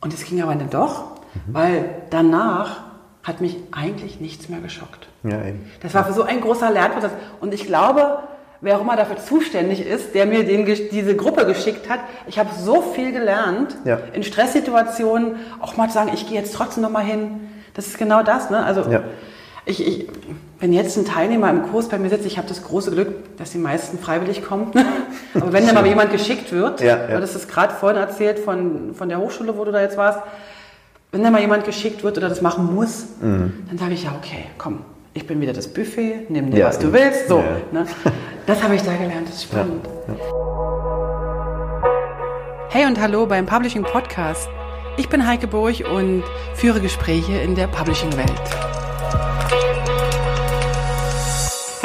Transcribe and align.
Und 0.00 0.12
es 0.12 0.24
ging 0.24 0.42
aber 0.42 0.54
dann 0.54 0.70
doch, 0.70 1.16
mhm. 1.34 1.54
weil 1.54 1.94
danach 2.10 2.82
hat 3.22 3.40
mich 3.40 3.56
eigentlich 3.72 4.20
nichts 4.20 4.48
mehr 4.48 4.60
geschockt. 4.60 5.08
Ja, 5.24 5.42
eben. 5.44 5.70
Das 5.82 5.94
war 5.94 6.04
für 6.04 6.12
so 6.12 6.22
ein 6.22 6.40
großer 6.40 6.70
Lernprozess. 6.70 7.10
Und 7.40 7.52
ich 7.52 7.66
glaube, 7.66 8.20
wer 8.60 8.76
auch 8.76 8.82
immer 8.82 8.96
dafür 8.96 9.16
zuständig 9.16 9.84
ist, 9.84 10.14
der 10.14 10.26
mir 10.26 10.44
den, 10.44 10.64
diese 10.64 11.16
Gruppe 11.16 11.44
geschickt 11.46 11.88
hat, 11.88 12.00
ich 12.26 12.38
habe 12.38 12.50
so 12.56 12.82
viel 12.82 13.12
gelernt, 13.12 13.76
ja. 13.84 13.98
in 14.12 14.22
Stresssituationen 14.22 15.36
auch 15.60 15.76
mal 15.76 15.88
zu 15.88 15.94
sagen, 15.94 16.10
ich 16.14 16.28
gehe 16.28 16.38
jetzt 16.38 16.54
trotzdem 16.54 16.82
noch 16.82 16.90
mal 16.90 17.04
hin. 17.04 17.48
Das 17.74 17.88
ist 17.88 17.98
genau 17.98 18.22
das. 18.22 18.50
Ne? 18.50 18.64
Also 18.64 18.88
ja. 18.90 19.02
ich, 19.64 19.86
ich, 19.86 20.08
wenn 20.58 20.72
jetzt 20.72 20.96
ein 20.96 21.04
Teilnehmer 21.04 21.50
im 21.50 21.64
Kurs 21.70 21.88
bei 21.88 21.98
mir 21.98 22.08
sitzt, 22.08 22.24
ich 22.24 22.38
habe 22.38 22.48
das 22.48 22.62
große 22.62 22.90
Glück, 22.90 23.36
dass 23.36 23.50
die 23.52 23.58
meisten 23.58 23.98
freiwillig 23.98 24.44
kommen. 24.44 24.72
Aber 25.34 25.52
wenn 25.52 25.66
da 25.66 25.72
mal 25.72 25.86
jemand 25.86 26.12
geschickt 26.12 26.52
wird, 26.52 26.80
ja, 26.80 27.10
ja. 27.10 27.20
das 27.20 27.34
ist 27.34 27.48
gerade 27.48 27.74
vorhin 27.74 28.00
erzählt 28.00 28.38
von, 28.38 28.94
von 28.94 29.08
der 29.08 29.18
Hochschule, 29.18 29.56
wo 29.56 29.64
du 29.64 29.72
da 29.72 29.82
jetzt 29.82 29.96
warst, 29.96 30.20
wenn 31.12 31.22
da 31.22 31.30
mal 31.30 31.40
jemand 31.40 31.64
geschickt 31.64 32.02
wird 32.02 32.16
oder 32.16 32.28
das 32.28 32.40
machen 32.40 32.74
muss, 32.74 33.06
mhm. 33.20 33.64
dann 33.68 33.78
sage 33.78 33.94
ich 33.94 34.04
ja, 34.04 34.14
okay, 34.16 34.46
komm, 34.56 34.80
ich 35.14 35.26
bin 35.26 35.40
wieder 35.40 35.52
das 35.52 35.68
Buffet, 35.68 36.26
nimm 36.30 36.50
dir, 36.50 36.60
ja, 36.60 36.66
was 36.68 36.78
du 36.78 36.92
willst. 36.92 37.28
So, 37.28 37.42
ne? 37.72 37.86
Das 38.46 38.62
habe 38.62 38.74
ich 38.76 38.82
da 38.82 38.92
gelernt, 38.92 39.28
das 39.28 39.36
ist 39.36 39.44
spannend. 39.44 39.86
Hey 42.68 42.86
und 42.86 43.00
hallo 43.00 43.26
beim 43.26 43.46
Publishing 43.46 43.82
Podcast. 43.82 44.48
Ich 44.96 45.08
bin 45.08 45.26
Heike 45.26 45.46
Burg 45.46 45.84
und 45.92 46.22
führe 46.54 46.80
Gespräche 46.80 47.32
in 47.38 47.54
der 47.54 47.66
Publishing-Welt. 47.66 48.85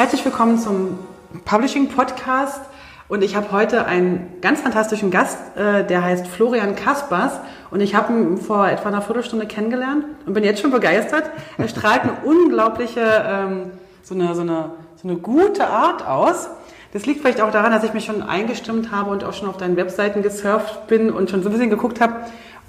Herzlich 0.02 0.24
willkommen 0.24 0.58
zum 0.58 0.98
Publishing 1.44 1.88
Podcast. 1.88 2.60
Und 3.06 3.22
ich 3.22 3.36
habe 3.36 3.52
heute 3.52 3.86
einen 3.86 4.40
ganz 4.40 4.60
fantastischen 4.60 5.12
Gast, 5.12 5.38
äh, 5.56 5.86
der 5.86 6.02
heißt 6.02 6.26
Florian 6.26 6.74
Kaspers. 6.74 7.34
Und 7.70 7.80
ich 7.80 7.94
habe 7.94 8.12
ihn 8.12 8.38
vor 8.38 8.68
etwa 8.68 8.88
einer 8.88 9.00
Viertelstunde 9.00 9.46
kennengelernt 9.46 10.04
und 10.26 10.32
bin 10.32 10.42
jetzt 10.42 10.60
schon 10.60 10.72
begeistert. 10.72 11.30
Er 11.56 11.68
strahlt 11.68 12.02
eine 12.02 12.14
unglaubliche, 12.24 13.00
ähm, 13.00 13.70
so, 14.02 14.16
eine, 14.16 14.34
so, 14.34 14.40
eine, 14.40 14.72
so 15.00 15.06
eine 15.06 15.18
gute 15.18 15.68
Art 15.68 16.04
aus. 16.04 16.48
Das 16.92 17.06
liegt 17.06 17.20
vielleicht 17.20 17.40
auch 17.40 17.52
daran, 17.52 17.70
dass 17.70 17.84
ich 17.84 17.94
mich 17.94 18.04
schon 18.04 18.24
eingestimmt 18.24 18.90
habe 18.90 19.08
und 19.08 19.22
auch 19.22 19.34
schon 19.34 19.48
auf 19.48 19.56
deinen 19.56 19.76
Webseiten 19.76 20.22
gesurft 20.22 20.88
bin 20.88 21.12
und 21.12 21.30
schon 21.30 21.44
so 21.44 21.48
ein 21.48 21.52
bisschen 21.52 21.70
geguckt 21.70 22.00
habe, 22.00 22.14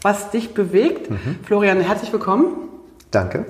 was 0.03 0.29
dich 0.29 0.53
bewegt. 0.53 1.09
Mhm. 1.09 1.39
Florian, 1.43 1.79
herzlich 1.79 2.13
willkommen. 2.13 2.69
Danke. 3.09 3.47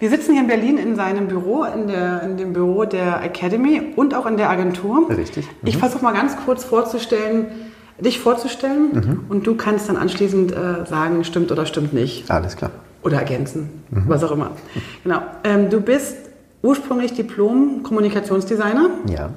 Wir 0.00 0.08
sitzen 0.08 0.32
hier 0.32 0.40
in 0.40 0.48
Berlin 0.48 0.78
in 0.78 0.96
seinem 0.96 1.28
Büro, 1.28 1.64
in, 1.64 1.86
der, 1.86 2.22
in 2.22 2.38
dem 2.38 2.54
Büro 2.54 2.86
der 2.86 3.22
Academy 3.22 3.82
und 3.96 4.14
auch 4.14 4.24
in 4.24 4.38
der 4.38 4.48
Agentur. 4.48 5.10
Richtig. 5.10 5.46
Mhm. 5.46 5.68
Ich 5.68 5.76
versuche 5.76 6.02
mal 6.02 6.12
ganz 6.12 6.36
kurz 6.44 6.64
vorzustellen, 6.64 7.48
dich 7.98 8.18
vorzustellen 8.18 8.92
mhm. 8.94 9.24
und 9.28 9.46
du 9.46 9.56
kannst 9.56 9.90
dann 9.90 9.98
anschließend 9.98 10.52
äh, 10.52 10.86
sagen, 10.86 11.22
stimmt 11.24 11.52
oder 11.52 11.66
stimmt 11.66 11.92
nicht. 11.92 12.30
Alles 12.30 12.56
klar. 12.56 12.70
Oder 13.02 13.18
ergänzen, 13.18 13.68
mhm. 13.90 14.04
was 14.06 14.24
auch 14.24 14.32
immer. 14.32 14.52
Genau. 15.04 15.20
Ähm, 15.44 15.68
du 15.68 15.82
bist 15.82 16.16
ursprünglich 16.62 17.12
Diplom-Kommunikationsdesigner. 17.12 18.88
Ja. 19.06 19.30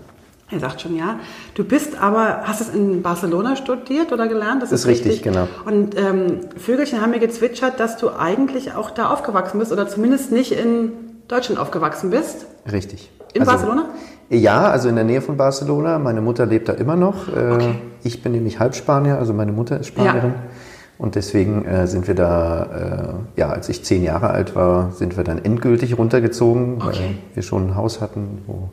Er 0.53 0.59
sagt 0.59 0.81
schon 0.81 0.95
ja. 0.95 1.19
Du 1.55 1.63
bist 1.63 1.99
aber, 1.99 2.41
hast 2.43 2.61
es 2.61 2.69
in 2.69 3.01
Barcelona 3.01 3.55
studiert 3.55 4.11
oder 4.11 4.27
gelernt? 4.27 4.61
Das 4.61 4.71
ist, 4.71 4.81
ist 4.81 4.87
richtig, 4.87 5.13
richtig, 5.13 5.33
genau. 5.33 5.47
Und 5.65 5.97
ähm, 5.97 6.41
Vögelchen 6.57 7.01
haben 7.01 7.11
mir 7.11 7.19
gezwitschert, 7.19 7.79
dass 7.79 7.97
du 7.97 8.11
eigentlich 8.11 8.73
auch 8.73 8.91
da 8.91 9.09
aufgewachsen 9.09 9.59
bist 9.59 9.71
oder 9.71 9.87
zumindest 9.87 10.31
nicht 10.31 10.51
in 10.51 10.91
Deutschland 11.27 11.59
aufgewachsen 11.59 12.11
bist. 12.11 12.45
Richtig. 12.71 13.09
In 13.33 13.41
also, 13.41 13.51
Barcelona? 13.51 13.85
Ja, 14.29 14.69
also 14.69 14.89
in 14.89 14.95
der 14.95 15.03
Nähe 15.03 15.21
von 15.21 15.37
Barcelona. 15.37 15.97
Meine 15.99 16.21
Mutter 16.21 16.45
lebt 16.45 16.69
da 16.69 16.73
immer 16.73 16.95
noch. 16.95 17.27
Äh, 17.27 17.51
okay. 17.51 17.75
Ich 18.03 18.21
bin 18.21 18.33
nämlich 18.33 18.59
Halbspanier, 18.59 19.17
also 19.17 19.33
meine 19.33 19.51
Mutter 19.51 19.79
ist 19.79 19.87
Spanierin. 19.87 20.29
Ja. 20.29 20.49
Und 20.97 21.15
deswegen 21.15 21.65
äh, 21.65 21.87
sind 21.87 22.07
wir 22.07 22.15
da, 22.15 23.15
äh, 23.35 23.39
ja, 23.39 23.49
als 23.49 23.67
ich 23.69 23.83
zehn 23.83 24.03
Jahre 24.03 24.29
alt 24.29 24.55
war, 24.55 24.91
sind 24.91 25.17
wir 25.17 25.23
dann 25.23 25.43
endgültig 25.43 25.97
runtergezogen, 25.97 26.75
okay. 26.75 26.85
weil 26.85 27.15
wir 27.33 27.43
schon 27.43 27.69
ein 27.69 27.75
Haus 27.75 27.99
hatten, 27.99 28.43
wo 28.45 28.69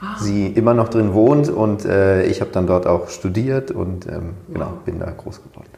ah. 0.00 0.16
sie 0.18 0.46
immer 0.46 0.74
noch 0.74 0.88
drin 0.88 1.14
wohnt 1.14 1.48
und 1.48 1.84
äh, 1.84 2.24
ich 2.24 2.40
habe 2.40 2.50
dann 2.50 2.66
dort 2.66 2.86
auch 2.86 3.08
studiert 3.08 3.70
und 3.70 4.06
ähm, 4.06 4.34
genau, 4.52 4.72
bin 4.84 4.98
da 4.98 5.10
groß 5.10 5.42
geworden. 5.42 5.68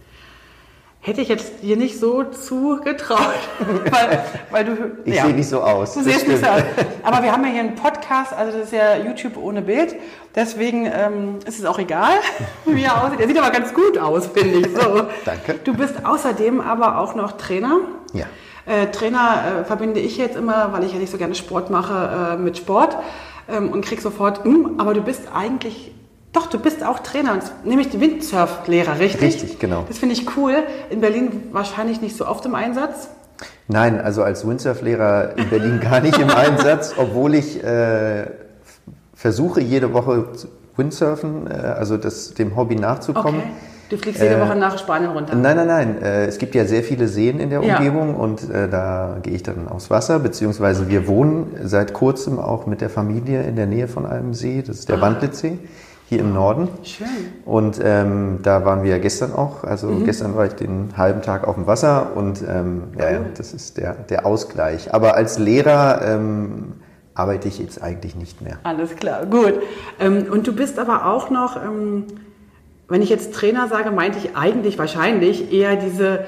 Hätte 1.05 1.21
ich 1.21 1.29
jetzt 1.29 1.65
dir 1.65 1.77
nicht 1.77 1.99
so 1.99 2.23
zugetraut, 2.23 3.19
weil, 3.91 4.23
weil 4.53 4.65
du. 4.65 4.73
Ich 5.05 5.17
ja, 5.17 5.25
sehe 5.25 5.35
nicht 5.35 5.49
so 5.49 5.61
aus. 5.61 5.95
Du 5.95 6.03
siehst 6.05 6.29
nicht 6.29 6.39
so 6.39 6.47
aus. 6.47 6.63
Aber 7.03 7.25
wir 7.25 7.33
haben 7.33 7.45
ja 7.45 7.51
hier 7.51 7.61
einen 7.61 7.75
Podcast, 7.75 8.33
also 8.33 8.57
das 8.57 8.67
ist 8.67 8.73
ja 8.73 8.97
YouTube 8.99 9.37
ohne 9.37 9.63
Bild. 9.63 9.97
Deswegen 10.37 10.87
ähm, 10.87 11.41
ist 11.45 11.59
es 11.59 11.65
auch 11.65 11.81
egal, 11.81 12.13
wie 12.67 12.85
er 12.85 13.03
aussieht. 13.03 13.19
Er 13.19 13.27
sieht 13.27 13.37
aber 13.37 13.51
ganz 13.51 13.75
gut 13.75 13.99
aus, 13.99 14.29
finde 14.29 14.61
ich. 14.61 14.77
So. 14.77 15.03
Danke. 15.25 15.59
Du 15.65 15.75
bist 15.75 16.07
außerdem 16.07 16.61
aber 16.61 16.99
auch 16.99 17.17
noch 17.17 17.33
Trainer. 17.33 17.79
Ja. 18.13 18.27
Äh, 18.65 18.93
Trainer 18.93 19.63
äh, 19.63 19.65
verbinde 19.65 19.99
ich 19.99 20.17
jetzt 20.19 20.37
immer, 20.37 20.73
weil 20.73 20.85
ich 20.85 20.93
ja 20.93 21.01
nicht 21.01 21.11
so 21.11 21.19
gerne 21.19 21.35
Sport 21.35 21.69
mache, 21.71 22.35
äh, 22.35 22.37
mit 22.37 22.59
Sport 22.59 22.97
ähm, 23.49 23.71
und 23.71 23.85
krieg 23.85 24.01
sofort, 24.01 24.45
hm, 24.45 24.75
aber 24.79 24.95
du 24.95 25.03
bist 25.03 25.23
eigentlich, 25.35 25.93
doch, 26.33 26.47
du 26.47 26.59
bist 26.59 26.85
auch 26.85 27.01
Trainer, 27.01 27.39
nämlich 27.65 27.99
Windsurf-Lehrer, 27.99 28.99
richtig? 28.99 29.23
Richtig, 29.23 29.59
genau. 29.59 29.85
Das 29.89 29.99
finde 29.99 30.15
ich 30.15 30.37
cool. 30.37 30.55
In 30.91 31.01
Berlin 31.01 31.49
wahrscheinlich 31.53 32.01
nicht 32.01 32.17
so 32.17 32.27
oft 32.27 32.45
im 32.47 32.55
Einsatz. 32.55 33.09
Nein, 33.69 34.01
also 34.01 34.23
als 34.23 34.47
Windsurf-Lehrer 34.47 35.37
in 35.37 35.49
Berlin 35.49 35.81
gar 35.81 36.01
nicht 36.01 36.19
im 36.19 36.31
Einsatz, 36.31 36.95
obwohl 36.97 37.35
ich 37.35 37.63
äh, 37.63 38.27
versuche 39.15 39.61
jede 39.61 39.93
Woche 39.93 40.27
Windsurfen, 40.77 41.51
äh, 41.51 41.55
also 41.55 41.97
das, 41.97 42.35
dem 42.35 42.57
Hobby 42.57 42.77
nachzukommen. 42.77 43.41
Okay. 43.41 43.51
Du 43.93 43.99
fliegst 43.99 44.23
jede 44.23 44.37
äh, 44.37 44.41
Woche 44.41 44.57
nach 44.57 44.79
Spanien 44.79 45.11
runter? 45.11 45.35
Nein, 45.35 45.55
nein, 45.55 45.67
nein. 45.67 46.03
Äh, 46.03 46.25
es 46.25 46.39
gibt 46.39 46.55
ja 46.55 46.65
sehr 46.65 46.83
viele 46.83 47.09
Seen 47.09 47.39
in 47.39 47.51
der 47.51 47.63
Umgebung 47.63 48.15
ja. 48.15 48.17
und 48.17 48.49
äh, 48.49 48.67
da 48.67 49.19
gehe 49.23 49.35
ich 49.35 49.43
dann 49.43 49.69
aufs 49.69 49.91
Wasser, 49.91 50.19
beziehungsweise 50.19 50.89
wir 50.89 51.07
wohnen 51.07 51.55
seit 51.63 51.93
kurzem 51.93 52.39
auch 52.39 52.65
mit 52.65 52.81
der 52.81 52.89
Familie 52.89 53.43
in 53.43 53.55
der 53.55 53.67
Nähe 53.67 53.89
von 53.89 54.07
einem 54.07 54.33
See, 54.33 54.65
das 54.67 54.79
ist 54.79 54.89
der 54.89 54.97
ah. 54.97 55.03
Wandlitzsee 55.03 55.59
hier 56.09 56.21
im 56.21 56.33
Norden. 56.33 56.69
Schön. 56.83 57.07
Und 57.45 57.81
ähm, 57.85 58.39
da 58.43 58.65
waren 58.65 58.83
wir 58.83 58.99
gestern 58.99 59.35
auch. 59.35 59.63
Also 59.63 59.89
mhm. 59.89 60.07
gestern 60.07 60.37
war 60.37 60.47
ich 60.47 60.55
den 60.55 60.95
halben 60.97 61.21
Tag 61.21 61.47
auf 61.47 61.57
dem 61.57 61.67
Wasser 61.67 62.17
und 62.17 62.41
ähm, 62.49 62.85
cool. 62.95 63.03
ja, 63.03 63.11
ja, 63.11 63.21
das 63.37 63.53
ist 63.53 63.77
der, 63.77 63.93
der 63.93 64.25
Ausgleich. 64.25 64.95
Aber 64.95 65.17
als 65.17 65.39
Lehrer 65.39 66.01
ähm, 66.03 66.73
arbeite 67.15 67.47
ich 67.47 67.59
jetzt 67.59 67.83
eigentlich 67.83 68.17
nicht 68.17 68.41
mehr. 68.41 68.59
Alles 68.63 68.97
klar, 68.97 69.27
gut. 69.27 69.61
Ähm, 70.01 70.29
und 70.31 70.47
du 70.47 70.55
bist 70.55 70.79
aber 70.79 71.07
auch 71.13 71.29
noch 71.29 71.57
ähm, 71.63 72.07
wenn 72.93 73.01
ich 73.01 73.09
jetzt 73.09 73.33
Trainer 73.33 73.69
sage, 73.69 73.91
meinte 73.91 74.19
ich 74.19 74.37
eigentlich 74.37 74.79
wahrscheinlich 74.79 75.51
eher 75.51 75.77
diese 75.77 76.27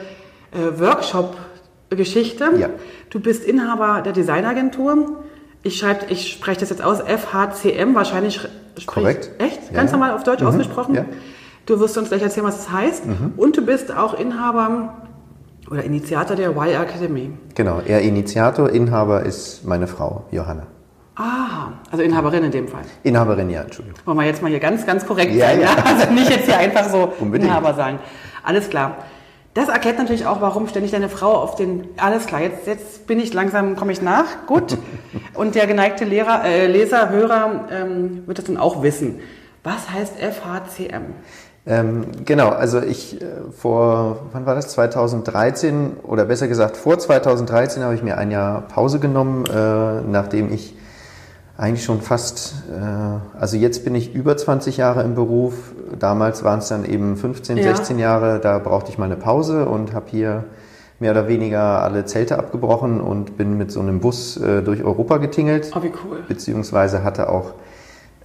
äh, 0.50 0.78
Workshop-Geschichte. 0.80 2.52
Ja. 2.56 2.70
Du 3.10 3.20
bist 3.20 3.44
Inhaber 3.44 4.00
der 4.00 4.14
Designagentur. 4.14 5.25
Ich, 5.62 5.76
schreib, 5.76 6.10
ich 6.10 6.32
spreche 6.32 6.60
das 6.60 6.70
jetzt 6.70 6.82
aus, 6.82 7.00
FHCM, 7.00 7.94
wahrscheinlich. 7.94 8.41
Korrekt. 8.86 9.30
Echt? 9.36 9.75
Ganz 9.75 9.91
ja. 9.91 9.98
normal 9.98 10.14
auf 10.14 10.25
Deutsch 10.25 10.41
mhm. 10.41 10.48
ausgesprochen? 10.48 10.94
Ja. 10.94 11.04
Du 11.66 11.80
wirst 11.80 11.98
uns 11.98 12.08
gleich 12.08 12.22
erzählen, 12.22 12.47
was 12.47 12.56
das 12.56 12.72
heißt. 12.72 13.06
Mhm. 13.06 13.34
Und 13.36 13.58
du 13.58 13.66
bist 13.66 13.94
auch 13.94 14.19
Inhaber 14.19 14.94
oder 15.70 15.84
Initiator 15.84 16.34
der 16.34 16.50
Y 16.52 16.82
Academy. 16.82 17.31
Genau, 17.54 17.82
er 17.86 18.00
Initiator, 18.00 18.70
Inhaber 18.70 19.22
ist 19.25 19.66
meine 19.66 19.86
Frau, 19.86 20.25
Johanna. 20.31 20.66
Ah, 21.16 21.69
also 21.91 22.02
Inhaberin 22.02 22.44
in 22.44 22.50
dem 22.50 22.66
Fall. 22.69 22.82
Inhaberin, 23.04 23.48
ja, 23.48 23.62
Entschuldigung. 23.62 24.00
Wollen 24.04 24.19
wir 24.19 24.25
jetzt 24.26 24.42
mal 24.42 24.48
hier 24.48 24.58
ganz, 24.58 24.84
ganz 24.84 25.06
korrekt 25.06 25.32
ja, 25.32 25.47
sein, 25.47 25.60
ja. 25.60 25.66
ja? 25.69 25.84
Also 25.84 26.12
nicht 26.12 26.28
jetzt 26.28 26.47
hier 26.47 26.58
einfach 26.58 26.88
so 26.88 27.12
Unbedingt. 27.20 27.50
Inhaber 27.50 27.75
sagen. 27.75 27.98
Alles 28.42 28.69
klar. 28.69 28.97
Das 29.54 29.69
erklärt 29.69 29.98
natürlich 29.98 30.26
auch, 30.26 30.41
warum 30.41 30.66
ständig 30.66 30.91
deine 30.91 31.08
Frau 31.08 31.34
auf 31.34 31.54
den. 31.54 31.86
Alles 31.97 32.26
klar, 32.26 32.41
jetzt, 32.41 32.66
jetzt 32.66 33.06
bin 33.06 33.20
ich 33.20 33.32
langsam, 33.32 33.76
komme 33.76 33.92
ich 33.92 34.02
nach. 34.02 34.25
Gut. 34.47 34.76
Und 35.34 35.54
der 35.54 35.69
geneigte 35.69 36.04
Lehrer, 36.04 36.44
äh, 36.44 36.66
Leser, 36.66 37.10
Hörer 37.10 37.66
ähm, 37.70 38.25
wird 38.26 38.38
das 38.38 38.46
dann 38.46 38.56
auch 38.56 38.82
wissen. 38.82 39.20
Was 39.62 39.91
heißt 39.91 40.14
FHCM? 40.19 41.14
Ähm, 41.66 42.06
genau, 42.25 42.48
also 42.48 42.82
ich 42.82 43.22
äh, 43.22 43.26
vor, 43.56 44.26
wann 44.32 44.44
war 44.44 44.56
das? 44.56 44.69
2013 44.69 45.99
oder 46.02 46.25
besser 46.25 46.49
gesagt 46.49 46.76
vor 46.76 46.99
2013 46.99 47.82
habe 47.84 47.94
ich 47.94 48.02
mir 48.02 48.19
ein 48.19 48.32
Jahr 48.32 48.62
Pause 48.62 48.99
genommen, 48.99 49.46
äh, 49.46 50.02
nachdem 50.02 50.52
ich 50.52 50.75
eigentlich 51.56 51.85
schon 51.85 52.01
fast, 52.01 52.55
äh, 52.71 53.39
also 53.39 53.56
jetzt 53.56 53.85
bin 53.85 53.95
ich 53.95 54.15
über 54.15 54.37
20 54.37 54.77
Jahre 54.77 55.03
im 55.03 55.15
Beruf. 55.15 55.55
Damals 55.99 56.43
waren 56.43 56.59
es 56.59 56.69
dann 56.69 56.85
eben 56.85 57.17
15, 57.17 57.56
ja. 57.56 57.62
16 57.62 57.99
Jahre. 57.99 58.41
Da 58.41 58.59
brauchte 58.59 58.91
ich 58.91 58.99
mal 58.99 59.05
eine 59.05 59.17
Pause 59.17 59.67
und 59.67 59.93
habe 59.93 60.06
hier 60.11 60.45
mehr 60.99 61.12
oder 61.12 61.29
weniger 61.29 61.83
alle 61.83 62.05
Zelte 62.06 62.39
abgebrochen 62.39 63.01
und 63.01 63.37
bin 63.37 63.56
mit 63.56 63.71
so 63.71 63.81
einem 63.81 64.01
Bus 64.01 64.37
äh, 64.37 64.62
durch 64.62 64.83
Europa 64.83 65.19
getingelt. 65.19 65.71
Oh, 65.77 65.83
wie 65.83 65.93
cool. 66.05 66.25
Beziehungsweise 66.27 67.05
hatte 67.05 67.29
auch, 67.29 67.53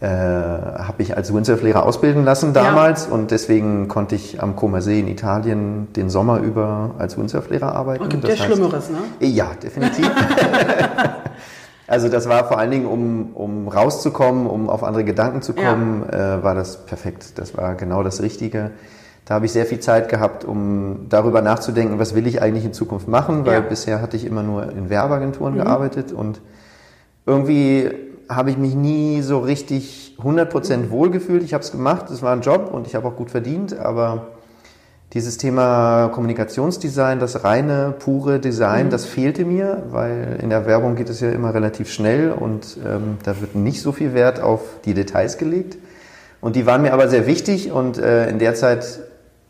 äh, 0.01 0.07
habe 0.07 0.95
ich 0.99 1.15
als 1.15 1.33
Windsurf-Lehrer 1.33 1.85
ausbilden 1.85 2.23
lassen 2.23 2.53
damals 2.53 3.07
ja. 3.07 3.13
und 3.13 3.31
deswegen 3.31 3.87
konnte 3.89 4.15
ich 4.15 4.41
am 4.41 4.55
Como 4.55 4.79
See 4.79 4.99
in 4.99 5.07
Italien 5.07 5.91
den 5.93 6.09
Sommer 6.09 6.39
über 6.39 6.91
als 6.97 7.17
Windsurf-Lehrer 7.17 7.75
arbeiten. 7.75 8.03
Und 8.03 8.09
gibt 8.09 8.27
ja 8.27 8.35
Schlimmeres, 8.35 8.89
ne? 8.89 8.97
Ja, 9.19 9.51
definitiv. 9.61 10.09
Also 11.89 12.07
das 12.07 12.29
war 12.29 12.45
vor 12.47 12.59
allen 12.59 12.69
Dingen, 12.69 12.85
um, 12.85 13.31
um 13.33 13.67
rauszukommen, 13.67 14.45
um 14.45 14.69
auf 14.69 14.83
andere 14.83 15.03
Gedanken 15.03 15.41
zu 15.41 15.53
kommen, 15.53 16.05
ja. 16.11 16.37
äh, 16.37 16.43
war 16.43 16.53
das 16.53 16.85
perfekt. 16.85 17.39
Das 17.39 17.57
war 17.57 17.73
genau 17.73 18.03
das 18.03 18.21
Richtige. 18.21 18.69
da 19.25 19.33
habe 19.33 19.47
ich 19.47 19.51
sehr 19.51 19.65
viel 19.65 19.79
Zeit 19.79 20.07
gehabt, 20.07 20.45
um 20.45 21.07
darüber 21.09 21.41
nachzudenken, 21.41 21.97
was 21.97 22.13
will 22.13 22.27
ich 22.27 22.43
eigentlich 22.43 22.63
in 22.63 22.73
Zukunft 22.73 23.07
machen, 23.07 23.47
weil 23.47 23.55
ja. 23.55 23.59
bisher 23.61 24.01
hatte 24.03 24.17
ich 24.17 24.25
immer 24.25 24.43
nur 24.43 24.71
in 24.71 24.91
Werbeagenturen 24.91 25.55
mhm. 25.55 25.63
gearbeitet 25.63 26.11
und 26.11 26.41
irgendwie 27.25 27.89
habe 28.29 28.51
ich 28.51 28.57
mich 28.59 28.75
nie 28.75 29.23
so 29.23 29.39
richtig 29.39 30.15
100% 30.21 30.77
mhm. 30.77 30.89
wohlgefühlt. 30.91 31.41
Ich 31.41 31.55
habe 31.55 31.63
es 31.63 31.71
gemacht, 31.71 32.11
es 32.11 32.21
war 32.21 32.33
ein 32.33 32.41
Job 32.41 32.69
und 32.71 32.85
ich 32.85 32.93
habe 32.93 33.07
auch 33.07 33.15
gut 33.15 33.31
verdient, 33.31 33.75
aber 33.75 34.27
dieses 35.13 35.37
Thema 35.37 36.09
Kommunikationsdesign, 36.09 37.19
das 37.19 37.43
reine, 37.43 37.95
pure 37.97 38.39
Design, 38.39 38.87
mhm. 38.87 38.89
das 38.91 39.05
fehlte 39.05 39.43
mir, 39.43 39.83
weil 39.89 40.37
in 40.41 40.49
der 40.49 40.65
Werbung 40.65 40.95
geht 40.95 41.09
es 41.09 41.19
ja 41.19 41.31
immer 41.31 41.53
relativ 41.53 41.91
schnell 41.91 42.31
und 42.31 42.77
ähm, 42.85 43.17
da 43.23 43.41
wird 43.41 43.55
nicht 43.55 43.81
so 43.81 43.91
viel 43.91 44.13
Wert 44.13 44.39
auf 44.39 44.61
die 44.85 44.93
Details 44.93 45.37
gelegt. 45.37 45.77
Und 46.41 46.55
die 46.55 46.65
waren 46.65 46.83
mir 46.83 46.93
aber 46.93 47.09
sehr 47.09 47.25
wichtig 47.27 47.71
und 47.71 47.97
äh, 47.97 48.29
in 48.29 48.39
der 48.39 48.55
Zeit 48.55 48.99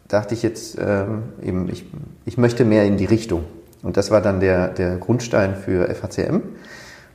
dachte 0.07 0.33
ich 0.33 0.43
jetzt 0.43 0.77
ähm, 0.79 1.23
eben, 1.43 1.69
ich, 1.69 1.85
ich 2.25 2.37
möchte 2.37 2.65
mehr 2.65 2.85
in 2.85 2.97
die 2.97 3.05
Richtung. 3.05 3.43
Und 3.83 3.95
das 3.97 4.11
war 4.11 4.21
dann 4.21 4.39
der, 4.39 4.69
der 4.69 4.97
Grundstein 4.97 5.55
für 5.55 5.87
FHCM. 5.93 6.41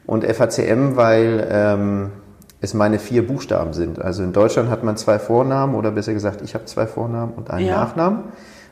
Und 0.06 0.24
FHCM, 0.24 0.96
weil 0.96 1.46
ähm, 1.50 2.10
es 2.64 2.74
meine 2.74 2.98
vier 2.98 3.26
Buchstaben 3.26 3.72
sind. 3.72 4.02
Also 4.02 4.22
in 4.22 4.32
Deutschland 4.32 4.70
hat 4.70 4.82
man 4.82 4.96
zwei 4.96 5.18
Vornamen 5.18 5.74
oder 5.74 5.90
besser 5.90 6.12
gesagt, 6.12 6.42
ich 6.42 6.54
habe 6.54 6.64
zwei 6.64 6.86
Vornamen 6.86 7.32
und 7.34 7.50
einen 7.50 7.66
ja. 7.66 7.76
Nachnamen. 7.76 8.24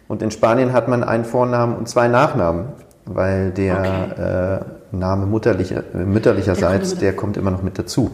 Und 0.08 0.22
in 0.22 0.30
Spanien 0.30 0.72
hat 0.72 0.88
man 0.88 1.04
einen 1.04 1.24
Vornamen 1.24 1.76
und 1.76 1.88
zwei 1.88 2.08
Nachnamen, 2.08 2.66
weil 3.04 3.50
der 3.50 3.78
okay. 3.78 4.60
äh, 4.92 4.96
Name 4.96 5.26
mutterlicher, 5.26 5.82
äh, 5.94 5.98
mütterlicherseits, 5.98 6.90
der, 6.90 7.00
der 7.00 7.16
kommt 7.16 7.36
immer 7.36 7.50
noch 7.50 7.62
mit 7.62 7.78
dazu. 7.78 8.10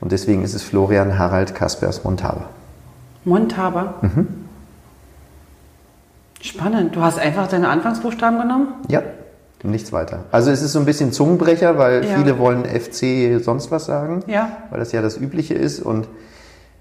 Und 0.00 0.12
deswegen 0.12 0.42
ist 0.42 0.54
es 0.54 0.62
Florian 0.62 1.18
Harald 1.18 1.54
Kaspers 1.54 2.04
Montaber. 2.04 2.46
Montaber? 3.24 3.94
Mhm. 4.02 4.28
Spannend. 6.40 6.96
Du 6.96 7.02
hast 7.02 7.20
einfach 7.20 7.46
deine 7.46 7.68
Anfangsbuchstaben 7.68 8.40
genommen? 8.40 8.68
Ja. 8.88 9.02
Nichts 9.64 9.92
weiter. 9.92 10.24
Also 10.32 10.50
es 10.50 10.60
ist 10.60 10.72
so 10.72 10.80
ein 10.80 10.84
bisschen 10.84 11.12
Zungenbrecher, 11.12 11.78
weil 11.78 12.04
ja. 12.04 12.16
viele 12.16 12.38
wollen 12.38 12.64
FC 12.64 13.42
sonst 13.42 13.70
was 13.70 13.84
sagen, 13.84 14.24
ja. 14.26 14.50
weil 14.70 14.80
das 14.80 14.90
ja 14.92 15.02
das 15.02 15.16
Übliche 15.16 15.54
ist. 15.54 15.80
Und 15.80 16.08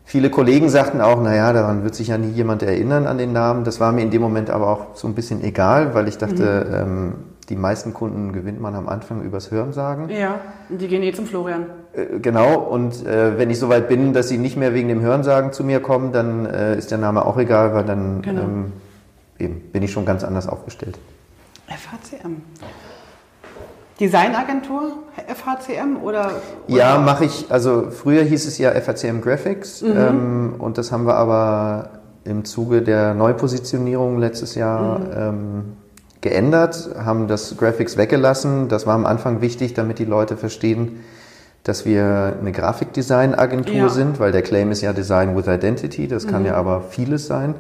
viele 0.04 0.32
Kollegen 0.32 0.68
sagten 0.70 1.00
auch, 1.00 1.22
naja, 1.22 1.54
daran 1.54 1.84
wird 1.84 1.94
sich 1.94 2.08
ja 2.08 2.18
nie 2.18 2.32
jemand 2.32 2.64
erinnern 2.64 3.06
an 3.06 3.20
den 3.20 3.34
Namen. 3.34 3.66
Das 3.66 3.80
war 3.80 3.92
mir 3.92 4.02
in 4.02 4.10
dem 4.10 4.22
Moment 4.22 4.50
aber 4.50 4.68
auch 4.68 4.96
so 4.96 5.08
ein 5.08 5.14
bisschen 5.14 5.44
egal, 5.44 5.94
weil 5.94 6.08
ich 6.08 6.18
dachte, 6.18 6.66
mhm. 6.68 6.76
ähm, 6.76 7.14
die 7.50 7.56
meisten 7.56 7.94
Kunden 7.94 8.34
gewinnt 8.34 8.62
man 8.62 8.74
am 8.76 8.90
Anfang 8.90 9.22
übers 9.22 9.52
Hörensagen. 9.52 10.10
Ja, 10.10 10.40
die 10.70 10.88
gehen 10.88 11.04
eh 11.04 11.14
zum 11.14 11.26
Florian. 11.28 11.66
Äh, 11.94 12.20
genau, 12.20 12.56
und 12.56 13.06
äh, 13.06 13.38
wenn 13.38 13.50
ich 13.50 13.60
soweit 13.60 13.90
bin, 13.90 14.14
dass 14.14 14.30
sie 14.30 14.38
nicht 14.38 14.58
mehr 14.58 14.74
wegen 14.74 14.88
dem 14.88 15.02
Hörensagen 15.02 15.52
zu 15.52 15.64
mir 15.64 15.82
kommen, 15.82 16.14
dann 16.14 16.46
äh, 16.46 16.78
ist 16.78 16.90
der 16.90 16.98
Name 16.98 17.26
auch 17.26 17.38
egal, 17.38 17.74
weil 17.74 17.84
dann 17.84 18.22
genau. 18.22 18.42
ähm, 18.42 18.74
eben 19.38 19.62
bin 19.72 19.84
ich 19.84 19.92
schon 19.92 20.06
ganz 20.06 20.24
anders 20.24 20.48
aufgestellt. 20.48 20.98
FHCM. 21.72 22.42
Designagentur 24.00 25.04
FHCM 25.28 25.98
oder? 26.02 26.32
oder? 26.68 26.76
Ja, 26.76 26.98
mache 26.98 27.26
ich. 27.26 27.46
Also 27.50 27.92
früher 27.92 28.24
hieß 28.24 28.48
es 28.48 28.58
ja 28.58 28.72
FHCM 28.72 29.22
Graphics 29.22 29.82
mhm. 29.82 29.94
ähm, 29.96 30.56
und 30.58 30.78
das 30.78 30.92
haben 30.92 31.06
wir 31.06 31.16
aber 31.16 32.02
im 32.24 32.46
Zuge 32.46 32.82
der 32.82 33.14
Neupositionierung 33.14 34.18
letztes 34.18 34.56
Jahr 34.56 35.00
mhm. 35.00 35.06
ähm, 35.16 35.64
geändert, 36.22 36.90
haben 36.98 37.28
das 37.28 37.58
Graphics 37.58 37.98
weggelassen. 37.98 38.68
Das 38.68 38.86
war 38.88 38.96
am 38.96 39.06
Anfang 39.06 39.42
wichtig, 39.42 39.74
damit 39.74 40.00
die 40.00 40.06
Leute 40.06 40.38
verstehen, 40.38 41.00
dass 41.64 41.86
wir 41.86 42.38
eine 42.40 42.52
Grafikdesignagentur 42.52 43.76
ja. 43.76 43.90
sind, 43.90 44.20
weil 44.20 44.32
der 44.32 44.42
Claim 44.42 44.72
ist 44.72 44.82
ja 44.82 44.94
Design 44.94 45.36
with 45.36 45.48
Identity, 45.48 46.08
das 46.08 46.26
mhm. 46.26 46.30
kann 46.30 46.46
ja 46.46 46.56
aber 46.56 46.82
vieles 46.82 47.28
sein. 47.28 47.56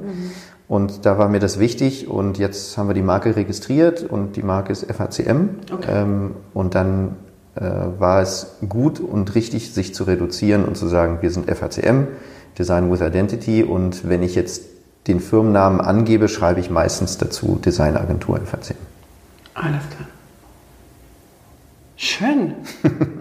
Und 0.71 1.05
da 1.05 1.17
war 1.17 1.27
mir 1.27 1.41
das 1.41 1.59
wichtig 1.59 2.07
und 2.07 2.37
jetzt 2.37 2.77
haben 2.77 2.87
wir 2.87 2.93
die 2.93 3.01
Marke 3.01 3.35
registriert 3.35 4.03
und 4.03 4.37
die 4.37 4.41
Marke 4.41 4.71
ist 4.71 4.89
FACM. 4.89 5.49
Okay. 5.69 5.85
Ähm, 5.89 6.31
und 6.53 6.75
dann 6.75 7.17
äh, 7.55 7.61
war 7.99 8.21
es 8.21 8.55
gut 8.69 9.01
und 9.01 9.35
richtig, 9.35 9.73
sich 9.73 9.93
zu 9.93 10.05
reduzieren 10.05 10.63
und 10.63 10.77
zu 10.77 10.87
sagen, 10.87 11.17
wir 11.19 11.29
sind 11.29 11.51
FACM, 11.51 12.07
Design 12.57 12.89
with 12.89 13.01
Identity. 13.01 13.63
Und 13.65 14.07
wenn 14.07 14.23
ich 14.23 14.33
jetzt 14.33 14.63
den 15.07 15.19
Firmennamen 15.19 15.81
angebe, 15.81 16.29
schreibe 16.29 16.61
ich 16.61 16.69
meistens 16.69 17.17
dazu 17.17 17.59
Designagentur 17.61 18.39
FACM. 18.39 18.77
Alles 19.53 19.83
klar. 19.89 20.07
Schön. 21.97 22.53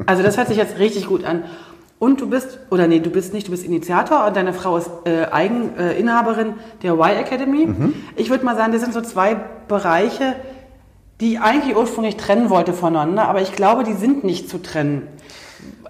Also 0.06 0.22
das 0.22 0.36
hört 0.36 0.46
sich 0.46 0.56
jetzt 0.56 0.78
richtig 0.78 1.06
gut 1.06 1.24
an. 1.24 1.42
Und 2.00 2.22
du 2.22 2.30
bist, 2.30 2.58
oder 2.70 2.88
nee, 2.88 3.00
du 3.00 3.10
bist 3.10 3.34
nicht, 3.34 3.46
du 3.46 3.50
bist 3.50 3.62
Initiator 3.62 4.26
und 4.26 4.34
deine 4.34 4.54
Frau 4.54 4.78
ist 4.78 4.90
äh, 5.04 5.26
Eigeninhaberin 5.30 6.48
äh, 6.48 6.52
der 6.82 6.94
Y 6.94 7.18
Academy. 7.18 7.66
Mhm. 7.66 7.94
Ich 8.16 8.30
würde 8.30 8.42
mal 8.42 8.56
sagen, 8.56 8.72
das 8.72 8.80
sind 8.80 8.94
so 8.94 9.02
zwei 9.02 9.36
Bereiche, 9.68 10.34
die 11.20 11.34
ich 11.34 11.40
eigentlich 11.42 11.76
ursprünglich 11.76 12.16
trennen 12.16 12.48
wollte 12.48 12.72
voneinander, 12.72 13.28
aber 13.28 13.42
ich 13.42 13.52
glaube, 13.52 13.84
die 13.84 13.92
sind 13.92 14.24
nicht 14.24 14.48
zu 14.48 14.62
trennen. 14.62 15.08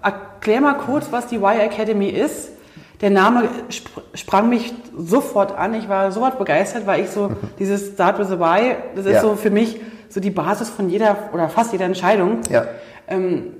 Erklär 0.03 0.59
mal 0.59 0.73
kurz, 0.73 1.13
was 1.13 1.27
die 1.27 1.37
Y 1.37 1.61
Academy 1.61 2.09
ist. 2.09 2.49
Der 2.99 3.09
Name 3.09 3.47
sp 3.71 4.03
sprang 4.13 4.49
mich 4.49 4.73
sofort 4.93 5.57
an. 5.57 5.73
Ich 5.75 5.87
war 5.87 6.11
sofort 6.11 6.37
begeistert, 6.37 6.85
weil 6.87 7.05
ich 7.05 7.09
so 7.09 7.31
dieses 7.57 7.93
Start 7.93 8.19
with 8.19 8.27
the 8.27 8.33
Y, 8.33 8.75
das 8.95 9.05
ist 9.05 9.13
ja. 9.13 9.21
so 9.21 9.35
für 9.35 9.49
mich 9.49 9.79
so 10.09 10.19
die 10.19 10.29
Basis 10.29 10.69
von 10.69 10.89
jeder 10.89 11.29
oder 11.31 11.47
fast 11.47 11.71
jeder 11.71 11.85
Entscheidung. 11.85 12.41
Ja. 12.49 12.65
Ähm, 13.07 13.53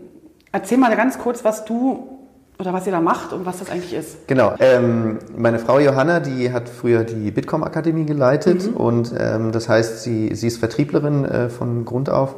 erzähl 0.52 0.78
mal 0.78 0.94
ganz 0.98 1.18
kurz, 1.18 1.46
was 1.46 1.64
du 1.64 2.18
oder 2.62 2.74
was 2.74 2.86
ihr 2.86 2.92
da 2.92 3.02
macht 3.02 3.34
und 3.34 3.46
was 3.46 3.60
das 3.60 3.70
eigentlich 3.70 3.94
ist. 3.94 4.28
Genau. 4.28 4.54
Ähm, 4.60 5.20
meine 5.36 5.60
Frau 5.60 5.80
Johanna, 5.80 6.20
die 6.20 6.54
hat 6.54 6.70
früher 6.70 7.04
die 7.04 7.32
Bitkom 7.32 7.64
Akademie 7.64 8.06
geleitet 8.06 8.72
mhm. 8.72 8.78
und 8.78 9.14
ähm, 9.18 9.52
das 9.52 9.68
heißt, 9.68 10.04
sie, 10.04 10.34
sie 10.34 10.48
ist 10.48 10.58
Vertrieblerin 10.58 11.26
äh, 11.26 11.50
von 11.50 11.84
Grund 11.86 12.10
auf. 12.10 12.36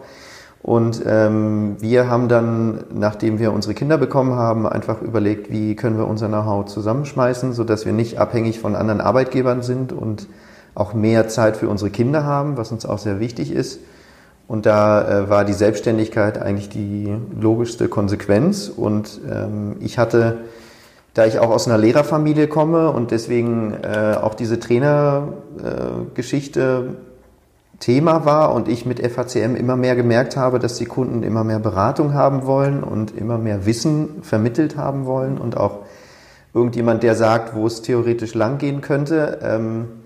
Und 0.63 1.03
ähm, 1.05 1.75
wir 1.81 2.09
haben 2.09 2.29
dann, 2.29 2.85
nachdem 2.93 3.37
wir 3.37 3.51
unsere 3.51 3.73
Kinder 3.73 3.97
bekommen 3.97 4.35
haben, 4.35 4.65
einfach 4.65 5.01
überlegt, 5.01 5.51
wie 5.51 5.75
können 5.75 5.97
wir 5.97 6.07
unser 6.07 6.29
Know-how 6.29 6.65
zusammenschmeißen, 6.65 7.51
sodass 7.51 7.85
wir 7.85 7.91
nicht 7.91 8.17
abhängig 8.17 8.61
von 8.61 8.77
anderen 8.77 9.01
Arbeitgebern 9.01 9.61
sind 9.61 9.91
und 9.91 10.27
auch 10.73 10.93
mehr 10.93 11.27
Zeit 11.27 11.57
für 11.57 11.67
unsere 11.67 11.91
Kinder 11.91 12.23
haben, 12.23 12.55
was 12.55 12.71
uns 12.71 12.85
auch 12.85 12.97
sehr 12.97 13.19
wichtig 13.19 13.51
ist. 13.51 13.81
Und 14.53 14.65
da 14.67 15.01
äh, 15.01 15.29
war 15.31 15.45
die 15.45 15.53
Selbstständigkeit 15.53 16.39
eigentlich 16.39 16.69
die 16.69 17.11
logischste 17.41 17.87
Konsequenz. 17.87 18.69
Und 18.69 19.19
ähm, 19.27 19.77
ich 19.79 19.97
hatte, 19.97 20.41
da 21.15 21.25
ich 21.25 21.39
auch 21.39 21.49
aus 21.49 21.67
einer 21.67 21.79
Lehrerfamilie 21.79 22.47
komme 22.47 22.91
und 22.91 23.09
deswegen 23.09 23.73
äh, 23.81 24.15
auch 24.21 24.35
diese 24.35 24.59
Trainergeschichte 24.59 26.87
äh, 26.87 26.91
Thema 27.79 28.25
war 28.25 28.53
und 28.53 28.67
ich 28.67 28.85
mit 28.85 29.03
FACM 29.03 29.55
immer 29.55 29.75
mehr 29.75 29.95
gemerkt 29.95 30.37
habe, 30.37 30.59
dass 30.59 30.75
die 30.75 30.85
Kunden 30.85 31.23
immer 31.23 31.43
mehr 31.43 31.57
Beratung 31.57 32.13
haben 32.13 32.45
wollen 32.45 32.83
und 32.83 33.17
immer 33.17 33.39
mehr 33.39 33.65
Wissen 33.65 34.21
vermittelt 34.21 34.77
haben 34.77 35.07
wollen 35.07 35.39
und 35.39 35.57
auch 35.57 35.79
irgendjemand, 36.53 37.01
der 37.01 37.15
sagt, 37.15 37.55
wo 37.55 37.65
es 37.65 37.81
theoretisch 37.81 38.35
langgehen 38.35 38.81
könnte. 38.81 39.39
Ähm, 39.41 40.02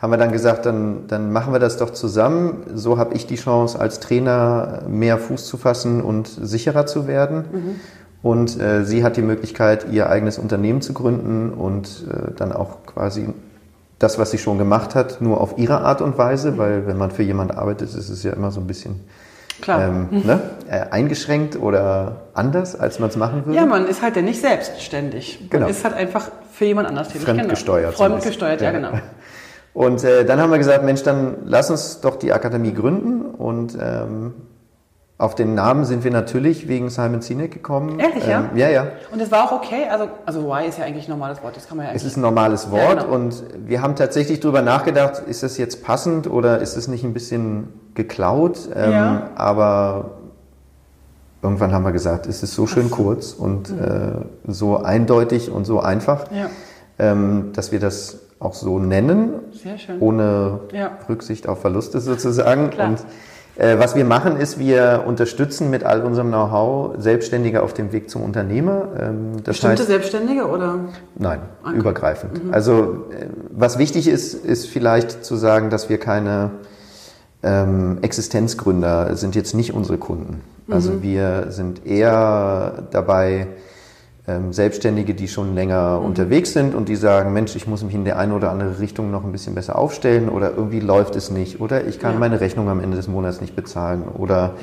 haben 0.00 0.10
wir 0.10 0.16
dann 0.16 0.32
gesagt, 0.32 0.64
dann, 0.64 1.06
dann 1.08 1.30
machen 1.30 1.52
wir 1.52 1.60
das 1.60 1.76
doch 1.76 1.90
zusammen. 1.90 2.64
So 2.74 2.96
habe 2.96 3.14
ich 3.14 3.26
die 3.26 3.36
Chance, 3.36 3.78
als 3.78 4.00
Trainer 4.00 4.82
mehr 4.88 5.18
Fuß 5.18 5.46
zu 5.46 5.58
fassen 5.58 6.00
und 6.00 6.26
sicherer 6.26 6.86
zu 6.86 7.06
werden. 7.06 7.44
Mhm. 7.52 7.80
Und 8.22 8.60
äh, 8.60 8.84
sie 8.84 9.04
hat 9.04 9.16
die 9.16 9.22
Möglichkeit, 9.22 9.86
ihr 9.90 10.08
eigenes 10.08 10.38
Unternehmen 10.38 10.80
zu 10.80 10.94
gründen 10.94 11.50
und 11.50 12.06
äh, 12.10 12.32
dann 12.36 12.52
auch 12.52 12.84
quasi 12.86 13.28
das, 13.98 14.18
was 14.18 14.30
sie 14.30 14.38
schon 14.38 14.56
gemacht 14.56 14.94
hat, 14.94 15.20
nur 15.20 15.40
auf 15.40 15.58
ihre 15.58 15.80
Art 15.82 16.00
und 16.00 16.16
Weise, 16.16 16.52
mhm. 16.52 16.58
weil 16.58 16.86
wenn 16.86 16.96
man 16.96 17.10
für 17.10 17.22
jemanden 17.22 17.56
arbeitet, 17.56 17.94
ist 17.94 18.08
es 18.08 18.22
ja 18.22 18.32
immer 18.32 18.50
so 18.50 18.60
ein 18.60 18.66
bisschen 18.66 19.00
ähm, 19.68 20.08
mhm. 20.10 20.22
ne, 20.24 20.40
äh, 20.70 20.80
eingeschränkt 20.90 21.60
oder 21.60 22.22
anders, 22.32 22.78
als 22.78 22.98
man 22.98 23.10
es 23.10 23.16
machen 23.16 23.44
würde. 23.44 23.58
Ja, 23.58 23.66
man 23.66 23.86
ist 23.86 24.00
halt 24.00 24.16
ja 24.16 24.22
nicht 24.22 24.40
selbstständig. 24.40 25.40
Man 25.40 25.50
genau. 25.50 25.66
ist 25.68 25.84
halt 25.84 25.94
einfach 25.94 26.30
für 26.52 26.64
jemand 26.64 26.88
anders 26.88 27.08
tätig. 27.08 27.24
Fremdgesteuert. 27.24 27.96
Genau. 27.96 28.08
Fremdgesteuert, 28.08 28.62
ja, 28.62 28.70
genau. 28.70 28.92
Und 29.72 30.02
äh, 30.04 30.24
dann 30.24 30.40
haben 30.40 30.50
wir 30.50 30.58
gesagt, 30.58 30.84
Mensch, 30.84 31.02
dann 31.02 31.38
lass 31.44 31.70
uns 31.70 32.00
doch 32.00 32.16
die 32.16 32.32
Akademie 32.32 32.74
gründen. 32.74 33.22
Und 33.22 33.76
ähm, 33.80 34.34
auf 35.20 35.34
den 35.34 35.54
Namen 35.54 35.84
sind 35.84 36.02
wir 36.02 36.10
natürlich 36.10 36.66
wegen 36.66 36.88
Simon 36.88 37.20
Sinek 37.20 37.52
gekommen. 37.52 37.98
Ehrlich, 38.00 38.26
ja? 38.26 38.40
Ähm, 38.40 38.56
ja, 38.56 38.70
ja. 38.70 38.86
Und 39.12 39.20
es 39.20 39.30
war 39.30 39.44
auch 39.44 39.52
okay? 39.52 39.84
Also, 39.90 40.08
also 40.24 40.44
why 40.48 40.66
ist 40.66 40.78
ja 40.78 40.86
eigentlich 40.86 41.08
ein 41.08 41.10
normales 41.10 41.42
Wort, 41.42 41.56
das 41.56 41.68
kann 41.68 41.76
man 41.76 41.84
ja 41.84 41.90
eigentlich... 41.90 42.04
Es 42.04 42.08
ist 42.12 42.16
ein 42.16 42.22
normales 42.22 42.70
Wort 42.70 42.82
ja, 42.82 43.02
genau. 43.02 43.14
und 43.14 43.44
wir 43.66 43.82
haben 43.82 43.96
tatsächlich 43.96 44.40
darüber 44.40 44.62
nachgedacht, 44.62 45.22
ist 45.28 45.42
das 45.42 45.58
jetzt 45.58 45.84
passend 45.84 46.26
oder 46.26 46.60
ist 46.60 46.74
es 46.74 46.88
nicht 46.88 47.04
ein 47.04 47.12
bisschen 47.12 47.68
geklaut? 47.92 48.70
Ähm, 48.74 48.92
ja. 48.92 49.30
Aber 49.34 50.12
irgendwann 51.42 51.74
haben 51.74 51.84
wir 51.84 51.92
gesagt, 51.92 52.26
es 52.26 52.42
ist 52.42 52.54
so 52.54 52.66
schön 52.66 52.88
so. 52.88 52.96
kurz 52.96 53.34
und 53.34 53.70
mhm. 53.70 53.78
äh, 53.78 54.50
so 54.50 54.78
eindeutig 54.78 55.50
und 55.50 55.66
so 55.66 55.80
einfach, 55.80 56.32
ja. 56.32 56.48
ähm, 56.98 57.50
dass 57.54 57.72
wir 57.72 57.78
das 57.78 58.19
auch 58.40 58.54
so 58.54 58.80
nennen, 58.80 59.34
ohne 60.00 60.60
ja. 60.72 60.98
Rücksicht 61.08 61.48
auf 61.48 61.60
Verluste 61.60 62.00
sozusagen. 62.00 62.70
Klar. 62.70 62.88
Und 62.88 62.98
Äh, 63.60 63.78
was 63.78 63.94
wir 63.94 64.06
machen, 64.06 64.38
ist, 64.38 64.58
wir 64.58 65.04
unterstützen 65.06 65.68
mit 65.68 65.84
all 65.84 66.02
unserem 66.02 66.28
Know-how 66.28 66.94
Selbstständige 66.96 67.62
auf 67.62 67.74
dem 67.74 67.92
Weg 67.92 68.08
zum 68.08 68.22
Unternehmer. 68.22 68.88
Ähm, 68.98 69.32
das 69.44 69.56
Bestimmte 69.56 69.80
heißt, 69.80 69.86
Selbstständige 69.86 70.46
oder? 70.46 70.76
Nein, 71.16 71.40
okay. 71.62 71.76
übergreifend. 71.76 72.44
Mhm. 72.44 72.54
Also 72.54 73.04
äh, 73.10 73.26
was 73.50 73.76
wichtig 73.76 74.08
ist, 74.08 74.32
ist 74.32 74.66
vielleicht 74.66 75.26
zu 75.26 75.36
sagen, 75.36 75.68
dass 75.68 75.90
wir 75.90 75.98
keine 75.98 76.52
ähm, 77.42 77.98
Existenzgründer 78.00 79.14
sind 79.16 79.34
jetzt 79.34 79.54
nicht 79.54 79.74
unsere 79.74 79.98
Kunden. 79.98 80.40
Also 80.70 80.92
mhm. 80.92 81.02
wir 81.02 81.46
sind 81.50 81.86
eher 81.86 82.84
dabei, 82.92 83.48
ähm, 84.30 84.52
Selbstständige, 84.52 85.14
die 85.14 85.28
schon 85.28 85.54
länger 85.54 85.98
mhm. 85.98 86.06
unterwegs 86.06 86.52
sind 86.52 86.74
und 86.74 86.88
die 86.88 86.96
sagen, 86.96 87.32
Mensch, 87.32 87.56
ich 87.56 87.66
muss 87.66 87.82
mich 87.82 87.94
in 87.94 88.04
der 88.04 88.18
eine 88.18 88.34
oder 88.34 88.50
andere 88.50 88.78
Richtung 88.78 89.10
noch 89.10 89.24
ein 89.24 89.32
bisschen 89.32 89.54
besser 89.54 89.78
aufstellen 89.78 90.28
oder 90.28 90.52
irgendwie 90.56 90.80
läuft 90.80 91.16
es 91.16 91.30
nicht 91.30 91.60
oder 91.60 91.86
ich 91.86 91.98
kann 91.98 92.14
ja. 92.14 92.18
meine 92.18 92.40
Rechnung 92.40 92.68
am 92.68 92.80
Ende 92.80 92.96
des 92.96 93.08
Monats 93.08 93.40
nicht 93.40 93.56
bezahlen 93.56 94.04
oder 94.04 94.54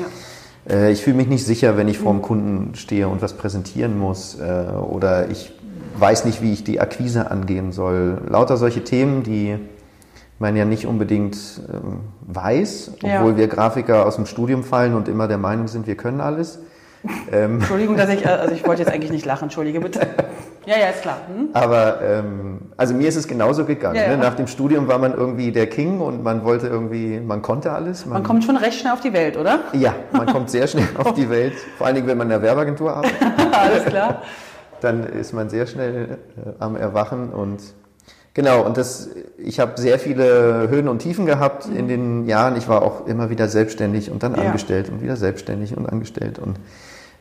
ja. 0.67 0.75
äh, 0.75 0.91
ich 0.91 1.03
fühle 1.03 1.17
mich 1.17 1.27
nicht 1.27 1.45
sicher, 1.45 1.77
wenn 1.77 1.87
ich 1.87 1.99
vor 1.99 2.13
dem 2.13 2.17
mhm. 2.17 2.23
Kunden 2.23 2.75
stehe 2.75 3.07
und 3.07 3.21
was 3.21 3.33
präsentieren 3.33 3.97
muss 3.97 4.39
äh, 4.39 4.71
oder 4.77 5.29
ich 5.29 5.53
weiß 5.99 6.25
nicht, 6.25 6.41
wie 6.41 6.53
ich 6.53 6.63
die 6.63 6.79
Akquise 6.79 7.31
angehen 7.31 7.71
soll. 7.71 8.21
Lauter 8.29 8.57
solche 8.57 8.83
Themen, 8.83 9.23
die 9.23 9.57
man 10.39 10.55
ja 10.55 10.65
nicht 10.65 10.85
unbedingt 10.85 11.37
ähm, 11.73 11.99
weiß, 12.21 12.91
obwohl 13.01 13.31
ja. 13.31 13.37
wir 13.37 13.47
Grafiker 13.47 14.05
aus 14.05 14.15
dem 14.15 14.25
Studium 14.25 14.63
fallen 14.63 14.93
und 14.93 15.07
immer 15.07 15.27
der 15.27 15.39
Meinung 15.39 15.67
sind, 15.67 15.87
wir 15.87 15.95
können 15.95 16.21
alles. 16.21 16.59
Ähm. 17.31 17.55
Entschuldigung, 17.55 17.97
dass 17.97 18.09
ich, 18.09 18.27
also 18.27 18.53
ich 18.53 18.65
wollte 18.65 18.81
jetzt 18.81 18.91
eigentlich 18.91 19.11
nicht 19.11 19.25
lachen, 19.25 19.45
entschuldige 19.45 19.79
bitte. 19.79 20.01
Ja, 20.65 20.77
ja, 20.77 20.87
ist 20.87 21.01
klar. 21.01 21.17
Hm? 21.33 21.49
Aber 21.53 22.01
ähm, 22.01 22.59
also 22.75 22.93
mir 22.93 23.07
ist 23.07 23.15
es 23.15 23.27
genauso 23.27 23.63
gegangen. 23.63 23.95
Ja, 23.95 24.03
ja. 24.03 24.09
Ne? 24.09 24.17
Nach 24.17 24.35
dem 24.35 24.47
Studium 24.47 24.87
war 24.87 24.97
man 24.97 25.13
irgendwie 25.13 25.51
der 25.51 25.67
King 25.67 26.01
und 26.01 26.23
man 26.23 26.43
wollte 26.43 26.67
irgendwie, 26.67 27.19
man 27.19 27.41
konnte 27.41 27.71
alles. 27.71 28.05
Man, 28.05 28.15
man 28.15 28.23
kommt 28.23 28.43
schon 28.43 28.57
recht 28.57 28.79
schnell 28.79 28.91
auf 28.91 28.99
die 28.99 29.13
Welt, 29.13 29.37
oder? 29.37 29.59
Ja, 29.73 29.95
man 30.11 30.25
kommt 30.25 30.49
sehr 30.49 30.67
schnell 30.67 30.89
auf 30.97 31.13
die 31.13 31.29
Welt. 31.29 31.53
Vor 31.77 31.87
allen 31.87 31.95
Dingen, 31.95 32.07
wenn 32.07 32.17
man 32.17 32.27
in 32.27 32.31
der 32.31 32.41
Werbeagentur 32.41 32.91
arbeitet. 32.91 33.17
alles 33.51 33.85
klar. 33.85 34.21
Dann 34.81 35.05
ist 35.05 35.33
man 35.33 35.49
sehr 35.49 35.67
schnell 35.67 36.17
äh, 36.37 36.49
am 36.59 36.75
Erwachen 36.75 37.29
und 37.29 37.61
Genau, 38.37 38.63
und 38.63 38.77
das, 38.77 39.09
ich 39.39 39.59
habe 39.59 39.81
sehr 39.81 39.97
viele 39.97 40.69
Höhen 40.69 40.87
und 40.89 40.99
Tiefen 40.99 41.25
gehabt 41.25 41.65
in 41.65 41.87
den 41.87 42.27
Jahren. 42.27 42.55
Ich 42.55 42.67
war 42.67 42.83
auch 42.83 43.07
immer 43.07 43.31
wieder 43.31 43.47
selbstständig 43.47 44.11
und 44.11 44.21
dann 44.21 44.35
ja. 44.35 44.43
angestellt 44.43 44.89
und 44.89 45.01
wieder 45.01 45.15
selbstständig 45.15 45.75
und 45.75 45.87
angestellt. 45.87 46.37
Und 46.37 46.59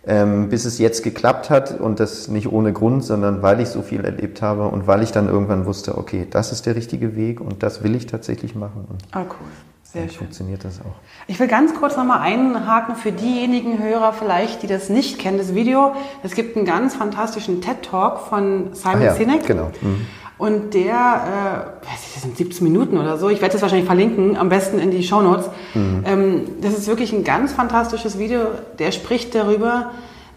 ähm, 0.06 0.48
bis 0.48 0.64
es 0.64 0.78
jetzt 0.78 1.02
geklappt 1.02 1.50
hat 1.50 1.80
und 1.80 2.00
das 2.00 2.28
nicht 2.28 2.50
ohne 2.52 2.72
Grund, 2.72 3.04
sondern 3.04 3.42
weil 3.42 3.60
ich 3.60 3.68
so 3.68 3.82
viel 3.82 4.04
erlebt 4.04 4.40
habe 4.40 4.68
und 4.68 4.86
weil 4.86 5.02
ich 5.02 5.12
dann 5.12 5.28
irgendwann 5.28 5.66
wusste, 5.66 5.98
okay, 5.98 6.26
das 6.30 6.52
ist 6.52 6.66
der 6.66 6.76
richtige 6.76 7.16
Weg 7.16 7.40
und 7.40 7.62
das 7.62 7.82
will 7.82 7.94
ich 7.94 8.06
tatsächlich 8.06 8.54
machen. 8.54 8.86
Und 8.88 9.02
ah, 9.12 9.25
cool. 9.28 9.48
Sehr 9.82 10.08
schön. 10.08 10.18
funktioniert 10.18 10.64
das 10.64 10.80
auch. 10.80 10.94
Ich 11.26 11.40
will 11.40 11.48
ganz 11.48 11.75
kurz 11.75 11.96
nochmal 11.96 12.20
einhaken 12.20 12.96
für 12.96 13.12
diejenigen 13.12 13.82
Hörer 13.82 14.12
vielleicht, 14.12 14.62
die 14.62 14.66
das 14.66 14.88
nicht 14.90 15.18
kennen, 15.18 15.38
das 15.38 15.54
Video. 15.54 15.94
Es 16.22 16.34
gibt 16.34 16.56
einen 16.56 16.66
ganz 16.66 16.94
fantastischen 16.94 17.62
TED-Talk 17.62 18.18
von 18.18 18.75
Simon 18.75 19.00
ah, 19.00 19.04
ja, 19.04 19.14
Sinek. 19.14 19.46
Genau. 19.46 19.70
Mhm. 19.80 20.06
Und 20.38 20.75
der, 20.75 20.93
äh, 21.83 21.87
weiß 21.87 22.07
ich, 22.07 22.14
das 22.14 22.23
sind 22.23 22.37
17 22.37 22.62
Minuten 22.62 22.99
oder 22.99 23.16
so. 23.16 23.31
Ich 23.31 23.40
werde 23.40 23.55
das 23.55 23.62
wahrscheinlich 23.62 23.87
verlinken, 23.87 24.37
am 24.37 24.50
besten 24.50 24.78
in 24.78 24.90
die 24.90 25.02
Show 25.02 25.23
Notes. 25.23 25.49
Mhm. 25.75 26.05
Ähm, 26.07 26.43
das 26.61 26.75
ist 26.75 26.88
wirklich 26.88 27.12
ein 27.12 27.25
ganz 27.25 27.55
fantastisches 27.55 28.19
Video. 28.19 28.40
Der 28.78 28.93
spricht 28.93 29.35
darüber, 29.35 29.93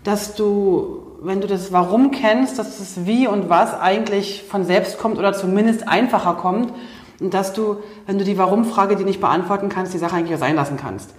dass 0.05 0.35
du, 0.35 1.03
wenn 1.21 1.41
du 1.41 1.47
das 1.47 1.73
Warum 1.73 2.11
kennst, 2.11 2.57
dass 2.59 2.77
das 2.77 3.05
Wie 3.05 3.27
und 3.27 3.49
Was 3.49 3.77
eigentlich 3.77 4.45
von 4.49 4.63
selbst 4.63 4.99
kommt 4.99 5.17
oder 5.17 5.33
zumindest 5.33 5.87
einfacher 5.89 6.35
kommt. 6.35 6.73
Und 7.19 7.33
dass 7.33 7.51
du, 7.51 7.77
wenn 8.07 8.17
du 8.17 8.23
die 8.23 8.37
Warum-Frage, 8.37 8.95
die 8.95 9.03
nicht 9.03 9.19
beantworten 9.19 9.67
kannst, 9.67 9.93
die 9.93 9.97
Sache 9.97 10.15
eigentlich 10.15 10.39
sein 10.39 10.55
lassen 10.55 10.77
kannst. 10.77 11.13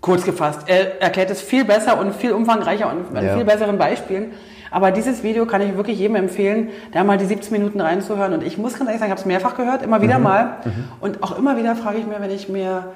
Kurz 0.00 0.24
gefasst. 0.24 0.60
Er 0.66 1.02
erklärt 1.02 1.30
es 1.30 1.42
viel 1.42 1.64
besser 1.64 1.98
und 1.98 2.14
viel 2.14 2.30
umfangreicher 2.30 2.92
und 2.92 3.12
mit 3.12 3.24
ja. 3.24 3.34
viel 3.34 3.44
besseren 3.44 3.76
Beispielen. 3.76 4.32
Aber 4.74 4.90
dieses 4.90 5.22
Video 5.22 5.46
kann 5.46 5.62
ich 5.62 5.76
wirklich 5.76 6.00
jedem 6.00 6.16
empfehlen, 6.16 6.70
da 6.90 7.04
mal 7.04 7.16
die 7.16 7.26
17 7.26 7.52
Minuten 7.52 7.80
reinzuhören. 7.80 8.32
Und 8.32 8.42
ich 8.42 8.58
muss 8.58 8.72
ganz 8.72 8.88
ehrlich 8.88 8.98
sagen, 8.98 9.12
ich 9.12 9.12
habe 9.12 9.20
es 9.20 9.24
mehrfach 9.24 9.56
gehört, 9.56 9.82
immer 9.82 10.02
wieder 10.02 10.18
mhm. 10.18 10.24
mal. 10.24 10.44
Mhm. 10.64 10.84
Und 11.00 11.22
auch 11.22 11.38
immer 11.38 11.56
wieder 11.56 11.76
frage 11.76 11.98
ich 11.98 12.06
mir, 12.08 12.20
wenn 12.20 12.32
ich 12.32 12.48
mir 12.48 12.92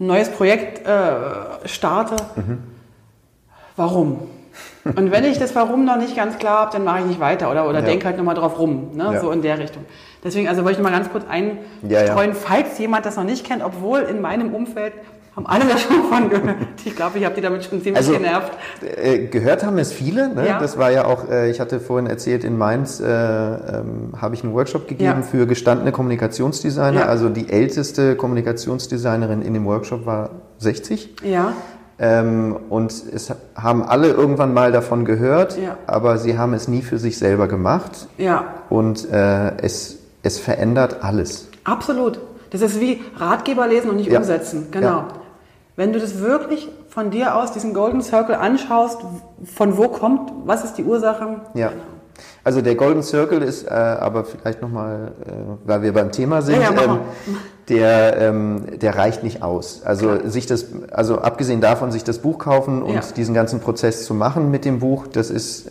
ein 0.00 0.06
neues 0.06 0.30
Projekt 0.30 0.86
äh, 0.86 1.68
starte, 1.68 2.16
mhm. 2.34 2.60
warum? 3.76 4.20
Und 4.84 5.12
wenn 5.12 5.24
ich 5.24 5.38
das 5.38 5.54
Warum 5.54 5.84
noch 5.84 5.98
nicht 5.98 6.16
ganz 6.16 6.38
klar 6.38 6.60
habe, 6.60 6.72
dann 6.72 6.84
mache 6.84 7.00
ich 7.00 7.04
nicht 7.04 7.20
weiter 7.20 7.50
oder, 7.50 7.68
oder 7.68 7.80
ja. 7.80 7.84
denke 7.84 8.06
halt 8.06 8.16
nochmal 8.16 8.34
drauf 8.34 8.58
rum, 8.58 8.92
ne? 8.94 9.10
Ja. 9.12 9.20
so 9.20 9.30
in 9.30 9.42
der 9.42 9.58
Richtung. 9.58 9.84
Deswegen 10.24 10.48
also 10.48 10.64
wollte 10.64 10.78
ich 10.78 10.82
noch 10.82 10.90
mal 10.90 10.96
ganz 10.96 11.10
kurz 11.12 11.24
einstreuen, 11.28 12.30
ja, 12.30 12.34
falls 12.34 12.78
jemand 12.78 13.04
das 13.04 13.16
noch 13.16 13.24
nicht 13.24 13.46
kennt, 13.46 13.62
obwohl 13.62 14.00
in 14.00 14.22
meinem 14.22 14.54
Umfeld 14.54 14.94
haben 15.38 15.46
alle 15.46 15.66
da 15.66 15.78
schon 15.78 16.02
von 16.04 16.28
gehört. 16.28 16.56
Ich 16.84 16.96
glaube, 16.96 17.18
ich 17.18 17.24
habe 17.24 17.34
die 17.34 17.40
damit 17.40 17.64
schon 17.64 17.80
ziemlich 17.80 17.96
also, 17.96 18.12
genervt. 18.12 18.52
Äh, 18.82 19.26
gehört 19.26 19.64
haben 19.64 19.78
es 19.78 19.92
viele. 19.92 20.34
Ne? 20.34 20.48
Ja. 20.48 20.58
Das 20.58 20.78
war 20.78 20.90
ja 20.90 21.04
auch, 21.04 21.28
äh, 21.28 21.50
ich 21.50 21.60
hatte 21.60 21.78
vorhin 21.78 22.08
erzählt, 22.08 22.42
in 22.42 22.58
Mainz 22.58 22.98
äh, 22.98 23.06
ähm, 23.06 24.14
habe 24.20 24.34
ich 24.34 24.42
einen 24.42 24.52
Workshop 24.52 24.88
gegeben 24.88 25.20
ja. 25.20 25.22
für 25.22 25.46
gestandene 25.46 25.92
Kommunikationsdesigner. 25.92 27.00
Ja. 27.00 27.06
Also 27.06 27.28
die 27.28 27.50
älteste 27.50 28.16
Kommunikationsdesignerin 28.16 29.42
in 29.42 29.54
dem 29.54 29.64
Workshop 29.64 30.06
war 30.06 30.30
60. 30.58 31.14
Ja. 31.22 31.52
Ähm, 32.00 32.56
und 32.68 32.90
es 32.90 33.32
haben 33.54 33.82
alle 33.84 34.08
irgendwann 34.08 34.54
mal 34.54 34.72
davon 34.72 35.04
gehört, 35.04 35.56
ja. 35.56 35.76
aber 35.86 36.18
sie 36.18 36.36
haben 36.36 36.52
es 36.52 36.66
nie 36.66 36.82
für 36.82 36.98
sich 36.98 37.18
selber 37.18 37.46
gemacht. 37.46 38.08
Ja. 38.18 38.54
Und 38.70 39.08
äh, 39.10 39.56
es, 39.58 39.98
es 40.22 40.38
verändert 40.40 40.98
alles. 41.02 41.48
Absolut. 41.64 42.18
Das 42.50 42.62
ist 42.62 42.80
wie 42.80 43.02
Ratgeber 43.16 43.66
lesen 43.68 43.90
und 43.90 43.96
nicht 43.96 44.10
ja. 44.10 44.18
umsetzen. 44.18 44.68
Genau. 44.70 44.86
Ja. 44.86 45.08
Wenn 45.78 45.92
du 45.92 46.00
das 46.00 46.18
wirklich 46.18 46.68
von 46.88 47.12
dir 47.12 47.36
aus, 47.36 47.52
diesen 47.52 47.72
Golden 47.72 48.02
Circle 48.02 48.34
anschaust, 48.34 48.98
von 49.44 49.76
wo 49.76 49.86
kommt, 49.86 50.32
was 50.44 50.64
ist 50.64 50.74
die 50.74 50.82
Ursache? 50.82 51.36
Ja. 51.54 51.70
Also 52.42 52.62
der 52.62 52.74
Golden 52.74 53.04
Circle 53.04 53.42
ist 53.42 53.64
äh, 53.64 53.70
aber 53.70 54.24
vielleicht 54.24 54.60
nochmal, 54.60 55.12
äh, 55.24 55.30
weil 55.64 55.82
wir 55.82 55.92
beim 55.92 56.10
Thema 56.10 56.42
sind, 56.42 56.56
ja, 56.56 56.72
ja, 56.72 56.82
ähm, 56.82 56.98
der, 57.68 58.16
ähm, 58.18 58.62
der 58.80 58.96
reicht 58.96 59.22
nicht 59.22 59.44
aus. 59.44 59.82
Also 59.84 60.08
Klar. 60.08 60.28
sich 60.28 60.46
das, 60.46 60.66
also 60.90 61.18
abgesehen 61.18 61.60
davon, 61.60 61.92
sich 61.92 62.02
das 62.02 62.18
Buch 62.18 62.38
kaufen 62.38 62.82
und 62.82 62.94
ja. 62.94 63.00
diesen 63.16 63.32
ganzen 63.32 63.60
Prozess 63.60 64.04
zu 64.04 64.14
machen 64.14 64.50
mit 64.50 64.64
dem 64.64 64.80
Buch, 64.80 65.06
das 65.06 65.30
ist, 65.30 65.70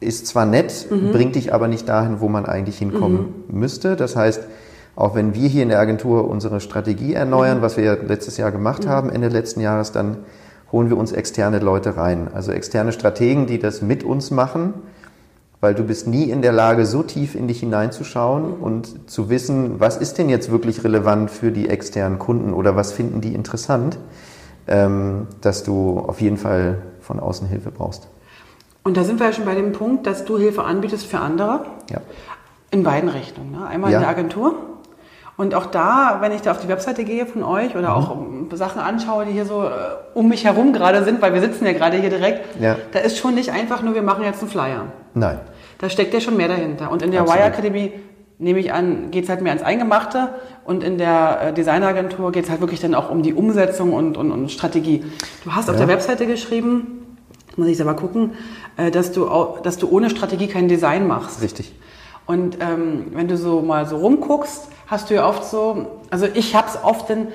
ist 0.00 0.26
zwar 0.26 0.44
nett, 0.44 0.88
mhm. 0.90 1.12
bringt 1.12 1.34
dich 1.34 1.54
aber 1.54 1.66
nicht 1.66 1.88
dahin, 1.88 2.20
wo 2.20 2.28
man 2.28 2.44
eigentlich 2.44 2.76
hinkommen 2.76 3.44
mhm. 3.48 3.58
müsste. 3.58 3.96
Das 3.96 4.16
heißt, 4.16 4.42
auch 4.96 5.14
wenn 5.14 5.34
wir 5.34 5.48
hier 5.48 5.62
in 5.62 5.68
der 5.68 5.78
Agentur 5.78 6.28
unsere 6.28 6.60
Strategie 6.60 7.12
erneuern, 7.12 7.60
was 7.60 7.76
wir 7.76 8.02
letztes 8.02 8.38
Jahr 8.38 8.50
gemacht 8.50 8.84
mhm. 8.84 8.88
haben, 8.88 9.10
Ende 9.10 9.28
letzten 9.28 9.60
Jahres, 9.60 9.92
dann 9.92 10.16
holen 10.72 10.88
wir 10.88 10.96
uns 10.96 11.12
externe 11.12 11.58
Leute 11.58 11.96
rein. 11.96 12.28
Also 12.34 12.50
externe 12.50 12.92
Strategen, 12.92 13.46
die 13.46 13.58
das 13.58 13.82
mit 13.82 14.02
uns 14.02 14.30
machen, 14.30 14.74
weil 15.60 15.74
du 15.74 15.84
bist 15.84 16.06
nie 16.06 16.24
in 16.30 16.42
der 16.42 16.52
Lage, 16.52 16.86
so 16.86 17.02
tief 17.02 17.34
in 17.34 17.46
dich 17.46 17.60
hineinzuschauen 17.60 18.56
mhm. 18.56 18.62
und 18.62 19.10
zu 19.10 19.28
wissen, 19.28 19.78
was 19.80 19.98
ist 19.98 20.16
denn 20.16 20.30
jetzt 20.30 20.50
wirklich 20.50 20.82
relevant 20.82 21.30
für 21.30 21.52
die 21.52 21.68
externen 21.68 22.18
Kunden 22.18 22.54
oder 22.54 22.74
was 22.74 22.92
finden 22.92 23.20
die 23.20 23.34
interessant, 23.34 23.98
ähm, 24.66 25.26
dass 25.42 25.62
du 25.62 25.98
auf 25.98 26.22
jeden 26.22 26.38
Fall 26.38 26.78
von 27.00 27.20
außen 27.20 27.46
Hilfe 27.46 27.70
brauchst. 27.70 28.08
Und 28.82 28.96
da 28.96 29.04
sind 29.04 29.20
wir 29.20 29.26
ja 29.26 29.32
schon 29.32 29.44
bei 29.44 29.54
dem 29.54 29.72
Punkt, 29.72 30.06
dass 30.06 30.24
du 30.24 30.38
Hilfe 30.38 30.64
anbietest 30.64 31.06
für 31.06 31.18
andere. 31.18 31.66
Ja. 31.90 32.00
In 32.70 32.82
beiden 32.82 33.08
Richtungen. 33.08 33.52
Ne? 33.52 33.66
Einmal 33.66 33.90
ja. 33.90 33.98
in 33.98 34.02
der 34.02 34.10
Agentur 34.10 34.54
und 35.36 35.54
auch 35.54 35.66
da, 35.66 36.18
wenn 36.20 36.32
ich 36.32 36.40
da 36.40 36.52
auf 36.52 36.60
die 36.60 36.68
Webseite 36.68 37.04
gehe 37.04 37.26
von 37.26 37.42
euch 37.42 37.76
oder 37.76 37.90
mhm. 37.90 38.48
auch 38.50 38.56
Sachen 38.56 38.80
anschaue, 38.80 39.26
die 39.26 39.32
hier 39.32 39.44
so 39.44 39.64
äh, 39.64 39.70
um 40.14 40.28
mich 40.28 40.44
herum 40.44 40.72
gerade 40.72 41.04
sind, 41.04 41.20
weil 41.20 41.34
wir 41.34 41.40
sitzen 41.40 41.66
ja 41.66 41.72
gerade 41.72 41.98
hier 41.98 42.08
direkt, 42.08 42.60
ja. 42.60 42.76
da 42.92 43.00
ist 43.00 43.18
schon 43.18 43.34
nicht 43.34 43.50
einfach 43.50 43.82
nur, 43.82 43.94
wir 43.94 44.02
machen 44.02 44.24
jetzt 44.24 44.40
einen 44.40 44.50
Flyer. 44.50 44.86
Nein. 45.14 45.40
Da 45.78 45.90
steckt 45.90 46.14
ja 46.14 46.20
schon 46.20 46.38
mehr 46.38 46.48
dahinter. 46.48 46.90
Und 46.90 47.02
in 47.02 47.10
der 47.10 47.20
Absolut. 47.20 47.42
Wire 47.42 47.52
Academy 47.52 47.92
nehme 48.38 48.58
ich 48.60 48.72
an, 48.72 49.10
geht 49.10 49.24
es 49.24 49.30
halt 49.30 49.42
mehr 49.42 49.52
ans 49.52 49.62
Eingemachte 49.62 50.30
und 50.64 50.82
in 50.82 50.96
der 50.96 51.40
äh, 51.42 51.52
Designeragentur 51.52 52.32
geht 52.32 52.44
es 52.44 52.50
halt 52.50 52.60
wirklich 52.60 52.80
dann 52.80 52.94
auch 52.94 53.10
um 53.10 53.22
die 53.22 53.34
Umsetzung 53.34 53.92
und, 53.92 54.16
und, 54.16 54.30
und 54.30 54.50
Strategie. 54.50 55.04
Du 55.44 55.52
hast 55.52 55.66
ja. 55.66 55.72
auf 55.72 55.78
der 55.78 55.88
Webseite 55.88 56.26
geschrieben, 56.26 57.16
muss 57.56 57.68
ich 57.68 57.76
selber 57.76 57.94
gucken, 57.94 58.32
äh, 58.76 58.90
dass, 58.90 59.12
du, 59.12 59.28
dass 59.62 59.76
du 59.76 59.88
ohne 59.90 60.08
Strategie 60.08 60.46
kein 60.48 60.68
Design 60.68 61.06
machst. 61.06 61.42
Richtig. 61.42 61.74
Und 62.26 62.58
ähm, 62.60 63.06
wenn 63.12 63.28
du 63.28 63.36
so 63.36 63.62
mal 63.62 63.86
so 63.86 63.96
rumguckst, 63.98 64.68
hast 64.86 65.10
du 65.10 65.14
ja 65.14 65.28
oft 65.28 65.44
so, 65.44 65.86
also 66.10 66.26
ich 66.34 66.54
habe 66.54 66.68
es 66.68 66.78
oft 66.82 67.08
in, 67.10 67.28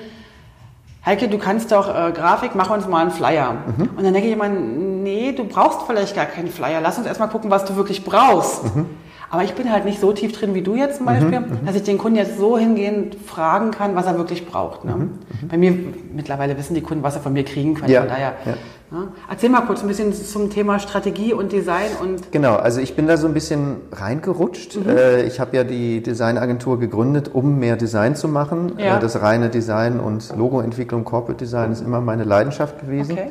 Heike, 1.04 1.28
du 1.28 1.38
kannst 1.38 1.72
doch 1.72 1.88
äh, 1.88 2.12
Grafik, 2.12 2.54
mach 2.54 2.70
uns 2.70 2.86
mal 2.86 3.00
einen 3.00 3.10
Flyer. 3.10 3.54
Mhm. 3.76 3.90
Und 3.96 4.04
dann 4.04 4.12
denke 4.12 4.28
ich 4.28 4.34
immer, 4.34 4.48
nee, 4.48 5.32
du 5.32 5.44
brauchst 5.44 5.82
vielleicht 5.86 6.14
gar 6.14 6.26
keinen 6.26 6.48
Flyer. 6.48 6.80
Lass 6.80 6.96
uns 6.96 7.06
erstmal 7.06 7.28
gucken, 7.28 7.50
was 7.50 7.64
du 7.64 7.74
wirklich 7.74 8.04
brauchst. 8.04 8.64
Mhm. 8.64 8.86
Aber 9.32 9.44
ich 9.44 9.54
bin 9.54 9.72
halt 9.72 9.86
nicht 9.86 9.98
so 9.98 10.12
tief 10.12 10.38
drin 10.38 10.54
wie 10.54 10.60
du 10.60 10.76
jetzt 10.76 10.98
zum 10.98 11.06
Beispiel, 11.06 11.40
mhm, 11.40 11.46
mhm. 11.46 11.64
dass 11.64 11.74
ich 11.74 11.84
den 11.84 11.96
Kunden 11.96 12.18
jetzt 12.18 12.36
so 12.36 12.58
hingehend 12.58 13.14
fragen 13.14 13.70
kann, 13.70 13.94
was 13.94 14.04
er 14.04 14.18
wirklich 14.18 14.46
braucht. 14.46 14.84
Ne? 14.84 14.94
Mhm, 14.94 15.02
mhm. 15.02 15.48
Bei 15.48 15.56
mir, 15.56 15.74
mittlerweile 16.14 16.58
wissen 16.58 16.74
die 16.74 16.82
Kunden, 16.82 17.02
was 17.02 17.14
sie 17.14 17.20
von 17.20 17.32
mir 17.32 17.42
kriegen 17.42 17.72
können. 17.72 17.90
Ja, 17.90 18.00
von 18.00 18.10
daher, 18.10 18.34
ja. 18.44 18.52
Ne? 18.90 19.08
Erzähl 19.30 19.48
mal 19.48 19.62
kurz 19.62 19.80
ein 19.80 19.88
bisschen 19.88 20.12
zum 20.12 20.50
Thema 20.50 20.78
Strategie 20.78 21.32
und 21.32 21.50
Design 21.50 21.92
und. 22.02 22.30
Genau, 22.30 22.56
also 22.56 22.82
ich 22.82 22.94
bin 22.94 23.06
da 23.06 23.16
so 23.16 23.26
ein 23.26 23.32
bisschen 23.32 23.76
reingerutscht. 23.90 24.76
Mhm. 24.76 24.90
Äh, 24.90 25.22
ich 25.22 25.40
habe 25.40 25.56
ja 25.56 25.64
die 25.64 26.02
Designagentur 26.02 26.78
gegründet, 26.78 27.30
um 27.32 27.58
mehr 27.58 27.76
Design 27.76 28.14
zu 28.14 28.28
machen. 28.28 28.74
Ja. 28.76 28.98
Äh, 28.98 29.00
das 29.00 29.22
reine 29.22 29.48
Design 29.48 29.98
und 29.98 30.36
Logoentwicklung, 30.36 31.04
Corporate 31.04 31.42
Design 31.42 31.72
ist 31.72 31.80
immer 31.80 32.02
meine 32.02 32.24
Leidenschaft 32.24 32.80
gewesen. 32.82 33.12
Okay. 33.12 33.28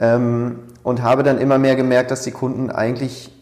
Ähm, 0.00 0.58
und 0.82 1.02
habe 1.02 1.22
dann 1.22 1.38
immer 1.38 1.56
mehr 1.56 1.76
gemerkt, 1.76 2.10
dass 2.10 2.20
die 2.20 2.30
Kunden 2.30 2.70
eigentlich 2.70 3.32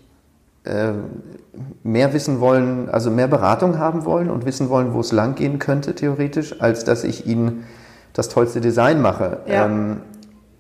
mehr 1.83 2.13
wissen 2.13 2.41
wollen, 2.41 2.89
also 2.91 3.11
mehr 3.11 3.29
Beratung 3.29 3.79
haben 3.79 4.05
wollen 4.05 4.31
und 4.31 4.45
wissen 4.45 4.69
wollen, 4.69 4.95
wo 4.95 5.01
es 5.01 5.13
lang 5.13 5.35
gehen 5.35 5.59
könnte, 5.59 5.95
theoretisch, 5.95 6.61
als 6.61 6.85
dass 6.85 7.05
ich 7.05 7.27
ihnen 7.27 7.65
das 8.13 8.29
tollste 8.29 8.61
Design 8.61 9.01
mache. 9.01 9.39
Ja. 9.47 9.67
Ähm, 9.67 9.99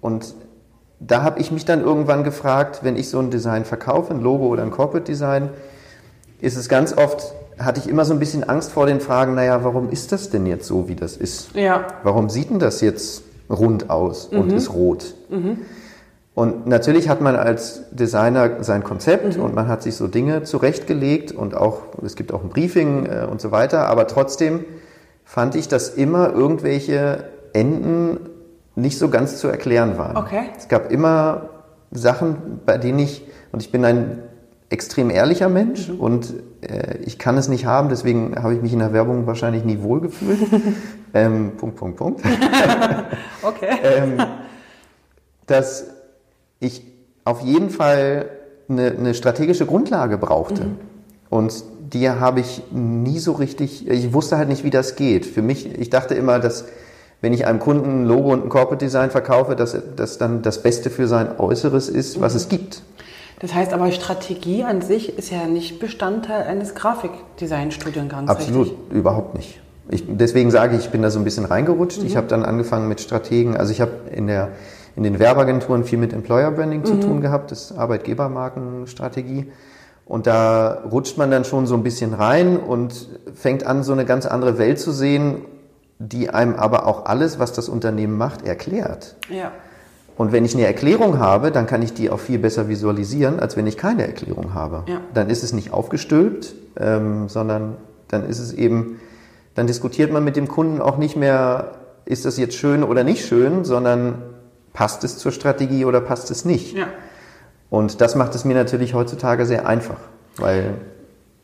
und 0.00 0.34
da 1.00 1.22
habe 1.22 1.40
ich 1.40 1.52
mich 1.52 1.64
dann 1.64 1.80
irgendwann 1.80 2.24
gefragt, 2.24 2.80
wenn 2.82 2.96
ich 2.96 3.08
so 3.08 3.18
ein 3.18 3.30
Design 3.30 3.64
verkaufe, 3.64 4.12
ein 4.12 4.20
Logo 4.20 4.46
oder 4.46 4.62
ein 4.62 4.70
Corporate 4.70 5.04
Design, 5.04 5.50
ist 6.40 6.56
es 6.56 6.68
ganz 6.68 6.96
oft, 6.96 7.34
hatte 7.58 7.80
ich 7.80 7.88
immer 7.88 8.04
so 8.04 8.12
ein 8.12 8.18
bisschen 8.18 8.48
Angst 8.48 8.72
vor 8.72 8.86
den 8.86 9.00
Fragen, 9.00 9.34
naja, 9.34 9.62
warum 9.64 9.90
ist 9.90 10.12
das 10.12 10.30
denn 10.30 10.46
jetzt 10.46 10.66
so, 10.66 10.88
wie 10.88 10.94
das 10.94 11.16
ist? 11.16 11.54
Ja. 11.54 11.86
Warum 12.02 12.28
sieht 12.30 12.50
denn 12.50 12.58
das 12.58 12.80
jetzt 12.80 13.22
rund 13.50 13.90
aus 13.90 14.30
mhm. 14.30 14.38
und 14.38 14.52
ist 14.52 14.72
rot? 14.72 15.14
Mhm. 15.28 15.58
Und 16.38 16.68
natürlich 16.68 17.08
hat 17.08 17.20
man 17.20 17.34
als 17.34 17.82
Designer 17.90 18.62
sein 18.62 18.84
Konzept 18.84 19.36
mhm. 19.36 19.42
und 19.42 19.56
man 19.56 19.66
hat 19.66 19.82
sich 19.82 19.96
so 19.96 20.06
Dinge 20.06 20.44
zurechtgelegt 20.44 21.32
und 21.32 21.56
auch, 21.56 21.80
es 22.04 22.14
gibt 22.14 22.32
auch 22.32 22.44
ein 22.44 22.48
Briefing 22.48 23.06
äh, 23.06 23.26
und 23.28 23.40
so 23.40 23.50
weiter, 23.50 23.88
aber 23.88 24.06
trotzdem 24.06 24.64
fand 25.24 25.56
ich, 25.56 25.66
dass 25.66 25.88
immer 25.88 26.32
irgendwelche 26.32 27.24
Enden 27.54 28.20
nicht 28.76 29.00
so 29.00 29.08
ganz 29.08 29.38
zu 29.38 29.48
erklären 29.48 29.98
waren. 29.98 30.16
Okay. 30.16 30.42
Es 30.56 30.68
gab 30.68 30.92
immer 30.92 31.48
Sachen, 31.90 32.60
bei 32.64 32.78
denen 32.78 33.00
ich, 33.00 33.26
und 33.50 33.60
ich 33.60 33.72
bin 33.72 33.84
ein 33.84 34.22
extrem 34.70 35.10
ehrlicher 35.10 35.48
Mensch 35.48 35.88
mhm. 35.88 35.98
und 35.98 36.34
äh, 36.60 36.98
ich 36.98 37.18
kann 37.18 37.36
es 37.36 37.48
nicht 37.48 37.66
haben, 37.66 37.88
deswegen 37.88 38.40
habe 38.40 38.54
ich 38.54 38.62
mich 38.62 38.72
in 38.72 38.78
der 38.78 38.92
Werbung 38.92 39.26
wahrscheinlich 39.26 39.64
nie 39.64 39.82
wohlgefühlt. 39.82 40.38
ähm, 41.14 41.56
Punkt, 41.56 41.74
Punkt, 41.74 41.96
Punkt. 41.96 42.20
okay. 43.42 43.76
ähm, 43.82 44.22
dass 45.48 45.97
ich 46.60 46.82
auf 47.24 47.42
jeden 47.42 47.70
Fall 47.70 48.30
eine, 48.68 48.90
eine 48.90 49.14
strategische 49.14 49.66
Grundlage 49.66 50.18
brauchte. 50.18 50.64
Mhm. 50.64 50.78
Und 51.30 51.64
die 51.92 52.08
habe 52.08 52.40
ich 52.40 52.62
nie 52.70 53.18
so 53.18 53.32
richtig, 53.32 53.88
ich 53.88 54.12
wusste 54.12 54.36
halt 54.36 54.48
nicht, 54.48 54.64
wie 54.64 54.70
das 54.70 54.96
geht. 54.96 55.26
Für 55.26 55.42
mich, 55.42 55.78
ich 55.78 55.90
dachte 55.90 56.14
immer, 56.14 56.38
dass 56.38 56.66
wenn 57.20 57.32
ich 57.32 57.46
einem 57.46 57.58
Kunden 57.58 58.02
ein 58.02 58.06
Logo 58.06 58.32
und 58.32 58.44
ein 58.44 58.48
Corporate 58.48 58.84
Design 58.84 59.10
verkaufe, 59.10 59.56
dass 59.56 59.76
das 59.96 60.18
dann 60.18 60.42
das 60.42 60.62
Beste 60.62 60.90
für 60.90 61.08
sein 61.08 61.38
Äußeres 61.38 61.88
ist, 61.88 62.20
was 62.20 62.34
mhm. 62.34 62.36
es 62.36 62.48
gibt. 62.48 62.82
Das 63.40 63.54
heißt 63.54 63.72
aber, 63.72 63.90
Strategie 63.92 64.64
an 64.64 64.82
sich 64.82 65.16
ist 65.16 65.30
ja 65.30 65.46
nicht 65.46 65.78
Bestandteil 65.78 66.44
eines 66.44 66.74
Grafikdesign-Studiengangs. 66.74 68.30
Absolut, 68.30 68.68
richtig? 68.68 68.78
überhaupt 68.90 69.36
nicht. 69.36 69.60
Ich, 69.90 70.04
deswegen 70.06 70.50
sage 70.50 70.76
ich, 70.76 70.86
ich 70.86 70.90
bin 70.90 71.02
da 71.02 71.10
so 71.10 71.18
ein 71.18 71.24
bisschen 71.24 71.44
reingerutscht. 71.44 72.00
Mhm. 72.00 72.06
Ich 72.06 72.16
habe 72.16 72.26
dann 72.26 72.44
angefangen 72.44 72.88
mit 72.88 73.00
Strategen. 73.00 73.56
Also 73.56 73.72
ich 73.72 73.80
habe 73.80 73.92
in, 74.12 74.26
der, 74.26 74.50
in 74.98 75.04
den 75.04 75.18
Werbeagenturen 75.18 75.84
viel 75.84 75.98
mit 75.98 76.12
Employer 76.12 76.50
Branding 76.50 76.80
mhm. 76.80 76.84
zu 76.84 77.00
tun 77.00 77.20
gehabt, 77.20 77.50
das 77.50 77.76
Arbeitgebermarkenstrategie. 77.76 79.50
Und 80.04 80.26
da 80.26 80.82
rutscht 80.90 81.16
man 81.16 81.30
dann 81.30 81.44
schon 81.44 81.66
so 81.66 81.74
ein 81.74 81.82
bisschen 81.82 82.12
rein 82.14 82.58
und 82.58 83.08
fängt 83.34 83.64
an, 83.64 83.82
so 83.82 83.92
eine 83.92 84.04
ganz 84.04 84.26
andere 84.26 84.58
Welt 84.58 84.78
zu 84.78 84.92
sehen 84.92 85.42
die 85.98 86.30
einem 86.30 86.54
aber 86.54 86.86
auch 86.86 87.06
alles, 87.06 87.38
was 87.38 87.52
das 87.52 87.68
Unternehmen 87.68 88.16
macht, 88.16 88.46
erklärt. 88.46 89.16
Ja. 89.28 89.52
Und 90.16 90.32
wenn 90.32 90.44
ich 90.44 90.54
eine 90.54 90.66
Erklärung 90.66 91.18
habe, 91.18 91.52
dann 91.52 91.66
kann 91.66 91.82
ich 91.82 91.92
die 91.92 92.10
auch 92.10 92.18
viel 92.18 92.38
besser 92.38 92.68
visualisieren, 92.68 93.38
als 93.38 93.56
wenn 93.56 93.66
ich 93.66 93.76
keine 93.76 94.06
Erklärung 94.06 94.54
habe. 94.54 94.84
Ja. 94.86 95.00
Dann 95.14 95.30
ist 95.30 95.44
es 95.44 95.52
nicht 95.52 95.72
aufgestülpt, 95.72 96.54
ähm, 96.78 97.28
sondern 97.28 97.76
dann 98.08 98.28
ist 98.28 98.38
es 98.38 98.52
eben, 98.52 99.00
dann 99.54 99.66
diskutiert 99.66 100.12
man 100.12 100.24
mit 100.24 100.36
dem 100.36 100.48
Kunden 100.48 100.80
auch 100.80 100.98
nicht 100.98 101.16
mehr, 101.16 101.72
ist 102.04 102.24
das 102.24 102.36
jetzt 102.36 102.54
schön 102.54 102.82
oder 102.82 103.04
nicht 103.04 103.26
schön, 103.26 103.64
sondern 103.64 104.22
passt 104.72 105.04
es 105.04 105.18
zur 105.18 105.32
Strategie 105.32 105.84
oder 105.84 106.00
passt 106.00 106.30
es 106.30 106.44
nicht. 106.44 106.76
Ja. 106.76 106.88
Und 107.70 108.00
das 108.00 108.14
macht 108.14 108.34
es 108.34 108.44
mir 108.44 108.54
natürlich 108.54 108.94
heutzutage 108.94 109.44
sehr 109.44 109.66
einfach, 109.66 109.98
weil 110.36 110.74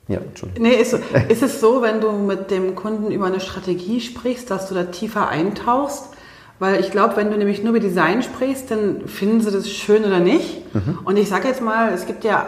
ja, 0.09 0.19
Entschuldigung. 0.19 0.69
Nee, 0.69 0.75
ist, 0.75 0.93
ist 1.29 1.43
es 1.43 1.61
so, 1.61 1.83
wenn 1.83 2.01
du 2.01 2.13
mit 2.13 2.51
dem 2.51 2.75
Kunden 2.75 3.11
über 3.11 3.27
eine 3.27 3.41
Strategie 3.41 4.01
sprichst, 4.01 4.51
dass 4.51 4.69
du 4.69 4.75
da 4.75 4.85
tiefer 4.85 5.29
eintauchst? 5.29 6.11
Weil 6.59 6.81
ich 6.81 6.91
glaube, 6.91 7.17
wenn 7.17 7.31
du 7.31 7.37
nämlich 7.37 7.63
nur 7.63 7.71
über 7.71 7.81
Design 7.81 8.23
sprichst, 8.23 8.71
dann 8.71 9.09
finden 9.09 9.41
sie 9.41 9.51
das 9.51 9.69
schön 9.69 10.05
oder 10.05 10.21
nicht. 10.21 10.75
Mhm. 10.75 11.01
Und 11.05 11.17
ich 11.17 11.29
sage 11.29 11.49
jetzt 11.49 11.61
mal, 11.61 11.93
es 11.93 12.07
gibt 12.07 12.23
ja 12.23 12.47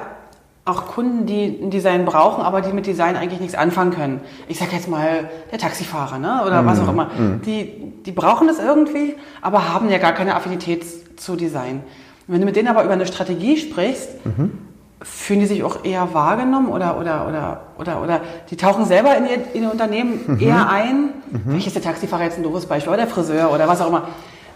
auch 0.67 0.87
Kunden, 0.87 1.27
die 1.27 1.59
ein 1.63 1.71
Design 1.71 2.05
brauchen, 2.05 2.43
aber 2.43 2.61
die 2.61 2.73
mit 2.73 2.87
Design 2.87 3.17
eigentlich 3.17 3.41
nichts 3.41 3.55
anfangen 3.55 3.93
können. 3.93 4.21
Ich 4.49 4.59
sage 4.59 4.73
jetzt 4.75 4.89
mal 4.89 5.31
der 5.51 5.59
Taxifahrer 5.59 6.19
ne? 6.19 6.43
oder 6.45 6.63
mhm. 6.63 6.67
was 6.67 6.81
auch 6.81 6.89
immer. 6.89 7.11
Mhm. 7.17 7.41
Die, 7.43 7.93
die 8.05 8.13
brauchen 8.13 8.49
das 8.49 8.59
irgendwie, 8.59 9.15
aber 9.41 9.73
haben 9.73 9.89
ja 9.89 9.99
gar 9.99 10.13
keine 10.13 10.35
Affinität 10.35 10.85
zu 11.19 11.37
Design. 11.37 11.83
wenn 12.27 12.41
du 12.41 12.47
mit 12.47 12.57
denen 12.57 12.69
aber 12.69 12.85
über 12.85 12.93
eine 12.93 13.07
Strategie 13.07 13.57
sprichst, 13.57 14.27
mhm 14.27 14.67
fühlen 15.03 15.41
die 15.41 15.47
sich 15.47 15.63
auch 15.63 15.85
eher 15.85 16.15
wahrgenommen 16.15 16.69
oder, 16.69 16.99
oder, 16.99 17.29
oder, 17.29 17.61
oder, 17.79 18.03
oder 18.03 18.21
die 18.51 18.57
tauchen 18.57 18.87
selber 18.87 19.17
in 19.17 19.27
ihr, 19.27 19.55
in 19.55 19.63
ihr 19.65 19.71
Unternehmen 19.71 20.21
mhm. 20.27 20.41
eher 20.41 20.69
ein? 20.69 21.11
Mhm. 21.31 21.43
Welches 21.45 21.75
der 21.75 21.83
Taxifahrer 21.83 22.25
jetzt 22.25 22.39
ein 22.39 22.43
doofes 22.43 22.67
Beispiel 22.67 22.93
oder 22.93 23.03
der 23.03 23.07
Friseur 23.07 23.53
oder 23.53 23.69
was 23.69 23.81
auch 23.81 23.89
immer. 23.89 24.09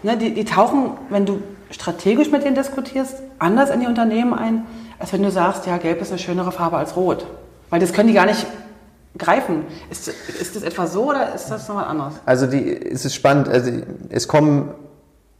Ne, 0.03 0.17
die, 0.17 0.33
die 0.33 0.45
tauchen, 0.45 0.91
wenn 1.09 1.27
du 1.27 1.41
strategisch 1.69 2.31
mit 2.31 2.43
denen 2.43 2.55
diskutierst, 2.55 3.21
anders 3.37 3.69
in 3.69 3.81
die 3.81 3.85
Unternehmen 3.85 4.33
ein, 4.33 4.65
als 5.01 5.11
wenn 5.11 5.23
du 5.23 5.31
sagst, 5.31 5.65
ja, 5.65 5.77
gelb 5.77 5.99
ist 6.01 6.11
eine 6.11 6.19
schönere 6.19 6.51
Farbe 6.51 6.77
als 6.77 6.95
rot. 6.95 7.25
Weil 7.69 7.79
das 7.79 7.91
können 7.91 8.07
die 8.07 8.13
gar 8.13 8.27
nicht 8.27 8.45
greifen. 9.17 9.63
Ist, 9.89 10.07
ist 10.07 10.55
das 10.55 10.63
etwa 10.63 10.87
so 10.87 11.09
oder 11.09 11.33
ist 11.33 11.49
das 11.49 11.67
nochmal 11.67 11.85
anders? 11.85 12.13
Also 12.25 12.47
die, 12.47 12.71
es 12.71 13.03
ist 13.03 13.15
spannend, 13.15 13.49
also 13.49 13.71
es 14.09 14.27
kommen 14.27 14.69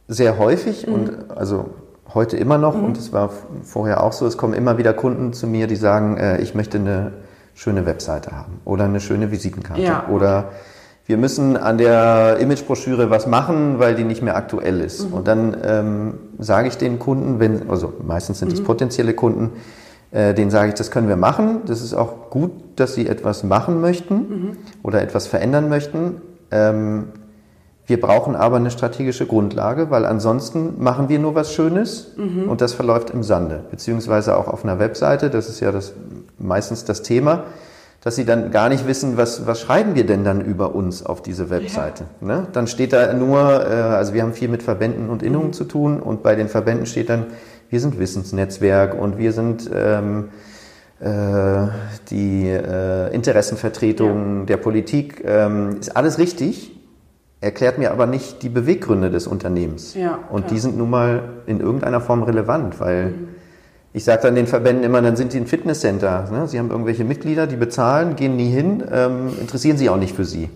sehr 0.08 0.38
häufig 0.38 0.86
mhm. 0.86 0.94
und 0.94 1.30
also 1.30 1.70
heute 2.12 2.36
immer 2.36 2.58
noch 2.58 2.76
mhm. 2.76 2.84
und 2.84 2.98
es 2.98 3.12
war 3.12 3.30
vorher 3.62 4.02
auch 4.02 4.12
so, 4.12 4.26
es 4.26 4.36
kommen 4.36 4.52
immer 4.52 4.78
wieder 4.78 4.92
Kunden 4.92 5.32
zu 5.32 5.46
mir, 5.46 5.68
die 5.68 5.76
sagen, 5.76 6.16
äh, 6.16 6.40
ich 6.42 6.54
möchte 6.54 6.78
eine 6.78 7.12
schöne 7.54 7.86
Webseite 7.86 8.32
haben 8.32 8.60
oder 8.64 8.84
eine 8.84 9.00
schöne 9.00 9.30
Visitenkarte 9.30 9.80
ja. 9.80 10.06
oder 10.10 10.50
wir 11.12 11.18
müssen 11.18 11.58
an 11.58 11.76
der 11.76 12.38
Imagebroschüre 12.40 13.10
was 13.10 13.26
machen, 13.26 13.78
weil 13.78 13.94
die 13.94 14.04
nicht 14.04 14.22
mehr 14.22 14.34
aktuell 14.34 14.80
ist. 14.80 15.10
Mhm. 15.10 15.12
Und 15.12 15.28
dann 15.28 15.54
ähm, 15.62 16.14
sage 16.38 16.68
ich 16.68 16.78
den 16.78 16.98
Kunden, 16.98 17.38
wenn, 17.38 17.68
also 17.68 17.92
meistens 18.02 18.38
sind 18.38 18.50
es 18.50 18.60
mhm. 18.60 18.64
potenzielle 18.64 19.12
Kunden, 19.12 19.50
äh, 20.10 20.32
denen 20.32 20.50
sage 20.50 20.70
ich, 20.70 20.74
das 20.74 20.90
können 20.90 21.08
wir 21.08 21.18
machen. 21.18 21.60
Das 21.66 21.82
ist 21.82 21.92
auch 21.92 22.30
gut, 22.30 22.50
dass 22.76 22.94
sie 22.94 23.06
etwas 23.06 23.44
machen 23.44 23.82
möchten 23.82 24.14
mhm. 24.14 24.56
oder 24.82 25.02
etwas 25.02 25.26
verändern 25.26 25.68
möchten. 25.68 26.22
Ähm, 26.50 27.08
wir 27.84 28.00
brauchen 28.00 28.34
aber 28.34 28.56
eine 28.56 28.70
strategische 28.70 29.26
Grundlage, 29.26 29.90
weil 29.90 30.06
ansonsten 30.06 30.82
machen 30.82 31.10
wir 31.10 31.18
nur 31.18 31.34
was 31.34 31.52
Schönes 31.52 32.12
mhm. 32.16 32.48
und 32.48 32.62
das 32.62 32.72
verläuft 32.72 33.10
im 33.10 33.22
Sande. 33.22 33.64
Beziehungsweise 33.70 34.38
auch 34.38 34.48
auf 34.48 34.64
einer 34.64 34.78
Webseite, 34.78 35.28
das 35.28 35.50
ist 35.50 35.60
ja 35.60 35.72
das, 35.72 35.92
meistens 36.38 36.86
das 36.86 37.02
Thema, 37.02 37.44
dass 38.02 38.16
sie 38.16 38.24
dann 38.24 38.50
gar 38.50 38.68
nicht 38.68 38.86
wissen, 38.86 39.16
was, 39.16 39.46
was 39.46 39.60
schreiben 39.60 39.94
wir 39.94 40.04
denn 40.04 40.24
dann 40.24 40.40
über 40.40 40.74
uns 40.74 41.06
auf 41.06 41.22
diese 41.22 41.50
Webseite. 41.50 42.04
Ja. 42.20 42.26
Ne? 42.26 42.46
Dann 42.52 42.66
steht 42.66 42.92
da 42.92 43.12
nur, 43.12 43.38
äh, 43.38 43.74
also 43.74 44.12
wir 44.12 44.22
haben 44.22 44.32
viel 44.32 44.48
mit 44.48 44.62
Verbänden 44.62 45.08
und 45.08 45.22
Innungen 45.22 45.48
mhm. 45.48 45.52
zu 45.52 45.64
tun 45.64 46.00
und 46.00 46.22
bei 46.22 46.34
den 46.34 46.48
Verbänden 46.48 46.86
steht 46.86 47.08
dann, 47.08 47.26
wir 47.70 47.80
sind 47.80 47.98
Wissensnetzwerk 47.98 49.00
und 49.00 49.18
wir 49.18 49.32
sind 49.32 49.70
ähm, 49.72 50.30
äh, 51.00 51.68
die 52.10 52.48
äh, 52.48 53.14
Interessenvertretung 53.14 54.40
ja. 54.40 54.44
der 54.46 54.56
Politik. 54.56 55.22
Ähm, 55.24 55.78
ist 55.80 55.96
alles 55.96 56.18
richtig, 56.18 56.72
erklärt 57.40 57.78
mir 57.78 57.92
aber 57.92 58.06
nicht 58.06 58.42
die 58.42 58.48
Beweggründe 58.48 59.10
des 59.10 59.28
Unternehmens. 59.28 59.94
Ja, 59.94 60.18
und 60.28 60.50
die 60.50 60.58
sind 60.58 60.76
nun 60.76 60.90
mal 60.90 61.22
in 61.46 61.60
irgendeiner 61.60 62.00
Form 62.00 62.24
relevant, 62.24 62.80
weil 62.80 63.10
mhm. 63.10 63.28
Ich 63.94 64.04
sage 64.04 64.22
dann 64.22 64.34
den 64.34 64.46
Verbänden 64.46 64.84
immer, 64.84 65.02
dann 65.02 65.16
sind 65.16 65.32
die 65.32 65.38
ein 65.38 65.46
Fitnesscenter. 65.46 66.30
Ne? 66.30 66.48
Sie 66.48 66.58
haben 66.58 66.70
irgendwelche 66.70 67.04
Mitglieder, 67.04 67.46
die 67.46 67.56
bezahlen, 67.56 68.16
gehen 68.16 68.36
nie 68.36 68.50
hin, 68.50 68.82
ähm, 68.90 69.30
interessieren 69.40 69.76
sich 69.76 69.90
auch 69.90 69.98
nicht 69.98 70.14
für 70.14 70.24
sie. 70.24 70.48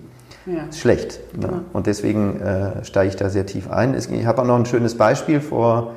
Ja. 0.46 0.64
Ist 0.68 0.78
schlecht. 0.78 1.20
Ne? 1.36 1.48
Ja. 1.48 1.60
Und 1.72 1.86
deswegen 1.86 2.40
äh, 2.40 2.84
steige 2.84 3.10
ich 3.10 3.16
da 3.16 3.28
sehr 3.28 3.46
tief 3.46 3.70
ein. 3.70 3.94
Ich 3.94 4.26
habe 4.26 4.42
auch 4.42 4.46
noch 4.46 4.56
ein 4.56 4.66
schönes 4.66 4.96
Beispiel. 4.96 5.40
Vor, 5.40 5.92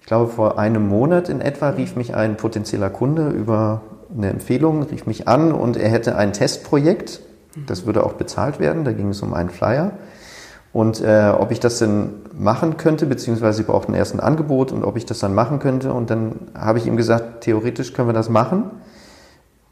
ich 0.00 0.06
glaube, 0.06 0.30
vor 0.30 0.58
einem 0.58 0.86
Monat 0.86 1.28
in 1.28 1.40
etwa 1.40 1.70
rief 1.70 1.96
mich 1.96 2.14
ein 2.14 2.36
potenzieller 2.36 2.90
Kunde 2.90 3.30
über 3.30 3.80
eine 4.16 4.30
Empfehlung, 4.30 4.82
rief 4.82 5.06
mich 5.06 5.26
an 5.26 5.52
und 5.52 5.76
er 5.76 5.88
hätte 5.88 6.16
ein 6.16 6.32
Testprojekt. 6.32 7.20
Das 7.66 7.84
würde 7.84 8.04
auch 8.04 8.12
bezahlt 8.12 8.60
werden. 8.60 8.84
Da 8.84 8.92
ging 8.92 9.08
es 9.08 9.22
um 9.22 9.34
einen 9.34 9.50
Flyer 9.50 9.92
und 10.72 11.00
äh, 11.00 11.32
ob 11.36 11.50
ich 11.50 11.58
das 11.58 11.78
denn 11.78 12.10
machen 12.32 12.76
könnte, 12.76 13.06
beziehungsweise 13.06 13.58
sie 13.58 13.62
brauchten 13.64 13.94
erst 13.94 14.14
ein 14.14 14.20
Angebot 14.20 14.72
und 14.72 14.84
ob 14.84 14.96
ich 14.96 15.06
das 15.06 15.18
dann 15.18 15.34
machen 15.34 15.58
könnte. 15.58 15.92
Und 15.92 16.10
dann 16.10 16.32
habe 16.54 16.78
ich 16.78 16.86
ihm 16.86 16.96
gesagt, 16.96 17.42
theoretisch 17.42 17.92
können 17.92 18.08
wir 18.08 18.12
das 18.12 18.28
machen. 18.28 18.70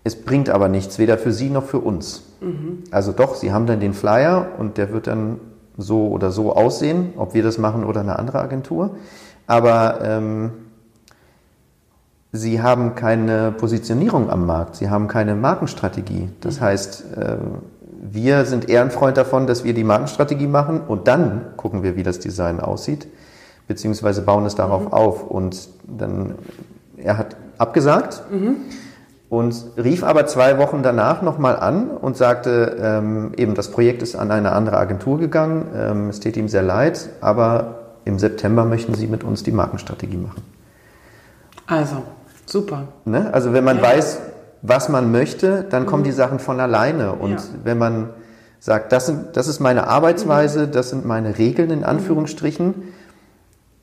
Es 0.04 0.16
bringt 0.16 0.48
aber 0.48 0.68
nichts, 0.68 0.98
weder 0.98 1.18
für 1.18 1.32
Sie 1.32 1.50
noch 1.50 1.64
für 1.64 1.80
uns. 1.80 2.22
Mhm. 2.40 2.84
Also 2.90 3.12
doch, 3.12 3.34
Sie 3.34 3.52
haben 3.52 3.66
dann 3.66 3.80
den 3.80 3.94
Flyer 3.94 4.48
und 4.58 4.78
der 4.78 4.92
wird 4.92 5.06
dann 5.06 5.38
so 5.76 6.08
oder 6.08 6.30
so 6.30 6.54
aussehen, 6.54 7.12
ob 7.16 7.34
wir 7.34 7.42
das 7.42 7.58
machen 7.58 7.84
oder 7.84 8.00
eine 8.00 8.18
andere 8.18 8.40
Agentur. 8.40 8.96
Aber 9.46 10.00
ähm, 10.02 10.50
Sie 12.32 12.60
haben 12.60 12.94
keine 12.94 13.52
Positionierung 13.52 14.30
am 14.30 14.46
Markt, 14.46 14.76
Sie 14.76 14.90
haben 14.90 15.08
keine 15.08 15.34
Markenstrategie. 15.34 16.28
Das 16.40 16.60
mhm. 16.60 16.64
heißt, 16.64 17.04
äh, 17.16 17.36
wir 18.10 18.44
sind 18.44 18.68
eher 18.68 18.82
ein 18.82 18.90
Freund 18.90 19.16
davon, 19.16 19.46
dass 19.46 19.64
wir 19.64 19.74
die 19.74 19.84
Markenstrategie 19.84 20.46
machen 20.46 20.80
und 20.80 21.08
dann 21.08 21.46
gucken 21.56 21.82
wir, 21.82 21.96
wie 21.96 22.02
das 22.02 22.18
Design 22.18 22.60
aussieht, 22.60 23.08
beziehungsweise 23.66 24.22
bauen 24.22 24.46
es 24.46 24.54
darauf 24.54 24.86
mhm. 24.86 24.92
auf. 24.92 25.26
Und 25.30 25.68
dann, 25.86 26.34
er 26.96 27.18
hat 27.18 27.36
abgesagt. 27.58 28.22
Mhm 28.30 28.56
und 29.28 29.54
rief 29.76 30.04
aber 30.04 30.26
zwei 30.26 30.58
Wochen 30.58 30.82
danach 30.82 31.22
nochmal 31.22 31.56
an 31.56 31.90
und 31.90 32.16
sagte, 32.16 32.76
ähm, 32.80 33.32
eben 33.36 33.54
das 33.54 33.70
Projekt 33.70 34.02
ist 34.02 34.16
an 34.16 34.30
eine 34.30 34.52
andere 34.52 34.78
Agentur 34.78 35.18
gegangen, 35.18 35.66
ähm, 35.76 36.08
es 36.08 36.20
tät 36.20 36.36
ihm 36.36 36.48
sehr 36.48 36.62
leid, 36.62 37.10
aber 37.20 37.74
im 38.04 38.18
September 38.18 38.64
möchten 38.64 38.94
Sie 38.94 39.06
mit 39.06 39.24
uns 39.24 39.42
die 39.42 39.52
Markenstrategie 39.52 40.16
machen. 40.16 40.42
Also, 41.66 42.02
super. 42.46 42.84
Ne? 43.04 43.28
Also 43.34 43.52
wenn 43.52 43.64
man 43.64 43.76
ja. 43.76 43.82
weiß, 43.82 44.18
was 44.62 44.88
man 44.88 45.12
möchte, 45.12 45.64
dann 45.68 45.86
kommen 45.86 46.04
die 46.04 46.10
mhm. 46.10 46.16
Sachen 46.16 46.38
von 46.38 46.60
alleine. 46.60 47.12
Und 47.12 47.32
ja. 47.32 47.44
wenn 47.64 47.78
man 47.78 48.10
sagt, 48.60 48.92
das, 48.92 49.06
sind, 49.06 49.36
das 49.36 49.48
ist 49.48 49.60
meine 49.60 49.86
Arbeitsweise, 49.86 50.66
mhm. 50.66 50.72
das 50.72 50.90
sind 50.90 51.04
meine 51.04 51.38
Regeln 51.38 51.70
in 51.70 51.80
mhm. 51.80 51.84
Anführungsstrichen, 51.84 52.74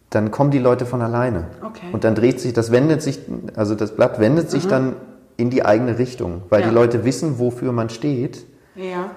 dann 0.09 0.31
kommen 0.31 0.51
die 0.51 0.59
Leute 0.59 0.85
von 0.85 1.01
alleine. 1.01 1.45
Okay. 1.61 1.87
Und 1.91 2.03
dann 2.03 2.15
dreht 2.15 2.39
sich, 2.39 2.53
das 2.53 2.71
wendet 2.71 3.01
sich, 3.01 3.19
also 3.55 3.75
das 3.75 3.95
Blatt 3.95 4.19
wendet 4.19 4.49
sich 4.49 4.65
mhm. 4.65 4.69
dann 4.69 4.95
in 5.37 5.49
die 5.49 5.65
eigene 5.65 5.97
Richtung, 5.97 6.43
weil 6.49 6.61
ja. 6.61 6.69
die 6.69 6.73
Leute 6.73 7.03
wissen, 7.03 7.39
wofür 7.39 7.71
man 7.71 7.89
steht. 7.89 8.45
Ja. 8.75 9.11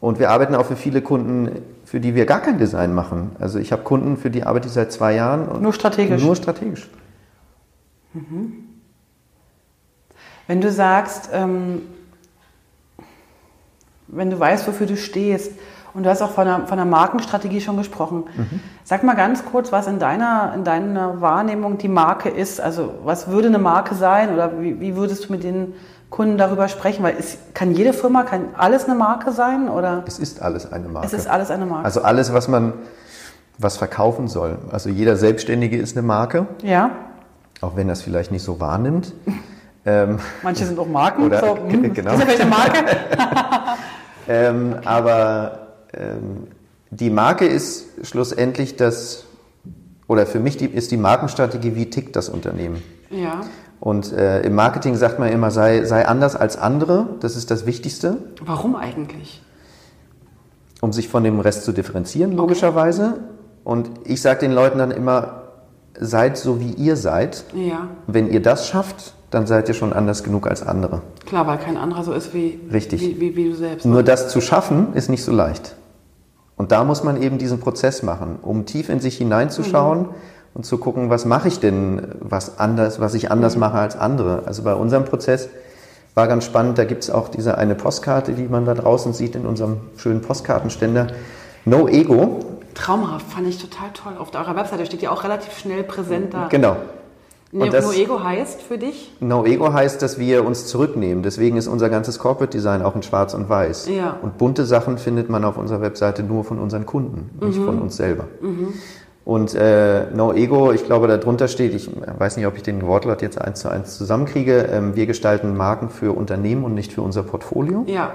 Und 0.00 0.18
wir 0.18 0.30
arbeiten 0.30 0.54
auch 0.54 0.66
für 0.66 0.76
viele 0.76 1.00
Kunden, 1.00 1.62
für 1.86 1.98
die 1.98 2.14
wir 2.14 2.26
gar 2.26 2.40
kein 2.40 2.58
Design 2.58 2.94
machen. 2.94 3.30
Also 3.38 3.58
ich 3.58 3.72
habe 3.72 3.82
Kunden, 3.82 4.18
für 4.18 4.30
die 4.30 4.42
arbeite 4.42 4.68
ich 4.68 4.74
seit 4.74 4.92
zwei 4.92 5.14
Jahren. 5.14 5.62
nur 5.62 5.72
strategisch. 5.72 6.22
Nur 6.22 6.36
strategisch. 6.36 6.90
Mhm. 8.12 8.73
Wenn 10.46 10.60
du 10.60 10.70
sagst, 10.70 11.30
ähm, 11.32 11.82
wenn 14.08 14.30
du 14.30 14.38
weißt, 14.38 14.66
wofür 14.68 14.86
du 14.86 14.96
stehst, 14.96 15.52
und 15.94 16.02
du 16.02 16.10
hast 16.10 16.22
auch 16.22 16.32
von 16.32 16.44
der, 16.44 16.66
von 16.66 16.76
der 16.76 16.86
Markenstrategie 16.86 17.60
schon 17.60 17.76
gesprochen. 17.76 18.24
Mhm. 18.36 18.60
Sag 18.82 19.04
mal 19.04 19.14
ganz 19.14 19.44
kurz, 19.44 19.70
was 19.70 19.86
in 19.86 20.00
deiner, 20.00 20.52
in 20.54 20.64
deiner 20.64 21.20
Wahrnehmung 21.20 21.78
die 21.78 21.88
Marke 21.88 22.28
ist. 22.28 22.60
Also 22.60 22.94
was 23.04 23.28
würde 23.28 23.46
eine 23.46 23.60
Marke 23.60 23.94
sein 23.94 24.34
oder 24.34 24.60
wie, 24.60 24.80
wie 24.80 24.96
würdest 24.96 25.28
du 25.28 25.32
mit 25.32 25.44
den 25.44 25.74
Kunden 26.10 26.36
darüber 26.36 26.66
sprechen? 26.66 27.04
Weil 27.04 27.14
es, 27.18 27.38
kann 27.54 27.72
jede 27.72 27.92
Firma, 27.92 28.24
kann 28.24 28.46
alles 28.58 28.86
eine 28.86 28.96
Marke 28.96 29.30
sein? 29.30 29.68
Oder? 29.68 30.02
Es 30.04 30.18
ist 30.18 30.42
alles 30.42 30.70
eine 30.70 30.88
Marke. 30.88 31.06
Es 31.06 31.12
ist 31.12 31.28
alles 31.28 31.52
eine 31.52 31.64
Marke. 31.64 31.84
Also 31.84 32.02
alles, 32.02 32.32
was 32.32 32.48
man 32.48 32.72
was 33.56 33.76
verkaufen 33.76 34.26
soll. 34.26 34.58
Also 34.72 34.90
jeder 34.90 35.16
Selbstständige 35.16 35.76
ist 35.76 35.96
eine 35.96 36.04
Marke. 36.04 36.48
Ja. 36.62 36.90
Auch 37.60 37.76
wenn 37.76 37.86
das 37.86 38.02
vielleicht 38.02 38.32
nicht 38.32 38.42
so 38.42 38.58
wahrnimmt. 38.58 39.12
Ähm, 39.86 40.18
Manche 40.42 40.64
sind 40.64 40.78
auch 40.78 40.88
Marken. 40.88 41.24
Oder, 41.24 41.40
so, 41.40 41.56
hm, 41.68 41.92
genau. 41.92 42.14
Ist 42.14 42.28
ja 42.28 42.34
eine 42.34 42.50
Marke? 42.50 42.78
ähm, 44.28 44.76
aber 44.84 45.58
ähm, 45.92 46.48
die 46.90 47.10
Marke 47.10 47.46
ist 47.46 47.86
schlussendlich 48.02 48.76
das, 48.76 49.24
oder 50.06 50.26
für 50.26 50.40
mich 50.40 50.56
die, 50.56 50.66
ist 50.66 50.90
die 50.90 50.96
Markenstrategie, 50.96 51.74
wie 51.74 51.90
tickt 51.90 52.16
das 52.16 52.28
Unternehmen. 52.28 52.82
Ja. 53.10 53.42
Und 53.80 54.12
äh, 54.12 54.40
im 54.42 54.54
Marketing 54.54 54.94
sagt 54.96 55.18
man 55.18 55.30
immer, 55.30 55.50
sei, 55.50 55.84
sei 55.84 56.06
anders 56.06 56.36
als 56.36 56.56
andere, 56.56 57.08
das 57.20 57.36
ist 57.36 57.50
das 57.50 57.66
Wichtigste. 57.66 58.16
Warum 58.42 58.76
eigentlich? 58.76 59.42
Um 60.80 60.92
sich 60.92 61.08
von 61.08 61.24
dem 61.24 61.40
Rest 61.40 61.64
zu 61.64 61.72
differenzieren, 61.72 62.32
logischerweise. 62.32 63.04
Okay. 63.04 63.20
Und 63.64 63.90
ich 64.04 64.22
sage 64.22 64.40
den 64.40 64.52
Leuten 64.52 64.78
dann 64.78 64.90
immer, 64.90 65.42
seid 65.98 66.36
so 66.36 66.60
wie 66.60 66.72
ihr 66.72 66.96
seid. 66.96 67.44
Ja. 67.54 67.88
Wenn 68.06 68.30
ihr 68.30 68.40
das 68.40 68.68
schafft, 68.68 69.14
dann 69.34 69.46
seid 69.46 69.68
ihr 69.68 69.74
schon 69.74 69.92
anders 69.92 70.22
genug 70.22 70.46
als 70.46 70.64
andere. 70.66 71.02
Klar, 71.26 71.46
weil 71.46 71.58
kein 71.58 71.76
anderer 71.76 72.04
so 72.04 72.12
ist 72.12 72.32
wie, 72.32 72.60
Richtig. 72.72 73.00
wie, 73.00 73.20
wie, 73.20 73.36
wie 73.36 73.48
du 73.48 73.54
selbst. 73.54 73.84
Nur 73.84 74.04
das 74.04 74.28
zu 74.28 74.40
schaffen, 74.40 74.94
ist 74.94 75.10
nicht 75.10 75.24
so 75.24 75.32
leicht. 75.32 75.74
Und 76.56 76.70
da 76.70 76.84
muss 76.84 77.02
man 77.02 77.20
eben 77.20 77.38
diesen 77.38 77.58
Prozess 77.58 78.04
machen, 78.04 78.38
um 78.42 78.64
tief 78.64 78.88
in 78.88 79.00
sich 79.00 79.16
hineinzuschauen 79.16 80.02
mhm. 80.02 80.08
und 80.54 80.64
zu 80.64 80.78
gucken, 80.78 81.10
was 81.10 81.24
mache 81.24 81.48
ich 81.48 81.58
denn, 81.58 82.06
was 82.20 82.60
anders, 82.60 83.00
was 83.00 83.14
ich 83.14 83.32
anders 83.32 83.56
mhm. 83.56 83.60
mache 83.60 83.78
als 83.78 83.96
andere. 83.96 84.44
Also 84.46 84.62
bei 84.62 84.74
unserem 84.74 85.04
Prozess 85.04 85.48
war 86.14 86.28
ganz 86.28 86.44
spannend, 86.44 86.78
da 86.78 86.84
gibt 86.84 87.02
es 87.02 87.10
auch 87.10 87.28
diese 87.28 87.58
eine 87.58 87.74
Postkarte, 87.74 88.34
die 88.34 88.44
man 88.44 88.64
da 88.64 88.74
draußen 88.74 89.12
sieht 89.14 89.34
in 89.34 89.46
unserem 89.46 89.78
schönen 89.96 90.20
Postkartenständer. 90.20 91.08
No 91.64 91.88
Ego. 91.88 92.38
Traumhaft, 92.74 93.26
fand 93.32 93.48
ich 93.48 93.60
total 93.60 93.90
toll. 93.94 94.12
Auf 94.16 94.32
eurer 94.32 94.54
Webseite 94.54 94.86
steht 94.86 95.02
ja 95.02 95.10
auch 95.10 95.24
relativ 95.24 95.58
schnell 95.58 95.82
präsent 95.82 96.34
da. 96.34 96.46
Genau. 96.48 96.76
Und 97.62 97.72
das, 97.72 97.84
no 97.84 97.92
Ego 97.92 98.22
heißt 98.22 98.62
für 98.62 98.78
dich? 98.78 99.12
No 99.20 99.44
Ego 99.44 99.72
heißt, 99.72 100.02
dass 100.02 100.18
wir 100.18 100.44
uns 100.44 100.66
zurücknehmen. 100.66 101.22
Deswegen 101.22 101.56
ist 101.56 101.68
unser 101.68 101.88
ganzes 101.88 102.18
Corporate 102.18 102.50
Design 102.50 102.82
auch 102.82 102.96
in 102.96 103.02
Schwarz 103.04 103.32
und 103.32 103.48
Weiß. 103.48 103.88
Ja. 103.88 104.18
Und 104.22 104.38
bunte 104.38 104.64
Sachen 104.64 104.98
findet 104.98 105.30
man 105.30 105.44
auf 105.44 105.56
unserer 105.56 105.80
Webseite 105.80 106.24
nur 106.24 106.42
von 106.42 106.58
unseren 106.58 106.84
Kunden, 106.84 107.30
mhm. 107.38 107.46
nicht 107.46 107.60
von 107.60 107.80
uns 107.80 107.96
selber. 107.96 108.24
Mhm. 108.40 108.74
Und 109.24 109.54
äh, 109.54 110.10
No 110.14 110.32
Ego, 110.32 110.72
ich 110.72 110.84
glaube, 110.84 111.06
darunter 111.06 111.48
steht, 111.48 111.74
ich 111.74 111.88
weiß 112.18 112.36
nicht, 112.36 112.46
ob 112.46 112.56
ich 112.56 112.62
den 112.62 112.82
Wortlaut 112.82 113.22
jetzt 113.22 113.40
eins 113.40 113.60
zu 113.60 113.68
eins 113.68 113.96
zusammenkriege, 113.96 114.68
ähm, 114.70 114.96
wir 114.96 115.06
gestalten 115.06 115.56
Marken 115.56 115.88
für 115.88 116.14
Unternehmen 116.14 116.64
und 116.64 116.74
nicht 116.74 116.92
für 116.92 117.02
unser 117.02 117.22
Portfolio. 117.22 117.84
Ja. 117.86 118.12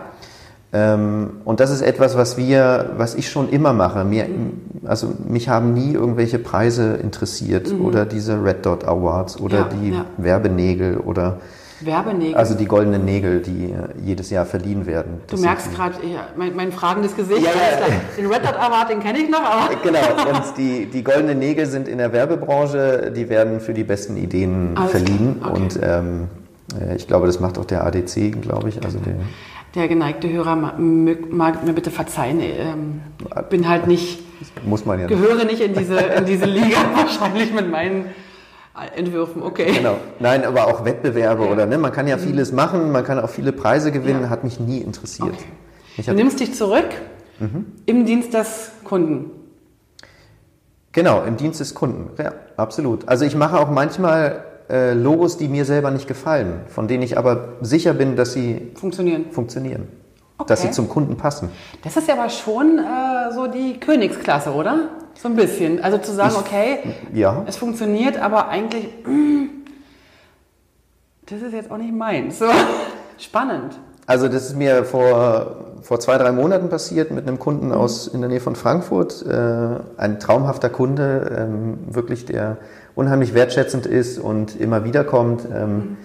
Ähm, 0.71 1.41
und 1.45 1.59
das 1.59 1.71
ist 1.71 1.81
etwas, 1.81 2.15
was 2.15 2.37
wir, 2.37 2.91
was 2.97 3.15
ich 3.15 3.29
schon 3.29 3.49
immer 3.49 3.73
mache. 3.73 4.03
Mir, 4.03 4.27
also 4.85 5.13
mich 5.27 5.49
haben 5.49 5.73
nie 5.73 5.93
irgendwelche 5.93 6.37
Preise 6.37 6.93
interessiert 6.93 7.71
mhm. 7.71 7.85
oder 7.85 8.05
diese 8.05 8.43
Red 8.43 8.65
Dot 8.65 8.85
Awards 8.85 9.39
oder 9.39 9.59
ja, 9.59 9.63
die 9.63 9.89
ja. 9.91 10.05
Werbenägel 10.17 10.97
oder 10.97 11.39
Werbenägel. 11.81 12.35
Also 12.35 12.55
die 12.55 12.65
goldenen 12.65 13.05
Nägel, 13.05 13.41
die 13.41 13.73
jedes 14.03 14.29
Jahr 14.29 14.45
verliehen 14.45 14.85
werden. 14.85 15.21
Das 15.27 15.39
du 15.39 15.45
merkst 15.45 15.73
gerade 15.73 15.95
ja, 16.05 16.27
mein, 16.35 16.55
mein, 16.55 16.71
fragendes 16.71 17.15
Gesicht. 17.15 17.41
Ja, 17.41 17.51
ja. 17.51 17.87
Den 18.17 18.25
Red 18.27 18.43
Dot 18.43 18.55
Award, 18.55 18.89
den 18.89 18.99
kenne 18.99 19.19
ich 19.19 19.29
noch. 19.29 19.41
Aber 19.41 19.75
genau, 19.81 19.99
und 20.29 20.57
die, 20.57 20.87
die 20.87 21.03
goldenen 21.03 21.39
Nägel 21.39 21.65
sind 21.65 21.87
in 21.87 21.97
der 21.97 22.11
Werbebranche, 22.11 23.11
die 23.15 23.29
werden 23.29 23.61
für 23.61 23.73
die 23.73 23.83
besten 23.83 24.17
Ideen 24.17 24.75
Alles 24.75 24.91
verliehen. 24.91 25.41
Okay. 25.41 25.51
Und 25.51 25.79
ähm, 25.81 26.27
äh, 26.79 26.95
ich 26.95 27.07
glaube, 27.07 27.27
das 27.27 27.39
macht 27.39 27.57
auch 27.57 27.65
der 27.65 27.85
ADC, 27.85 28.41
glaube 28.41 28.69
ich. 28.69 28.83
Also 28.83 28.99
der, 28.99 29.15
der 29.75 29.87
geneigte 29.87 30.29
Hörer 30.31 30.55
mag, 30.55 31.63
mir 31.63 31.73
bitte 31.73 31.91
verzeihen. 31.91 32.39
Ähm, 32.41 33.01
bin 33.49 33.67
halt 33.67 33.87
nicht, 33.87 34.19
muss 34.65 34.85
man 34.85 34.99
ja 34.99 35.07
gehöre 35.07 35.45
nicht 35.45 35.61
in 35.61 35.73
diese, 35.73 35.99
in 35.99 36.25
diese 36.25 36.45
Liga 36.45 36.77
wahrscheinlich 36.95 37.53
mit 37.53 37.69
meinen 37.69 38.05
Entwürfen, 38.95 39.43
okay. 39.43 39.73
Genau. 39.73 39.97
Nein, 40.19 40.45
aber 40.45 40.67
auch 40.67 40.85
Wettbewerbe 40.85 41.47
oder 41.47 41.65
ne? 41.65 41.77
Man 41.77 41.91
kann 41.91 42.07
ja 42.07 42.17
mhm. 42.17 42.21
vieles 42.21 42.51
machen, 42.51 42.91
man 42.91 43.03
kann 43.03 43.19
auch 43.19 43.29
viele 43.29 43.51
Preise 43.51 43.91
gewinnen, 43.91 44.23
ja. 44.23 44.29
hat 44.29 44.43
mich 44.43 44.59
nie 44.59 44.79
interessiert. 44.79 45.33
Okay. 45.97 46.03
Du 46.05 46.13
nimmst 46.13 46.39
dich 46.39 46.55
zurück 46.55 46.87
mhm. 47.39 47.65
im 47.85 48.05
Dienst 48.05 48.33
des 48.33 48.71
Kunden. 48.85 49.31
Genau, 50.91 51.23
im 51.23 51.37
Dienst 51.37 51.59
des 51.59 51.75
Kunden, 51.75 52.09
ja, 52.17 52.33
absolut. 52.57 53.07
Also 53.07 53.25
ich 53.25 53.35
mache 53.35 53.59
auch 53.59 53.69
manchmal 53.69 54.45
äh, 54.69 54.93
Logos, 54.93 55.37
die 55.37 55.47
mir 55.47 55.65
selber 55.65 55.91
nicht 55.91 56.07
gefallen, 56.07 56.61
von 56.67 56.87
denen 56.87 57.03
ich 57.03 57.17
aber 57.17 57.55
sicher 57.61 57.93
bin, 57.93 58.15
dass 58.15 58.33
sie 58.33 58.71
funktionieren. 58.75 59.31
funktionieren. 59.31 59.87
Okay. 60.37 60.47
Dass 60.47 60.61
sie 60.61 60.71
zum 60.71 60.87
Kunden 60.87 61.17
passen. 61.17 61.49
Das 61.83 61.97
ist 61.97 62.07
ja 62.07 62.13
aber 62.13 62.29
schon 62.29 62.79
äh, 62.79 63.33
so 63.33 63.47
die 63.47 63.79
Königsklasse, 63.79 64.53
oder? 64.53 64.89
So 65.15 65.27
ein 65.27 65.35
bisschen. 65.35 65.83
Also 65.83 65.97
zu 65.97 66.13
sagen, 66.13 66.33
ich, 66.33 66.39
okay, 66.39 66.77
ja. 67.13 67.43
es 67.45 67.57
funktioniert, 67.57 68.17
aber 68.17 68.47
eigentlich, 68.47 68.87
mh, 69.05 69.11
mm, 69.11 69.49
das 71.25 71.41
ist 71.41 71.53
jetzt 71.53 71.69
auch 71.69 71.77
nicht 71.77 71.93
meins. 71.93 72.39
So. 72.39 72.45
Spannend. 73.17 73.77
Also 74.05 74.27
das 74.27 74.45
ist 74.45 74.55
mir 74.55 74.85
vor, 74.85 75.75
vor 75.81 75.99
zwei, 75.99 76.17
drei 76.17 76.31
Monaten 76.31 76.69
passiert 76.69 77.11
mit 77.11 77.27
einem 77.27 77.37
Kunden 77.37 77.67
mhm. 77.67 77.73
aus 77.73 78.07
in 78.07 78.21
der 78.21 78.29
Nähe 78.29 78.39
von 78.39 78.55
Frankfurt. 78.55 79.25
Äh, 79.25 79.75
ein 79.97 80.19
traumhafter 80.19 80.69
Kunde, 80.69 81.35
ähm, 81.37 81.77
wirklich 81.87 82.25
der 82.25 82.57
unheimlich 82.95 83.33
wertschätzend 83.33 83.85
ist 83.85 84.17
und 84.19 84.59
immer 84.59 84.83
wieder 84.83 85.03
kommt. 85.03 85.47
Ähm, 85.53 85.75
mhm. 85.75 85.97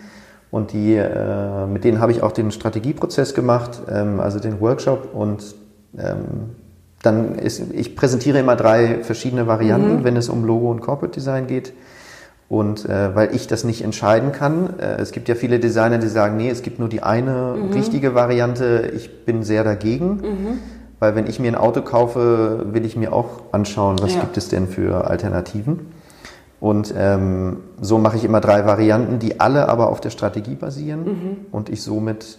Und 0.51 0.73
die, 0.73 0.95
äh, 0.95 1.67
mit 1.67 1.83
denen 1.83 2.01
habe 2.01 2.13
ich 2.13 2.23
auch 2.23 2.31
den 2.31 2.53
Strategieprozess 2.53 3.35
gemacht, 3.35 3.83
ähm, 3.91 4.21
also 4.21 4.39
den 4.39 4.61
Workshop. 4.61 5.13
Und 5.13 5.55
ähm, 5.99 6.51
dann 7.03 7.35
ist, 7.35 7.61
ich 7.73 7.97
präsentiere 7.97 8.39
immer 8.39 8.55
drei 8.55 9.03
verschiedene 9.03 9.47
Varianten, 9.47 9.99
mhm. 9.99 10.05
wenn 10.05 10.17
es 10.17 10.29
um 10.29 10.45
Logo 10.45 10.71
und 10.71 10.81
Corporate 10.81 11.13
Design 11.13 11.47
geht. 11.47 11.73
Und 12.49 12.89
äh, 12.89 13.15
weil 13.17 13.35
ich 13.35 13.47
das 13.49 13.65
nicht 13.65 13.83
entscheiden 13.83 14.31
kann, 14.31 14.79
äh, 14.79 15.01
es 15.01 15.11
gibt 15.11 15.29
ja 15.29 15.35
viele 15.35 15.59
Designer, 15.59 15.99
die 15.99 16.09
sagen, 16.09 16.37
nee, 16.37 16.51
es 16.51 16.63
gibt 16.63 16.79
nur 16.79 16.89
die 16.89 17.03
eine 17.03 17.57
mhm. 17.57 17.73
richtige 17.73 18.15
Variante, 18.15 18.93
ich 18.95 19.25
bin 19.25 19.43
sehr 19.43 19.65
dagegen. 19.65 20.09
Mhm. 20.09 20.59
Weil 21.01 21.17
wenn 21.17 21.27
ich 21.27 21.41
mir 21.41 21.49
ein 21.49 21.57
Auto 21.57 21.83
kaufe, 21.83 22.67
will 22.73 22.85
ich 22.85 22.97
mir 22.97 23.13
auch 23.13 23.43
anschauen, 23.53 23.99
was 24.01 24.15
ja. 24.15 24.21
gibt 24.21 24.37
es 24.37 24.49
denn 24.49 24.69
für 24.69 25.09
Alternativen. 25.09 25.94
Und 26.61 26.95
ähm, 26.97 27.59
so 27.81 27.99
mache 27.99 28.17
ich 28.17 28.25
immer 28.25 28.41
drei 28.41 28.65
Varianten, 28.65 29.19
die 29.19 29.41
alle 29.41 29.69
aber 29.69 29.89
auf 29.91 30.01
der 30.01 30.11
Strategie 30.11 30.55
basieren 30.55 31.05
mhm. 31.05 31.37
und 31.53 31.69
ich 31.69 31.83
somit 31.83 32.39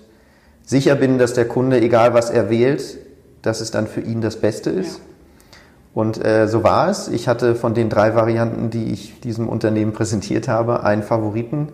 sicher 0.64 0.96
bin, 0.96 1.18
dass 1.18 1.34
der 1.34 1.48
Kunde, 1.48 1.80
egal 1.82 2.14
was 2.14 2.30
er 2.30 2.50
wählt, 2.50 2.98
dass 3.42 3.62
es 3.62 3.72
dann 3.72 3.88
für 3.88 4.02
ihn 4.02 4.22
das 4.22 4.38
Beste 4.38 4.72
ist. 4.72 4.98
Ja. 4.98 5.04
Und 5.94 6.26
äh, 6.26 6.48
so 6.48 6.64
war 6.64 6.90
es. 6.90 7.08
Ich 7.08 7.28
hatte 7.28 7.56
von 7.56 7.74
den 7.74 7.90
drei 7.90 8.16
Varianten, 8.16 8.70
die 8.70 8.92
ich 8.92 9.22
diesem 9.22 9.48
Unternehmen 9.48 9.94
präsentiert 9.94 10.48
habe, 10.48 10.84
einen 10.84 11.04
Favoriten. 11.04 11.70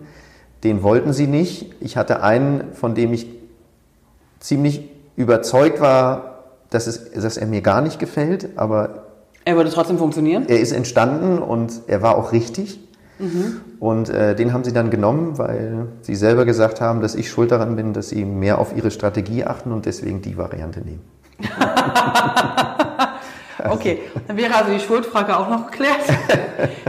Den 0.62 0.84
wollten 0.84 1.12
sie 1.12 1.26
nicht. 1.26 1.74
Ich 1.80 1.96
hatte 1.96 2.22
einen, 2.22 2.72
von 2.74 2.94
dem 2.94 3.12
ich 3.12 3.26
ziemlich 4.38 4.88
überzeugt 5.16 5.80
war, 5.80 6.44
dass, 6.70 6.86
es, 6.86 7.10
dass 7.10 7.36
er 7.36 7.46
mir 7.46 7.62
gar 7.62 7.80
nicht 7.80 7.98
gefällt, 7.98 8.50
aber 8.56 9.01
er 9.44 9.56
würde 9.56 9.70
trotzdem 9.70 9.98
funktionieren? 9.98 10.46
Er 10.48 10.60
ist 10.60 10.72
entstanden 10.72 11.38
und 11.38 11.82
er 11.86 12.02
war 12.02 12.16
auch 12.16 12.32
richtig. 12.32 12.78
Mhm. 13.18 13.60
Und 13.78 14.08
äh, 14.08 14.34
den 14.34 14.52
haben 14.52 14.64
sie 14.64 14.72
dann 14.72 14.90
genommen, 14.90 15.38
weil 15.38 15.86
sie 16.02 16.14
selber 16.14 16.44
gesagt 16.44 16.80
haben, 16.80 17.00
dass 17.00 17.14
ich 17.14 17.30
schuld 17.30 17.50
daran 17.50 17.76
bin, 17.76 17.92
dass 17.92 18.08
sie 18.08 18.24
mehr 18.24 18.58
auf 18.58 18.76
ihre 18.76 18.90
Strategie 18.90 19.44
achten 19.44 19.72
und 19.72 19.86
deswegen 19.86 20.22
die 20.22 20.36
Variante 20.36 20.80
nehmen. 20.80 21.02
okay, 23.68 24.00
dann 24.26 24.36
wäre 24.36 24.54
also 24.54 24.72
die 24.72 24.80
Schuldfrage 24.80 25.36
auch 25.36 25.48
noch 25.48 25.70
geklärt. 25.70 26.02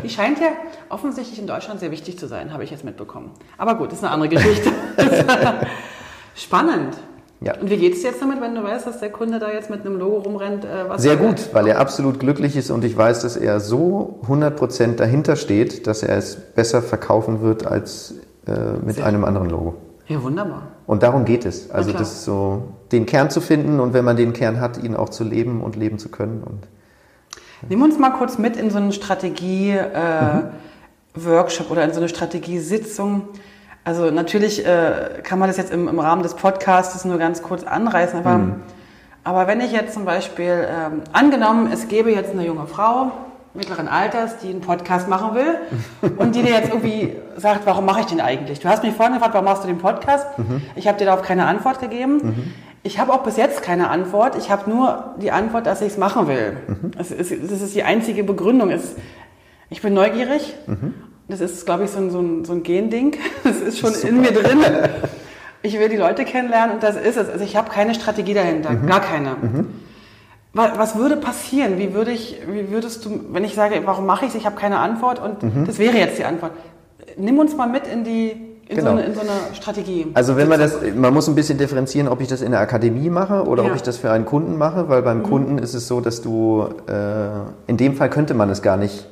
Die 0.03 0.09
scheint 0.09 0.39
ja 0.39 0.49
offensichtlich 0.89 1.39
in 1.39 1.47
Deutschland 1.47 1.79
sehr 1.79 1.91
wichtig 1.91 2.19
zu 2.19 2.27
sein, 2.27 2.53
habe 2.53 2.63
ich 2.63 2.71
jetzt 2.71 2.83
mitbekommen. 2.83 3.31
Aber 3.57 3.75
gut, 3.75 3.91
das 3.91 3.99
ist 3.99 4.03
eine 4.03 4.13
andere 4.13 4.29
Geschichte. 4.29 4.71
Spannend. 6.35 6.95
Ja. 7.43 7.55
Und 7.59 7.69
wie 7.69 7.77
geht 7.77 7.93
es 7.93 8.03
jetzt 8.03 8.21
damit, 8.21 8.39
wenn 8.39 8.55
du 8.55 8.63
weißt, 8.63 8.87
dass 8.87 9.01
der 9.01 9.09
Kunde 9.09 9.37
da 9.37 9.51
jetzt 9.51 9.69
mit 9.69 9.85
einem 9.85 9.99
Logo 9.99 10.19
rumrennt? 10.19 10.63
Äh, 10.63 10.97
Sehr 10.97 11.17
gut, 11.17 11.49
weil 11.51 11.67
er 11.67 11.79
absolut 11.79 12.19
glücklich 12.19 12.55
ist 12.55 12.71
und 12.71 12.85
ich 12.85 12.95
weiß, 12.95 13.21
dass 13.21 13.35
er 13.35 13.59
so 13.59 14.19
100% 14.27 14.95
dahinter 14.95 15.35
steht, 15.35 15.85
dass 15.85 16.03
er 16.03 16.17
es 16.17 16.37
besser 16.37 16.81
verkaufen 16.81 17.41
wird 17.41 17.67
als 17.67 18.15
äh, 18.47 18.51
mit 18.85 18.95
Sehr. 18.95 19.05
einem 19.05 19.25
anderen 19.25 19.49
Logo. 19.49 19.75
Ja, 20.07 20.23
wunderbar. 20.23 20.67
Und 20.85 21.03
darum 21.03 21.25
geht 21.25 21.45
es. 21.45 21.69
Also 21.69 21.91
das 21.91 22.13
ist 22.13 22.25
so, 22.25 22.63
den 22.91 23.05
Kern 23.05 23.29
zu 23.29 23.41
finden 23.41 23.79
und 23.79 23.93
wenn 23.93 24.05
man 24.05 24.15
den 24.15 24.33
Kern 24.33 24.61
hat, 24.61 24.81
ihn 24.81 24.95
auch 24.95 25.09
zu 25.09 25.23
leben 25.23 25.61
und 25.61 25.75
leben 25.75 25.99
zu 25.99 26.09
können. 26.09 26.43
Und, 26.43 26.63
ja. 27.61 27.67
Nimm 27.69 27.81
uns 27.81 27.99
mal 27.99 28.11
kurz 28.11 28.37
mit 28.37 28.57
in 28.57 28.69
so 28.69 28.77
einen 28.77 28.93
Strategie-Workshop 28.93 31.61
äh, 31.61 31.63
mhm. 31.63 31.71
oder 31.71 31.83
in 31.83 31.93
so 31.93 31.99
eine 31.99 32.09
Strategiesitzung. 32.09 33.27
Also 33.85 34.11
natürlich 34.11 34.65
äh, 34.65 35.21
kann 35.23 35.39
man 35.39 35.49
das 35.49 35.57
jetzt 35.57 35.71
im, 35.71 35.87
im, 35.87 35.99
Rahmen 35.99 36.23
des 36.23 36.35
Podcasts 36.35 37.03
nur 37.03 37.17
ganz 37.17 37.41
kurz 37.41 37.63
anreißen, 37.63 38.19
aber, 38.19 38.37
mhm. 38.37 38.55
aber 39.23 39.47
wenn 39.47 39.59
ich 39.59 39.73
jetzt 39.73 39.93
zum 39.93 40.05
Beispiel, 40.05 40.67
ähm, 40.69 41.01
angenommen, 41.11 41.69
es 41.71 41.89
gäbe 41.89 42.11
jetzt 42.11 42.31
eine 42.31 42.45
junge 42.45 42.65
Frau 42.65 43.11
mittleren 43.53 43.87
Alters, 43.87 44.37
die 44.39 44.49
einen 44.49 44.61
Podcast 44.61 45.07
machen 45.09 45.35
will 45.35 46.11
und 46.17 46.33
die 46.33 46.41
dir 46.41 46.51
jetzt 46.51 46.69
irgendwie 46.69 47.15
sagt, 47.35 47.65
warum 47.65 47.85
mache 47.85 48.01
ich 48.01 48.05
den 48.05 48.21
eigentlich? 48.21 48.59
Du 48.59 48.69
hast 48.69 48.83
mich 48.83 48.93
vorhin 48.93 49.15
gefragt, 49.15 49.33
warum 49.33 49.45
machst 49.45 49.63
du 49.63 49.67
den 49.67 49.77
Podcast? 49.77 50.37
Mhm. 50.37 50.61
Ich 50.75 50.87
habe 50.87 50.97
dir 50.97 51.05
darauf 51.05 51.21
keine 51.21 51.45
Antwort 51.45 51.79
gegeben. 51.79 52.19
Mhm. 52.23 52.53
Ich 52.83 52.99
habe 52.99 53.13
auch 53.13 53.23
bis 53.23 53.37
jetzt 53.37 53.61
keine 53.61 53.89
Antwort. 53.89 54.35
Ich 54.37 54.49
habe 54.49 54.69
nur 54.69 55.15
die 55.21 55.31
Antwort, 55.31 55.65
dass 55.67 55.81
ich 55.81 55.93
es 55.93 55.97
machen 55.97 56.27
will. 56.27 56.57
Mhm. 56.67 56.91
Das, 56.97 57.11
ist, 57.11 57.31
das 57.31 57.61
ist 57.61 57.75
die 57.75 57.83
einzige 57.83 58.23
Begründung. 58.23 58.71
Ich 59.69 59.81
bin 59.81 59.93
neugierig 59.93 60.53
mhm. 60.67 60.93
Das 61.27 61.39
ist, 61.41 61.65
glaube 61.65 61.85
ich, 61.85 61.91
so 61.91 61.99
ein, 61.99 62.11
so 62.11 62.19
ein, 62.19 62.45
so 62.45 62.53
ein 62.53 62.63
Gending. 62.63 63.15
Das 63.43 63.59
ist 63.59 63.79
schon 63.79 63.93
Super. 63.93 64.09
in 64.09 64.21
mir 64.21 64.31
drin. 64.31 64.59
Ich 65.65 65.79
will 65.79 65.87
die 65.87 65.95
Leute 65.95 66.25
kennenlernen 66.25 66.75
und 66.75 66.83
das 66.83 66.97
ist 66.97 67.15
es. 67.15 67.29
Also 67.29 67.45
ich 67.45 67.55
habe 67.55 67.69
keine 67.71 67.95
Strategie 67.95 68.33
dahinter, 68.33 68.71
mhm. 68.71 68.85
gar 68.85 68.99
keine. 68.99 69.29
Mhm. 69.29 69.67
Was 70.51 70.97
würde 70.97 71.15
passieren? 71.15 71.77
Wie, 71.77 71.93
würde 71.93 72.11
ich, 72.11 72.37
wie 72.47 72.69
würdest 72.69 73.05
du, 73.05 73.21
wenn 73.31 73.45
ich 73.45 73.55
sage, 73.55 73.81
warum 73.85 74.05
mache 74.05 74.25
ich 74.25 74.31
es? 74.31 74.35
Ich 74.35 74.45
habe 74.45 74.57
keine 74.57 74.79
Antwort 74.79 75.19
und 75.19 75.41
mhm. 75.41 75.65
das 75.65 75.79
wäre 75.79 75.97
jetzt 75.97 76.19
die 76.19 76.25
Antwort. 76.25 76.51
Nimm 77.17 77.39
uns 77.39 77.55
mal 77.55 77.67
mit 77.69 77.87
in 77.87 78.03
die, 78.03 78.31
in, 78.67 78.75
genau. 78.75 78.91
so 78.91 78.97
eine, 78.97 79.05
in, 79.05 79.15
so 79.15 79.21
eine, 79.21 79.31
Strategie. 79.53 80.07
Also 80.13 80.35
wenn 80.35 80.49
man 80.49 80.59
das, 80.59 80.75
man 80.95 81.13
muss 81.13 81.27
ein 81.27 81.35
bisschen 81.35 81.57
differenzieren, 81.57 82.07
ob 82.07 82.19
ich 82.19 82.27
das 82.27 82.41
in 82.41 82.51
der 82.51 82.59
Akademie 82.59 83.09
mache 83.09 83.45
oder 83.47 83.63
ja. 83.63 83.69
ob 83.69 83.75
ich 83.75 83.81
das 83.81 83.97
für 83.97 84.11
einen 84.11 84.25
Kunden 84.25 84.57
mache, 84.57 84.89
weil 84.89 85.01
beim 85.01 85.19
mhm. 85.19 85.23
Kunden 85.23 85.57
ist 85.57 85.73
es 85.73 85.87
so, 85.87 86.01
dass 86.01 86.21
du, 86.21 86.67
äh, 86.87 87.29
in 87.67 87.77
dem 87.77 87.95
Fall 87.95 88.09
könnte 88.09 88.33
man 88.33 88.49
es 88.49 88.61
gar 88.61 88.75
nicht 88.75 89.07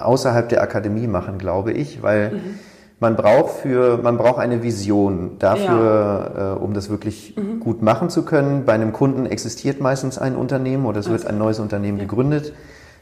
außerhalb 0.00 0.48
der 0.48 0.62
Akademie 0.62 1.06
machen, 1.06 1.38
glaube 1.38 1.72
ich, 1.72 2.02
weil 2.02 2.32
mhm. 2.32 2.58
man 3.00 3.16
braucht 3.16 3.60
für, 3.60 3.98
man 3.98 4.16
braucht 4.16 4.38
eine 4.38 4.62
Vision 4.62 5.36
dafür, 5.38 6.32
ja. 6.36 6.52
äh, 6.54 6.58
um 6.58 6.74
das 6.74 6.90
wirklich 6.90 7.34
mhm. 7.36 7.60
gut 7.60 7.82
machen 7.82 8.10
zu 8.10 8.24
können. 8.24 8.64
Bei 8.64 8.72
einem 8.72 8.92
Kunden 8.92 9.26
existiert 9.26 9.80
meistens 9.80 10.18
ein 10.18 10.36
Unternehmen 10.36 10.86
oder 10.86 11.00
es 11.00 11.06
also. 11.06 11.18
wird 11.18 11.28
ein 11.28 11.38
neues 11.38 11.58
Unternehmen 11.58 11.98
ja. 11.98 12.04
gegründet. 12.04 12.52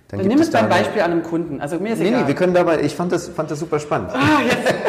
Dann, 0.08 0.20
Dann 0.20 0.28
nimm 0.28 0.38
es 0.38 0.50
beim 0.50 0.70
Beispiel 0.70 1.02
an 1.02 1.12
einem 1.12 1.22
Kunden. 1.22 1.60
Also 1.60 1.78
mir 1.78 1.92
ist 1.92 1.98
nee, 1.98 2.08
egal. 2.08 2.22
Nee, 2.22 2.28
wir 2.28 2.34
können 2.34 2.54
dabei, 2.54 2.80
ich 2.80 2.94
fand 2.94 3.12
das, 3.12 3.28
fand 3.28 3.50
das 3.50 3.58
super 3.58 3.78
spannend. 3.78 4.10
Ah, 4.14 4.40
jetzt 4.42 4.74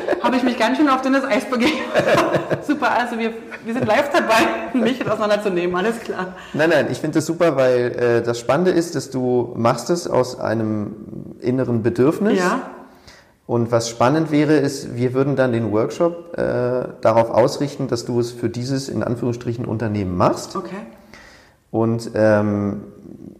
ganz 0.60 0.78
schön 0.78 0.90
auf 0.90 1.02
dünnes 1.02 1.24
Eis 1.24 1.46
begeben. 1.46 1.80
super, 2.68 2.92
also 2.92 3.18
wir, 3.18 3.34
wir 3.66 3.74
sind 3.74 3.88
live 3.88 4.12
dabei, 4.12 4.78
mich 4.78 5.10
auseinanderzunehmen, 5.10 5.76
alles 5.76 6.00
klar. 6.02 6.36
Nein, 6.54 6.70
nein, 6.70 6.88
ich 6.92 7.00
finde 7.00 7.16
das 7.16 7.26
super, 7.26 7.56
weil 7.56 7.96
äh, 7.98 8.22
das 8.22 8.40
Spannende 8.40 8.72
ist, 8.72 8.94
dass 8.94 9.10
du 9.10 9.54
machst 9.56 9.90
es 9.90 10.08
aus 10.08 10.40
einem 10.40 11.38
inneren 11.40 11.82
Bedürfnis. 11.82 12.38
Ja. 12.38 12.70
Und 13.48 13.72
was 13.72 13.90
spannend 13.90 14.30
wäre, 14.30 14.58
ist, 14.58 14.96
wir 14.96 15.16
würden 15.16 15.36
dann 15.36 15.54
den 15.54 15.72
Workshop 15.72 16.38
äh, 16.38 16.90
darauf 17.02 17.32
ausrichten, 17.32 17.88
dass 17.88 18.06
du 18.06 18.20
es 18.20 18.32
für 18.32 18.50
dieses 18.50 18.90
in 18.90 19.02
Anführungsstrichen 19.02 19.66
Unternehmen 19.66 20.16
machst. 20.16 20.56
Okay. 20.56 20.76
Und 21.72 22.12
ähm, 22.14 22.84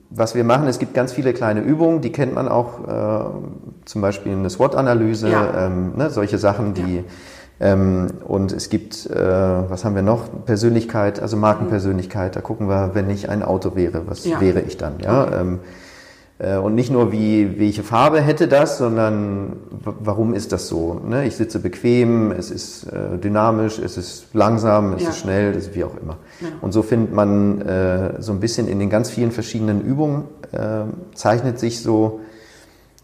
was 0.10 0.36
wir 0.36 0.44
machen, 0.44 0.68
es 0.68 0.80
gibt 0.80 0.94
ganz 0.94 1.12
viele 1.14 1.34
kleine 1.34 1.62
Übungen, 1.62 2.02
die 2.02 2.12
kennt 2.12 2.34
man 2.34 2.48
auch, 2.48 2.88
äh, 2.88 3.30
zum 3.86 4.02
Beispiel 4.02 4.32
eine 4.32 4.50
SWOT-Analyse, 4.50 5.30
ja. 5.30 5.68
ähm, 5.68 5.94
ne, 5.96 6.10
solche 6.10 6.38
Sachen, 6.38 6.74
die 6.74 6.98
ja. 6.98 7.04
Ähm, 7.62 8.08
und 8.26 8.52
es 8.52 8.70
gibt, 8.70 9.06
äh, 9.08 9.16
was 9.70 9.84
haben 9.84 9.96
wir 9.96 10.02
noch? 10.02 10.46
Persönlichkeit, 10.46 11.22
also 11.22 11.36
Markenpersönlichkeit. 11.36 12.36
Da 12.36 12.42
gucken 12.42 12.70
wir, 12.70 12.92
wenn 12.94 13.10
ich 13.10 13.30
ein 13.30 13.44
Auto 13.44 13.76
wäre, 13.76 14.04
was 14.08 14.26
ja. 14.26 14.40
wäre 14.40 14.62
ich 14.62 14.78
dann? 14.78 15.00
Ja. 15.04 15.24
Okay. 15.24 15.36
Ähm, 15.42 15.56
äh, 15.56 15.60
und 16.40 16.74
nicht 16.74 16.90
nur, 16.90 17.12
wie, 17.12 17.60
welche 17.60 17.84
Farbe 17.84 18.22
hätte 18.22 18.48
das, 18.48 18.78
sondern 18.78 19.58
warum 19.84 20.34
ist 20.34 20.54
das 20.54 20.70
so? 20.70 21.02
Ne? 21.06 21.26
Ich 21.26 21.36
sitze 21.36 21.60
bequem, 21.60 22.32
es 22.32 22.50
ist 22.50 22.86
äh, 22.86 23.18
dynamisch, 23.18 23.78
es 23.78 23.98
ist 23.98 24.28
langsam, 24.34 24.94
es 24.94 25.04
ja. 25.04 25.10
ist 25.10 25.18
schnell, 25.18 25.52
das 25.52 25.64
ist 25.64 25.76
wie 25.76 25.84
auch 25.84 25.98
immer. 26.02 26.16
Ja. 26.40 26.48
Und 26.62 26.72
so 26.72 26.82
findet 26.82 27.14
man 27.14 27.60
äh, 27.62 28.22
so 28.22 28.32
ein 28.32 28.40
bisschen 28.40 28.70
in 28.70 28.80
den 28.80 28.90
ganz 28.90 29.10
vielen 29.10 29.32
verschiedenen 29.32 29.82
Übungen, 29.82 30.24
äh, 30.54 30.84
zeichnet 31.14 31.60
sich 31.60 31.82
so, 31.82 32.22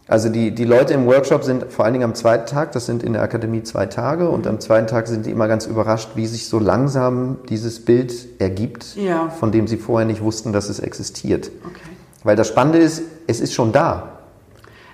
also 0.08 0.30
die, 0.30 0.54
die 0.54 0.64
Leute 0.64 0.94
im 0.94 1.04
Workshop 1.06 1.44
sind 1.44 1.70
vor 1.70 1.84
allen 1.84 1.92
Dingen 1.92 2.04
am 2.04 2.14
zweiten 2.14 2.46
Tag, 2.46 2.72
das 2.72 2.86
sind 2.86 3.02
in 3.02 3.12
der 3.12 3.22
Akademie 3.22 3.64
zwei 3.64 3.84
Tage, 3.84 4.30
und 4.30 4.46
am 4.46 4.60
zweiten 4.60 4.86
Tag 4.86 5.08
sind 5.08 5.26
die 5.26 5.30
immer 5.30 5.48
ganz 5.48 5.66
überrascht, 5.66 6.10
wie 6.14 6.26
sich 6.26 6.48
so 6.48 6.58
langsam 6.58 7.38
dieses 7.48 7.84
Bild 7.84 8.40
ergibt, 8.40 8.96
ja. 8.96 9.28
von 9.28 9.52
dem 9.52 9.66
sie 9.66 9.76
vorher 9.76 10.06
nicht 10.06 10.22
wussten, 10.22 10.52
dass 10.54 10.70
es 10.70 10.78
existiert. 10.78 11.50
Okay. 11.64 11.95
Weil 12.26 12.34
das 12.34 12.48
Spannende 12.48 12.80
ist, 12.80 13.04
es 13.28 13.38
ist 13.38 13.54
schon 13.54 13.70
da. 13.70 14.18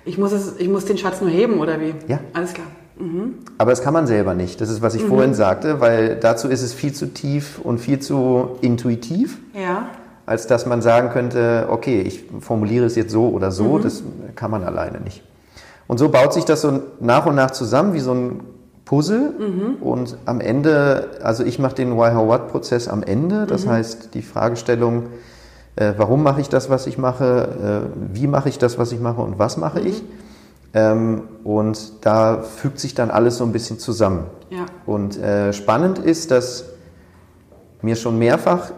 Ich 0.05 0.19
muss, 0.19 0.31
es, 0.33 0.59
ich 0.59 0.69
muss 0.69 0.85
den 0.85 0.99
Schatz 0.99 1.19
nur 1.19 1.31
heben, 1.31 1.59
oder 1.59 1.81
wie? 1.81 1.95
Ja. 2.07 2.19
Alles 2.31 2.53
klar. 2.53 2.67
Mhm. 2.99 3.39
Aber 3.57 3.71
das 3.71 3.81
kann 3.81 3.91
man 3.91 4.05
selber 4.05 4.35
nicht. 4.35 4.61
Das 4.61 4.69
ist, 4.69 4.83
was 4.83 4.93
ich 4.93 5.01
mhm. 5.03 5.07
vorhin 5.07 5.33
sagte, 5.33 5.81
weil 5.81 6.15
dazu 6.15 6.47
ist 6.47 6.61
es 6.61 6.75
viel 6.75 6.93
zu 6.93 7.07
tief 7.07 7.57
und 7.57 7.79
viel 7.79 7.97
zu 7.97 8.59
intuitiv. 8.61 9.39
Ja. 9.59 9.87
Als 10.27 10.45
dass 10.45 10.67
man 10.67 10.83
sagen 10.83 11.09
könnte, 11.09 11.69
okay, 11.71 12.03
ich 12.03 12.23
formuliere 12.39 12.85
es 12.85 12.95
jetzt 12.95 13.11
so 13.11 13.29
oder 13.29 13.49
so, 13.49 13.79
mhm. 13.79 13.81
das 13.81 14.03
kann 14.35 14.51
man 14.51 14.63
alleine 14.63 15.01
nicht. 15.01 15.23
Und 15.87 15.97
so 15.97 16.09
baut 16.09 16.33
sich 16.33 16.45
das 16.45 16.61
so 16.61 16.83
nach 16.99 17.25
und 17.25 17.33
nach 17.33 17.49
zusammen 17.49 17.95
wie 17.95 17.99
so 17.99 18.13
ein 18.13 18.41
Puzzle 18.85 19.33
mhm. 19.39 19.81
und 19.81 20.17
am 20.25 20.39
Ende, 20.39 21.09
also 21.23 21.43
ich 21.43 21.57
mache 21.57 21.73
den 21.73 21.97
Why 21.97 22.13
How 22.13 22.27
What 22.27 22.49
Prozess 22.49 22.87
am 22.87 23.01
Ende, 23.01 23.47
das 23.47 23.65
mhm. 23.65 23.71
heißt 23.71 24.13
die 24.13 24.21
Fragestellung, 24.21 25.07
äh, 25.75 25.93
warum 25.97 26.23
mache 26.23 26.41
ich 26.41 26.49
das, 26.49 26.69
was 26.69 26.87
ich 26.87 26.97
mache, 26.97 27.87
äh, 27.91 28.15
wie 28.15 28.27
mache 28.27 28.49
ich 28.49 28.57
das, 28.57 28.77
was 28.77 28.91
ich 28.91 28.99
mache 28.99 29.21
und 29.21 29.39
was 29.39 29.57
mache 29.57 29.79
mhm. 29.79 29.87
ich. 29.87 30.03
Ähm, 30.75 31.23
und 31.43 32.05
da 32.05 32.41
fügt 32.41 32.79
sich 32.79 32.95
dann 32.95 33.11
alles 33.11 33.37
so 33.37 33.43
ein 33.43 33.51
bisschen 33.51 33.79
zusammen. 33.79 34.25
Ja. 34.49 34.65
Und 34.85 35.17
äh, 35.17 35.53
spannend 35.53 35.99
ist, 35.99 36.31
dass 36.31 36.65
mir 37.81 37.95
schon 37.95 38.17
mehrfach 38.17 38.71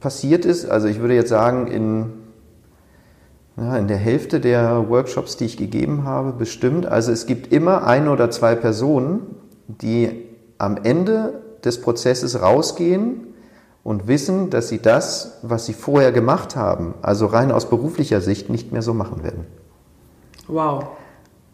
passiert 0.00 0.44
ist, 0.44 0.68
also 0.68 0.86
ich 0.88 1.00
würde 1.00 1.14
jetzt 1.14 1.28
sagen, 1.28 1.66
in, 1.66 2.06
ja, 3.56 3.76
in 3.76 3.88
der 3.88 3.96
Hälfte 3.96 4.40
der 4.40 4.88
Workshops, 4.88 5.36
die 5.36 5.44
ich 5.44 5.56
gegeben 5.56 6.04
habe, 6.04 6.32
bestimmt. 6.32 6.86
Also 6.86 7.12
es 7.12 7.26
gibt 7.26 7.52
immer 7.52 7.86
ein 7.86 8.08
oder 8.08 8.30
zwei 8.30 8.54
Personen, 8.54 9.20
die 9.66 10.24
am 10.56 10.76
Ende 10.82 11.42
des 11.64 11.80
Prozesses 11.80 12.40
rausgehen 12.40 13.28
und 13.88 14.06
wissen, 14.06 14.50
dass 14.50 14.68
sie 14.68 14.82
das, 14.82 15.38
was 15.40 15.64
sie 15.64 15.72
vorher 15.72 16.12
gemacht 16.12 16.56
haben, 16.56 16.92
also 17.00 17.24
rein 17.24 17.50
aus 17.50 17.70
beruflicher 17.70 18.20
Sicht, 18.20 18.50
nicht 18.50 18.70
mehr 18.70 18.82
so 18.82 18.92
machen 18.92 19.22
werden. 19.22 19.46
Wow. 20.46 20.88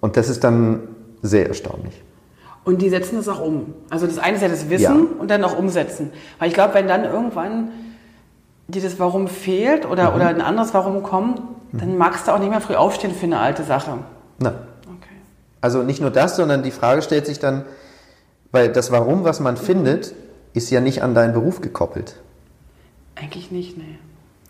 Und 0.00 0.16
das 0.16 0.28
ist 0.28 0.42
dann 0.42 0.80
sehr 1.22 1.46
erstaunlich. 1.46 2.02
Und 2.64 2.82
die 2.82 2.90
setzen 2.90 3.18
das 3.18 3.28
auch 3.28 3.40
um. 3.40 3.72
Also 3.88 4.08
das 4.08 4.18
eine 4.18 4.34
ist 4.34 4.42
ja 4.42 4.48
das 4.48 4.68
Wissen 4.68 4.82
ja. 5.12 5.20
und 5.20 5.30
dann 5.30 5.44
auch 5.44 5.56
umsetzen. 5.56 6.10
Weil 6.40 6.48
ich 6.48 6.54
glaube, 6.54 6.74
wenn 6.74 6.88
dann 6.88 7.04
irgendwann 7.04 7.68
dir 8.66 8.82
das 8.82 8.98
Warum 8.98 9.28
fehlt 9.28 9.88
oder, 9.88 10.10
mhm. 10.10 10.16
oder 10.16 10.26
ein 10.26 10.40
anderes 10.40 10.74
Warum 10.74 11.04
kommt, 11.04 11.40
dann 11.70 11.96
magst 11.96 12.26
du 12.26 12.32
auch 12.32 12.40
nicht 12.40 12.50
mehr 12.50 12.60
früh 12.60 12.74
aufstehen 12.74 13.14
für 13.14 13.26
eine 13.26 13.38
alte 13.38 13.62
Sache. 13.62 13.98
Nein. 14.40 14.54
Okay. 14.82 15.14
Also 15.60 15.84
nicht 15.84 16.00
nur 16.00 16.10
das, 16.10 16.34
sondern 16.34 16.64
die 16.64 16.72
Frage 16.72 17.00
stellt 17.02 17.26
sich 17.26 17.38
dann, 17.38 17.64
weil 18.50 18.72
das 18.72 18.90
Warum, 18.90 19.22
was 19.22 19.38
man 19.38 19.54
mhm. 19.54 19.58
findet, 19.58 20.14
ist 20.52 20.70
ja 20.70 20.80
nicht 20.80 21.00
an 21.04 21.14
deinen 21.14 21.32
Beruf 21.32 21.60
gekoppelt. 21.60 22.16
Eigentlich 23.24 23.50
nicht, 23.50 23.78
nee. 23.78 23.84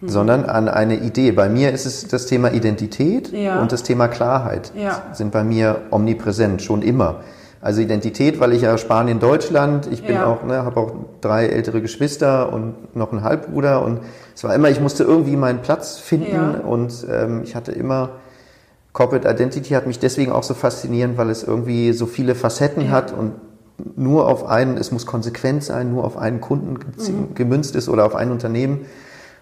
Mhm. 0.01 0.09
Sondern 0.09 0.45
an 0.45 0.69
eine 0.69 0.97
Idee. 0.97 1.33
Bei 1.33 1.49
mir 1.49 1.73
ist 1.73 1.87
es 1.87 2.09
das 2.09 2.27
Thema 2.27 2.53
Identität 2.53 3.33
ja. 3.33 3.61
und 3.61 3.73
das 3.73 3.83
Thema 3.83 4.09
Klarheit. 4.09 4.73
Ja. 4.77 5.03
Sind 5.13 5.31
bei 5.31 5.45
mir 5.45 5.83
omnipräsent, 5.91 6.63
schon 6.63 6.83
immer. 6.83 7.21
Also 7.61 7.81
Identität, 7.81 8.41
weil 8.41 8.53
ich 8.53 8.63
ja 8.63 8.77
Spanien, 8.77 9.21
Deutschland, 9.21 9.89
ich 9.91 10.03
bin 10.03 10.17
ja. 10.17 10.27
auch, 10.27 10.45
ne, 10.45 10.65
habe 10.65 10.79
auch 10.79 10.93
drei 11.23 11.47
ältere 11.47 11.81
Geschwister 11.81 12.53
und 12.53 12.95
noch 12.95 13.13
einen 13.13 13.23
Halbbruder 13.23 13.83
und 13.83 14.01
es 14.35 14.45
war 14.45 14.55
immer, 14.55 14.69
ich 14.69 14.81
musste 14.81 15.05
irgendwie 15.05 15.37
meinen 15.37 15.63
Platz 15.63 15.97
finden 15.97 16.35
ja. 16.35 16.61
und 16.61 17.07
ähm, 17.11 17.41
ich 17.43 17.55
hatte 17.55 17.73
immer 17.73 18.11
Corporate 18.93 19.29
Identity 19.29 19.71
hat 19.71 19.87
mich 19.87 19.99
deswegen 19.99 20.31
auch 20.31 20.43
so 20.43 20.55
faszinierend, 20.55 21.17
weil 21.17 21.31
es 21.31 21.43
irgendwie 21.43 21.93
so 21.93 22.07
viele 22.07 22.35
Facetten 22.35 22.87
ja. 22.87 22.91
hat 22.91 23.13
und 23.13 23.33
nur 23.97 24.29
auf 24.29 24.47
einen, 24.47 24.77
es 24.77 24.93
muss 24.93 25.07
konsequent 25.07 25.65
sein, 25.65 25.93
nur 25.93 26.05
auf 26.05 26.17
einen 26.17 26.41
Kunden 26.41 26.75
mhm. 26.75 27.35
gemünzt 27.35 27.75
ist 27.75 27.89
oder 27.89 28.05
auf 28.05 28.15
ein 28.15 28.31
Unternehmen. 28.31 28.87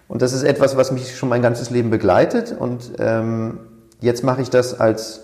Und 0.07 0.21
das 0.21 0.33
ist 0.33 0.43
etwas, 0.43 0.75
was 0.75 0.91
mich 0.91 1.15
schon 1.15 1.29
mein 1.29 1.41
ganzes 1.41 1.69
Leben 1.69 1.89
begleitet 1.89 2.55
und 2.57 2.91
ähm, 2.99 3.59
jetzt 4.01 4.23
mache 4.23 4.41
ich 4.41 4.49
das 4.49 4.79
als 4.79 5.21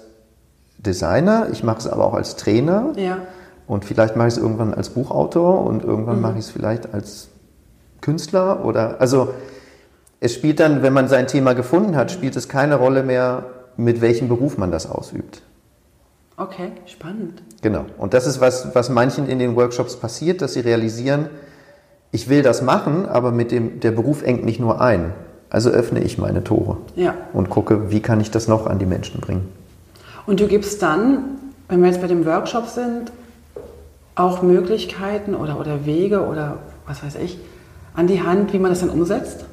Designer, 0.77 1.47
ich 1.51 1.63
mache 1.63 1.79
es 1.79 1.87
aber 1.87 2.05
auch 2.05 2.13
als 2.13 2.37
Trainer. 2.37 2.93
Ja. 2.95 3.19
Und 3.67 3.85
vielleicht 3.85 4.15
mache 4.15 4.29
ich 4.29 4.35
es 4.35 4.39
irgendwann 4.39 4.73
als 4.73 4.89
Buchautor 4.89 5.63
und 5.65 5.83
irgendwann 5.83 6.15
mhm. 6.15 6.21
mache 6.21 6.39
ich 6.39 6.45
es 6.45 6.51
vielleicht 6.51 6.93
als 6.93 7.27
Künstler 8.01 8.65
oder 8.65 8.99
also 8.99 9.33
es 10.21 10.33
spielt 10.33 10.59
dann, 10.59 10.81
wenn 10.81 10.93
man 10.93 11.07
sein 11.07 11.27
Thema 11.27 11.53
gefunden 11.53 11.95
hat, 11.95 12.11
spielt 12.11 12.35
es 12.35 12.49
keine 12.49 12.75
Rolle 12.75 13.03
mehr, 13.03 13.45
mit 13.77 14.01
welchem 14.01 14.27
Beruf 14.27 14.57
man 14.57 14.71
das 14.71 14.89
ausübt. 14.89 15.41
Okay, 16.39 16.71
spannend. 16.85 17.43
Genau. 17.61 17.85
Und 17.97 18.13
das 18.13 18.25
ist 18.25 18.39
was, 18.39 18.73
was 18.73 18.89
manchen 18.89 19.27
in 19.27 19.39
den 19.39 19.57
Workshops 19.57 19.97
passiert, 19.97 20.41
dass 20.41 20.53
sie 20.53 20.61
realisieren, 20.61 21.27
ich 22.11 22.29
will 22.29 22.43
das 22.43 22.61
machen, 22.61 23.05
aber 23.05 23.33
mit 23.33 23.51
dem, 23.51 23.81
der 23.81 23.91
Beruf 23.91 24.23
engt 24.23 24.45
nicht 24.45 24.59
nur 24.59 24.79
ein. 24.79 25.13
Also 25.49 25.69
öffne 25.69 26.01
ich 26.01 26.17
meine 26.17 26.43
Tore 26.43 26.77
ja. 26.95 27.13
und 27.33 27.49
gucke, 27.49 27.91
wie 27.91 27.99
kann 27.99 28.21
ich 28.21 28.31
das 28.31 28.47
noch 28.47 28.67
an 28.67 28.79
die 28.79 28.85
Menschen 28.85 29.19
bringen. 29.19 29.49
Und 30.25 30.39
du 30.39 30.47
gibst 30.47 30.81
dann, 30.81 31.39
wenn 31.67 31.81
wir 31.81 31.89
jetzt 31.89 32.01
bei 32.01 32.07
dem 32.07 32.25
Workshop 32.25 32.67
sind, 32.67 33.11
auch 34.15 34.41
Möglichkeiten 34.41 35.35
oder, 35.35 35.59
oder 35.59 35.85
Wege 35.85 36.25
oder 36.25 36.59
was 36.87 37.03
weiß 37.03 37.15
ich, 37.15 37.37
an 37.95 38.07
die 38.07 38.21
Hand, 38.21 38.53
wie 38.53 38.59
man 38.59 38.71
das 38.71 38.79
dann 38.79 38.89
umsetzt? 38.89 39.45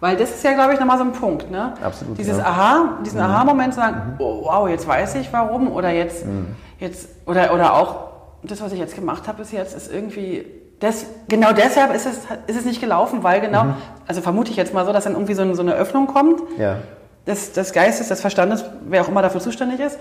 Weil 0.00 0.16
das 0.16 0.30
ist 0.30 0.42
ja, 0.42 0.54
glaube 0.54 0.72
ich, 0.72 0.80
nochmal 0.80 0.98
so 0.98 1.04
ein 1.04 1.12
Punkt. 1.12 1.50
Ne? 1.50 1.74
Absolut. 1.82 2.18
Dieses 2.18 2.38
ja. 2.38 2.44
Aha, 2.44 2.98
diesen 3.04 3.18
mhm. 3.18 3.26
Aha-Moment 3.26 3.74
zu 3.74 3.80
sagen, 3.80 4.12
mhm. 4.12 4.14
oh, 4.18 4.44
wow, 4.44 4.68
jetzt 4.68 4.88
weiß 4.88 5.14
ich 5.16 5.32
warum 5.32 5.70
oder 5.70 5.90
jetzt, 5.90 6.24
mhm. 6.24 6.56
jetzt 6.78 7.08
oder, 7.26 7.52
oder 7.52 7.74
auch 7.74 8.10
das, 8.42 8.62
was 8.62 8.72
ich 8.72 8.78
jetzt 8.78 8.94
gemacht 8.94 9.28
habe 9.28 9.38
bis 9.38 9.52
jetzt, 9.52 9.76
ist 9.76 9.92
irgendwie 9.92 10.46
das, 10.80 11.04
genau 11.28 11.52
deshalb 11.52 11.94
ist 11.94 12.06
es, 12.06 12.16
ist 12.46 12.58
es 12.58 12.64
nicht 12.64 12.80
gelaufen, 12.80 13.22
weil 13.22 13.42
genau, 13.42 13.64
mhm. 13.64 13.74
also 14.06 14.22
vermute 14.22 14.50
ich 14.50 14.56
jetzt 14.56 14.72
mal 14.72 14.86
so, 14.86 14.92
dass 14.92 15.04
dann 15.04 15.12
irgendwie 15.12 15.34
so, 15.34 15.54
so 15.54 15.60
eine 15.60 15.74
Öffnung 15.74 16.06
kommt. 16.06 16.40
Ja 16.56 16.78
des, 17.26 17.52
des 17.52 17.72
Geistes, 17.72 18.08
des 18.08 18.20
Verstandes, 18.20 18.64
wer 18.86 19.02
auch 19.02 19.08
immer 19.08 19.22
dafür 19.22 19.40
zuständig 19.40 19.80
ist. 19.80 19.98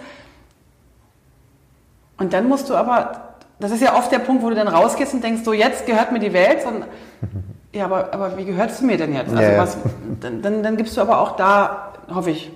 Und 2.17 2.33
dann 2.33 2.47
musst 2.47 2.69
du 2.69 2.75
aber, 2.75 3.35
das 3.59 3.71
ist 3.71 3.81
ja 3.81 3.95
oft 3.95 4.11
der 4.11 4.19
Punkt, 4.19 4.43
wo 4.43 4.49
du 4.49 4.55
dann 4.55 4.67
rausgehst 4.67 5.13
und 5.13 5.23
denkst, 5.23 5.43
so 5.43 5.53
jetzt 5.53 5.85
gehört 5.85 6.11
mir 6.11 6.19
die 6.19 6.33
Welt. 6.33 6.65
Und, 6.65 6.85
ja, 7.73 7.85
aber, 7.85 8.13
aber 8.13 8.37
wie 8.37 8.45
gehört 8.45 8.71
es 8.71 8.81
mir 8.81 8.97
denn 8.97 9.13
jetzt? 9.13 9.31
Also 9.31 9.41
ja, 9.41 9.57
was, 9.57 9.77
dann, 10.19 10.41
dann, 10.41 10.63
dann, 10.63 10.77
gibst 10.77 10.97
du 10.97 11.01
aber 11.01 11.19
auch 11.19 11.35
da, 11.35 11.93
hoffe 12.13 12.31
ich, 12.31 12.51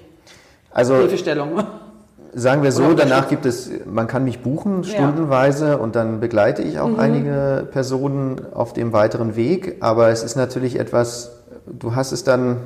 also, 0.71 0.95
Hilfestellung. 0.95 1.63
Sagen 2.35 2.63
wir 2.63 2.71
so, 2.71 2.93
danach 2.95 3.29
gibt 3.29 3.45
es, 3.45 3.69
man 3.85 4.07
kann 4.07 4.23
mich 4.23 4.39
buchen 4.39 4.83
stundenweise 4.83 5.67
ja. 5.67 5.75
und 5.75 5.95
dann 5.95 6.19
begleite 6.19 6.63
ich 6.63 6.79
auch 6.79 6.87
mhm. 6.87 6.99
einige 6.99 7.67
Personen 7.71 8.41
auf 8.55 8.73
dem 8.73 8.91
weiteren 8.91 9.35
Weg. 9.35 9.77
Aber 9.81 10.09
es 10.09 10.23
ist 10.23 10.35
natürlich 10.35 10.79
etwas, 10.79 11.43
du 11.67 11.93
hast 11.93 12.11
es 12.11 12.23
dann 12.23 12.57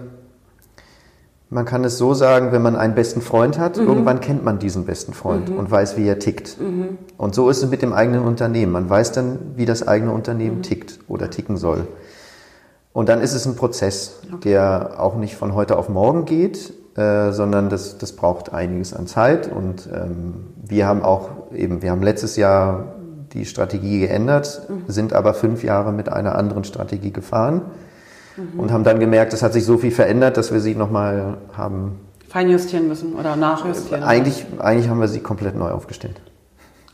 man 1.49 1.63
kann 1.63 1.83
es 1.86 1.97
so 1.97 2.13
sagen, 2.13 2.51
wenn 2.51 2.62
man 2.62 2.75
einen 2.75 2.93
besten 2.93 3.21
Freund 3.21 3.57
hat, 3.57 3.77
mhm. 3.77 3.88
irgendwann 3.88 4.19
kennt 4.19 4.43
man 4.43 4.60
diesen 4.60 4.86
besten 4.86 5.13
Freund 5.13 5.49
mhm. 5.49 5.57
und 5.57 5.71
weiß, 5.71 5.95
wie 5.95 6.07
er 6.07 6.19
tickt. 6.19 6.60
Mhm. 6.60 6.97
Und 7.17 7.36
so 7.36 7.49
ist 7.49 7.63
es 7.63 7.69
mit 7.69 7.81
dem 7.81 7.93
eigenen 7.93 8.23
Unternehmen. 8.23 8.73
Man 8.73 8.89
weiß 8.89 9.13
dann, 9.13 9.39
wie 9.55 9.65
das 9.65 9.88
eigene 9.88 10.12
Unternehmen 10.12 10.57
mhm. 10.57 10.63
tickt 10.63 10.99
oder 11.07 11.29
ticken 11.29 11.55
soll. 11.57 11.88
Und 12.97 13.10
dann 13.10 13.21
ist 13.21 13.33
es 13.33 13.45
ein 13.45 13.55
Prozess, 13.55 14.21
okay. 14.33 14.49
der 14.49 14.95
auch 14.97 15.17
nicht 15.17 15.36
von 15.36 15.53
heute 15.53 15.77
auf 15.77 15.88
morgen 15.88 16.25
geht, 16.25 16.73
äh, 16.97 17.31
sondern 17.31 17.69
das, 17.69 17.99
das 17.99 18.13
braucht 18.13 18.51
einiges 18.51 18.91
an 18.91 19.05
Zeit. 19.05 19.51
Und 19.51 19.88
ähm, 19.93 20.47
wir 20.55 20.88
haben 20.88 21.03
auch 21.03 21.51
eben, 21.53 21.83
wir 21.83 21.91
haben 21.91 22.01
letztes 22.01 22.38
Jahr 22.38 22.95
die 23.33 23.45
Strategie 23.45 23.99
geändert, 23.99 24.63
mhm. 24.67 24.86
sind 24.88 25.13
aber 25.13 25.36
fünf 25.36 25.63
Jahre 25.63 25.93
mit 25.93 26.10
einer 26.10 26.33
anderen 26.33 26.63
Strategie 26.63 27.12
gefahren 27.12 27.62
mhm. 28.36 28.60
und 28.60 28.71
haben 28.71 28.83
dann 28.83 28.99
gemerkt, 28.99 29.31
es 29.31 29.43
hat 29.43 29.53
sich 29.53 29.63
so 29.63 29.77
viel 29.77 29.91
verändert, 29.91 30.36
dass 30.36 30.51
wir 30.51 30.60
sie 30.60 30.73
nochmal 30.73 31.38
haben. 31.55 31.99
Feinjustieren 32.27 32.88
müssen 32.88 33.13
oder 33.13 33.36
nachjustieren? 33.36 34.03
Eigentlich, 34.03 34.43
eigentlich 34.57 34.89
haben 34.89 34.99
wir 34.99 35.07
sie 35.07 35.19
komplett 35.19 35.55
neu 35.55 35.69
aufgestellt. 35.69 36.19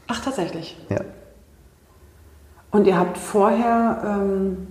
Ach, 0.08 0.20
tatsächlich? 0.20 0.78
Ja. 0.90 1.00
Und 2.72 2.88
ihr 2.88 3.00
habt 3.00 3.18
vorher 3.18 4.20
ähm, 4.22 4.68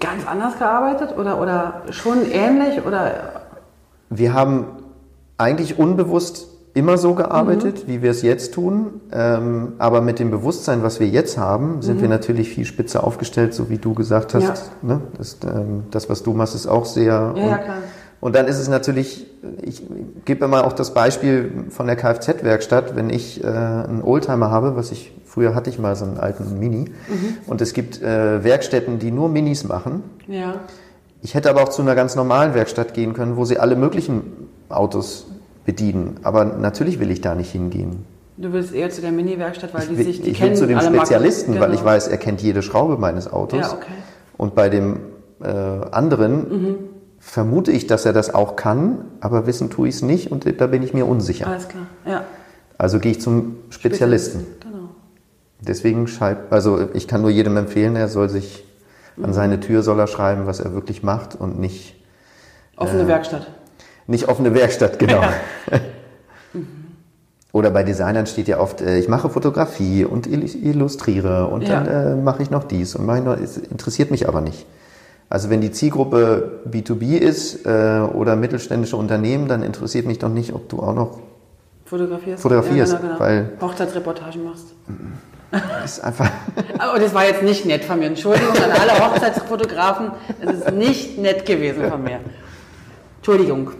ganz 0.00 0.26
anders 0.26 0.58
gearbeitet 0.58 1.16
oder, 1.16 1.40
oder 1.40 1.82
schon 1.90 2.30
ähnlich? 2.30 2.84
Oder? 2.84 3.42
Wir 4.08 4.34
haben 4.34 4.66
eigentlich 5.38 5.78
unbewusst 5.78 6.48
immer 6.74 6.98
so 6.98 7.14
gearbeitet, 7.14 7.86
mhm. 7.86 7.92
wie 7.92 8.02
wir 8.02 8.10
es 8.10 8.22
jetzt 8.22 8.54
tun. 8.54 9.00
Ähm, 9.12 9.72
aber 9.78 10.00
mit 10.00 10.18
dem 10.18 10.30
Bewusstsein, 10.30 10.82
was 10.82 11.00
wir 11.00 11.08
jetzt 11.08 11.36
haben, 11.38 11.82
sind 11.82 11.98
mhm. 11.98 12.02
wir 12.02 12.08
natürlich 12.08 12.48
viel 12.48 12.64
spitzer 12.64 13.04
aufgestellt, 13.04 13.54
so 13.54 13.68
wie 13.70 13.78
du 13.78 13.94
gesagt 13.94 14.34
hast. 14.34 14.70
Ja. 14.82 14.88
Ne? 14.88 15.00
Das, 15.16 15.38
ähm, 15.44 15.84
das, 15.90 16.08
was 16.08 16.22
du 16.22 16.32
machst, 16.32 16.54
ist 16.54 16.66
auch 16.66 16.84
sehr. 16.84 17.04
Ja, 17.04 17.30
und, 17.30 17.36
ja, 17.36 17.58
klar. 17.58 17.76
Und 18.20 18.36
dann 18.36 18.46
ist 18.46 18.58
es 18.58 18.68
natürlich, 18.68 19.26
ich 19.62 19.82
gebe 20.26 20.44
immer 20.44 20.64
auch 20.66 20.74
das 20.74 20.92
Beispiel 20.92 21.64
von 21.70 21.86
der 21.86 21.96
Kfz-Werkstatt, 21.96 22.94
wenn 22.94 23.08
ich 23.08 23.42
äh, 23.42 23.46
einen 23.46 24.02
Oldtimer 24.04 24.50
habe, 24.50 24.76
was 24.76 24.92
ich, 24.92 25.12
früher 25.30 25.54
hatte 25.54 25.70
ich 25.70 25.78
mal 25.78 25.94
so 25.94 26.04
einen 26.04 26.18
alten 26.18 26.58
Mini, 26.58 26.86
mhm. 26.86 27.36
und 27.46 27.60
es 27.60 27.72
gibt 27.72 28.02
äh, 28.02 28.42
Werkstätten, 28.42 28.98
die 28.98 29.12
nur 29.12 29.28
Minis 29.28 29.64
machen. 29.64 30.02
Ja. 30.26 30.60
Ich 31.22 31.34
hätte 31.34 31.50
aber 31.50 31.62
auch 31.62 31.68
zu 31.68 31.82
einer 31.82 31.94
ganz 31.94 32.16
normalen 32.16 32.54
Werkstatt 32.54 32.94
gehen 32.94 33.12
können, 33.12 33.36
wo 33.36 33.44
sie 33.44 33.58
alle 33.58 33.76
möglichen 33.76 34.22
Autos 34.68 35.26
bedienen. 35.64 36.16
Aber 36.22 36.44
natürlich 36.44 36.98
will 36.98 37.10
ich 37.10 37.20
da 37.20 37.34
nicht 37.34 37.52
hingehen. 37.52 38.04
Du 38.38 38.52
willst 38.52 38.72
eher 38.72 38.88
zu 38.88 39.02
der 39.02 39.12
Mini-Werkstatt, 39.12 39.74
weil 39.74 39.82
ich 39.82 39.88
die 39.90 39.98
will, 39.98 40.04
sich 40.06 40.22
die 40.22 40.30
ich 40.30 40.38
kennen. 40.38 40.54
Ich 40.54 40.60
will 40.60 40.68
zu 40.68 40.80
dem 40.80 40.94
Spezialisten, 40.94 41.52
genau. 41.52 41.66
weil 41.66 41.74
ich 41.74 41.84
weiß, 41.84 42.08
er 42.08 42.16
kennt 42.16 42.40
jede 42.40 42.62
Schraube 42.62 42.96
meines 42.96 43.30
Autos. 43.30 43.60
Ja, 43.60 43.72
okay. 43.72 43.92
Und 44.38 44.54
bei 44.54 44.70
dem 44.70 45.00
äh, 45.42 45.46
anderen 45.46 46.34
mhm. 46.48 46.76
vermute 47.18 47.70
ich, 47.70 47.86
dass 47.86 48.06
er 48.06 48.14
das 48.14 48.34
auch 48.34 48.56
kann, 48.56 49.04
aber 49.20 49.46
wissen 49.46 49.68
tue 49.68 49.88
ich 49.88 49.96
es 49.96 50.02
nicht 50.02 50.32
und 50.32 50.46
da 50.60 50.66
bin 50.66 50.82
ich 50.82 50.94
mir 50.94 51.06
unsicher. 51.06 51.46
Alles 51.46 51.68
klar, 51.68 51.86
ja. 52.06 52.24
Also 52.78 52.98
gehe 52.98 53.12
ich 53.12 53.20
zum 53.20 53.56
Spezialisten. 53.68 54.40
Spezialisten 54.40 54.60
genau. 54.60 54.69
Deswegen 55.60 56.06
schreibt, 56.08 56.52
also 56.52 56.88
ich 56.94 57.06
kann 57.06 57.20
nur 57.20 57.30
jedem 57.30 57.56
empfehlen, 57.56 57.96
er 57.96 58.08
soll 58.08 58.28
sich 58.28 58.64
an 59.22 59.32
seine 59.32 59.60
Tür 59.60 59.82
soll 59.82 59.98
er 59.98 60.06
schreiben, 60.06 60.46
was 60.46 60.60
er 60.60 60.72
wirklich 60.72 61.02
macht 61.02 61.34
und 61.34 61.58
nicht 61.58 61.94
offene 62.76 63.02
äh, 63.02 63.08
Werkstatt. 63.08 63.46
Nicht 64.06 64.28
offene 64.28 64.54
Werkstatt, 64.54 64.98
genau. 64.98 65.22
Ja. 65.70 65.80
Oder 67.52 67.70
bei 67.70 67.82
Designern 67.82 68.26
steht 68.26 68.46
ja 68.46 68.60
oft, 68.60 68.80
äh, 68.80 68.98
ich 68.98 69.08
mache 69.08 69.28
Fotografie 69.28 70.04
und 70.04 70.26
illustriere 70.28 71.48
und 71.48 71.62
ja. 71.62 71.80
dann 71.80 71.86
äh, 71.86 72.14
mache 72.14 72.42
ich 72.42 72.50
noch 72.50 72.64
dies 72.64 72.94
und 72.94 73.04
mache 73.06 73.18
ich 73.18 73.24
noch, 73.24 73.36
es 73.36 73.56
interessiert 73.56 74.10
mich 74.10 74.28
aber 74.28 74.40
nicht. 74.40 74.66
Also 75.28 75.50
wenn 75.50 75.60
die 75.60 75.70
Zielgruppe 75.70 76.60
B2B 76.70 77.18
ist 77.18 77.66
äh, 77.66 78.00
oder 78.00 78.36
mittelständische 78.36 78.96
Unternehmen, 78.96 79.48
dann 79.48 79.62
interessiert 79.62 80.06
mich 80.06 80.18
doch 80.18 80.28
nicht, 80.28 80.52
ob 80.54 80.68
du 80.68 80.80
auch 80.80 80.94
noch 80.94 81.18
fotografierst, 81.84 82.42
fotografierst 82.42 82.92
ja, 82.92 82.98
genau, 82.98 83.12
genau. 83.14 83.20
weil 83.20 83.52
Hochzeitsreportagen 83.60 84.44
machst. 84.44 84.66
Ist 85.84 86.00
einfach. 86.00 86.30
Aber 86.78 86.98
das 86.98 87.12
war 87.12 87.24
jetzt 87.24 87.42
nicht 87.42 87.64
nett 87.64 87.84
von 87.84 87.98
mir. 87.98 88.06
Entschuldigung 88.06 88.54
an 88.56 88.70
alle 88.70 88.98
Hochzeitsfotografen. 88.98 90.12
Es 90.40 90.52
ist 90.52 90.72
nicht 90.72 91.18
nett 91.18 91.44
gewesen 91.44 91.90
von 91.90 92.02
mir. 92.02 92.20
Entschuldigung. 93.16 93.72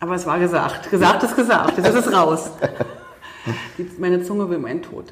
Aber 0.00 0.14
es 0.14 0.26
war 0.26 0.38
gesagt. 0.38 0.90
Gesagt 0.90 1.22
ist 1.22 1.36
gesagt. 1.36 1.76
Jetzt 1.76 1.88
ist 1.88 2.06
es 2.06 2.12
raus. 2.12 2.50
Meine 3.98 4.22
Zunge 4.22 4.50
will 4.50 4.58
meinen 4.58 4.82
Tod. 4.82 5.06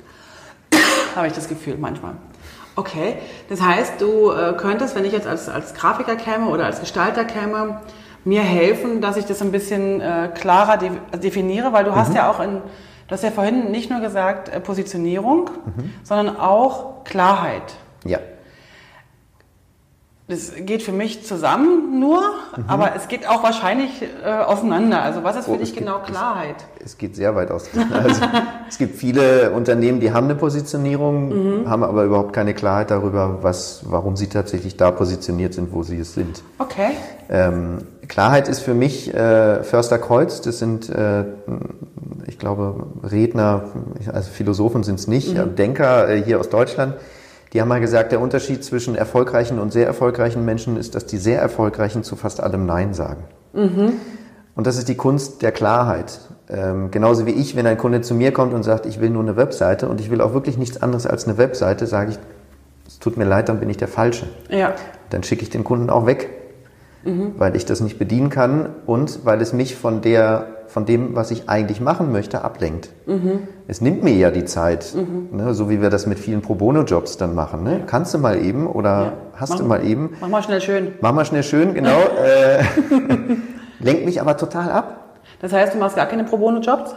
Habe 1.15 1.29
ich 1.29 1.33
das 1.33 1.49
Gefühl 1.49 1.77
manchmal. 1.79 2.15
Okay, 2.75 3.17
das 3.51 3.61
heißt, 3.61 4.01
du 4.01 4.31
äh, 4.31 4.55
könntest, 4.57 4.97
wenn 4.97 5.05
ich 5.05 5.13
jetzt 5.13 5.27
als, 5.27 5.49
als 5.51 5.75
Grafiker 5.75 6.17
käme 6.17 6.47
oder 6.47 6.65
als 6.65 6.81
Gestalter 6.81 7.27
käme, 7.27 7.83
mir 8.25 8.41
helfen, 8.41 9.03
dass 9.03 9.19
ich 9.19 9.27
das 9.27 9.43
ein 9.43 9.53
bisschen 9.53 10.01
äh, 10.01 10.31
klarer 10.35 10.79
de 10.79 10.91
definiere, 11.23 11.75
weil 11.75 11.85
du 11.85 11.91
mhm. 11.91 11.97
hast 11.97 12.15
ja 12.15 12.31
auch 12.31 12.41
in, 12.41 12.63
du 13.09 13.13
hast 13.13 13.23
ja 13.23 13.31
vorhin 13.31 13.71
nicht 13.71 13.91
nur 13.91 14.01
gesagt 14.01 14.49
äh, 14.49 14.61
Positionierung, 14.61 15.51
mhm. 15.65 15.93
sondern 16.03 16.37
auch 16.37 17.05
Klarheit. 17.05 17.75
Ja. 18.05 18.19
das 20.29 20.55
geht 20.57 20.83
für 20.83 20.93
mich 20.93 21.25
zusammen 21.25 22.01
nur, 22.01 22.21
mhm. 22.21 22.65
aber 22.67 22.97
es 22.97 23.07
geht 23.07 23.29
auch 23.29 23.43
wahrscheinlich 23.43 24.03
äh, 24.03 24.29
auseinander. 24.29 25.03
Also 25.03 25.23
was 25.23 25.37
ist 25.37 25.45
für 25.45 25.53
oh, 25.53 25.57
dich 25.57 25.75
genau 25.75 25.99
geht, 25.99 26.09
Klarheit? 26.09 26.57
Es, 26.79 26.93
es, 26.93 26.99
geht 26.99 27.15
sehr 27.15 27.35
weit 27.37 27.51
auseinander. 27.51 28.03
Also, 28.03 28.23
es 28.69 28.79
gibt 28.79 28.97
viele 28.97 29.53
Unternehmen, 29.53 30.01
die 30.01 30.13
haben 30.13 30.25
eine 30.25 30.35
Positionierung, 30.35 31.61
mhm. 31.63 31.71
haben 31.71 31.85
aber 31.85 32.05
überhaupt 32.05 32.33
keine 32.33 32.55
Klarheit 32.55 32.91
darüber, 32.91 33.39
was, 33.43 33.83
warum 33.87 34.17
sie 34.17 34.29
tatsächlich 34.29 34.77
da 34.77 34.91
positioniert 34.91 35.55
sind, 35.55 35.73
wo 35.73 35.83
sie 35.83 35.99
es 35.99 36.15
sind. 36.15 36.43
Okay. 36.59 36.93
Ähm, 37.29 37.79
Klarheit 38.13 38.49
ist 38.49 38.61
für 38.61 38.75
mich 38.75 39.13
äh, 39.13 39.63
Förster 39.65 39.99
Kreuz. 39.99 40.41
Das 40.43 40.59
sind, 40.59 40.89
äh, 40.89 41.25
ich 42.27 42.39
glaube, 42.39 42.87
Redner, 43.03 43.65
also 44.13 44.31
Philosophen 44.31 44.85
sind 44.85 45.01
es 45.01 45.09
nicht, 45.09 45.37
mhm. 45.37 45.57
Denker 45.57 46.09
äh, 46.09 46.23
hier 46.23 46.39
aus 46.39 46.49
Deutschland 46.49 46.95
die 47.53 47.61
haben 47.61 47.69
mal 47.69 47.81
gesagt, 47.81 48.13
der 48.13 48.21
Unterschied 48.21 48.65
zwischen 48.65 48.95
erfolgreichen 48.95 49.59
und 49.59 49.73
sehr 49.73 49.87
erfolgreichen 49.87 50.45
Menschen 50.45 50.77
ist, 50.77 50.95
dass 50.95 51.05
die 51.05 51.19
sehr 51.19 51.41
erfolgreichen 51.41 52.03
zu 52.03 52.17
fast 52.17 52.41
allem 52.41 52.65
Nein 52.65 52.95
sagen. 52.95 53.25
Mhm. 53.53 53.93
Und 54.55 54.67
das 54.67 54.79
ist 54.79 54.89
die 54.89 54.97
Kunst 54.97 55.43
der 55.43 55.53
Klarheit. 55.53 56.21
Ähm, 56.49 56.91
genauso 56.91 57.27
wie 57.27 57.31
ich, 57.31 57.55
wenn 57.55 57.67
ein 57.67 57.77
Kunde 57.77 58.01
zu 58.01 58.15
mir 58.15 58.33
kommt 58.33 58.55
und 58.55 58.63
sagt, 58.63 58.87
ich 58.87 59.01
will 59.01 59.11
nur 59.11 59.23
eine 59.23 59.37
Webseite 59.37 59.89
und 59.89 60.01
ich 60.01 60.11
will 60.11 60.21
auch 60.21 60.33
wirklich 60.33 60.57
nichts 60.57 60.81
anderes 60.83 61.07
als 61.07 61.27
eine 61.27 61.37
Webseite, 61.37 61.87
sage 61.87 62.13
ich, 62.13 62.19
es 62.87 62.99
tut 62.99 63.17
mir 63.17 63.25
leid, 63.25 63.49
dann 63.49 63.61
bin 63.61 63.69
ich 63.69 63.77
der 63.77 63.89
Falsche. 63.89 64.27
Ja. 64.49 64.75
Dann 65.11 65.23
schicke 65.23 65.43
ich 65.43 65.51
den 65.51 65.65
Kunden 65.65 65.91
auch 65.91 66.07
weg, 66.07 66.31
mhm. 67.05 67.35
weil 67.39 67.57
ich 67.57 67.65
das 67.65 67.81
nicht 67.81 67.99
bedienen 67.99 68.31
kann 68.31 68.71
und 68.87 69.25
weil 69.25 69.41
es 69.41 69.53
mich 69.53 69.77
von 69.77 70.01
der 70.01 70.47
von 70.73 70.87
dem, 70.87 71.15
was 71.15 71.31
ich 71.31 71.51
eigentlich 71.51 71.83
machen 71.83 72.13
möchte, 72.13 72.43
ablenkt. 72.43 72.89
Mhm. 73.05 73.47
Es 73.69 73.83
nimmt 73.83 74.03
mir 74.03 74.15
ja 74.15 74.31
die 74.31 74.47
Zeit, 74.47 74.95
mhm. 74.95 75.37
ne, 75.37 75.53
so 75.53 75.69
wie 75.69 75.83
wir 75.83 75.91
das 75.91 76.07
mit 76.07 76.19
vielen 76.19 76.41
Pro 76.41 76.55
Bono-Jobs 76.55 77.19
dann 77.19 77.35
machen. 77.35 77.63
Ne? 77.63 77.83
Kannst 77.87 78.15
du 78.15 78.19
mal 78.19 78.43
eben 78.43 78.67
oder 78.67 78.89
ja. 78.89 79.13
hast 79.35 79.51
mach, 79.51 79.59
du 79.59 79.65
mal 79.65 79.85
eben. 79.85 80.17
Mach 80.19 80.29
mal 80.29 80.43
schnell 80.43 80.63
schön. 80.63 80.95
Mach 81.03 81.13
mal 81.13 81.27
schnell 81.27 81.43
schön, 81.43 81.75
genau. 81.75 82.01
äh, 82.25 82.65
lenkt 83.81 84.07
mich 84.07 84.19
aber 84.19 84.39
total 84.39 84.71
ab. 84.73 85.19
Das 85.43 85.53
heißt, 85.53 85.75
du 85.75 85.79
machst 85.79 85.97
gar 85.97 86.07
keine 86.07 86.25
Pro 86.25 86.39
Bono-Jobs? 86.39 86.95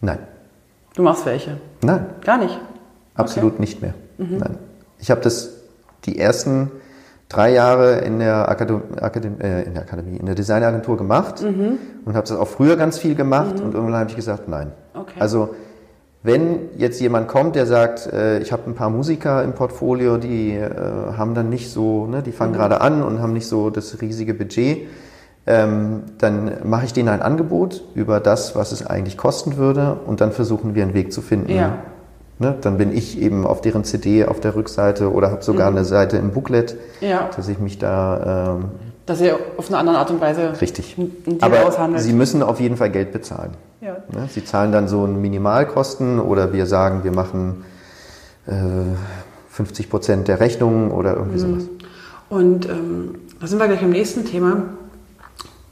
Nein. 0.00 0.18
Du 0.96 1.02
machst 1.02 1.24
welche? 1.24 1.58
Nein. 1.80 2.06
Gar 2.24 2.38
nicht? 2.38 2.58
Absolut 3.14 3.52
okay. 3.52 3.60
nicht 3.60 3.82
mehr. 3.82 3.94
Mhm. 4.18 4.38
Nein. 4.38 4.58
Ich 4.98 5.12
habe 5.12 5.20
das 5.20 5.50
die 6.06 6.18
ersten 6.18 6.72
drei 7.32 7.52
Jahre 7.52 7.98
in 7.98 8.18
der, 8.18 8.48
Akademie, 8.48 8.82
Akademie, 9.00 9.40
äh, 9.42 9.62
in 9.62 9.74
der 9.74 9.82
Akademie, 9.82 10.16
in 10.16 10.26
der 10.26 10.34
Designagentur 10.34 10.96
gemacht 10.96 11.42
mhm. 11.42 11.78
und 12.04 12.14
habe 12.14 12.26
das 12.26 12.36
auch 12.36 12.48
früher 12.48 12.76
ganz 12.76 12.98
viel 12.98 13.14
gemacht 13.14 13.58
mhm. 13.58 13.64
und 13.64 13.74
irgendwann 13.74 14.00
habe 14.00 14.10
ich 14.10 14.16
gesagt, 14.16 14.48
nein. 14.48 14.72
Okay. 14.94 15.18
Also 15.18 15.54
wenn 16.22 16.68
jetzt 16.76 17.00
jemand 17.00 17.26
kommt, 17.26 17.56
der 17.56 17.66
sagt, 17.66 18.06
äh, 18.12 18.38
ich 18.38 18.52
habe 18.52 18.62
ein 18.66 18.74
paar 18.74 18.90
Musiker 18.90 19.42
im 19.42 19.54
Portfolio, 19.54 20.18
die 20.18 20.52
äh, 20.52 20.70
haben 21.16 21.34
dann 21.34 21.48
nicht 21.48 21.70
so, 21.70 22.06
ne, 22.06 22.22
die 22.22 22.32
fangen 22.32 22.52
mhm. 22.52 22.56
gerade 22.56 22.80
an 22.80 23.02
und 23.02 23.20
haben 23.20 23.32
nicht 23.32 23.48
so 23.48 23.70
das 23.70 24.00
riesige 24.00 24.34
Budget, 24.34 24.86
ähm, 25.46 26.02
dann 26.18 26.52
mache 26.62 26.84
ich 26.84 26.92
denen 26.92 27.08
ein 27.08 27.22
Angebot 27.22 27.82
über 27.94 28.20
das, 28.20 28.54
was 28.54 28.70
es 28.70 28.86
eigentlich 28.86 29.16
kosten 29.16 29.56
würde 29.56 29.98
und 30.06 30.20
dann 30.20 30.30
versuchen 30.30 30.76
wir 30.76 30.84
einen 30.84 30.94
Weg 30.94 31.12
zu 31.12 31.20
finden, 31.20 31.50
ja. 31.50 31.78
Ne? 32.42 32.56
Dann 32.60 32.76
bin 32.76 32.92
ich 32.92 33.20
eben 33.20 33.46
auf 33.46 33.60
deren 33.60 33.84
CD 33.84 34.24
auf 34.24 34.40
der 34.40 34.56
Rückseite 34.56 35.12
oder 35.12 35.30
habe 35.30 35.44
sogar 35.44 35.70
mhm. 35.70 35.76
eine 35.76 35.84
Seite 35.84 36.16
im 36.16 36.32
Booklet, 36.32 36.76
ja. 37.00 37.30
dass 37.36 37.46
ich 37.46 37.60
mich 37.60 37.78
da. 37.78 38.56
Ähm, 38.56 38.64
dass 39.06 39.20
ihr 39.20 39.38
auf 39.56 39.68
eine 39.68 39.78
andere 39.78 39.98
Art 39.98 40.10
und 40.10 40.20
Weise 40.20 40.60
richtig. 40.60 40.96
Aber 41.40 41.64
aushandelt. 41.66 42.02
Sie 42.02 42.12
müssen 42.12 42.42
auf 42.42 42.58
jeden 42.58 42.76
Fall 42.76 42.90
Geld 42.90 43.12
bezahlen. 43.12 43.52
Ja. 43.80 43.98
Ne? 44.12 44.28
Sie 44.28 44.44
zahlen 44.44 44.72
dann 44.72 44.88
so 44.88 45.06
Minimalkosten 45.06 46.18
oder 46.18 46.52
wir 46.52 46.66
sagen, 46.66 47.04
wir 47.04 47.12
machen 47.12 47.64
äh, 48.48 48.52
50 49.50 49.88
Prozent 49.88 50.26
der 50.26 50.40
Rechnungen 50.40 50.90
oder 50.90 51.14
irgendwie 51.14 51.44
mhm. 51.44 51.60
sowas. 51.60 51.68
Und 52.28 52.68
ähm, 52.68 53.14
da 53.40 53.46
sind 53.46 53.60
wir 53.60 53.68
gleich 53.68 53.80
beim 53.80 53.90
nächsten 53.90 54.24
Thema. 54.24 54.64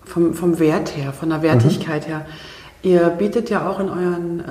Vom, 0.05 0.35
vom 0.35 0.61
Wert 0.61 0.97
her, 0.97 1.13
von 1.13 1.31
der 1.31 1.43
Wertigkeit 1.43 2.07
mhm. 2.07 2.13
her. 2.13 2.27
Ihr 2.83 3.11
bietet 3.11 3.51
ja 3.51 3.69
auch 3.69 3.79
in 3.79 3.89
euren 3.89 4.41
äh, 4.41 4.43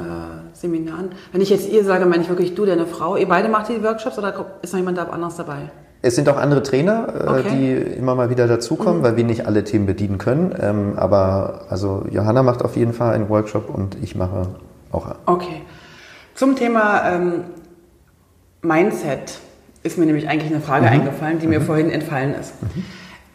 Seminaren. 0.53 1.09
Wenn 1.31 1.41
ich 1.41 1.49
jetzt 1.49 1.69
ihr 1.69 1.83
sage, 1.83 2.05
meine 2.05 2.23
ich 2.23 2.29
wirklich 2.29 2.53
du, 2.53 2.65
deine 2.65 2.85
Frau. 2.85 3.15
Ihr 3.15 3.27
beide 3.27 3.49
macht 3.49 3.69
die 3.69 3.83
Workshops 3.83 4.17
oder 4.19 4.45
ist 4.61 4.71
noch 4.73 4.79
jemand 4.79 4.99
anderes 4.99 5.35
dabei? 5.35 5.69
Es 6.01 6.15
sind 6.15 6.29
auch 6.29 6.37
andere 6.37 6.63
Trainer, 6.63 7.07
äh, 7.13 7.27
okay. 7.27 7.43
die 7.51 7.97
immer 7.97 8.15
mal 8.15 8.29
wieder 8.29 8.47
dazukommen, 8.47 8.99
mhm. 8.99 9.03
weil 9.03 9.17
wir 9.17 9.23
nicht 9.23 9.47
alle 9.47 9.63
Themen 9.63 9.85
bedienen 9.85 10.17
können. 10.17 10.55
Ähm, 10.59 10.93
aber 10.95 11.65
also 11.69 12.05
Johanna 12.09 12.43
macht 12.43 12.63
auf 12.63 12.77
jeden 12.77 12.93
Fall 12.93 13.13
einen 13.15 13.29
Workshop 13.29 13.73
und 13.73 13.97
ich 14.01 14.15
mache 14.15 14.47
auch. 14.91 15.07
Okay. 15.25 15.61
Zum 16.35 16.55
Thema 16.55 17.01
ähm, 17.05 17.43
Mindset 18.61 19.39
ist 19.83 19.97
mir 19.97 20.05
nämlich 20.05 20.29
eigentlich 20.29 20.51
eine 20.51 20.61
Frage 20.61 20.85
mhm. 20.85 20.91
eingefallen, 20.91 21.39
die 21.39 21.47
mir 21.47 21.59
mhm. 21.59 21.65
vorhin 21.65 21.89
entfallen 21.89 22.33
ist. 22.33 22.53
Mhm. 22.61 22.85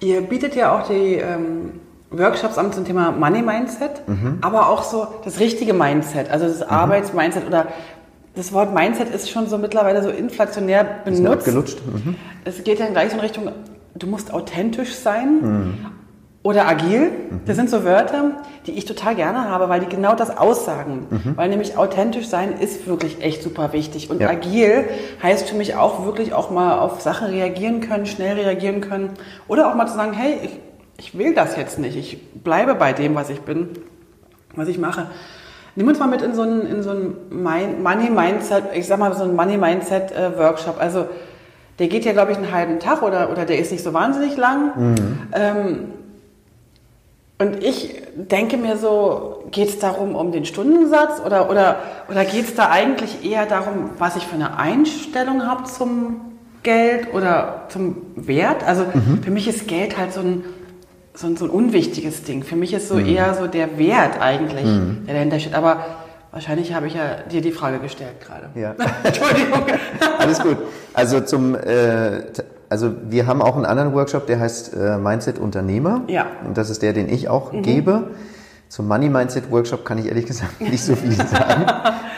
Ihr 0.01 0.21
bietet 0.23 0.55
ja 0.55 0.75
auch 0.75 0.87
die 0.87 1.17
ähm, 1.17 1.81
Workshops 2.19 2.59
an 2.59 2.73
zum 2.73 2.85
Thema 2.85 3.13
Money 3.13 3.43
Mindset, 3.43 4.07
mhm. 4.07 4.39
aber 4.41 4.69
auch 4.69 4.83
so 4.83 5.07
das 5.25 5.41
richtige 5.41 5.75
Mindset, 5.75 6.31
also 6.31 6.47
das 6.47 6.61
mhm. 6.61 6.67
Arbeitsmindset 6.69 7.47
oder 7.47 7.67
das 8.35 8.53
Wort 8.53 8.75
Mindset 8.75 9.11
ist 9.11 9.31
schon 9.31 9.47
so 9.47 9.59
mittlerweile 9.59 10.03
so 10.03 10.11
inflationär 10.11 10.85
benutzt. 11.05 11.45
Gelutscht. 11.45 11.79
Mhm. 11.87 12.17
Es 12.45 12.65
geht 12.65 12.81
dann 12.81 12.93
gleich 12.93 13.11
so 13.11 13.15
in 13.15 13.21
Richtung, 13.21 13.49
du 13.95 14.07
musst 14.07 14.33
authentisch 14.33 14.95
sein 14.95 15.41
mhm. 15.41 15.75
oder 16.43 16.67
agil. 16.67 17.11
Mhm. 17.11 17.41
Das 17.47 17.57
sind 17.57 17.71
so 17.71 17.85
Wörter, 17.85 18.43
die 18.67 18.73
ich 18.73 18.87
total 18.87 19.15
gerne 19.15 19.49
habe, 19.49 19.69
weil 19.69 19.81
die 19.81 19.87
genau 19.87 20.17
das 20.17 20.37
aussagen. 20.37 21.07
Mhm. 21.11 21.37
Weil 21.37 21.49
nämlich 21.49 21.79
authentisch 21.79 22.27
sein 22.27 22.59
ist 22.59 22.89
wirklich 22.89 23.23
echt 23.23 23.43
super 23.43 23.73
wichtig. 23.73 24.11
Und 24.11 24.21
ja. 24.21 24.29
agil 24.31 24.89
heißt 25.23 25.49
für 25.49 25.57
mich 25.57 25.77
auch 25.77 26.05
wirklich 26.05 26.35
auch 26.35 26.51
mal 26.51 26.79
auf 26.81 27.01
Sachen 27.01 27.29
reagieren 27.29 27.81
können, 27.81 28.07
schnell 28.07 28.35
reagieren 28.35 28.81
können 28.81 29.11
oder 29.47 29.71
auch 29.71 29.77
mal 29.77 29.87
zu 29.87 29.95
sagen, 29.95 30.13
hey, 30.13 30.41
ich 30.43 30.51
ich 30.99 31.17
will 31.19 31.35
das 31.35 31.57
jetzt 31.57 31.79
nicht, 31.79 31.97
ich 31.97 32.33
bleibe 32.33 32.75
bei 32.75 32.93
dem, 32.93 33.15
was 33.15 33.31
ich 33.31 33.41
bin, 33.41 33.71
was 34.55 34.69
ich 34.69 34.79
mache. 34.79 35.09
Nimm 35.77 35.89
uns 35.89 35.99
mal 35.99 36.07
mit 36.07 36.23
in 36.23 36.35
so 36.35 36.43
einen, 36.43 36.67
in 36.67 36.83
so 36.83 36.91
einen 36.91 37.17
Money 37.83 38.11
Mindset, 38.11 38.65
ich 38.75 38.87
sag 38.87 38.99
mal 38.99 39.13
so 39.15 39.25
einen 39.25 39.35
Money 39.35 39.57
Mindset 39.57 40.13
äh, 40.13 40.39
Workshop. 40.39 40.77
Also 40.79 41.07
der 41.79 41.89
geht 41.89 42.05
ja, 42.05 42.13
glaube 42.13 42.33
ich, 42.33 42.39
einen 42.39 42.53
halben 42.53 42.79
Tag 42.79 43.03
oder, 43.03 43.31
oder 43.31 43.45
der 43.45 43.59
ist 43.59 43.73
nicht 43.73 43.83
so 43.83 43.93
wahnsinnig 43.93 44.37
lang. 44.37 44.73
Mhm. 44.77 45.19
Ähm, 45.33 45.79
und 47.39 47.65
ich 47.65 48.03
denke 48.15 48.57
mir 48.57 48.77
so, 48.77 49.45
geht 49.51 49.69
es 49.69 49.79
darum 49.81 50.15
um 50.15 50.31
den 50.31 50.45
Stundensatz 50.45 51.21
oder, 51.25 51.51
oder, 51.51 51.77
oder 52.09 52.25
geht 52.25 52.45
es 52.45 52.55
da 52.55 52.71
eigentlich 52.71 53.29
eher 53.29 53.45
darum, 53.45 53.91
was 53.99 54.15
ich 54.15 54.25
für 54.25 54.37
eine 54.37 54.57
Einstellung 54.57 55.45
habe 55.45 55.65
zum 55.65 56.21
Geld 56.63 57.13
oder 57.13 57.65
zum 57.71 57.97
Wert? 58.15 58.63
Also 58.65 58.85
mhm. 58.85 59.25
für 59.25 59.33
mich 59.33 59.49
ist 59.49 59.67
Geld 59.67 59.99
halt 59.99 60.13
so 60.13 60.21
ein 60.21 60.45
so, 61.15 61.29
ein, 61.29 61.37
so 61.37 61.45
ein 61.45 61.51
unwichtiges 61.51 62.25
Ding. 62.25 62.43
Für 62.43 62.57
mich 62.57 62.75
ist 62.75 62.89
so 62.89 62.97
mhm. 62.97 63.07
eher 63.07 63.35
so 63.35 63.47
der 63.47 63.79
Wert 63.79 64.21
eigentlich, 64.21 64.67
mhm. 64.67 65.05
der 65.07 65.15
dahinter 65.15 65.39
steht. 65.39 65.55
Aber 65.55 65.85
wahrscheinlich 66.33 66.75
habe 66.75 66.89
ich 66.89 66.95
ja 66.95 67.19
dir 67.31 67.41
die 67.41 67.53
Frage 67.53 67.79
gestellt 67.79 68.21
gerade. 68.21 68.51
Ja. 68.55 68.75
Entschuldigung. 69.05 69.63
Alles 70.19 70.41
gut. 70.41 70.59
Also 70.93 71.21
zum, 71.21 71.55
äh, 71.55 72.23
also 72.69 72.93
wir 73.09 73.27
haben 73.27 73.41
auch 73.41 73.55
einen 73.55 73.65
anderen 73.65 73.95
Workshop, 73.95 74.27
der 74.27 74.41
heißt 74.41 74.75
äh, 74.75 74.99
Mindset 74.99 75.39
Unternehmer. 75.39 76.03
Ja. 76.09 76.27
Und 76.45 76.59
das 76.59 76.69
ist 76.71 76.83
der, 76.83 76.93
den 76.93 77.09
ich 77.09 77.29
auch 77.29 77.53
mhm. 77.53 77.63
gebe. 77.63 78.11
Zum 78.69 78.89
Money 78.89 79.09
Mindset 79.09 79.53
Workshop 79.53 79.85
kann 79.85 79.99
ich 79.99 80.07
ehrlich 80.07 80.27
gesagt 80.27 80.61
nicht 80.61 80.83
so 80.83 80.97
viel 80.97 81.13
sagen, 81.13 81.67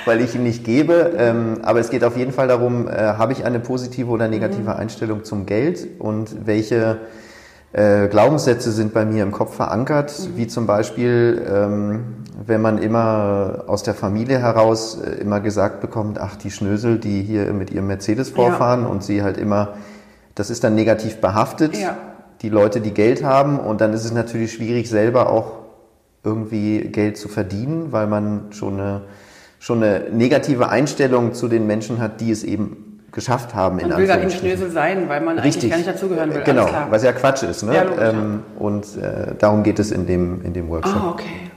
weil 0.07 0.23
ich 0.23 0.35
ihn 0.35 0.43
nicht 0.43 0.65
gebe. 0.65 1.13
Ähm, 1.19 1.59
aber 1.63 1.81
es 1.81 1.91
geht 1.91 2.03
auf 2.03 2.17
jeden 2.17 2.33
Fall 2.33 2.49
darum, 2.49 2.89
äh, 2.89 2.93
habe 2.93 3.35
ich 3.35 3.45
eine 3.45 3.61
positive 3.61 4.09
oder 4.09 4.27
negative 4.29 4.63
mhm. 4.63 4.69
Einstellung 4.81 5.25
zum 5.25 5.45
Geld 5.45 5.87
und 5.99 6.47
welche 6.47 6.97
äh, 7.73 8.09
Glaubenssätze 8.09 8.73
sind 8.73 8.95
bei 8.95 9.05
mir 9.05 9.23
im 9.23 9.33
Kopf 9.33 9.55
verankert, 9.57 10.13
mhm. 10.19 10.37
wie 10.37 10.47
zum 10.47 10.67
Beispiel, 10.67 11.45
ähm, 11.49 12.05
wenn 12.47 12.63
man 12.63 12.79
immer 12.79 13.65
aus 13.67 13.83
der 13.83 13.95
Familie 13.95 14.39
heraus 14.39 14.99
äh, 15.01 15.21
immer 15.21 15.41
gesagt 15.41 15.81
bekommt, 15.81 16.19
ach, 16.19 16.37
die 16.37 16.51
Schnösel, 16.51 16.99
die 16.99 17.23
hier 17.23 17.53
mit 17.53 17.71
ihrem 17.71 17.89
Mercedes 17.89 18.31
vorfahren 18.31 18.83
ja. 18.83 18.89
und 18.89 19.03
sie 19.03 19.23
halt 19.23 19.37
immer, 19.37 19.75
das 20.35 20.51
ist 20.51 20.65
dann 20.65 20.75
negativ 20.75 21.21
behaftet, 21.21 21.77
ja. 21.77 21.97
die 22.43 22.49
Leute, 22.49 22.81
die 22.81 22.93
Geld 22.93 23.25
haben 23.25 23.59
und 23.59 23.81
dann 23.81 23.93
ist 23.93 24.05
es 24.05 24.13
natürlich 24.13 24.53
schwierig, 24.53 24.89
selber 24.89 25.29
auch 25.29 25.53
irgendwie 26.23 26.81
Geld 26.81 27.17
zu 27.17 27.29
verdienen, 27.29 27.93
weil 27.93 28.07
man 28.07 28.53
schon 28.53 28.81
eine, 28.81 29.03
schon 29.59 29.83
eine 29.83 30.11
negative 30.11 30.69
Einstellung 30.69 31.35
zu 31.35 31.49
den 31.49 31.67
Menschen 31.67 32.01
hat, 32.01 32.21
die 32.21 32.31
es 32.31 32.43
eben 32.43 32.86
geschafft 33.17 33.55
haben. 33.55 33.79
Man 33.79 33.97
will 33.97 34.07
gar 34.07 34.19
kein 34.19 34.31
Schnösel 34.31 34.71
sein, 34.71 35.09
weil 35.09 35.23
man 35.23 35.39
Richtig. 35.39 35.65
eigentlich 35.65 35.71
gar 35.71 35.77
nicht 35.79 35.89
dazugehören 35.89 36.35
will. 36.35 36.43
Genau, 36.45 36.69
was 36.91 37.03
ja 37.03 37.13
Quatsch 37.13 37.43
ist. 37.43 37.63
Ne? 37.63 37.75
Ja, 37.75 37.83
logisch, 37.83 38.05
ähm, 38.05 38.43
und 38.59 38.85
äh, 38.85 39.35
darum 39.39 39.63
geht 39.63 39.79
es 39.79 39.91
in 39.91 40.07
dem, 40.07 40.45
in 40.45 40.53
dem 40.53 40.69
Workshop. 40.69 41.03
Ah, 41.03 41.11
okay. 41.13 41.51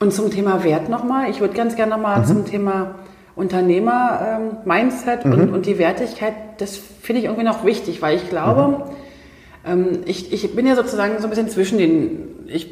Und 0.00 0.12
zum 0.12 0.30
Thema 0.30 0.64
Wert 0.64 0.88
nochmal. 0.88 1.30
Ich 1.30 1.40
würde 1.40 1.54
ganz 1.54 1.76
gerne 1.76 1.92
nochmal 1.92 2.18
mhm. 2.18 2.24
zum 2.24 2.44
Thema 2.44 2.96
Unternehmer-Mindset 3.36 5.24
ähm, 5.24 5.30
mhm. 5.30 5.40
und, 5.40 5.54
und 5.54 5.66
die 5.66 5.78
Wertigkeit, 5.78 6.34
das 6.58 6.76
finde 6.76 7.20
ich 7.20 7.26
irgendwie 7.26 7.44
noch 7.44 7.64
wichtig, 7.64 8.02
weil 8.02 8.16
ich 8.16 8.28
glaube, 8.28 8.68
mhm. 8.68 8.82
ähm, 9.64 9.98
ich, 10.04 10.32
ich 10.32 10.54
bin 10.56 10.66
ja 10.66 10.74
sozusagen 10.74 11.14
so 11.18 11.24
ein 11.24 11.30
bisschen 11.30 11.48
zwischen 11.48 11.78
den, 11.78 12.44
ich, 12.48 12.68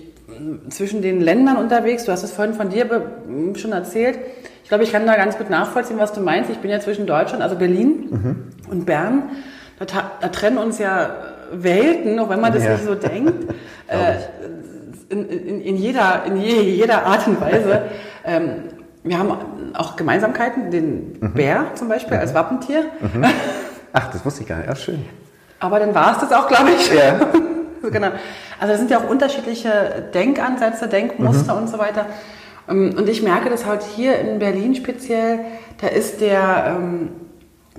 zwischen 0.68 1.00
den 1.00 1.20
Ländern 1.20 1.58
unterwegs. 1.58 2.06
Du 2.06 2.10
hast 2.10 2.24
es 2.24 2.32
vorhin 2.32 2.54
von 2.54 2.70
dir 2.70 2.86
schon 3.54 3.70
erzählt 3.70 4.18
glaube, 4.70 4.84
ich 4.84 4.92
kann 4.92 5.04
da 5.04 5.16
ganz 5.16 5.36
gut 5.36 5.50
nachvollziehen, 5.50 5.98
was 5.98 6.12
du 6.12 6.20
meinst. 6.20 6.48
Ich 6.48 6.58
bin 6.58 6.70
ja 6.70 6.80
zwischen 6.80 7.06
Deutschland, 7.06 7.42
also 7.42 7.56
Berlin 7.56 8.08
mhm. 8.08 8.70
und 8.70 8.86
Bern. 8.86 9.24
Da, 9.78 10.12
da, 10.20 10.28
trennen 10.28 10.58
uns 10.58 10.78
ja 10.78 11.10
Welten, 11.52 12.18
auch 12.20 12.28
wenn 12.28 12.40
man 12.40 12.52
das 12.52 12.64
ja. 12.64 12.72
nicht 12.72 12.84
so 12.84 12.94
denkt, 12.94 13.52
äh, 13.88 14.14
in, 15.08 15.28
in, 15.28 15.60
in, 15.60 15.76
jeder, 15.76 16.22
in 16.24 16.36
je, 16.36 16.60
jeder 16.62 17.04
Art 17.04 17.26
und 17.26 17.40
Weise. 17.40 17.82
ähm, 18.24 18.68
wir 19.02 19.18
haben 19.18 19.32
auch 19.74 19.96
Gemeinsamkeiten, 19.96 20.70
den 20.70 21.18
mhm. 21.20 21.32
Bär 21.32 21.64
zum 21.74 21.88
Beispiel 21.88 22.16
mhm. 22.16 22.20
als 22.20 22.34
Wappentier. 22.34 22.84
Mhm. 23.00 23.24
Ach, 23.92 24.12
das 24.12 24.24
wusste 24.24 24.42
ich 24.42 24.48
gar 24.48 24.58
nicht. 24.58 24.68
Ach, 24.70 24.76
schön. 24.76 25.04
Aber 25.58 25.80
dann 25.80 25.94
war 25.94 26.12
es 26.12 26.18
das 26.18 26.32
auch, 26.32 26.46
glaube 26.46 26.70
ich. 26.70 26.92
Ja. 26.92 27.18
genau. 27.90 28.10
Also 28.60 28.74
es 28.74 28.78
sind 28.78 28.90
ja 28.90 28.98
auch 28.98 29.08
unterschiedliche 29.08 30.10
Denkansätze, 30.14 30.86
Denkmuster 30.86 31.54
mhm. 31.54 31.62
und 31.62 31.68
so 31.68 31.78
weiter. 31.78 32.06
Ähm, 32.70 32.94
und 32.96 33.08
ich 33.08 33.22
merke 33.22 33.50
das 33.50 33.66
halt 33.66 33.82
hier 33.82 34.18
in 34.18 34.38
Berlin 34.38 34.74
speziell, 34.74 35.40
da 35.80 35.88
ist 35.88 36.20
der, 36.20 36.76
ähm, 36.78 37.10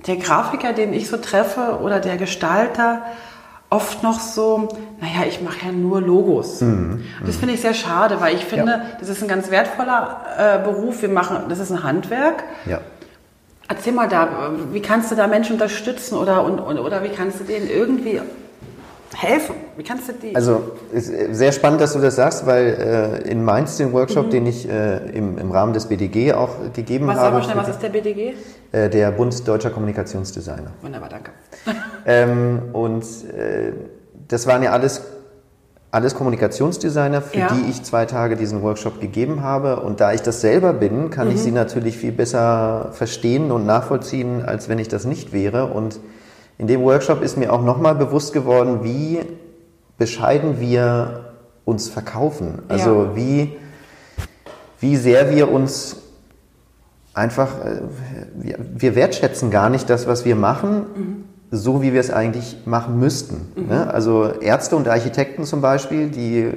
der 0.06 0.16
Grafiker, 0.16 0.72
den 0.72 0.92
ich 0.92 1.08
so 1.08 1.16
treffe, 1.16 1.78
oder 1.82 2.00
der 2.00 2.16
Gestalter, 2.16 3.02
oft 3.70 4.02
noch 4.02 4.20
so, 4.20 4.68
naja, 5.00 5.26
ich 5.26 5.40
mache 5.40 5.66
ja 5.66 5.72
nur 5.72 6.02
Logos. 6.02 6.60
Mhm. 6.60 7.04
Das 7.24 7.36
finde 7.36 7.54
ich 7.54 7.62
sehr 7.62 7.74
schade, 7.74 8.20
weil 8.20 8.34
ich 8.34 8.44
finde, 8.44 8.72
ja. 8.72 8.82
das 9.00 9.08
ist 9.08 9.22
ein 9.22 9.28
ganz 9.28 9.50
wertvoller 9.50 10.20
äh, 10.36 10.58
Beruf. 10.62 11.00
Wir 11.00 11.08
machen, 11.08 11.44
das 11.48 11.58
ist 11.58 11.70
ein 11.70 11.82
Handwerk. 11.82 12.44
Ja. 12.66 12.80
Erzähl 13.68 13.94
mal 13.94 14.08
da, 14.08 14.50
wie 14.72 14.82
kannst 14.82 15.10
du 15.10 15.14
da 15.14 15.26
Menschen 15.26 15.54
unterstützen 15.54 16.18
oder, 16.18 16.44
und, 16.44 16.60
oder 16.60 17.02
wie 17.02 17.08
kannst 17.08 17.40
du 17.40 17.44
denen 17.44 17.70
irgendwie 17.70 18.20
helfen? 19.14 19.54
Wie 19.76 19.82
kannst 19.82 20.08
du 20.08 20.12
die? 20.12 20.34
Also 20.34 20.62
ist 20.92 21.12
sehr 21.32 21.52
spannend, 21.52 21.80
dass 21.80 21.92
du 21.92 22.00
das 22.00 22.16
sagst, 22.16 22.46
weil 22.46 23.22
äh, 23.24 23.30
in 23.30 23.44
Mainz 23.44 23.76
den 23.76 23.92
Workshop, 23.92 24.26
mhm. 24.26 24.30
den 24.30 24.46
ich 24.46 24.68
äh, 24.68 24.96
im, 25.10 25.38
im 25.38 25.50
Rahmen 25.50 25.72
des 25.72 25.86
BDG 25.86 26.32
auch 26.32 26.50
gegeben 26.72 27.06
was, 27.06 27.18
habe. 27.18 27.42
Schnell, 27.42 27.56
was 27.56 27.68
ist 27.68 27.82
der 27.82 27.90
BDG? 27.90 28.34
Äh, 28.72 28.88
der 28.88 29.10
Bund 29.12 29.46
Deutscher 29.46 29.70
Kommunikationsdesigner. 29.70 30.72
Wunderbar, 30.80 31.08
danke. 31.08 31.30
ähm, 32.06 32.62
und 32.72 33.02
äh, 33.02 33.72
das 34.28 34.46
waren 34.46 34.62
ja 34.62 34.72
alles 34.72 35.02
alles 35.92 36.14
Kommunikationsdesigner, 36.14 37.20
für 37.20 37.38
ja. 37.38 37.48
die 37.48 37.70
ich 37.70 37.82
zwei 37.82 38.06
Tage 38.06 38.36
diesen 38.36 38.62
Workshop 38.62 38.98
gegeben 38.98 39.42
habe. 39.42 39.80
Und 39.80 40.00
da 40.00 40.14
ich 40.14 40.22
das 40.22 40.40
selber 40.40 40.72
bin, 40.72 41.10
kann 41.10 41.28
mhm. 41.28 41.34
ich 41.34 41.42
sie 41.42 41.52
natürlich 41.52 41.98
viel 41.98 42.12
besser 42.12 42.88
verstehen 42.92 43.52
und 43.52 43.66
nachvollziehen, 43.66 44.42
als 44.42 44.70
wenn 44.70 44.78
ich 44.78 44.88
das 44.88 45.04
nicht 45.04 45.34
wäre. 45.34 45.66
Und 45.66 46.00
in 46.62 46.68
dem 46.68 46.82
Workshop 46.82 47.22
ist 47.22 47.36
mir 47.36 47.52
auch 47.52 47.60
nochmal 47.60 47.96
bewusst 47.96 48.32
geworden, 48.32 48.84
wie 48.84 49.18
bescheiden 49.98 50.60
wir 50.60 51.32
uns 51.64 51.88
verkaufen. 51.88 52.62
Also 52.68 53.02
ja. 53.02 53.16
wie, 53.16 53.56
wie 54.78 54.96
sehr 54.96 55.34
wir 55.34 55.50
uns 55.50 55.96
einfach, 57.14 57.48
äh, 57.64 57.80
wir 58.76 58.94
wertschätzen 58.94 59.50
gar 59.50 59.70
nicht 59.70 59.90
das, 59.90 60.06
was 60.06 60.24
wir 60.24 60.36
machen, 60.36 60.86
mhm. 60.94 61.24
so 61.50 61.82
wie 61.82 61.92
wir 61.92 61.98
es 61.98 62.12
eigentlich 62.12 62.58
machen 62.64 63.00
müssten. 63.00 63.48
Mhm. 63.56 63.66
Ne? 63.66 63.92
Also 63.92 64.30
Ärzte 64.40 64.76
und 64.76 64.86
Architekten 64.86 65.44
zum 65.44 65.62
Beispiel, 65.62 66.10
die 66.10 66.48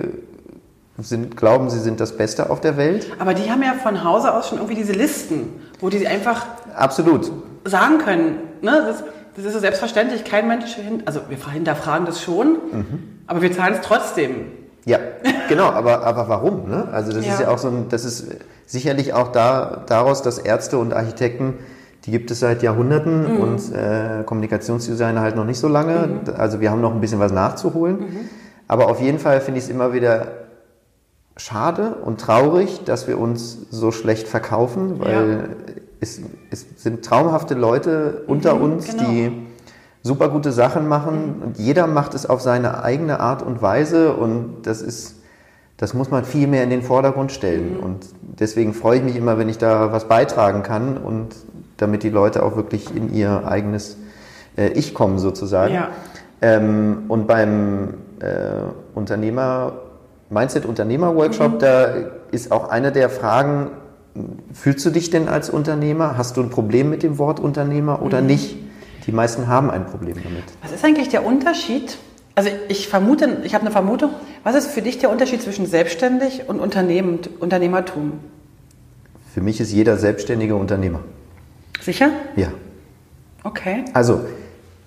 sind, 0.99 1.35
glauben, 1.35 1.71
sie 1.71 1.79
sind 1.79 1.99
das 1.99 2.15
Beste 2.15 2.51
auf 2.51 2.61
der 2.61 2.77
Welt. 2.77 3.07
Aber 3.17 3.33
die 3.33 3.49
haben 3.49 3.63
ja 3.63 3.73
von 3.81 4.03
Hause 4.03 4.35
aus 4.35 4.49
schon 4.49 4.59
irgendwie 4.59 4.75
diese 4.75 4.93
Listen, 4.93 5.47
wo 5.79 5.89
die 5.89 6.05
einfach 6.05 6.45
Absolut. 6.75 7.31
sagen 7.63 7.97
können. 7.97 8.35
Ne? 8.61 8.83
Das, 8.87 9.03
das 9.35 9.45
ist 9.45 9.53
so 9.53 9.59
selbstverständlich, 9.59 10.23
kein 10.23 10.47
Mensch, 10.47 10.77
also 11.05 11.21
wir 11.27 11.37
hinterfragen 11.51 12.05
das 12.05 12.21
schon, 12.21 12.57
mhm. 12.71 12.85
aber 13.27 13.41
wir 13.41 13.51
zahlen 13.51 13.75
es 13.75 13.81
trotzdem. 13.81 14.47
Ja, 14.85 14.99
genau, 15.49 15.65
aber, 15.65 16.05
aber 16.05 16.29
warum? 16.29 16.69
Ne? 16.69 16.87
Also 16.91 17.11
das 17.11 17.25
ja. 17.25 17.33
ist 17.33 17.41
ja 17.41 17.49
auch 17.49 17.57
so 17.57 17.67
ein, 17.67 17.89
das 17.89 18.05
ist 18.05 18.27
sicherlich 18.65 19.13
auch 19.13 19.31
da, 19.31 19.83
daraus, 19.87 20.21
dass 20.21 20.37
Ärzte 20.37 20.77
und 20.77 20.93
Architekten, 20.93 21.55
die 22.05 22.11
gibt 22.11 22.31
es 22.31 22.39
seit 22.39 22.63
Jahrhunderten 22.63 23.35
mhm. 23.35 23.39
und 23.39 23.73
äh, 23.73 24.23
Kommunikationsdesigner 24.25 25.21
halt 25.21 25.35
noch 25.35 25.45
nicht 25.45 25.59
so 25.59 25.67
lange. 25.67 26.07
Mhm. 26.07 26.33
Also 26.37 26.61
wir 26.61 26.69
haben 26.69 26.81
noch 26.81 26.93
ein 26.93 27.01
bisschen 27.01 27.19
was 27.19 27.31
nachzuholen. 27.31 27.99
Mhm. 27.99 28.19
Aber 28.67 28.87
auf 28.89 29.01
jeden 29.01 29.19
Fall 29.19 29.41
finde 29.41 29.57
ich 29.57 29.65
es 29.65 29.71
immer 29.71 29.91
wieder 29.93 30.27
schade 31.35 31.95
und 32.05 32.21
traurig, 32.21 32.83
dass 32.85 33.07
wir 33.07 33.19
uns 33.19 33.57
so 33.71 33.91
schlecht 33.91 34.27
verkaufen, 34.27 34.99
weil 34.99 35.49
ja 35.77 35.83
es, 36.05 36.21
es 36.51 36.83
sind 36.83 37.03
traumhafte 37.03 37.53
Leute 37.55 38.23
unter 38.27 38.55
mhm, 38.55 38.61
uns, 38.63 38.87
genau. 38.87 39.09
die 39.09 39.31
super 40.03 40.29
gute 40.29 40.51
Sachen 40.51 40.87
machen 40.87 41.41
und 41.43 41.57
jeder 41.57 41.87
macht 41.87 42.13
es 42.13 42.25
auf 42.25 42.41
seine 42.41 42.83
eigene 42.83 43.19
Art 43.19 43.41
und 43.41 43.61
Weise 43.61 44.13
und 44.13 44.63
das 44.63 44.81
ist, 44.81 45.15
das 45.77 45.93
muss 45.93 46.11
man 46.11 46.25
viel 46.25 46.47
mehr 46.47 46.63
in 46.63 46.69
den 46.69 46.83
Vordergrund 46.83 47.31
stellen 47.31 47.77
mhm. 47.77 47.83
und 47.83 48.05
deswegen 48.21 48.73
freue 48.73 48.97
ich 48.97 49.03
mich 49.03 49.15
immer, 49.15 49.37
wenn 49.37 49.49
ich 49.49 49.57
da 49.57 49.91
was 49.91 50.07
beitragen 50.07 50.63
kann 50.63 50.97
und 50.97 51.35
damit 51.77 52.03
die 52.03 52.09
Leute 52.09 52.43
auch 52.43 52.55
wirklich 52.55 52.95
in 52.95 53.13
ihr 53.13 53.47
eigenes 53.47 53.97
äh, 54.57 54.69
Ich 54.69 54.93
kommen 54.93 55.19
sozusagen. 55.19 55.73
Ja. 55.73 55.89
Ähm, 56.41 57.05
und 57.07 57.27
beim 57.27 57.95
äh, 58.19 58.61
Unternehmer, 58.93 59.73
Mindset 60.29 60.65
Unternehmer 60.65 61.15
Workshop, 61.15 61.53
mhm. 61.53 61.59
da 61.59 61.93
ist 62.31 62.51
auch 62.51 62.69
eine 62.69 62.91
der 62.91 63.09
Fragen, 63.09 63.71
Fühlst 64.53 64.85
du 64.85 64.89
dich 64.89 65.09
denn 65.09 65.27
als 65.27 65.49
Unternehmer? 65.49 66.17
Hast 66.17 66.37
du 66.37 66.41
ein 66.41 66.49
Problem 66.49 66.89
mit 66.89 67.03
dem 67.03 67.17
Wort 67.17 67.39
Unternehmer 67.39 68.01
oder 68.01 68.21
mhm. 68.21 68.27
nicht? 68.27 68.55
Die 69.05 69.11
meisten 69.11 69.47
haben 69.47 69.69
ein 69.69 69.85
Problem 69.85 70.15
damit. 70.23 70.43
Was 70.63 70.71
ist 70.71 70.83
eigentlich 70.83 71.09
der 71.09 71.25
Unterschied? 71.25 71.97
Also 72.33 72.49
ich 72.67 72.87
vermute, 72.87 73.41
ich 73.43 73.53
habe 73.53 73.63
eine 73.63 73.71
Vermutung. 73.71 74.11
Was 74.43 74.55
ist 74.55 74.67
für 74.67 74.81
dich 74.81 74.97
der 74.97 75.09
Unterschied 75.09 75.41
zwischen 75.41 75.65
selbstständig 75.65 76.43
und 76.47 76.59
Unternehmen, 76.59 77.19
Unternehmertum? 77.39 78.13
Für 79.33 79.41
mich 79.41 79.59
ist 79.59 79.71
jeder 79.71 79.97
selbstständige 79.97 80.55
Unternehmer. 80.55 81.01
Sicher? 81.81 82.09
Ja. 82.35 82.47
Okay. 83.43 83.85
Also 83.93 84.21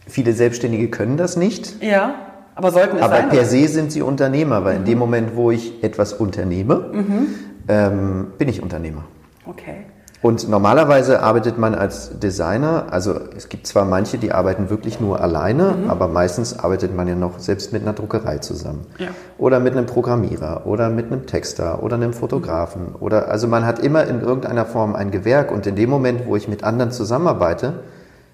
viele 0.07 0.33
Selbstständige 0.33 0.89
können 0.89 1.17
das 1.17 1.37
nicht. 1.37 1.83
Ja, 1.83 2.15
aber 2.55 2.73
sollten 2.73 2.97
es 2.97 3.03
aber 3.03 3.15
sein. 3.15 3.25
Aber 3.27 3.35
per 3.35 3.45
se 3.45 3.69
sind 3.69 3.93
sie 3.93 4.03
Unternehmer, 4.03 4.65
weil 4.65 4.75
mhm. 4.75 4.81
in 4.81 4.85
dem 4.87 4.99
Moment, 4.99 5.37
wo 5.37 5.51
ich 5.51 5.83
etwas 5.85 6.13
unternehme, 6.13 6.91
mhm. 6.93 7.27
ähm, 7.69 8.27
bin 8.37 8.49
ich 8.49 8.63
Unternehmer. 8.63 9.05
Okay. 9.49 9.85
Und 10.21 10.49
normalerweise 10.49 11.23
arbeitet 11.23 11.59
man 11.59 11.77
als 11.77 12.19
Designer, 12.19 12.87
also 12.91 13.15
es 13.37 13.49
gibt 13.49 13.69
zwar 13.69 13.85
manche, 13.85 14.19
die 14.19 14.33
arbeiten 14.33 14.69
wirklich 14.69 14.99
nur 14.99 15.21
alleine, 15.21 15.77
mhm. 15.83 15.91
aber 15.91 16.09
meistens 16.09 16.59
arbeitet 16.59 16.95
man 16.95 17.07
ja 17.07 17.15
noch 17.15 17.39
selbst 17.39 17.73
mit 17.73 17.83
einer 17.83 17.93
Druckerei 17.93 18.39
zusammen. 18.39 18.85
Ja. 18.99 19.09
Oder 19.39 19.61
mit 19.61 19.77
einem 19.77 19.87
Programmierer 19.87 20.67
oder 20.67 20.91
mit 20.91 21.07
einem 21.07 21.27
Texter 21.27 21.85
oder 21.85 21.95
einem 21.95 22.13
Fotografen. 22.13 22.91
Mhm. 22.91 22.97
Oder 22.99 23.29
also 23.29 23.47
man 23.47 23.65
hat 23.65 23.79
immer 23.79 24.07
in 24.09 24.21
irgendeiner 24.21 24.67
Form 24.67 24.97
ein 24.97 25.13
Gewerk 25.13 25.53
und 25.53 25.69
in 25.69 25.77
dem 25.77 25.89
Moment, 25.89 26.27
wo 26.27 26.35
ich 26.35 26.49
mit 26.49 26.65
anderen 26.65 26.91
zusammenarbeite, 26.91 27.75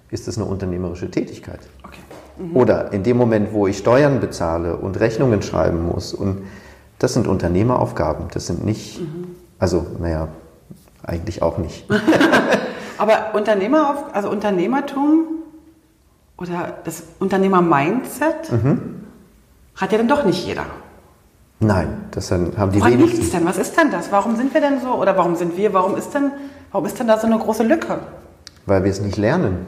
ist 0.09 0.27
das 0.27 0.37
eine 0.37 0.45
unternehmerische 0.45 1.11
Tätigkeit. 1.11 1.59
Okay. 1.83 1.99
Mhm. 2.39 2.55
Oder 2.55 2.93
in 2.93 3.03
dem 3.03 3.15
Moment, 3.15 3.53
wo 3.53 3.67
ich 3.67 3.77
Steuern 3.77 4.19
bezahle 4.19 4.75
und 4.75 4.99
Rechnungen 4.99 5.43
schreiben 5.43 5.85
muss. 5.85 6.15
Und 6.15 6.39
das 6.97 7.13
sind 7.13 7.27
Unternehmeraufgaben. 7.27 8.25
Das 8.33 8.47
sind 8.47 8.65
nicht, 8.65 9.01
mhm. 9.01 9.35
also 9.59 9.85
naja, 9.99 10.29
eigentlich 11.07 11.41
auch 11.41 11.57
nicht. 11.57 11.85
Aber 12.97 13.33
Unternehmer, 13.33 14.05
also 14.13 14.29
Unternehmertum 14.29 15.25
oder 16.37 16.77
das 16.83 17.03
Unternehmer-Mindset 17.19 18.51
mhm. 18.51 19.03
hat 19.75 19.91
ja 19.91 19.97
dann 19.97 20.07
doch 20.07 20.25
nicht 20.25 20.45
jeder. 20.45 20.65
Nein, 21.59 21.87
das 22.11 22.31
haben 22.31 22.51
die 22.71 22.79
Woran 22.79 22.93
wenigsten. 22.93 23.21
liegt 23.21 23.33
denn? 23.33 23.45
Was 23.45 23.57
ist 23.57 23.77
denn 23.77 23.89
das? 23.91 24.11
Warum 24.11 24.35
sind 24.35 24.53
wir 24.53 24.61
denn 24.61 24.81
so? 24.81 24.89
Oder 24.89 25.17
warum 25.17 25.35
sind 25.35 25.57
wir? 25.57 25.73
Warum 25.73 25.95
ist 25.95 26.13
denn, 26.13 26.31
warum 26.71 26.85
ist 26.85 26.99
denn 26.99 27.07
da 27.07 27.17
so 27.17 27.27
eine 27.27 27.37
große 27.37 27.63
Lücke? 27.63 27.99
Weil 28.65 28.83
wir 28.83 28.91
es 28.91 29.01
nicht 29.01 29.17
lernen. 29.17 29.65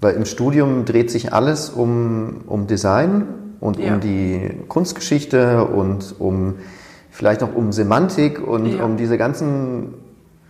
Weil 0.00 0.14
im 0.14 0.24
Studium 0.24 0.84
dreht 0.84 1.10
sich 1.10 1.32
alles 1.32 1.70
um, 1.70 2.42
um 2.46 2.66
Design 2.66 3.26
und 3.60 3.78
ja. 3.78 3.94
um 3.94 4.00
die 4.00 4.50
Kunstgeschichte 4.68 5.64
und 5.64 6.16
um 6.18 6.56
vielleicht 7.10 7.42
auch 7.42 7.54
um 7.54 7.72
Semantik 7.72 8.46
und 8.46 8.66
ja. 8.66 8.84
um 8.84 8.96
diese 8.96 9.16
ganzen 9.16 9.94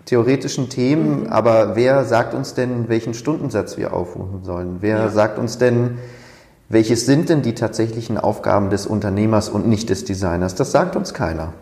theoretischen 0.04 0.68
Themen, 0.68 1.20
mhm. 1.20 1.26
aber 1.28 1.76
wer 1.76 2.04
sagt 2.04 2.34
uns 2.34 2.54
denn, 2.54 2.88
welchen 2.88 3.14
Stundensatz 3.14 3.76
wir 3.76 3.92
aufrufen 3.92 4.44
sollen? 4.44 4.78
Wer 4.80 4.98
ja. 4.98 5.08
sagt 5.08 5.38
uns 5.38 5.58
denn, 5.58 5.98
welches 6.68 7.06
sind 7.06 7.28
denn 7.28 7.42
die 7.42 7.54
tatsächlichen 7.54 8.18
Aufgaben 8.18 8.70
des 8.70 8.86
Unternehmers 8.86 9.48
und 9.48 9.68
nicht 9.68 9.90
des 9.90 10.04
Designers? 10.04 10.54
Das 10.54 10.72
sagt 10.72 10.96
uns 10.96 11.12
keiner. 11.12 11.52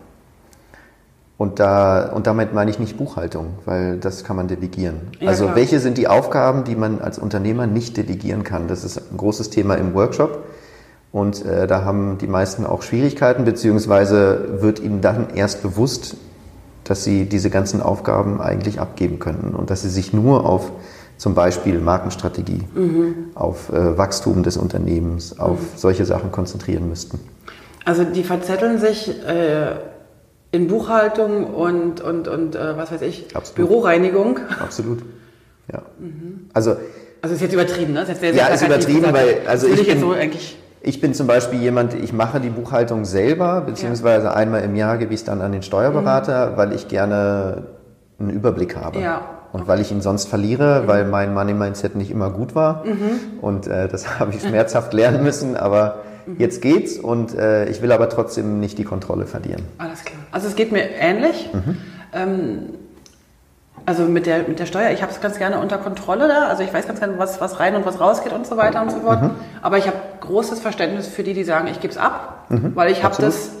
Und, 1.37 1.59
da, 1.59 2.11
und 2.13 2.27
damit 2.27 2.53
meine 2.53 2.69
ich 2.69 2.77
nicht 2.77 2.97
Buchhaltung, 2.97 3.47
weil 3.65 3.97
das 3.97 4.23
kann 4.23 4.35
man 4.35 4.47
delegieren. 4.47 5.07
Ja, 5.19 5.29
also 5.29 5.45
klar. 5.45 5.55
welche 5.55 5.79
sind 5.79 5.97
die 5.97 6.07
Aufgaben, 6.07 6.63
die 6.63 6.75
man 6.75 7.01
als 7.01 7.17
Unternehmer 7.17 7.65
nicht 7.65 7.97
delegieren 7.97 8.43
kann? 8.43 8.67
Das 8.67 8.83
ist 8.83 9.11
ein 9.11 9.17
großes 9.17 9.49
Thema 9.49 9.75
im 9.75 9.95
Workshop. 9.95 10.45
Und 11.11 11.43
äh, 11.45 11.67
da 11.67 11.83
haben 11.83 12.19
die 12.19 12.27
meisten 12.27 12.65
auch 12.65 12.83
Schwierigkeiten, 12.83 13.43
beziehungsweise 13.43 14.61
wird 14.61 14.79
ihnen 14.79 15.01
dann 15.01 15.31
erst 15.33 15.61
bewusst, 15.61 16.15
dass 16.91 17.05
sie 17.05 17.23
diese 17.23 17.49
ganzen 17.49 17.81
Aufgaben 17.81 18.41
eigentlich 18.41 18.81
abgeben 18.81 19.17
können 19.17 19.55
und 19.57 19.69
dass 19.69 19.81
sie 19.81 19.89
sich 19.89 20.11
nur 20.11 20.45
auf 20.45 20.73
zum 21.15 21.35
Beispiel 21.35 21.79
Markenstrategie, 21.79 22.63
mhm. 22.75 23.15
auf 23.33 23.71
äh, 23.71 23.97
Wachstum 23.97 24.43
des 24.43 24.57
Unternehmens, 24.57 25.39
auf 25.39 25.57
mhm. 25.61 25.77
solche 25.77 26.03
Sachen 26.03 26.33
konzentrieren 26.33 26.89
müssten. 26.89 27.17
Also 27.85 28.03
die 28.03 28.25
verzetteln 28.25 28.77
sich 28.77 29.07
äh, 29.25 29.75
in 30.51 30.67
Buchhaltung 30.67 31.45
und, 31.53 32.01
und, 32.01 32.27
und 32.27 32.55
äh, 32.57 32.75
was 32.75 32.91
weiß 32.91 33.03
ich, 33.03 33.33
Absolut. 33.37 33.69
Büroreinigung. 33.69 34.39
Absolut. 34.59 34.99
Ja. 35.71 35.83
Mhm. 35.97 36.49
Also, 36.51 36.75
also 37.21 37.35
ist 37.35 37.41
jetzt 37.41 37.53
übertrieben, 37.53 37.93
ne? 37.93 38.01
Ist 38.01 38.09
jetzt 38.09 38.19
sehr, 38.19 38.33
sehr 38.33 38.43
ja, 38.43 38.53
ist 38.53 38.65
übertrieben, 38.65 39.13
weil 39.13 39.43
also 39.47 39.67
ich, 39.67 39.87
bin, 39.87 40.01
so 40.01 40.11
eigentlich 40.11 40.57
Ich 40.83 40.99
bin 40.99 41.13
zum 41.13 41.27
Beispiel 41.27 41.59
jemand, 41.59 41.93
ich 41.93 42.11
mache 42.11 42.39
die 42.39 42.49
Buchhaltung 42.49 43.05
selber, 43.05 43.61
beziehungsweise 43.61 44.27
ja. 44.27 44.33
einmal 44.33 44.63
im 44.63 44.75
Jahr 44.75 44.97
gebe 44.97 45.13
ich 45.13 45.19
es 45.19 45.23
dann 45.23 45.41
an 45.41 45.51
den 45.51 45.61
Steuerberater, 45.61 46.51
mhm. 46.51 46.57
weil 46.57 46.73
ich 46.73 46.87
gerne 46.87 47.63
einen 48.19 48.31
Überblick 48.31 48.75
habe. 48.75 48.99
Ja. 48.99 49.21
Und 49.51 49.67
weil 49.67 49.79
ich 49.81 49.91
ihn 49.91 50.01
sonst 50.01 50.27
verliere, 50.27 50.81
mhm. 50.81 50.87
weil 50.87 51.05
mein 51.05 51.33
Money-Mindset 51.33 51.95
nicht 51.95 52.09
immer 52.09 52.31
gut 52.31 52.55
war. 52.55 52.83
Mhm. 52.85 53.41
Und 53.41 53.67
äh, 53.67 53.87
das 53.87 54.19
habe 54.19 54.33
ich 54.33 54.41
schmerzhaft 54.41 54.93
lernen 54.93 55.23
müssen, 55.23 55.55
aber 55.55 55.99
mhm. 56.25 56.37
jetzt 56.39 56.61
geht's 56.61 56.97
und 56.97 57.35
äh, 57.35 57.69
ich 57.69 57.83
will 57.83 57.91
aber 57.91 58.09
trotzdem 58.09 58.59
nicht 58.59 58.79
die 58.79 58.85
Kontrolle 58.85 59.27
verlieren. 59.27 59.61
Alles 59.77 60.03
klar. 60.03 60.19
Also 60.31 60.47
es 60.47 60.55
geht 60.55 60.71
mir 60.71 60.83
ähnlich. 60.83 61.49
Mhm. 61.53 61.77
Ähm, 62.13 62.59
also 63.85 64.03
mit 64.03 64.25
der, 64.25 64.47
mit 64.47 64.59
der 64.59 64.65
Steuer, 64.65 64.91
ich 64.91 65.01
habe 65.01 65.11
es 65.11 65.21
ganz 65.21 65.37
gerne 65.37 65.59
unter 65.59 65.77
Kontrolle 65.77 66.27
da. 66.27 66.47
Also 66.47 66.63
ich 66.63 66.73
weiß 66.73 66.87
ganz 66.87 66.99
gerne, 66.99 67.17
was, 67.17 67.41
was 67.41 67.59
rein 67.59 67.75
und 67.75 67.85
was 67.85 67.99
rausgeht 67.99 68.33
und 68.33 68.45
so 68.45 68.57
weiter 68.57 68.81
und 68.81 68.91
so 68.91 68.99
fort. 68.99 69.21
Mhm. 69.21 69.31
Aber 69.61 69.77
ich 69.77 69.87
habe 69.87 69.97
großes 70.19 70.59
Verständnis 70.59 71.07
für 71.07 71.23
die, 71.23 71.33
die 71.33 71.43
sagen, 71.43 71.67
ich 71.67 71.79
gebe 71.79 71.91
es 71.91 71.97
ab, 71.97 72.45
mhm. 72.49 72.75
weil 72.75 72.91
ich 72.91 73.03
habe 73.03 73.15
das, 73.19 73.51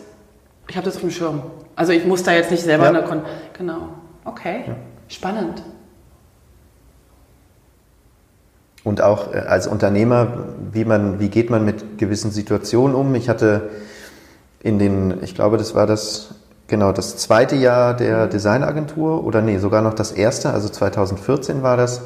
ich 0.67 0.77
habe 0.77 0.85
das 0.85 0.95
auf 0.95 1.01
dem 1.01 1.11
Schirm. 1.11 1.43
Also 1.75 1.93
ich 1.93 2.05
muss 2.05 2.23
da 2.23 2.33
jetzt 2.33 2.51
nicht 2.51 2.63
selber 2.63 2.85
ja. 2.85 2.89
eine 2.89 3.03
Kon 3.03 3.21
Genau. 3.57 3.89
Okay. 4.23 4.63
Ja. 4.67 4.75
Spannend. 5.07 5.63
Und 8.83 9.01
auch 9.01 9.33
äh, 9.33 9.37
als 9.37 9.67
Unternehmer, 9.67 10.45
wie, 10.71 10.85
man, 10.85 11.19
wie 11.19 11.29
geht 11.29 11.49
man 11.49 11.65
mit 11.65 11.97
gewissen 11.97 12.31
Situationen 12.31 12.95
um? 12.95 13.13
Ich 13.15 13.29
hatte 13.29 13.69
in 14.59 14.79
den, 14.79 15.23
ich 15.23 15.35
glaube, 15.35 15.57
das 15.57 15.75
war 15.75 15.87
das 15.87 16.35
Genau, 16.71 16.93
das 16.93 17.17
zweite 17.17 17.57
Jahr 17.57 17.93
der 17.93 18.27
Designagentur 18.27 19.25
oder 19.25 19.41
nee, 19.41 19.57
sogar 19.57 19.81
noch 19.81 19.93
das 19.93 20.13
erste, 20.13 20.53
also 20.53 20.69
2014 20.69 21.63
war 21.63 21.75
das. 21.75 22.01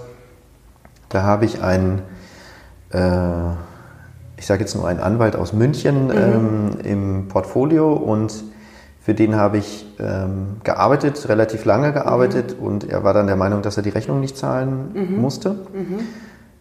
Da 1.07 1.21
habe 1.21 1.45
ich 1.45 1.61
einen, 1.61 2.01
äh, 2.89 3.51
ich 4.37 4.47
sage 4.47 4.61
jetzt 4.61 4.73
nur 4.73 4.87
einen 4.87 5.01
Anwalt 5.01 5.35
aus 5.35 5.53
München 5.53 6.07
mhm. 6.07 6.11
ähm, 6.11 6.77
im 6.83 7.27
Portfolio 7.27 7.93
und 7.93 8.43
für 9.01 9.13
den 9.13 9.35
habe 9.35 9.59
ich 9.59 9.85
ähm, 9.99 10.57
gearbeitet, 10.63 11.29
relativ 11.29 11.63
lange 11.65 11.93
gearbeitet 11.93 12.59
mhm. 12.59 12.65
und 12.65 12.89
er 12.89 13.03
war 13.03 13.13
dann 13.13 13.27
der 13.27 13.35
Meinung, 13.35 13.61
dass 13.61 13.77
er 13.77 13.83
die 13.83 13.91
Rechnung 13.91 14.19
nicht 14.19 14.35
zahlen 14.35 14.93
mhm. 14.95 15.21
musste. 15.21 15.57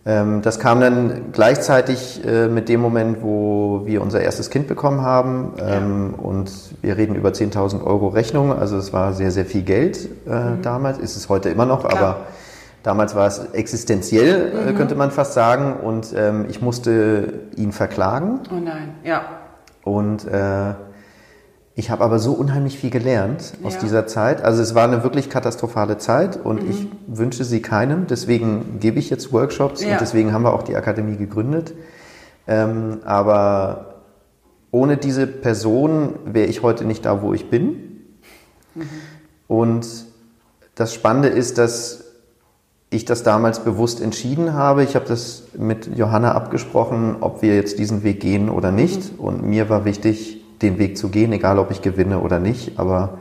Ähm, 0.07 0.43
das 0.43 0.59
kam 0.59 0.81
dann 0.81 1.33
gleichzeitig 1.33 2.23
äh, 2.27 2.49
mit 2.49 2.69
dem 2.69 2.81
Moment, 2.81 3.23
wo 3.23 3.83
wir 3.85 4.03
unser 4.03 4.21
erstes 4.21 4.51
Kind 4.51 4.69
bekommen 4.69 5.01
haben. 5.01 5.55
Ähm, 5.59 6.15
ja. 6.17 6.23
Und 6.23 6.53
wir 6.83 6.97
reden 6.97 7.15
über 7.15 7.31
10.000 7.31 7.83
Euro 7.83 8.09
Rechnung. 8.09 8.53
Also 8.53 8.77
es 8.77 8.93
war 8.93 9.15
sehr, 9.15 9.31
sehr 9.31 9.47
viel 9.47 9.63
Geld 9.63 10.09
äh, 10.27 10.31
mhm. 10.31 10.63
damals. 10.63 10.99
Ist 10.99 11.17
es 11.17 11.29
heute 11.29 11.49
immer 11.49 11.65
noch, 11.65 11.89
Klar. 11.89 11.97
aber 11.97 12.17
damals 12.83 13.15
war 13.15 13.27
es 13.27 13.39
existenziell, 13.53 14.53
äh, 14.53 14.73
mhm. 14.73 14.77
könnte 14.77 14.95
man 14.95 15.11
fast 15.11 15.33
sagen. 15.33 15.75
Und 15.83 16.15
ähm, 16.15 16.47
ich 16.51 16.61
musste 16.61 17.41
ihn 17.57 17.73
verklagen. 17.73 18.41
Oh 18.51 18.61
nein, 18.63 18.97
ja. 19.05 19.23
Und 19.85 20.27
äh, 20.27 20.75
ich 21.77 21.91
habe 21.91 22.05
aber 22.05 22.21
so 22.21 22.33
unheimlich 22.33 22.79
viel 22.79 22.91
gelernt 22.91 23.55
aus 23.65 23.75
ja. 23.75 23.81
dieser 23.81 24.07
Zeit. 24.07 24.45
Also 24.45 24.63
es 24.63 24.77
war 24.77 24.85
eine 24.85 25.03
wirklich 25.03 25.29
katastrophale 25.29 25.99
Zeit 25.99 26.37
und 26.37 26.63
mhm. 26.63 26.71
ich 26.71 26.87
wünsche 27.09 27.45
sie 27.45 27.63
keinem. 27.63 28.07
Deswegen 28.07 28.79
gebe 28.79 29.01
ich 29.01 29.11
jetzt 29.11 29.33
Workshops 29.33 29.83
ja. 29.83 29.93
und 29.93 30.01
deswegen 30.01 30.33
haben 30.33 30.43
wir 30.43 30.53
auch 30.53 30.63
die 30.63 30.77
Akademie 30.77 31.17
gegründet. 31.17 31.75
Ähm, 32.47 32.99
aber 33.05 34.03
ohne 34.71 34.97
diese 34.97 35.27
Person 35.27 36.15
wäre 36.25 36.47
ich 36.47 36.63
heute 36.63 36.85
nicht 36.85 37.05
da, 37.05 37.23
wo 37.23 37.35
ich 37.35 37.51
bin. 37.51 38.05
Mhm. 38.75 38.89
Und 39.49 39.87
das 40.77 40.95
Spannende 40.95 41.29
ist, 41.29 41.59
dass 41.59 42.05
ich 42.91 43.05
das 43.05 43.25
damals 43.25 43.61
bewusst 43.65 44.01
entschieden 44.01 44.53
habe. 44.53 44.85
Ich 44.85 44.95
habe 44.95 45.07
das 45.07 45.45
mit 45.59 45.97
Johanna 45.97 46.33
abgesprochen, 46.33 47.17
ob 47.21 47.43
wir 47.43 47.57
jetzt 47.57 47.81
diesen 47.81 48.05
Weg 48.05 48.21
gehen 48.21 48.49
oder 48.49 48.71
nicht. 48.71 49.15
Mhm. 49.15 49.19
Und 49.19 49.43
mir 49.43 49.69
war 49.69 49.85
wichtig, 49.85 50.34
den 50.63 50.79
Weg 50.79 50.97
zu 50.97 51.09
gehen, 51.09 51.33
egal 51.33 51.59
ob 51.59 51.71
ich 51.71 51.83
gewinne 51.83 52.21
oder 52.21 52.39
nicht. 52.39 52.79
Aber 52.79 53.19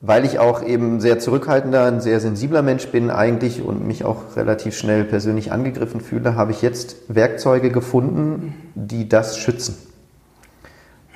weil 0.00 0.24
ich 0.24 0.40
auch 0.40 0.62
eben 0.64 1.00
sehr 1.00 1.20
zurückhaltender, 1.20 1.86
ein 1.86 2.00
sehr 2.00 2.18
sensibler 2.18 2.62
Mensch 2.62 2.88
bin 2.88 3.08
eigentlich 3.10 3.62
und 3.62 3.86
mich 3.86 4.04
auch 4.04 4.36
relativ 4.36 4.76
schnell 4.76 5.04
persönlich 5.04 5.52
angegriffen 5.52 6.00
fühle, 6.00 6.34
habe 6.34 6.50
ich 6.50 6.60
jetzt 6.60 6.96
Werkzeuge 7.08 7.70
gefunden, 7.70 8.54
die 8.74 9.08
das 9.08 9.38
schützen. 9.38 9.76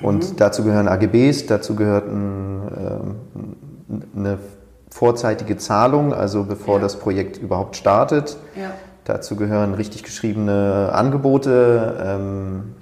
Und 0.01 0.31
mhm. 0.31 0.35
dazu 0.37 0.63
gehören 0.63 0.87
AGBs, 0.87 1.47
dazu 1.47 1.75
gehört 1.75 2.07
ein, 2.07 2.61
äh, 3.95 4.17
eine 4.17 4.39
vorzeitige 4.89 5.57
Zahlung, 5.57 6.13
also 6.13 6.43
bevor 6.45 6.75
ja. 6.75 6.81
das 6.81 6.97
Projekt 6.97 7.37
überhaupt 7.37 7.75
startet. 7.75 8.37
Ja. 8.55 8.71
Dazu 9.03 9.35
gehören 9.35 9.73
richtig 9.73 10.03
geschriebene 10.03 10.91
Angebote, 10.93 11.97
ähm, 12.05 12.75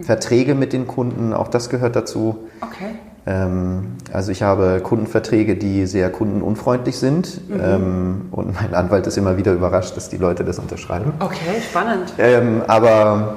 Verträge 0.00 0.54
mit 0.54 0.72
den 0.72 0.86
Kunden, 0.86 1.32
auch 1.32 1.48
das 1.48 1.68
gehört 1.68 1.96
dazu. 1.96 2.48
Okay. 2.60 2.96
Ähm, 3.24 3.96
also 4.12 4.32
ich 4.32 4.42
habe 4.42 4.80
Kundenverträge, 4.82 5.56
die 5.56 5.86
sehr 5.86 6.10
kundenunfreundlich 6.10 6.98
sind. 6.98 7.48
Mhm. 7.48 7.60
Ähm, 7.62 8.28
und 8.30 8.54
mein 8.54 8.74
Anwalt 8.74 9.06
ist 9.06 9.16
immer 9.16 9.36
wieder 9.36 9.52
überrascht, 9.52 9.96
dass 9.96 10.08
die 10.08 10.16
Leute 10.16 10.44
das 10.44 10.58
unterschreiben. 10.58 11.12
Okay, 11.20 11.60
spannend. 11.68 12.12
Ähm, 12.18 12.62
aber 12.66 13.34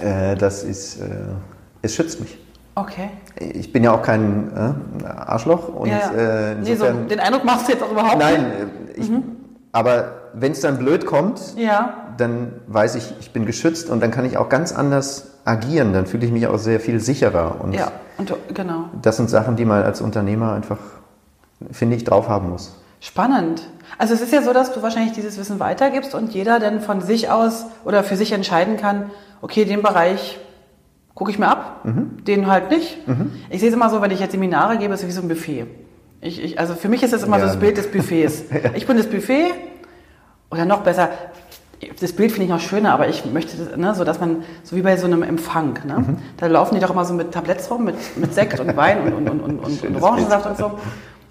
äh, 0.00 0.34
das 0.36 0.64
ist, 0.64 1.00
äh, 1.00 1.04
es 1.82 1.94
schützt 1.94 2.20
mich. 2.20 2.38
Okay. 2.74 3.10
Ich 3.38 3.72
bin 3.72 3.84
ja 3.84 3.92
auch 3.92 4.02
kein 4.02 4.50
äh, 5.02 5.06
Arschloch. 5.06 5.68
Und, 5.68 5.88
ja, 5.88 5.98
ja. 6.16 6.52
Äh, 6.52 6.54
nee, 6.56 6.74
so, 6.74 6.86
den 6.86 7.20
Eindruck 7.20 7.44
machst 7.44 7.68
du 7.68 7.72
jetzt 7.72 7.82
auch 7.82 7.92
überhaupt 7.92 8.18
nein, 8.18 8.42
nicht. 8.96 8.98
Nein, 8.98 9.08
äh, 9.08 9.10
mhm. 9.10 9.22
aber 9.72 10.12
wenn 10.32 10.52
es 10.52 10.60
dann 10.60 10.78
blöd 10.78 11.06
kommt, 11.06 11.40
ja. 11.56 12.09
Dann 12.20 12.52
weiß 12.66 12.94
ich, 12.94 13.12
ich 13.20 13.32
bin 13.32 13.46
geschützt 13.46 13.90
und 13.90 14.00
dann 14.00 14.10
kann 14.10 14.24
ich 14.24 14.36
auch 14.36 14.48
ganz 14.48 14.72
anders 14.72 15.32
agieren, 15.44 15.92
dann 15.92 16.06
fühle 16.06 16.26
ich 16.26 16.32
mich 16.32 16.46
auch 16.46 16.58
sehr 16.58 16.80
viel 16.80 17.00
sicherer. 17.00 17.60
Und 17.60 17.72
ja, 17.72 17.92
und, 18.18 18.32
genau. 18.54 18.90
Das 19.02 19.16
sind 19.16 19.30
Sachen, 19.30 19.56
die 19.56 19.64
man 19.64 19.82
als 19.82 20.00
Unternehmer 20.00 20.52
einfach, 20.52 20.78
finde 21.70 21.96
ich, 21.96 22.04
drauf 22.04 22.28
haben 22.28 22.50
muss. 22.50 22.76
Spannend. 23.00 23.62
Also 23.98 24.14
es 24.14 24.20
ist 24.20 24.32
ja 24.32 24.42
so, 24.42 24.52
dass 24.52 24.72
du 24.72 24.82
wahrscheinlich 24.82 25.12
dieses 25.12 25.38
Wissen 25.38 25.58
weitergibst 25.58 26.14
und 26.14 26.32
jeder 26.32 26.60
dann 26.60 26.80
von 26.80 27.00
sich 27.00 27.30
aus 27.30 27.66
oder 27.84 28.04
für 28.04 28.16
sich 28.16 28.32
entscheiden 28.32 28.76
kann, 28.76 29.10
okay, 29.40 29.64
den 29.64 29.82
Bereich 29.82 30.38
gucke 31.14 31.30
ich 31.30 31.38
mir 31.38 31.48
ab, 31.48 31.84
mhm. 31.84 32.24
den 32.24 32.46
halt 32.46 32.70
nicht. 32.70 33.06
Mhm. 33.08 33.32
Ich 33.48 33.60
sehe 33.60 33.68
es 33.68 33.74
immer 33.74 33.90
so, 33.90 34.00
wenn 34.02 34.10
ich 34.10 34.20
jetzt 34.20 34.32
Seminare 34.32 34.78
gebe, 34.78 34.94
ist 34.94 35.00
es 35.00 35.08
wie 35.08 35.12
so 35.12 35.22
ein 35.22 35.28
Buffet. 35.28 35.66
Ich, 36.20 36.42
ich, 36.42 36.58
also 36.60 36.74
für 36.74 36.88
mich 36.88 37.02
ist 37.02 37.12
es 37.12 37.22
immer 37.22 37.38
ja. 37.38 37.44
so 37.44 37.48
das 37.48 37.58
Bild 37.58 37.78
des 37.78 37.90
Buffets. 37.90 38.44
ja. 38.50 38.70
Ich 38.74 38.86
bin 38.86 38.96
das 38.96 39.06
Buffet 39.06 39.52
oder 40.50 40.64
noch 40.64 40.82
besser, 40.82 41.08
das 42.00 42.12
Bild 42.12 42.32
finde 42.32 42.44
ich 42.44 42.50
noch 42.50 42.60
schöner, 42.60 42.92
aber 42.92 43.08
ich 43.08 43.24
möchte, 43.24 43.78
ne, 43.78 43.94
so 43.94 44.04
dass 44.04 44.20
man, 44.20 44.42
so 44.64 44.76
wie 44.76 44.82
bei 44.82 44.96
so 44.96 45.06
einem 45.06 45.22
Empfang, 45.22 45.78
ne? 45.86 45.98
Mhm. 45.98 46.16
da 46.36 46.46
laufen 46.46 46.74
die 46.74 46.80
doch 46.80 46.90
immer 46.90 47.04
so 47.04 47.14
mit 47.14 47.32
Tabletts 47.32 47.70
rum, 47.70 47.84
mit, 47.84 47.94
mit 48.16 48.34
Sekt 48.34 48.60
und 48.60 48.76
Wein 48.76 49.12
und, 49.12 49.28
und, 49.28 49.40
und, 49.40 49.58
und, 49.58 49.84
und 49.84 50.02
Orangensaft 50.02 50.46
und 50.46 50.58
so. 50.58 50.72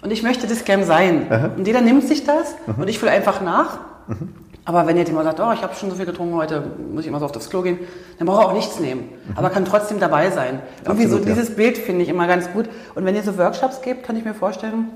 Und 0.02 0.10
ich 0.10 0.22
möchte 0.22 0.46
das 0.46 0.64
gern 0.64 0.84
sein. 0.84 1.26
Aha. 1.30 1.50
Und 1.56 1.66
jeder 1.66 1.80
nimmt 1.80 2.06
sich 2.06 2.24
das 2.24 2.54
mhm. 2.66 2.82
und 2.82 2.88
ich 2.88 2.98
fühle 2.98 3.12
einfach 3.12 3.40
nach. 3.40 3.78
Mhm. 4.08 4.34
Aber 4.64 4.86
wenn 4.86 4.96
jetzt 4.96 5.08
jemand 5.08 5.26
sagt, 5.26 5.40
oh, 5.40 5.52
ich 5.52 5.62
habe 5.62 5.74
schon 5.74 5.90
so 5.90 5.96
viel 5.96 6.06
getrunken 6.06 6.34
heute, 6.34 6.62
muss 6.92 7.02
ich 7.02 7.08
immer 7.08 7.18
so 7.18 7.24
auf 7.24 7.32
das 7.32 7.48
Klo 7.50 7.62
gehen, 7.62 7.78
dann 8.18 8.26
braucht 8.26 8.44
er 8.44 8.48
auch 8.48 8.54
nichts 8.54 8.78
nehmen. 8.80 9.02
Mhm. 9.02 9.36
Aber 9.36 9.50
kann 9.50 9.64
trotzdem 9.64 10.00
dabei 10.00 10.30
sein. 10.30 10.60
Irgendwie 10.84 11.04
Absolut, 11.04 11.24
so 11.24 11.28
ja. 11.28 11.34
dieses 11.34 11.54
Bild 11.54 11.78
finde 11.78 12.02
ich 12.02 12.08
immer 12.08 12.26
ganz 12.26 12.50
gut. 12.52 12.66
Und 12.94 13.04
wenn 13.04 13.14
ihr 13.14 13.22
so 13.22 13.36
Workshops 13.38 13.82
gebt, 13.82 14.04
kann 14.04 14.16
ich 14.16 14.24
mir 14.24 14.34
vorstellen, 14.34 14.88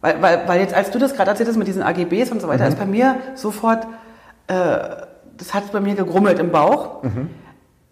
weil, 0.00 0.20
weil, 0.20 0.42
weil 0.46 0.60
jetzt, 0.60 0.74
als 0.74 0.90
du 0.90 0.98
das 0.98 1.14
gerade 1.14 1.30
erzählt 1.30 1.48
hast 1.48 1.56
mit 1.56 1.68
diesen 1.68 1.82
AGBs 1.82 2.32
und 2.32 2.40
so 2.40 2.48
weiter, 2.48 2.64
mhm. 2.64 2.70
ist 2.70 2.78
bei 2.78 2.86
mir 2.86 3.16
sofort 3.34 3.86
das 4.52 5.54
hat 5.54 5.72
bei 5.72 5.80
mir 5.80 5.94
gegrummelt 5.94 6.38
im 6.38 6.50
Bauch, 6.50 7.02
mhm. 7.02 7.30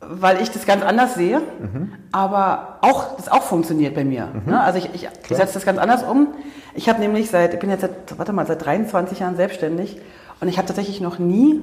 weil 0.01 0.41
ich 0.41 0.51
das 0.51 0.67
ganz 0.67 0.83
anders 0.85 1.15
sehe, 1.15 1.41
mhm. 1.41 1.93
aber 2.13 2.79
auch 2.83 3.17
das 3.17 3.29
auch 3.29 3.43
funktioniert 3.43 3.95
bei 3.95 4.05
mir. 4.05 4.27
Mhm. 4.27 4.53
Ne? 4.53 4.61
Also 4.61 4.79
ich, 4.79 4.91
ich 4.95 5.09
setze 5.29 5.55
das 5.55 5.65
ganz 5.65 5.79
anders 5.79 6.03
um. 6.03 6.29
Ich 6.75 6.89
habe 6.89 7.01
nämlich 7.01 7.31
seit, 7.31 7.55
ich 7.55 7.61
bin 7.61 7.71
jetzt 7.71 7.83
seit, 7.83 8.19
warte 8.19 8.33
mal, 8.33 8.47
seit 8.47 8.65
23 8.65 9.21
Jahren 9.21 9.37
selbstständig 9.37 10.01
und 10.41 10.49
ich 10.49 10.59
habe 10.59 10.67
tatsächlich 10.67 11.01
noch 11.01 11.19
nie 11.19 11.61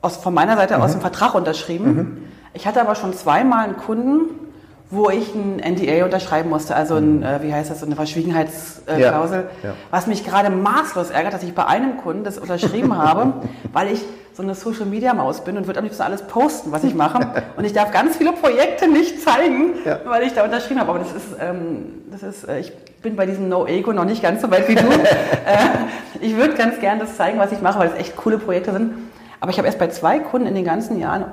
aus, 0.00 0.16
von 0.16 0.34
meiner 0.34 0.56
Seite 0.56 0.76
aus 0.78 0.90
mhm. 0.90 0.92
einen 0.94 1.00
Vertrag 1.00 1.34
unterschrieben. 1.34 2.28
Ich 2.52 2.66
hatte 2.66 2.80
aber 2.80 2.94
schon 2.94 3.12
zweimal 3.14 3.64
einen 3.64 3.76
Kunden, 3.76 4.43
wo 4.90 5.10
ich 5.10 5.34
ein 5.34 5.56
NDA 5.56 6.04
unterschreiben 6.04 6.50
musste, 6.50 6.76
also 6.76 6.96
ein, 6.96 7.22
äh, 7.22 7.40
wie 7.42 7.52
heißt 7.52 7.70
das, 7.70 7.80
so 7.80 7.86
eine 7.86 7.96
Verschwiegenheitsklausel, 7.96 9.46
ja, 9.62 9.68
ja. 9.70 9.74
was 9.90 10.06
mich 10.06 10.24
gerade 10.24 10.50
maßlos 10.50 11.10
ärgert, 11.10 11.32
dass 11.32 11.42
ich 11.42 11.54
bei 11.54 11.66
einem 11.66 11.96
Kunden 11.96 12.24
das 12.24 12.38
unterschrieben 12.38 12.96
habe, 12.98 13.32
weil 13.72 13.92
ich 13.92 14.04
so 14.34 14.42
eine 14.42 14.54
Social 14.54 14.86
Media 14.86 15.14
Maus 15.14 15.42
bin 15.42 15.56
und 15.56 15.66
würde 15.66 15.78
am 15.78 15.84
liebsten 15.84 16.02
alles 16.02 16.22
posten, 16.22 16.72
was 16.72 16.82
ich 16.82 16.94
mache. 16.94 17.20
Und 17.56 17.64
ich 17.64 17.72
darf 17.72 17.92
ganz 17.92 18.16
viele 18.16 18.32
Projekte 18.32 18.88
nicht 18.88 19.22
zeigen, 19.22 19.74
ja. 19.84 20.00
weil 20.04 20.24
ich 20.24 20.32
da 20.32 20.42
unterschrieben 20.42 20.80
habe. 20.80 20.90
Aber 20.90 20.98
das 20.98 21.12
ist, 21.12 21.36
ähm, 21.40 22.02
das 22.10 22.24
ist, 22.24 22.48
äh, 22.48 22.58
ich 22.58 22.72
bin 23.00 23.14
bei 23.14 23.26
diesem 23.26 23.48
No 23.48 23.64
Ego 23.64 23.92
noch 23.92 24.04
nicht 24.04 24.22
ganz 24.22 24.42
so 24.42 24.50
weit 24.50 24.68
wie 24.68 24.74
du. 24.74 24.82
äh, 24.90 26.20
ich 26.20 26.36
würde 26.36 26.54
ganz 26.54 26.80
gern 26.80 26.98
das 26.98 27.16
zeigen, 27.16 27.38
was 27.38 27.52
ich 27.52 27.60
mache, 27.60 27.78
weil 27.78 27.90
es 27.90 27.94
echt 27.94 28.16
coole 28.16 28.38
Projekte 28.38 28.72
sind. 28.72 28.94
Aber 29.38 29.52
ich 29.52 29.58
habe 29.58 29.68
erst 29.68 29.78
bei 29.78 29.88
zwei 29.88 30.18
Kunden 30.18 30.48
in 30.48 30.56
den 30.56 30.64
ganzen 30.64 30.98
Jahren 30.98 31.26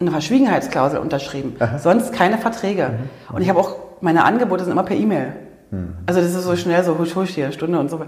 eine 0.00 0.10
Verschwiegenheitsklausel 0.10 0.98
unterschrieben. 0.98 1.56
Aha. 1.58 1.78
Sonst 1.78 2.12
keine 2.12 2.38
Verträge. 2.38 2.90
Mhm. 2.90 3.36
Und 3.36 3.42
ich 3.42 3.48
habe 3.48 3.60
auch, 3.60 3.76
meine 4.00 4.24
Angebote 4.24 4.64
sind 4.64 4.72
immer 4.72 4.82
per 4.82 4.96
E-Mail. 4.96 5.32
Mhm. 5.70 5.94
Also 6.06 6.20
das 6.20 6.34
ist 6.34 6.44
so 6.44 6.56
schnell, 6.56 6.82
so 6.84 6.98
husch 6.98 7.14
husch 7.14 7.30
hier, 7.30 7.52
Stunde 7.52 7.78
und 7.78 7.90
so. 7.90 8.00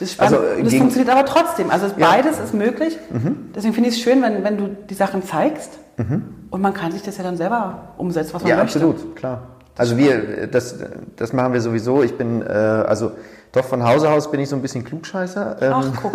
Das 0.00 0.10
ist. 0.10 0.20
Also, 0.20 0.38
das 0.62 0.74
funktioniert 0.74 1.10
aber 1.10 1.24
trotzdem. 1.24 1.70
Also 1.70 1.86
ja. 1.96 2.10
beides 2.10 2.38
ist 2.38 2.54
möglich. 2.54 2.98
Mhm. 3.10 3.50
Deswegen 3.54 3.74
finde 3.74 3.90
ich 3.90 3.96
es 3.96 4.02
schön, 4.02 4.22
wenn, 4.22 4.44
wenn 4.44 4.56
du 4.56 4.76
die 4.88 4.94
Sachen 4.94 5.24
zeigst. 5.24 5.78
Mhm. 5.96 6.22
Und 6.50 6.60
man 6.60 6.74
kann 6.74 6.92
sich 6.92 7.02
das 7.02 7.16
ja 7.18 7.24
dann 7.24 7.36
selber 7.36 7.94
umsetzen, 7.96 8.34
was 8.34 8.42
man 8.42 8.50
ja, 8.50 8.56
möchte. 8.56 8.78
Ja, 8.78 8.86
absolut, 8.86 9.16
klar. 9.16 9.42
Also 9.76 9.96
wir, 9.96 10.48
das, 10.48 10.76
das 11.16 11.32
machen 11.32 11.52
wir 11.52 11.60
sowieso. 11.60 12.02
Ich 12.02 12.16
bin, 12.16 12.42
äh, 12.42 12.46
also 12.46 13.12
doch 13.52 13.64
von 13.64 13.84
Hause 13.84 14.10
aus 14.10 14.30
bin 14.30 14.40
ich 14.40 14.48
so 14.48 14.56
ein 14.56 14.62
bisschen 14.62 14.84
Klugscheißer. 14.84 15.56
Ach, 15.60 15.84
ähm, 15.84 15.92
guck. 16.00 16.12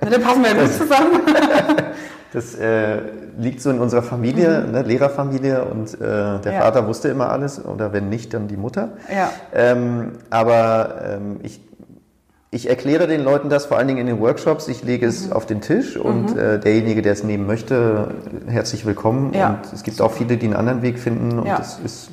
Na, 0.00 0.10
dann 0.10 0.22
passen 0.22 0.42
wir 0.42 0.54
ja 0.54 0.62
gut 0.62 0.72
zusammen. 0.78 1.20
das 2.32 2.54
äh, 2.54 2.98
liegt 3.38 3.60
so 3.60 3.70
in 3.70 3.78
unserer 3.78 4.02
Familie, 4.02 4.64
mhm. 4.66 4.72
ne, 4.72 4.82
Lehrerfamilie 4.82 5.64
und 5.64 5.94
äh, 5.94 5.98
der 5.98 6.52
ja. 6.52 6.60
Vater 6.60 6.86
wusste 6.86 7.08
immer 7.08 7.30
alles 7.30 7.62
oder 7.62 7.92
wenn 7.92 8.08
nicht, 8.08 8.32
dann 8.32 8.48
die 8.48 8.56
Mutter. 8.56 8.90
Ja. 9.14 9.30
Ähm, 9.54 10.12
aber 10.30 11.02
ähm, 11.04 11.40
ich 11.42 11.60
ich 12.54 12.68
erkläre 12.68 13.06
den 13.06 13.22
Leuten 13.22 13.48
das 13.48 13.64
vor 13.64 13.78
allen 13.78 13.88
Dingen 13.88 14.00
in 14.00 14.06
den 14.06 14.20
Workshops. 14.20 14.68
Ich 14.68 14.84
lege 14.84 15.06
es 15.06 15.28
mhm. 15.28 15.32
auf 15.32 15.46
den 15.46 15.62
Tisch 15.62 15.96
und 15.96 16.34
mhm. 16.34 16.38
äh, 16.38 16.58
derjenige, 16.58 17.00
der 17.00 17.14
es 17.14 17.24
nehmen 17.24 17.46
möchte, 17.46 18.14
herzlich 18.46 18.84
willkommen. 18.84 19.32
Ja. 19.32 19.54
Und 19.54 19.72
es 19.72 19.82
gibt 19.82 20.02
auch 20.02 20.12
viele, 20.12 20.36
die 20.36 20.46
einen 20.46 20.56
anderen 20.56 20.82
Weg 20.82 20.98
finden 20.98 21.38
und 21.38 21.46
ja. 21.46 21.56
das 21.56 21.78
ist. 21.78 22.10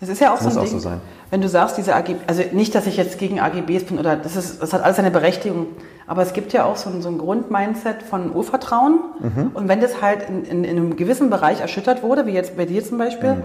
Das 0.00 0.10
ist 0.10 0.20
ja 0.20 0.34
auch 0.34 0.40
so 0.40 0.50
ein 0.50 0.64
Ding, 0.64 0.72
so 0.72 0.78
sein. 0.78 1.00
Wenn 1.34 1.40
du 1.40 1.48
sagst, 1.48 1.76
diese 1.76 1.96
AGB, 1.96 2.20
also 2.28 2.44
nicht, 2.52 2.76
dass 2.76 2.86
ich 2.86 2.96
jetzt 2.96 3.18
gegen 3.18 3.40
AGBs 3.40 3.86
bin 3.86 3.98
oder 3.98 4.14
das 4.14 4.36
ist, 4.36 4.62
das 4.62 4.72
hat 4.72 4.84
alles 4.84 4.98
seine 4.98 5.10
Berechtigung, 5.10 5.66
aber 6.06 6.22
es 6.22 6.32
gibt 6.32 6.52
ja 6.52 6.64
auch 6.64 6.76
so 6.76 6.88
ein, 6.88 7.02
so 7.02 7.08
ein 7.08 7.18
Grundmindset 7.18 8.04
von 8.04 8.32
Urvertrauen 8.32 9.00
mhm. 9.18 9.50
und 9.52 9.66
wenn 9.66 9.80
das 9.80 10.00
halt 10.00 10.28
in, 10.28 10.44
in, 10.44 10.62
in, 10.62 10.76
einem 10.76 10.94
gewissen 10.94 11.30
Bereich 11.30 11.60
erschüttert 11.60 12.04
wurde, 12.04 12.26
wie 12.26 12.30
jetzt 12.30 12.56
bei 12.56 12.66
dir 12.66 12.84
zum 12.84 12.98
Beispiel, 12.98 13.34
mhm 13.34 13.44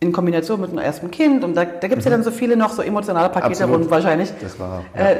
in 0.00 0.12
Kombination 0.12 0.60
mit 0.60 0.68
einem 0.68 0.80
ersten 0.80 1.10
Kind 1.10 1.44
und 1.44 1.54
da, 1.54 1.64
da 1.64 1.88
gibt 1.88 2.00
es 2.00 2.04
mhm. 2.04 2.10
ja 2.10 2.16
dann 2.18 2.24
so 2.24 2.30
viele 2.30 2.58
noch 2.58 2.72
so 2.72 2.82
emotionale 2.82 3.30
Pakete 3.30 3.64
rund 3.64 3.90
wahrscheinlich. 3.90 4.30
Das 4.38 4.60
war, 4.60 4.82
ja. 4.94 5.00
äh, 5.00 5.16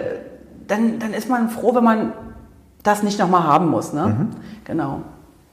dann, 0.68 0.98
dann 0.98 1.14
ist 1.14 1.30
man 1.30 1.48
froh, 1.48 1.74
wenn 1.74 1.84
man 1.84 2.12
das 2.82 3.02
nicht 3.02 3.18
nochmal 3.18 3.44
haben 3.44 3.68
muss. 3.68 3.94
Ne? 3.94 4.08
Mhm. 4.08 4.28
Genau. 4.64 5.00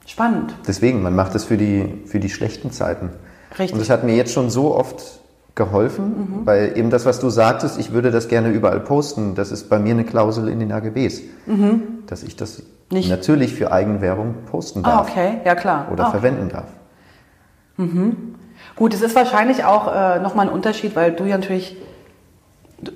Spannend. 0.04 0.54
Deswegen, 0.66 1.00
man 1.00 1.14
macht 1.14 1.34
es 1.34 1.44
für 1.44 1.56
die, 1.56 2.02
für 2.04 2.20
die 2.20 2.28
schlechten 2.28 2.72
Zeiten. 2.72 3.08
Richtig. 3.52 3.72
Und 3.72 3.78
das 3.78 3.88
hat 3.88 4.04
mir 4.04 4.16
jetzt 4.16 4.34
schon 4.34 4.50
so 4.50 4.74
oft 4.74 5.21
geholfen, 5.54 6.04
mhm. 6.06 6.46
weil 6.46 6.76
eben 6.76 6.90
das, 6.90 7.04
was 7.04 7.20
du 7.20 7.28
sagtest, 7.28 7.78
ich 7.78 7.92
würde 7.92 8.10
das 8.10 8.28
gerne 8.28 8.48
überall 8.48 8.80
posten, 8.80 9.34
das 9.34 9.52
ist 9.52 9.68
bei 9.68 9.78
mir 9.78 9.92
eine 9.92 10.04
Klausel 10.04 10.48
in 10.48 10.60
den 10.60 10.72
AGBs, 10.72 11.20
mhm. 11.46 11.82
dass 12.06 12.22
ich 12.22 12.36
das 12.36 12.62
Nicht. 12.90 13.10
natürlich 13.10 13.54
für 13.54 13.70
Eigenwerbung 13.70 14.34
posten 14.50 14.80
ah, 14.84 14.90
darf. 14.90 15.08
Ah, 15.08 15.10
okay, 15.10 15.40
ja 15.44 15.54
klar. 15.54 15.88
Oder 15.92 16.04
ah, 16.04 16.08
okay. 16.08 16.20
verwenden 16.20 16.48
darf. 16.48 16.68
Mhm. 17.76 18.34
Gut, 18.76 18.94
es 18.94 19.02
ist 19.02 19.14
wahrscheinlich 19.14 19.64
auch 19.64 19.94
äh, 19.94 20.20
nochmal 20.20 20.46
ein 20.46 20.52
Unterschied, 20.52 20.96
weil 20.96 21.12
du 21.12 21.24
ja 21.24 21.36
natürlich, 21.36 21.76
du, 22.80 22.92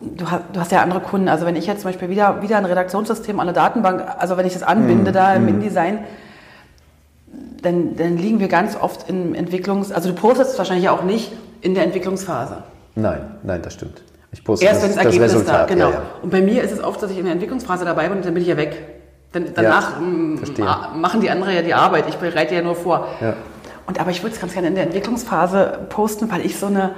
du, 0.00 0.30
hast, 0.30 0.42
du, 0.52 0.60
hast, 0.60 0.70
ja 0.70 0.82
andere 0.82 1.00
Kunden. 1.00 1.28
Also 1.28 1.46
wenn 1.46 1.56
ich 1.56 1.66
jetzt 1.66 1.82
zum 1.82 1.90
Beispiel 1.90 2.10
wieder, 2.10 2.42
wieder 2.42 2.58
ein 2.58 2.64
Redaktionssystem 2.64 3.40
an 3.40 3.48
der 3.48 3.54
Datenbank, 3.54 4.04
also 4.18 4.36
wenn 4.36 4.46
ich 4.46 4.52
das 4.52 4.62
anbinde 4.62 5.10
mm, 5.10 5.14
da 5.14 5.34
im 5.34 5.46
mm. 5.46 5.48
InDesign, 5.48 5.98
dann, 7.62 7.96
dann 7.96 8.16
liegen 8.16 8.38
wir 8.38 8.46
ganz 8.46 8.76
oft 8.80 9.10
im 9.10 9.34
Entwicklungs-, 9.34 9.92
also 9.92 10.10
du 10.10 10.14
postest 10.14 10.52
es 10.52 10.58
wahrscheinlich 10.58 10.88
auch 10.88 11.02
nicht 11.02 11.32
in 11.60 11.74
der 11.74 11.84
Entwicklungsphase. 11.84 12.62
Nein, 12.94 13.38
nein, 13.42 13.62
das 13.62 13.74
stimmt. 13.74 14.02
Ich 14.32 14.44
poste 14.44 14.66
Erst 14.66 14.82
das, 14.82 14.90
wenn 14.90 14.96
das 14.96 15.04
Ergebnis 15.04 15.32
das 15.32 15.40
Resultat, 15.40 15.70
da, 15.70 15.74
genau. 15.74 15.90
Ja, 15.90 15.94
ja. 15.94 16.02
Und 16.22 16.30
bei 16.30 16.40
mir 16.40 16.62
ist 16.62 16.72
es 16.72 16.82
oft, 16.82 17.02
dass 17.02 17.10
ich 17.10 17.18
in 17.18 17.24
der 17.24 17.32
Entwicklungsphase 17.32 17.84
dabei 17.84 18.08
bin 18.08 18.18
und 18.18 18.26
dann 18.26 18.34
bin 18.34 18.42
ich 18.42 18.48
ja 18.48 18.56
weg. 18.56 18.76
Dann, 19.32 19.46
danach 19.54 19.92
ja, 20.56 20.92
machen 20.94 21.20
die 21.20 21.30
anderen 21.30 21.54
ja 21.54 21.62
die 21.62 21.74
Arbeit. 21.74 22.04
Ich 22.08 22.16
bereite 22.16 22.54
ja 22.54 22.62
nur 22.62 22.74
vor. 22.74 23.08
Und 23.86 24.00
aber 24.00 24.10
ich 24.10 24.22
würde 24.22 24.34
es 24.34 24.40
ganz 24.40 24.52
gerne 24.52 24.68
in 24.68 24.74
der 24.74 24.84
Entwicklungsphase 24.84 25.86
posten, 25.88 26.30
weil 26.30 26.44
ich 26.44 26.58
so 26.58 26.66
eine, 26.66 26.94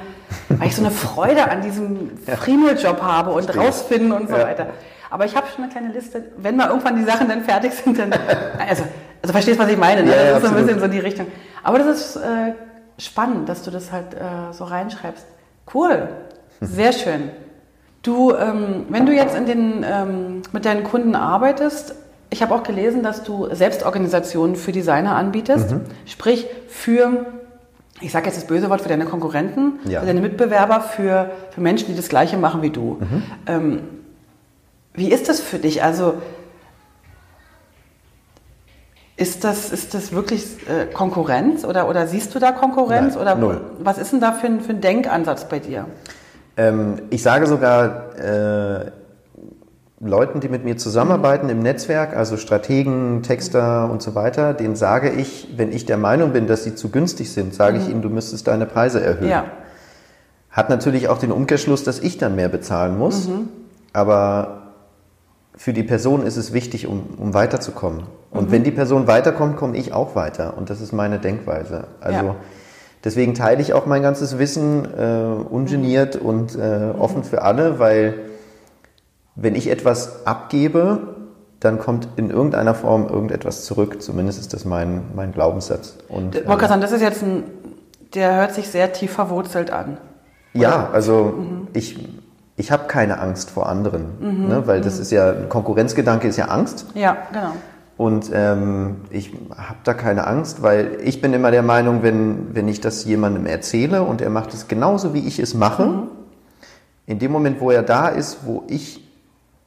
weil 0.49 0.69
ich 0.69 0.77
so 0.77 0.83
eine 0.83 0.91
Freude 0.91 1.49
an 1.51 1.63
diesem 1.63 2.11
ja. 2.27 2.37
Fremel-Job 2.37 3.03
habe 3.03 3.31
und 3.31 3.45
Verstehe. 3.45 3.65
rausfinden 3.65 4.13
und 4.13 4.29
so 4.29 4.35
weiter. 4.35 4.69
Aber 5.09 5.25
ich 5.25 5.37
habe 5.37 5.47
schon 5.55 5.65
eine 5.65 5.73
kleine 5.73 5.93
Liste, 5.93 6.25
wenn 6.37 6.57
mal 6.57 6.69
irgendwann 6.69 6.97
die 6.97 7.05
Sachen 7.05 7.29
dann 7.29 7.43
fertig 7.43 7.73
sind, 7.73 7.99
dann, 7.99 8.13
also, 8.13 8.85
also 9.23 9.33
verstehst 9.33 9.59
du, 9.59 9.65
was 9.65 9.71
ich 9.71 9.79
meine, 9.79 10.03
ne? 10.05 10.13
Das 10.13 10.43
ist 10.43 10.49
so 10.49 10.57
ein 10.57 10.65
bisschen 10.65 10.81
so 10.81 10.87
die 10.87 11.01
Richtung. 11.01 11.27
Aber 11.63 11.79
das 11.79 11.87
ist 11.89 12.17
äh, 12.17 12.55
spannend, 13.01 13.49
dass 13.49 13.63
du 13.63 13.71
das 13.71 13.93
halt 13.93 14.15
äh, 14.15 14.53
so 14.53 14.65
reinschreibst. 14.65 15.27
Cool, 15.73 16.09
sehr 16.61 16.93
schön. 16.93 17.31
Du, 18.03 18.33
ähm, 18.35 18.87
wenn 18.89 19.07
du 19.07 19.13
jetzt 19.13 19.37
in 19.37 19.47
den, 19.47 19.85
ähm, 19.85 20.43
mit 20.53 20.65
deinen 20.65 20.85
Kunden 20.85 21.15
arbeitest, 21.15 21.95
ich 22.31 22.43
habe 22.43 22.55
auch 22.55 22.63
gelesen, 22.63 23.03
dass 23.03 23.25
du 23.25 23.49
Selbstorganisationen 23.53 24.57
für 24.57 24.73
Designer 24.73 25.17
anbietest, 25.17 25.73
mhm. 25.73 25.83
sprich 26.07 26.47
für, 26.69 27.27
ich 28.01 28.13
sage 28.13 28.27
jetzt 28.27 28.37
das 28.37 28.47
böse 28.47 28.71
Wort, 28.71 28.81
für 28.81 28.89
deine 28.89 29.05
Konkurrenten, 29.05 29.81
ja. 29.85 30.01
für 30.01 30.07
deine 30.07 30.21
Mitbewerber, 30.21 30.81
für, 30.81 31.31
für 31.51 31.61
Menschen, 31.61 31.89
die 31.89 31.97
das 31.97 32.09
Gleiche 32.09 32.39
machen 32.39 32.63
wie 32.63 32.71
du. 32.71 32.99
Mhm. 33.01 33.23
Ähm, 33.47 33.81
wie 34.95 35.13
ist 35.13 35.29
das 35.29 35.41
für 35.41 35.59
dich? 35.59 35.83
Also 35.83 36.15
ist 39.21 39.45
das, 39.45 39.71
ist 39.71 39.93
das 39.93 40.13
wirklich 40.13 40.47
äh, 40.67 40.87
Konkurrenz 40.87 41.65
oder, 41.67 41.89
oder 41.89 42.07
siehst 42.07 42.35
du 42.35 42.39
da 42.39 42.53
Konkurrenz? 42.53 43.15
Nein, 43.15 43.23
oder 43.23 43.35
null. 43.35 43.61
was 43.79 43.99
ist 43.99 44.13
denn 44.13 44.21
da 44.21 44.33
für 44.33 44.47
ein, 44.47 44.61
für 44.61 44.71
ein 44.71 44.81
Denkansatz 44.81 45.45
bei 45.45 45.59
dir? 45.59 45.85
Ähm, 46.57 47.03
ich 47.11 47.23
sage 47.23 47.47
sogar, 47.47 48.17
äh, 48.19 48.91
Leuten, 50.01 50.41
die 50.41 50.49
mit 50.49 50.65
mir 50.65 50.79
zusammenarbeiten 50.79 51.51
im 51.51 51.59
Netzwerk, 51.59 52.17
also 52.17 52.39
Strategen, 52.39 53.23
Texter 53.23 53.91
und 53.91 54.01
so 54.01 54.15
weiter, 54.15 54.55
denen 54.55 54.75
sage 54.75 55.11
ich, 55.11 55.49
wenn 55.55 55.71
ich 55.71 55.85
der 55.85 55.99
Meinung 55.99 56.33
bin, 56.33 56.47
dass 56.47 56.65
sie 56.65 56.75
zu 56.75 56.89
günstig 56.89 57.31
sind, 57.31 57.55
sage 57.55 57.77
mhm. 57.77 57.83
ich 57.83 57.89
ihnen, 57.91 58.01
du 58.01 58.09
müsstest 58.09 58.47
deine 58.47 58.65
Preise 58.65 59.03
erhöhen. 59.03 59.29
Ja. 59.29 59.45
Hat 60.51 60.71
natürlich 60.71 61.09
auch 61.09 61.19
den 61.19 61.31
Umkehrschluss, 61.31 61.85
dass 61.85 61.99
ich 61.99 62.17
dann 62.17 62.37
mehr 62.37 62.49
bezahlen 62.49 62.97
muss, 62.97 63.29
mhm. 63.29 63.51
aber 63.93 64.60
für 65.61 65.75
die 65.75 65.83
Person 65.83 66.25
ist 66.25 66.39
es 66.39 66.55
wichtig, 66.55 66.87
um, 66.87 67.03
um 67.19 67.35
weiterzukommen. 67.35 68.05
Und 68.31 68.47
mhm. 68.47 68.51
wenn 68.51 68.65
die 68.65 68.71
Person 68.71 69.07
weiterkommt, 69.07 69.59
komme 69.59 69.77
ich 69.77 69.93
auch 69.93 70.15
weiter. 70.15 70.57
Und 70.57 70.71
das 70.71 70.81
ist 70.81 70.93
meine 70.93 71.19
Denkweise. 71.19 71.89
Also 72.01 72.29
ja. 72.29 72.37
deswegen 73.05 73.35
teile 73.35 73.61
ich 73.61 73.75
auch 73.75 73.85
mein 73.85 74.01
ganzes 74.01 74.39
Wissen 74.39 74.87
äh, 74.87 75.51
ungeniert 75.51 76.17
und 76.17 76.57
äh, 76.57 76.93
offen 76.99 77.25
für 77.25 77.43
alle, 77.43 77.79
weil 77.79 78.15
wenn 79.35 79.55
ich 79.55 79.71
etwas 79.71 80.25
abgebe, 80.27 81.17
dann 81.61 81.79
kommt 81.79 82.09
in 82.17 82.31
irgendeiner 82.31 82.73
Form 82.75 83.07
irgendetwas 83.07 83.67
zurück. 83.67 84.01
Zumindest 84.01 84.41
ist 84.41 84.55
das 84.55 84.65
mein, 84.65 85.03
mein 85.15 85.31
Glaubenssatz. 85.33 85.99
Und, 86.09 86.37
ähm, 86.37 86.45
sagen, 86.47 86.81
das 86.81 86.93
ist 86.93 87.03
jetzt 87.03 87.23
ein, 87.23 87.43
der 88.15 88.35
hört 88.37 88.55
sich 88.55 88.71
sehr 88.71 88.95
tief 88.95 89.13
verwurzelt 89.13 89.71
an. 89.71 89.99
Oder? 90.55 90.63
Ja, 90.63 90.91
also 90.91 91.35
mhm. 91.37 91.69
ich, 91.75 91.99
ich 92.61 92.71
habe 92.71 92.87
keine 92.89 93.19
Angst 93.19 93.51
vor 93.51 93.69
anderen, 93.69 94.05
mhm. 94.21 94.49
ne, 94.49 94.67
weil 94.67 94.83
das 94.83 94.97
mhm. 94.97 95.03
ist 95.03 95.11
ja, 95.13 95.31
ein 95.31 95.49
Konkurrenzgedanke 95.49 96.29
ist 96.29 96.37
ja 96.37 96.47
Angst. 96.47 96.87
Ja, 96.95 97.17
genau. 97.33 97.53
Und 97.97 98.31
ähm, 98.33 98.97
ich 99.11 99.33
habe 99.57 99.79
da 99.85 99.95
keine 99.95 100.27
Angst, 100.27 100.63
weil 100.63 100.99
ich 101.03 101.21
bin 101.23 101.33
immer 101.33 101.51
der 101.51 101.63
Meinung, 101.63 102.03
wenn, 102.03 102.55
wenn 102.55 102.69
ich 102.69 102.81
das 102.81 103.05
jemandem 103.05 103.47
erzähle 103.47 104.03
und 104.03 104.21
er 104.21 104.31
macht 104.31 104.55
es 104.55 104.69
genauso, 104.69 105.15
wie 105.15 105.27
ich 105.27 105.39
es 105.39 105.55
mache, 105.55 105.87
mhm. 105.87 106.03
in 107.07 107.19
dem 107.19 107.33
Moment, 107.33 107.61
wo 107.61 107.71
er 107.71 107.83
da 107.83 108.09
ist, 108.09 108.41
wo 108.45 108.65
ich 108.69 109.07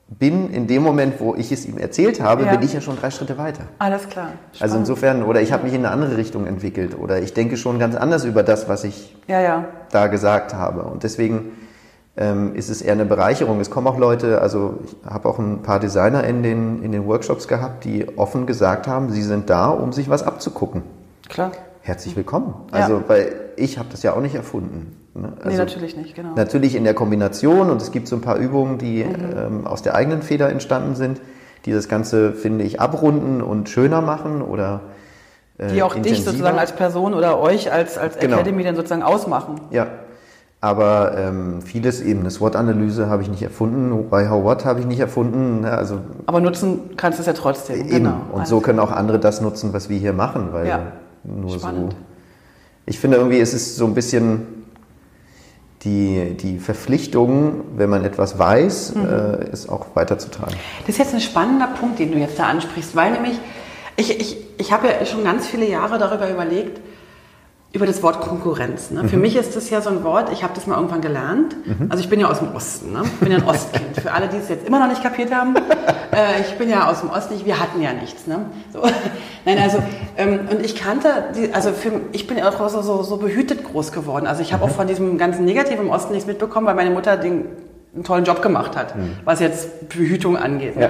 bin 0.08 0.52
in 0.52 0.68
dem 0.68 0.84
Moment, 0.84 1.20
wo 1.20 1.34
ich 1.34 1.52
es 1.52 1.66
ihm 1.66 1.80
erzählt 1.80 2.22
habe, 2.22 2.46
ja. 2.46 2.52
bin 2.52 2.62
ich 2.62 2.74
ja 2.74 2.82
schon 2.82 2.98
drei 2.98 3.10
Schritte 3.10 3.40
weiter. 3.40 3.64
Alles 3.80 4.08
klar. 4.08 4.26
Also 4.26 4.36
Spannend. 4.36 4.62
Also 4.62 4.78
insofern, 4.78 5.24
oder 5.24 5.42
ich 5.42 5.52
habe 5.52 5.64
mich 5.64 5.74
in 5.74 5.84
eine 5.84 5.92
andere 5.92 6.18
Richtung 6.18 6.46
entwickelt 6.46 6.96
oder 6.98 7.22
ich 7.22 7.34
denke 7.34 7.58
schon 7.58 7.80
ganz 7.80 7.96
anders 7.96 8.24
über 8.24 8.44
das, 8.44 8.70
was 8.70 8.84
ich 8.84 9.16
ja, 9.28 9.42
ja. 9.42 9.66
da 9.92 10.08
gesagt 10.08 10.54
habe. 10.54 10.84
Und 10.84 11.02
deswegen 11.02 11.54
ähm, 12.16 12.56
ist 12.56 12.70
es 12.70 12.82
eher 12.82 12.94
eine 12.94 13.06
Bereicherung. 13.06 13.60
Es 13.60 13.70
kommen 13.70 13.88
auch 13.88 13.98
Leute, 13.98 14.42
also 14.42 14.80
ich 14.86 14.96
habe 15.10 15.28
auch 15.28 15.40
ein 15.40 15.64
paar 15.64 15.80
Designer 15.80 16.24
in 16.24 16.44
den, 16.44 16.84
in 16.84 16.92
den 16.92 17.08
Workshops 17.08 17.48
gehabt, 17.48 17.86
die 17.86 18.18
offen 18.18 18.46
gesagt 18.46 18.88
haben, 18.88 19.10
sie 19.10 19.24
sind 19.24 19.50
da, 19.50 19.70
um 19.70 19.94
sich 19.94 20.10
was 20.10 20.24
abzugucken. 20.24 20.84
Klar. 21.28 21.52
Herzlich 21.82 22.16
willkommen. 22.16 22.54
Also, 22.72 23.04
weil 23.08 23.34
ich 23.58 23.78
habe 23.78 23.90
das 23.92 24.04
ja 24.04 24.14
auch 24.14 24.22
nicht 24.22 24.36
erfunden. 24.36 24.96
Ne? 25.16 25.34
Also 25.38 25.50
nee, 25.50 25.58
natürlich 25.58 25.98
nicht, 25.98 26.16
genau. 26.16 26.34
Natürlich 26.36 26.76
in 26.76 26.84
der 26.86 26.94
Kombination 26.94 27.70
und 27.70 27.82
es 27.82 27.92
gibt 27.92 28.08
so 28.08 28.16
ein 28.16 28.22
paar 28.22 28.38
Übungen, 28.38 28.78
die 28.78 29.04
mhm. 29.04 29.16
ähm, 29.38 29.68
aus 29.68 29.82
der 29.82 29.96
eigenen 29.96 30.22
Feder 30.22 30.50
entstanden 30.50 30.96
sind, 30.96 31.20
die 31.66 31.72
das 31.72 31.90
Ganze, 31.90 32.34
finde 32.34 32.64
ich, 32.64 32.80
abrunden 32.80 33.42
und 33.42 33.70
schöner 33.70 34.02
machen 34.02 34.42
oder 34.42 34.82
äh, 35.58 35.68
Die 35.68 35.84
auch 35.84 35.96
intensiver. 35.96 36.16
dich 36.16 36.26
sozusagen 36.26 36.58
als 36.58 36.72
Person 36.72 37.14
oder 37.14 37.40
euch 37.40 37.72
als, 37.72 37.98
als 37.98 38.18
genau. 38.18 38.36
Academy 38.38 38.64
dann 38.64 38.76
sozusagen 38.76 39.04
ausmachen. 39.04 39.60
Ja, 39.72 39.88
aber 40.64 41.18
ähm, 41.18 41.62
vieles 41.62 42.00
eben, 42.00 42.22
eine 42.22 42.32
SWOT-Analyse 42.32 43.10
habe 43.10 43.22
ich 43.22 43.28
nicht 43.28 43.44
erfunden, 43.44 44.10
bei 44.10 44.30
How 44.30 44.46
What 44.46 44.64
habe 44.64 44.80
ich 44.80 44.86
nicht 44.86 45.02
erfunden. 45.02 45.60
Ne? 45.60 45.72
Also, 45.72 46.00
aber 46.26 46.40
nutzen 46.40 46.92
kannst 46.96 47.20
du 47.20 47.22
es 47.22 47.28
ja 47.28 47.34
trotzdem. 47.34 47.82
Eben. 47.82 47.90
Genau. 47.90 48.22
Und 48.32 48.48
so 48.48 48.62
können 48.62 48.80
auch 48.80 48.90
andere 48.90 49.20
das 49.20 49.42
nutzen, 49.42 49.74
was 49.74 49.90
wir 49.90 49.98
hier 49.98 50.14
machen, 50.14 50.54
weil 50.54 50.68
ja. 50.70 50.80
nur 51.26 51.60
Spannend. 51.60 51.92
so. 51.92 51.98
Ich 52.86 52.98
finde 52.98 53.18
irgendwie, 53.18 53.42
es 53.42 53.54
ist 53.54 53.76
so 53.76 53.84
ein 53.84 53.94
bisschen 53.94 54.48
die, 55.82 56.38
die 56.40 56.60
Verpflichtung, 56.60 57.66
wenn 57.76 57.90
man 57.90 58.06
etwas 58.06 58.40
weiß, 58.40 58.96
mhm. 58.96 59.06
äh, 59.06 59.52
ist 59.52 59.68
auch 59.68 59.88
weiterzutragen. 59.96 60.56
Das 60.88 60.96
ist 60.96 60.98
jetzt 60.98 61.14
ein 61.14 61.20
spannender 61.20 61.68
Punkt, 61.78 62.00
den 62.00 62.14
du 62.14 62.18
jetzt 62.20 62.40
da 62.40 62.46
ansprichst, 62.46 62.96
weil 62.96 63.12
nämlich 63.12 63.38
ich, 63.98 64.18
ich, 64.18 64.38
ich 64.58 64.72
habe 64.72 64.88
ja 64.88 65.06
schon 65.06 65.26
ganz 65.26 65.46
viele 65.46 65.68
Jahre 65.68 66.00
darüber 66.00 66.32
überlegt, 66.32 66.80
über 67.74 67.88
das 67.88 68.04
Wort 68.04 68.22
Konkurrenz. 68.22 68.92
Ne? 68.92 69.02
Mhm. 69.02 69.10
Für 69.10 69.18
mich 69.18 69.36
ist 69.36 69.56
das 69.56 69.72
ja 69.72 69.82
so 69.82 69.90
ein 69.90 70.04
Wort, 70.04 70.32
ich 70.32 70.44
habe 70.44 70.54
das 70.54 70.68
mal 70.68 70.76
irgendwann 70.76 71.02
gelernt. 71.02 71.56
Mhm. 71.66 71.88
Also 71.90 72.04
ich 72.04 72.10
bin 72.10 72.20
ja 72.20 72.30
aus 72.30 72.38
dem 72.38 72.56
Osten, 72.56 72.94
ne? 72.94 73.02
ich 73.04 73.20
bin 73.20 73.32
ja 73.32 73.40
ein 73.40 73.46
Ostkind. 73.46 74.00
Für 74.00 74.12
alle, 74.12 74.28
die 74.28 74.38
es 74.38 74.48
jetzt 74.48 74.68
immer 74.68 74.80
noch 74.80 74.88
nicht 74.88 75.02
kapiert 75.02 75.34
haben, 75.34 75.56
äh, 76.12 76.42
ich 76.42 76.56
bin 76.60 76.70
ja 76.70 76.90
aus 76.90 77.02
dem 77.02 77.10
Osten, 77.10 77.34
wir 77.44 77.60
hatten 77.60 77.82
ja 77.82 77.92
nichts. 77.92 78.28
Ne? 78.28 78.46
So. 78.72 78.84
Nein, 79.46 79.58
also 79.58 79.82
ähm, 80.18 80.42
und 80.52 80.64
ich 80.64 80.76
kannte, 80.76 81.10
die, 81.36 81.52
also 81.52 81.72
für, 81.72 82.00
ich 82.12 82.28
bin 82.28 82.42
auch 82.44 82.70
so, 82.70 82.84
so, 82.84 83.02
so 83.02 83.18
behütet 83.18 83.64
groß 83.64 83.92
geworden. 83.92 84.28
Also 84.28 84.44
ich 84.44 84.54
habe 84.54 84.64
mhm. 84.64 84.72
auch 84.72 84.76
von 84.76 84.86
diesem 84.86 85.18
ganzen 85.18 85.44
Negativen 85.44 85.88
im 85.88 85.90
Osten 85.90 86.14
nichts 86.14 86.28
mitbekommen, 86.28 86.68
weil 86.68 86.76
meine 86.76 86.92
Mutter 86.92 87.18
den, 87.18 87.46
einen 87.96 88.04
tollen 88.04 88.24
Job 88.24 88.44
gemacht 88.44 88.78
hat, 88.78 88.96
mhm. 88.96 89.18
was 89.26 89.40
jetzt 89.40 89.90
Behütung 89.90 90.38
angeht. 90.38 90.76
Ne? 90.76 90.84
Ja. 90.84 90.90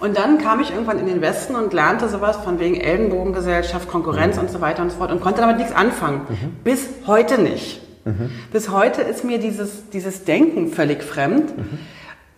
Und 0.00 0.16
dann 0.16 0.38
kam 0.38 0.60
ich 0.60 0.70
irgendwann 0.70 0.98
in 0.98 1.06
den 1.06 1.20
Westen 1.20 1.56
und 1.56 1.72
lernte 1.72 2.08
sowas 2.08 2.36
von 2.36 2.60
wegen 2.60 2.80
Ellenbogengesellschaft, 2.80 3.88
Konkurrenz 3.88 4.36
mhm. 4.36 4.42
und 4.42 4.50
so 4.50 4.60
weiter 4.60 4.82
und 4.82 4.90
so 4.90 4.98
fort 4.98 5.10
und 5.10 5.20
konnte 5.20 5.40
damit 5.40 5.58
nichts 5.58 5.72
anfangen. 5.74 6.20
Mhm. 6.28 6.56
Bis 6.62 6.86
heute 7.06 7.40
nicht. 7.40 7.80
Mhm. 8.04 8.30
Bis 8.52 8.70
heute 8.70 9.02
ist 9.02 9.24
mir 9.24 9.38
dieses, 9.38 9.90
dieses 9.90 10.24
Denken 10.24 10.68
völlig 10.68 11.02
fremd. 11.02 11.52
Mhm. 11.56 11.78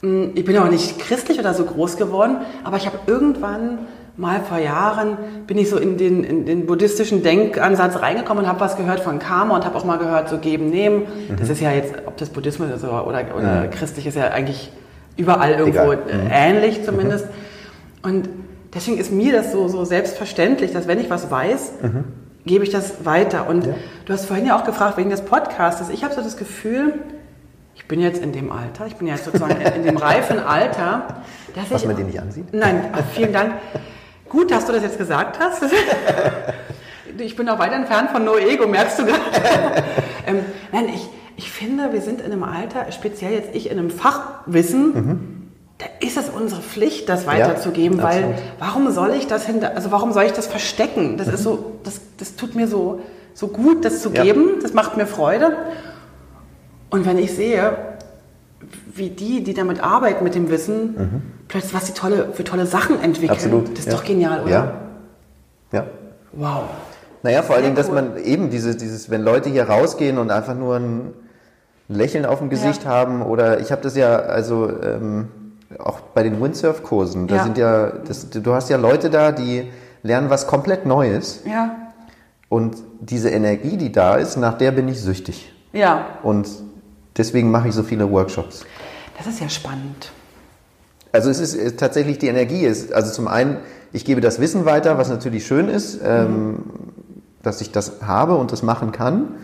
Mm, 0.08 0.30
ich 0.34 0.44
bin 0.44 0.56
auch 0.56 0.70
nicht 0.70 0.98
christlich 0.98 1.38
oder 1.38 1.52
so 1.52 1.64
groß 1.64 1.98
geworden, 1.98 2.38
aber 2.64 2.78
ich 2.78 2.86
habe 2.86 2.98
irgendwann 3.06 3.80
mal 4.16 4.40
vor 4.40 4.58
Jahren 4.58 5.16
bin 5.46 5.58
ich 5.58 5.70
so 5.70 5.76
in 5.76 5.96
den, 5.96 6.24
in 6.24 6.46
den 6.46 6.66
buddhistischen 6.66 7.22
Denkansatz 7.22 8.00
reingekommen 8.00 8.44
und 8.44 8.50
habe 8.50 8.60
was 8.60 8.76
gehört 8.76 9.00
von 9.00 9.18
Karma 9.18 9.56
und 9.56 9.64
habe 9.64 9.76
auch 9.76 9.84
mal 9.84 9.98
gehört, 9.98 10.28
so 10.28 10.38
geben, 10.38 10.70
nehmen. 10.70 11.00
Mhm. 11.00 11.36
Das 11.38 11.50
ist 11.50 11.60
ja 11.60 11.72
jetzt, 11.72 11.94
ob 12.06 12.16
das 12.16 12.30
Buddhismus 12.30 12.70
ist 12.70 12.84
oder, 12.84 13.06
oder, 13.06 13.24
oder 13.36 13.68
christlich, 13.68 14.06
ist 14.06 14.16
ja 14.16 14.28
eigentlich 14.28 14.72
überall 15.16 15.52
irgendwo 15.52 15.92
Egal. 15.92 15.98
Mhm. 16.06 16.30
ähnlich 16.30 16.84
zumindest. 16.84 17.26
Mhm. 17.26 17.49
Und 18.02 18.28
deswegen 18.74 18.98
ist 18.98 19.12
mir 19.12 19.32
das 19.32 19.52
so, 19.52 19.68
so 19.68 19.84
selbstverständlich, 19.84 20.72
dass 20.72 20.86
wenn 20.86 21.00
ich 21.00 21.10
was 21.10 21.30
weiß, 21.30 21.72
mhm. 21.82 22.04
gebe 22.46 22.64
ich 22.64 22.70
das 22.70 23.04
weiter. 23.04 23.48
Und 23.48 23.66
ja. 23.66 23.74
du 24.06 24.12
hast 24.12 24.26
vorhin 24.26 24.46
ja 24.46 24.58
auch 24.58 24.64
gefragt 24.64 24.96
wegen 24.96 25.10
des 25.10 25.22
Podcasts. 25.22 25.88
Ich 25.90 26.04
habe 26.04 26.14
so 26.14 26.22
das 26.22 26.36
Gefühl, 26.36 26.94
ich 27.74 27.86
bin 27.88 28.00
jetzt 28.00 28.22
in 28.22 28.32
dem 28.32 28.52
Alter, 28.52 28.86
ich 28.86 28.96
bin 28.96 29.06
jetzt 29.06 29.24
sozusagen 29.24 29.60
in 29.60 29.84
dem 29.84 29.96
reifen 29.96 30.38
Alter, 30.38 31.22
dass 31.54 31.70
Was 31.70 31.82
ich... 31.82 31.88
man 31.88 31.96
den 31.96 32.06
nicht 32.06 32.20
ansieht? 32.20 32.52
Nein, 32.52 32.92
vielen 33.14 33.32
Dank. 33.32 33.54
Gut, 34.28 34.50
dass 34.50 34.66
du 34.66 34.72
das 34.72 34.82
jetzt 34.82 34.98
gesagt 34.98 35.38
hast. 35.38 35.64
Ich 37.18 37.36
bin 37.36 37.46
auch 37.50 37.58
weit 37.58 37.72
entfernt 37.72 38.10
von 38.12 38.24
No 38.24 38.38
Ego, 38.38 38.66
merkst 38.66 38.98
du 38.98 39.04
gerade. 39.04 39.20
ähm, 40.26 40.38
nein, 40.72 40.88
ich, 40.88 41.06
ich 41.36 41.50
finde, 41.50 41.92
wir 41.92 42.00
sind 42.00 42.20
in 42.22 42.32
einem 42.32 42.44
Alter, 42.44 42.90
speziell 42.92 43.32
jetzt 43.32 43.54
ich 43.54 43.70
in 43.70 43.78
einem 43.78 43.90
Fachwissen, 43.90 44.94
mhm 44.94 45.39
ist 46.00 46.16
es 46.16 46.28
unsere 46.28 46.60
Pflicht, 46.60 47.08
das 47.08 47.26
weiterzugeben, 47.26 47.98
ja, 47.98 48.04
weil 48.04 48.34
warum 48.58 48.90
soll 48.90 49.14
ich 49.14 49.26
das 49.26 49.46
hinter, 49.46 49.74
also 49.74 49.90
warum 49.90 50.12
soll 50.12 50.24
ich 50.24 50.32
das 50.32 50.46
verstecken? 50.46 51.16
Das 51.16 51.28
mhm. 51.28 51.34
ist 51.34 51.42
so, 51.42 51.72
das, 51.84 52.00
das 52.18 52.36
tut 52.36 52.54
mir 52.54 52.68
so, 52.68 53.00
so 53.34 53.48
gut, 53.48 53.84
das 53.84 54.02
zu 54.02 54.10
ja. 54.10 54.22
geben, 54.22 54.60
das 54.62 54.74
macht 54.74 54.96
mir 54.96 55.06
Freude. 55.06 55.56
Und 56.90 57.06
wenn 57.06 57.18
ich 57.18 57.34
sehe, 57.34 57.76
wie 58.94 59.10
die, 59.10 59.42
die 59.42 59.54
damit 59.54 59.82
arbeiten 59.82 60.24
mit 60.24 60.34
dem 60.34 60.50
Wissen, 60.50 60.94
mhm. 60.96 61.22
plötzlich 61.48 61.74
was 61.74 61.86
sie 61.86 61.94
tolle, 61.94 62.30
für 62.32 62.44
tolle 62.44 62.66
Sachen 62.66 63.00
entwickeln, 63.00 63.30
Absolut. 63.30 63.70
das 63.72 63.80
ist 63.80 63.86
ja. 63.86 63.92
doch 63.92 64.04
genial, 64.04 64.42
oder? 64.42 64.50
Ja. 64.50 64.74
Ja. 65.72 65.86
Wow. 66.32 66.64
Naja, 67.22 67.42
vor 67.42 67.54
allen 67.54 67.64
Dingen, 67.64 67.76
cool. 67.76 67.82
dass 67.82 67.92
man 67.92 68.16
eben 68.16 68.50
dieses, 68.50 68.76
dieses, 68.76 69.10
wenn 69.10 69.22
Leute 69.22 69.50
hier 69.50 69.64
rausgehen 69.64 70.18
und 70.18 70.30
einfach 70.30 70.54
nur 70.54 70.76
ein 70.76 71.12
Lächeln 71.88 72.24
auf 72.24 72.38
dem 72.38 72.50
Gesicht 72.50 72.86
haben 72.86 73.22
oder 73.22 73.60
ich 73.60 73.72
habe 73.72 73.82
das 73.82 73.96
ja, 73.96 74.16
also 74.16 74.70
ähm, 74.82 75.28
auch 75.78 76.00
bei 76.00 76.22
den 76.22 76.40
Windsurf-Kursen, 76.40 77.26
da 77.26 77.36
ja. 77.36 77.44
sind 77.44 77.58
ja, 77.58 77.90
das, 77.90 78.30
du 78.30 78.52
hast 78.52 78.70
ja 78.70 78.76
Leute 78.76 79.10
da, 79.10 79.32
die 79.32 79.70
lernen 80.02 80.30
was 80.30 80.46
komplett 80.46 80.86
Neues. 80.86 81.42
Ja. 81.44 81.76
Und 82.48 82.76
diese 83.00 83.30
Energie, 83.30 83.76
die 83.76 83.92
da 83.92 84.16
ist, 84.16 84.36
nach 84.36 84.58
der 84.58 84.72
bin 84.72 84.88
ich 84.88 85.00
süchtig. 85.00 85.52
Ja. 85.72 86.06
Und 86.22 86.48
deswegen 87.16 87.50
mache 87.50 87.68
ich 87.68 87.74
so 87.74 87.82
viele 87.82 88.10
Workshops. 88.10 88.64
Das 89.16 89.26
ist 89.26 89.40
ja 89.40 89.48
spannend. 89.48 90.10
Also 91.12 91.30
es 91.30 91.38
ist 91.38 91.54
äh, 91.54 91.72
tatsächlich 91.76 92.18
die 92.18 92.28
Energie 92.28 92.62
ist, 92.62 92.92
also 92.92 93.12
zum 93.12 93.28
einen, 93.28 93.58
ich 93.92 94.04
gebe 94.04 94.20
das 94.20 94.40
Wissen 94.40 94.64
weiter, 94.64 94.98
was 94.98 95.08
natürlich 95.08 95.46
schön 95.46 95.68
ist, 95.68 96.00
ähm, 96.04 96.46
mhm. 96.46 96.62
dass 97.42 97.60
ich 97.60 97.72
das 97.72 98.02
habe 98.02 98.34
und 98.36 98.52
das 98.52 98.62
machen 98.62 98.92
kann 98.92 99.34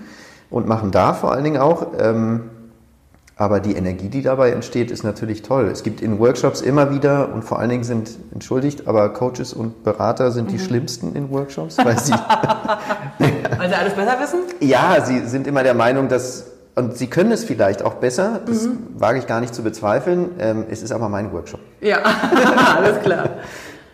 und 0.51 0.67
machen 0.67 0.91
darf 0.91 1.21
vor 1.21 1.33
allen 1.33 1.45
Dingen 1.45 1.61
auch. 1.61 1.89
Ähm, 1.99 2.51
aber 3.39 3.61
die 3.61 3.77
Energie, 3.77 4.09
die 4.09 4.23
dabei 4.23 4.51
entsteht, 4.51 4.91
ist 4.91 5.05
natürlich 5.05 5.43
toll. 5.43 5.67
Es 5.67 5.83
gibt 5.83 6.01
in 6.01 6.19
Workshops 6.19 6.63
immer 6.63 6.91
wieder 6.91 7.35
und 7.35 7.43
vor 7.45 7.59
allen 7.59 7.69
Dingen 7.69 7.85
sind, 7.85 8.11
entschuldigt, 8.33 8.89
aber 8.89 9.11
Coaches 9.11 9.53
und 9.53 9.85
Berater 9.85 10.31
sind 10.31 10.51
die 10.51 10.55
mhm. 10.55 10.61
schlimmsten 10.61 11.15
in 11.15 11.31
Workshops, 11.31 11.77
weil 11.77 11.99
sie. 11.99 12.13
weil 13.59 13.69
sie 13.69 13.75
alles 13.75 13.93
besser 13.93 14.19
wissen? 14.21 14.39
Ja, 14.61 15.05
sie 15.05 15.27
sind 15.27 15.47
immer 15.47 15.63
der 15.63 15.75
Meinung, 15.75 16.09
dass, 16.09 16.47
und 16.77 16.97
sie 16.97 17.09
können 17.09 17.31
es 17.31 17.45
vielleicht 17.45 17.85
auch 17.85 17.95
besser, 17.95 18.41
das 18.47 18.69
mhm. 18.69 18.79
wage 18.95 19.19
ich 19.19 19.27
gar 19.27 19.41
nicht 19.41 19.55
zu 19.55 19.63
bezweifeln. 19.63 20.31
Ähm, 20.39 20.65
es 20.71 20.83
ist 20.83 20.91
aber 20.91 21.11
mein 21.11 21.31
Workshop. 21.31 21.61
Ja, 21.83 21.99
alles 22.79 23.01
klar. 23.03 23.29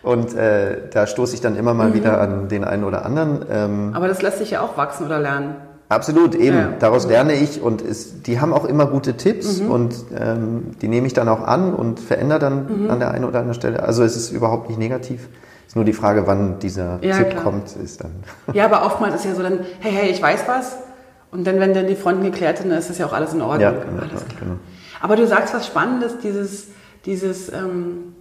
Und 0.03 0.33
äh, 0.35 0.89
da 0.89 1.05
stoße 1.05 1.35
ich 1.35 1.41
dann 1.41 1.57
immer 1.57 1.73
mal 1.73 1.89
mhm. 1.89 1.93
wieder 1.95 2.21
an 2.21 2.47
den 2.47 2.63
einen 2.63 2.85
oder 2.85 3.05
anderen. 3.05 3.45
Ähm, 3.51 3.91
aber 3.93 4.07
das 4.07 4.21
lässt 4.21 4.37
sich 4.37 4.51
ja 4.51 4.61
auch 4.61 4.77
wachsen 4.77 5.05
oder 5.05 5.19
lernen. 5.19 5.55
Absolut, 5.93 6.35
eben. 6.35 6.57
Ja. 6.57 6.73
Daraus 6.79 7.07
lerne 7.07 7.33
ich 7.33 7.61
und 7.61 7.81
es, 7.81 8.23
die 8.23 8.39
haben 8.41 8.51
auch 8.51 8.65
immer 8.65 8.87
gute 8.87 9.15
Tipps 9.15 9.61
mhm. 9.61 9.71
und 9.71 9.95
ähm, 10.17 10.71
die 10.81 10.87
nehme 10.87 11.05
ich 11.07 11.13
dann 11.13 11.29
auch 11.29 11.41
an 11.41 11.73
und 11.73 11.99
verändere 11.99 12.39
dann 12.39 12.83
mhm. 12.83 12.89
an 12.89 12.99
der 12.99 13.11
einen 13.11 13.25
oder 13.25 13.39
anderen 13.39 13.53
Stelle. 13.53 13.83
Also 13.83 14.03
es 14.03 14.15
ist 14.15 14.31
überhaupt 14.31 14.69
nicht 14.69 14.79
negativ. 14.79 15.27
Es 15.61 15.73
ist 15.73 15.75
nur 15.75 15.85
die 15.85 15.93
Frage, 15.93 16.25
wann 16.25 16.59
dieser 16.59 16.99
ja, 17.01 17.17
Tipp 17.17 17.31
klar. 17.31 17.43
kommt, 17.43 17.75
ist 17.75 18.03
dann. 18.03 18.11
Ja, 18.53 18.65
aber 18.65 18.85
oftmals 18.85 19.15
ist 19.15 19.25
ja 19.25 19.35
so 19.35 19.43
dann, 19.43 19.59
hey, 19.79 19.91
hey, 19.91 20.09
ich 20.09 20.21
weiß 20.21 20.43
was. 20.47 20.77
Und 21.31 21.45
dann, 21.45 21.59
wenn 21.59 21.73
dann 21.73 21.87
die 21.87 21.95
Fronten 21.95 22.23
geklärt 22.23 22.57
sind, 22.57 22.69
dann 22.69 22.79
ist 22.79 22.89
das 22.89 22.97
ja 22.97 23.05
auch 23.05 23.13
alles 23.13 23.33
in 23.33 23.41
Ordnung. 23.41 23.61
Ja, 23.61 23.71
genau, 23.71 24.01
alles 24.01 24.25
klar. 24.25 24.39
Genau. 24.39 24.55
Aber 25.01 25.15
du 25.15 25.27
sagst 25.27 25.53
was 25.53 25.67
Spannendes, 25.67 26.19
dieses, 26.19 26.67
dieses, 27.05 27.51
ähm, 27.51 28.15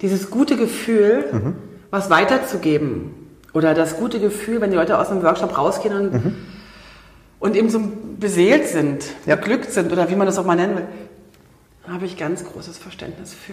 dieses 0.00 0.30
gute 0.30 0.56
Gefühl, 0.56 1.24
mhm. 1.32 1.54
was 1.90 2.10
weiterzugeben. 2.10 3.14
Oder 3.52 3.74
das 3.74 3.98
gute 3.98 4.18
Gefühl, 4.18 4.60
wenn 4.60 4.70
die 4.70 4.76
Leute 4.76 4.98
aus 4.98 5.10
einem 5.10 5.22
Workshop 5.22 5.56
rausgehen 5.56 5.94
und 5.94 6.12
mhm 6.12 6.34
und 7.44 7.56
eben 7.56 7.68
so 7.68 7.78
beseelt 8.18 8.68
sind, 8.68 9.04
ja. 9.26 9.36
beglückt 9.36 9.70
sind 9.70 9.92
oder 9.92 10.08
wie 10.08 10.16
man 10.16 10.26
das 10.26 10.38
auch 10.38 10.46
mal 10.46 10.56
nennen 10.56 10.76
will, 10.76 10.86
habe 11.86 12.06
ich 12.06 12.16
ganz 12.16 12.42
großes 12.42 12.78
Verständnis 12.78 13.34
für. 13.34 13.52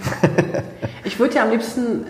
ich 1.04 1.20
würde 1.20 1.36
ja 1.36 1.44
am 1.44 1.52
liebsten 1.52 2.06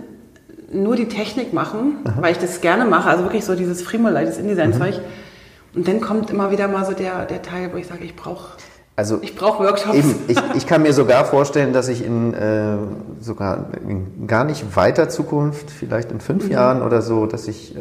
nur 0.72 0.96
die 0.96 1.08
Technik 1.08 1.54
machen, 1.54 2.02
Aha. 2.04 2.22
weil 2.22 2.34
ich 2.34 2.38
das 2.38 2.62
gerne 2.62 2.86
mache, 2.86 3.10
also 3.10 3.24
wirklich 3.24 3.44
so 3.46 3.56
dieses 3.56 3.82
Fremolei, 3.82 4.26
das 4.26 4.38
InDesign-Zeug. 4.38 4.98
Mhm. 4.98 5.80
Und 5.80 5.88
dann 5.88 6.02
kommt 6.02 6.30
immer 6.30 6.52
wieder 6.52 6.68
mal 6.68 6.86
so 6.86 6.92
der, 6.92 7.26
der 7.26 7.42
Teil, 7.42 7.72
wo 7.74 7.78
ich 7.78 7.88
sage, 7.88 8.04
ich 8.04 8.16
brauche 8.16 8.58
also 8.96 9.18
ich 9.24 9.36
brauche 9.36 9.64
Workshops. 9.64 9.98
Eben, 9.98 10.16
ich, 10.28 10.38
ich 10.56 10.68
kann 10.68 10.84
mir 10.84 10.94
sogar 10.94 11.26
vorstellen, 11.26 11.74
dass 11.74 11.88
ich 11.88 12.06
in 12.06 12.36
äh, 12.36 12.78
sogar 13.20 13.70
in 13.88 14.28
gar 14.28 14.44
nicht 14.44 14.76
weiter 14.76 15.10
Zukunft, 15.10 15.72
vielleicht 15.72 16.12
in 16.12 16.20
fünf 16.20 16.46
mhm. 16.46 16.52
Jahren 16.52 16.82
oder 16.84 17.02
so, 17.02 17.26
dass 17.26 17.48
ich 17.48 17.76
äh, 17.76 17.80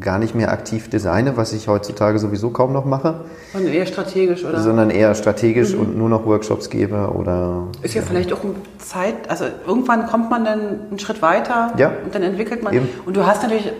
gar 0.00 0.18
nicht 0.18 0.34
mehr 0.34 0.52
aktiv 0.52 0.88
designe, 0.90 1.36
was 1.36 1.52
ich 1.52 1.68
heutzutage 1.68 2.18
sowieso 2.18 2.50
kaum 2.50 2.72
noch 2.72 2.84
mache. 2.84 3.20
Sondern 3.52 3.72
eher 3.72 3.86
strategisch, 3.86 4.44
oder? 4.44 4.60
Sondern 4.60 4.90
eher 4.90 5.14
strategisch 5.14 5.74
mhm. 5.74 5.80
und 5.80 5.98
nur 5.98 6.08
noch 6.08 6.26
Workshops 6.26 6.70
gebe 6.70 7.10
oder. 7.14 7.68
Ist 7.82 7.94
ja, 7.94 8.02
ja, 8.02 8.06
vielleicht 8.06 8.32
auch 8.32 8.42
eine 8.44 8.54
Zeit, 8.78 9.28
also 9.28 9.44
irgendwann 9.66 10.06
kommt 10.06 10.30
man 10.30 10.44
dann 10.44 10.60
einen 10.90 10.98
Schritt 10.98 11.22
weiter 11.22 11.72
ja. 11.76 11.92
und 12.04 12.14
dann 12.14 12.22
entwickelt 12.22 12.62
man. 12.62 12.74
Eben. 12.74 12.88
Und 13.06 13.16
du 13.16 13.26
hast 13.26 13.42
natürlich, 13.42 13.72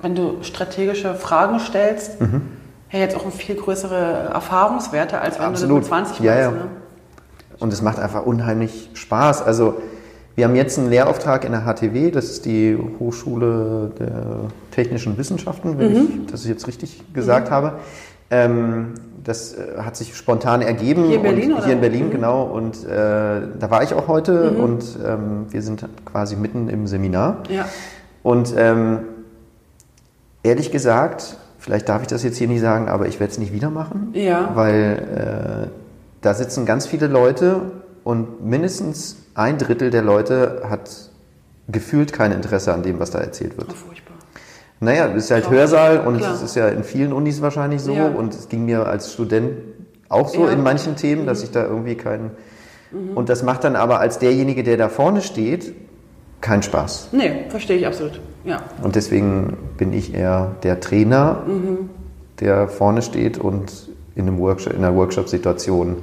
wenn 0.00 0.14
du 0.14 0.38
strategische 0.42 1.14
Fragen 1.14 1.60
stellst, 1.60 2.20
mhm. 2.20 2.42
ja 2.90 2.98
jetzt 2.98 3.16
auch 3.16 3.30
viel 3.30 3.54
größere 3.54 4.30
Erfahrungswerte, 4.32 5.20
als 5.20 5.38
wenn 5.38 5.46
Absolut. 5.46 5.70
du 5.70 5.74
mit 5.76 5.86
20 5.86 6.20
ja, 6.20 6.32
warst. 6.32 6.42
Ja. 6.42 6.50
Ne? 6.50 6.70
Und 7.60 7.72
es 7.72 7.82
macht 7.82 7.98
einfach 7.98 8.26
unheimlich 8.26 8.90
Spaß. 8.94 9.42
Also 9.42 9.74
wir 10.34 10.44
haben 10.44 10.54
jetzt 10.54 10.78
einen 10.78 10.88
Lehrauftrag 10.88 11.44
in 11.44 11.52
der 11.52 11.62
HTW, 11.62 12.10
das 12.10 12.26
ist 12.26 12.44
die 12.46 12.76
Hochschule 12.98 13.92
der 13.98 14.50
Technischen 14.70 15.18
Wissenschaften, 15.18 15.78
wenn 15.78 15.92
mhm. 15.92 15.96
ich 16.24 16.30
das 16.30 16.46
jetzt 16.46 16.66
richtig 16.66 17.02
gesagt 17.12 17.50
mhm. 17.50 17.54
habe. 17.54 17.72
Ähm, 18.30 18.94
das 19.22 19.54
äh, 19.54 19.78
hat 19.78 19.96
sich 19.96 20.16
spontan 20.16 20.62
ergeben. 20.62 21.04
Hier 21.04 21.16
in 21.16 21.22
Berlin? 21.22 21.56
Hier 21.62 21.74
in 21.74 21.80
Berlin, 21.80 22.06
mhm. 22.06 22.10
genau. 22.10 22.44
Und 22.44 22.84
äh, 22.84 22.88
da 22.88 23.70
war 23.70 23.82
ich 23.82 23.92
auch 23.94 24.08
heute 24.08 24.52
mhm. 24.52 24.60
und 24.60 24.84
ähm, 25.06 25.46
wir 25.50 25.62
sind 25.62 25.86
quasi 26.04 26.36
mitten 26.36 26.68
im 26.68 26.86
Seminar. 26.86 27.42
Ja. 27.48 27.66
Und 28.22 28.54
ähm, 28.56 29.00
ehrlich 30.42 30.70
gesagt, 30.72 31.36
vielleicht 31.58 31.88
darf 31.88 32.02
ich 32.02 32.08
das 32.08 32.22
jetzt 32.22 32.38
hier 32.38 32.48
nicht 32.48 32.60
sagen, 32.60 32.88
aber 32.88 33.06
ich 33.06 33.20
werde 33.20 33.32
es 33.32 33.38
nicht 33.38 33.52
wieder 33.52 33.70
machen. 33.70 34.10
Ja. 34.14 34.50
Weil 34.54 35.68
äh, 35.68 35.70
da 36.22 36.34
sitzen 36.34 36.64
ganz 36.64 36.86
viele 36.86 37.06
Leute 37.06 37.60
und 38.04 38.44
mindestens 38.44 39.16
ein 39.34 39.58
Drittel 39.58 39.90
der 39.90 40.02
Leute 40.02 40.62
hat 40.68 40.90
gefühlt 41.68 42.12
kein 42.12 42.32
Interesse 42.32 42.72
an 42.72 42.82
dem, 42.82 42.98
was 42.98 43.10
da 43.10 43.20
erzählt 43.20 43.56
wird. 43.56 43.68
Oh, 43.70 43.74
furchtbar. 43.74 44.14
Naja, 44.80 45.08
es 45.08 45.24
ist 45.24 45.30
halt 45.30 45.44
Klar. 45.44 45.54
Hörsaal 45.54 46.00
und 46.00 46.20
es 46.20 46.42
ist 46.42 46.56
ja 46.56 46.68
in 46.68 46.84
vielen 46.84 47.12
Unis 47.12 47.40
wahrscheinlich 47.40 47.80
so 47.80 47.92
ja. 47.92 48.08
und 48.08 48.34
es 48.34 48.48
ging 48.48 48.64
mir 48.64 48.86
als 48.86 49.12
Student 49.12 49.52
auch 50.08 50.28
so 50.28 50.46
ja. 50.46 50.52
in 50.52 50.62
manchen 50.62 50.96
Themen, 50.96 51.22
mhm. 51.22 51.26
dass 51.26 51.42
ich 51.42 51.50
da 51.50 51.64
irgendwie 51.64 51.94
keinen... 51.94 52.32
Mhm. 52.90 53.16
Und 53.16 53.28
das 53.28 53.42
macht 53.42 53.64
dann 53.64 53.76
aber 53.76 54.00
als 54.00 54.18
derjenige, 54.18 54.64
der 54.64 54.76
da 54.76 54.88
vorne 54.88 55.22
steht, 55.22 55.72
keinen 56.40 56.62
Spaß. 56.62 57.10
Nee, 57.12 57.44
verstehe 57.48 57.78
ich 57.78 57.86
absolut. 57.86 58.20
Ja. 58.44 58.62
Und 58.82 58.96
deswegen 58.96 59.56
bin 59.78 59.92
ich 59.92 60.14
eher 60.14 60.56
der 60.64 60.80
Trainer, 60.80 61.42
mhm 61.46 61.88
der 62.42 62.68
vorne 62.68 63.02
steht 63.02 63.38
und 63.38 63.88
in, 64.14 64.26
einem 64.26 64.38
Workshop, 64.38 64.72
in 64.72 64.84
einer 64.84 64.94
Workshop-Situation 64.94 65.98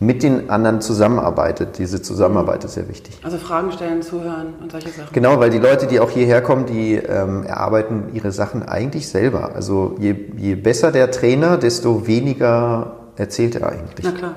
mit 0.00 0.22
den 0.22 0.48
anderen 0.48 0.80
zusammenarbeitet. 0.80 1.78
Diese 1.78 2.00
Zusammenarbeit 2.00 2.64
ist 2.64 2.74
sehr 2.74 2.88
wichtig. 2.88 3.18
Also 3.22 3.36
Fragen 3.36 3.70
stellen, 3.70 4.00
zuhören 4.00 4.54
und 4.60 4.72
solche 4.72 4.88
Sachen. 4.88 5.12
Genau, 5.12 5.38
weil 5.38 5.50
die 5.50 5.58
Leute, 5.58 5.86
die 5.86 6.00
auch 6.00 6.10
hierher 6.10 6.40
kommen, 6.40 6.64
die 6.64 6.94
ähm, 6.94 7.44
erarbeiten 7.44 8.04
ihre 8.14 8.32
Sachen 8.32 8.62
eigentlich 8.62 9.08
selber. 9.08 9.54
Also 9.54 9.96
je, 10.00 10.14
je 10.38 10.54
besser 10.54 10.90
der 10.90 11.10
Trainer, 11.10 11.58
desto 11.58 12.06
weniger 12.06 12.96
erzählt 13.16 13.56
er 13.56 13.68
eigentlich. 13.68 14.04
Na 14.04 14.12
klar. 14.12 14.34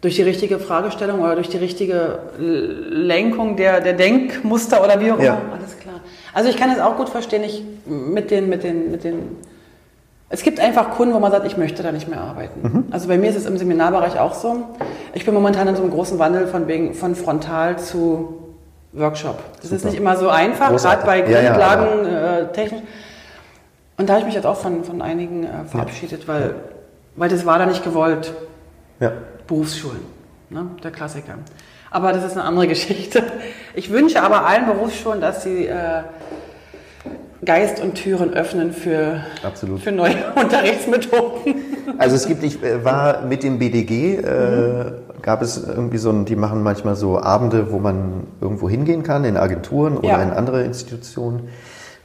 Durch 0.00 0.16
die 0.16 0.22
richtige 0.22 0.58
Fragestellung 0.58 1.20
oder 1.20 1.36
durch 1.36 1.50
die 1.50 1.58
richtige 1.58 2.18
Lenkung 2.38 3.56
der, 3.56 3.80
der 3.80 3.92
Denkmuster 3.92 4.82
oder 4.82 4.98
wie 4.98 5.12
auch 5.12 5.18
immer. 5.18 5.24
Ja. 5.24 5.42
Alles 5.52 5.78
klar. 5.78 6.00
Also 6.32 6.48
ich 6.50 6.56
kann 6.56 6.70
es 6.70 6.80
auch 6.80 6.96
gut 6.96 7.08
verstehen, 7.08 7.44
ich 7.44 7.62
mit 7.86 8.30
den, 8.30 8.48
mit 8.48 8.64
den, 8.64 8.90
mit 8.90 9.04
den 9.04 9.36
es 10.32 10.42
gibt 10.42 10.60
einfach 10.60 10.92
Kunden, 10.92 11.12
wo 11.12 11.18
man 11.18 11.32
sagt, 11.32 11.44
ich 11.44 11.56
möchte 11.56 11.82
da 11.82 11.90
nicht 11.90 12.08
mehr 12.08 12.20
arbeiten. 12.20 12.60
Mhm. 12.62 12.84
Also 12.92 13.08
bei 13.08 13.18
mir 13.18 13.30
ist 13.30 13.36
es 13.36 13.46
im 13.46 13.58
Seminarbereich 13.58 14.18
auch 14.18 14.34
so. 14.34 14.64
Ich 15.12 15.24
bin 15.24 15.34
momentan 15.34 15.66
in 15.66 15.74
so 15.74 15.82
einem 15.82 15.90
großen 15.90 16.20
Wandel 16.20 16.46
von, 16.46 16.68
wegen, 16.68 16.94
von 16.94 17.16
frontal 17.16 17.80
zu 17.80 18.54
Workshop. 18.92 19.38
Das 19.56 19.64
Super. 19.64 19.76
ist 19.76 19.84
nicht 19.86 19.96
immer 19.96 20.16
so 20.16 20.28
einfach, 20.28 20.70
gerade 20.70 21.04
bei 21.04 21.22
Grundlagen 21.22 22.04
ja, 22.04 22.12
ja, 22.12 22.38
äh, 22.38 22.52
technisch. 22.52 22.82
Und 23.98 24.08
da 24.08 24.14
habe 24.14 24.20
ich 24.20 24.26
mich 24.26 24.36
jetzt 24.36 24.46
auch 24.46 24.56
von, 24.56 24.84
von 24.84 25.02
einigen 25.02 25.44
äh, 25.44 25.64
verabschiedet, 25.66 26.22
ja. 26.22 26.28
weil, 26.28 26.54
weil 27.16 27.28
das 27.28 27.44
war 27.44 27.58
da 27.58 27.66
nicht 27.66 27.82
gewollt. 27.82 28.32
Ja. 29.00 29.12
Berufsschulen, 29.48 30.00
ne? 30.48 30.66
der 30.82 30.92
Klassiker. 30.92 31.34
Aber 31.90 32.12
das 32.12 32.22
ist 32.24 32.32
eine 32.32 32.44
andere 32.44 32.68
Geschichte. 32.68 33.24
Ich 33.74 33.90
wünsche 33.90 34.22
aber 34.22 34.46
allen 34.46 34.66
Berufsschulen, 34.66 35.20
dass 35.20 35.42
sie 35.42 35.66
äh, 35.66 36.02
Geist 37.44 37.80
und 37.80 37.94
Türen 37.94 38.34
öffnen 38.34 38.72
für, 38.72 39.20
Absolut. 39.42 39.80
für 39.80 39.92
neue 39.92 40.14
Unterrichtsmethoden. 40.34 41.54
Also 41.96 42.16
es 42.16 42.26
gibt, 42.26 42.42
ich 42.42 42.62
äh, 42.62 42.84
war 42.84 43.22
mit 43.22 43.42
dem 43.42 43.58
BDG, 43.58 44.16
äh, 44.16 44.20
mhm. 44.20 44.92
gab 45.22 45.40
es 45.40 45.62
irgendwie 45.66 45.96
so, 45.96 46.10
ein, 46.10 46.26
die 46.26 46.36
machen 46.36 46.62
manchmal 46.62 46.96
so 46.96 47.18
Abende, 47.18 47.72
wo 47.72 47.78
man 47.78 48.26
irgendwo 48.40 48.68
hingehen 48.68 49.02
kann, 49.02 49.24
in 49.24 49.36
Agenturen 49.36 49.96
oder 49.96 50.08
ja. 50.08 50.22
in 50.22 50.30
andere 50.30 50.64
Institutionen 50.64 51.48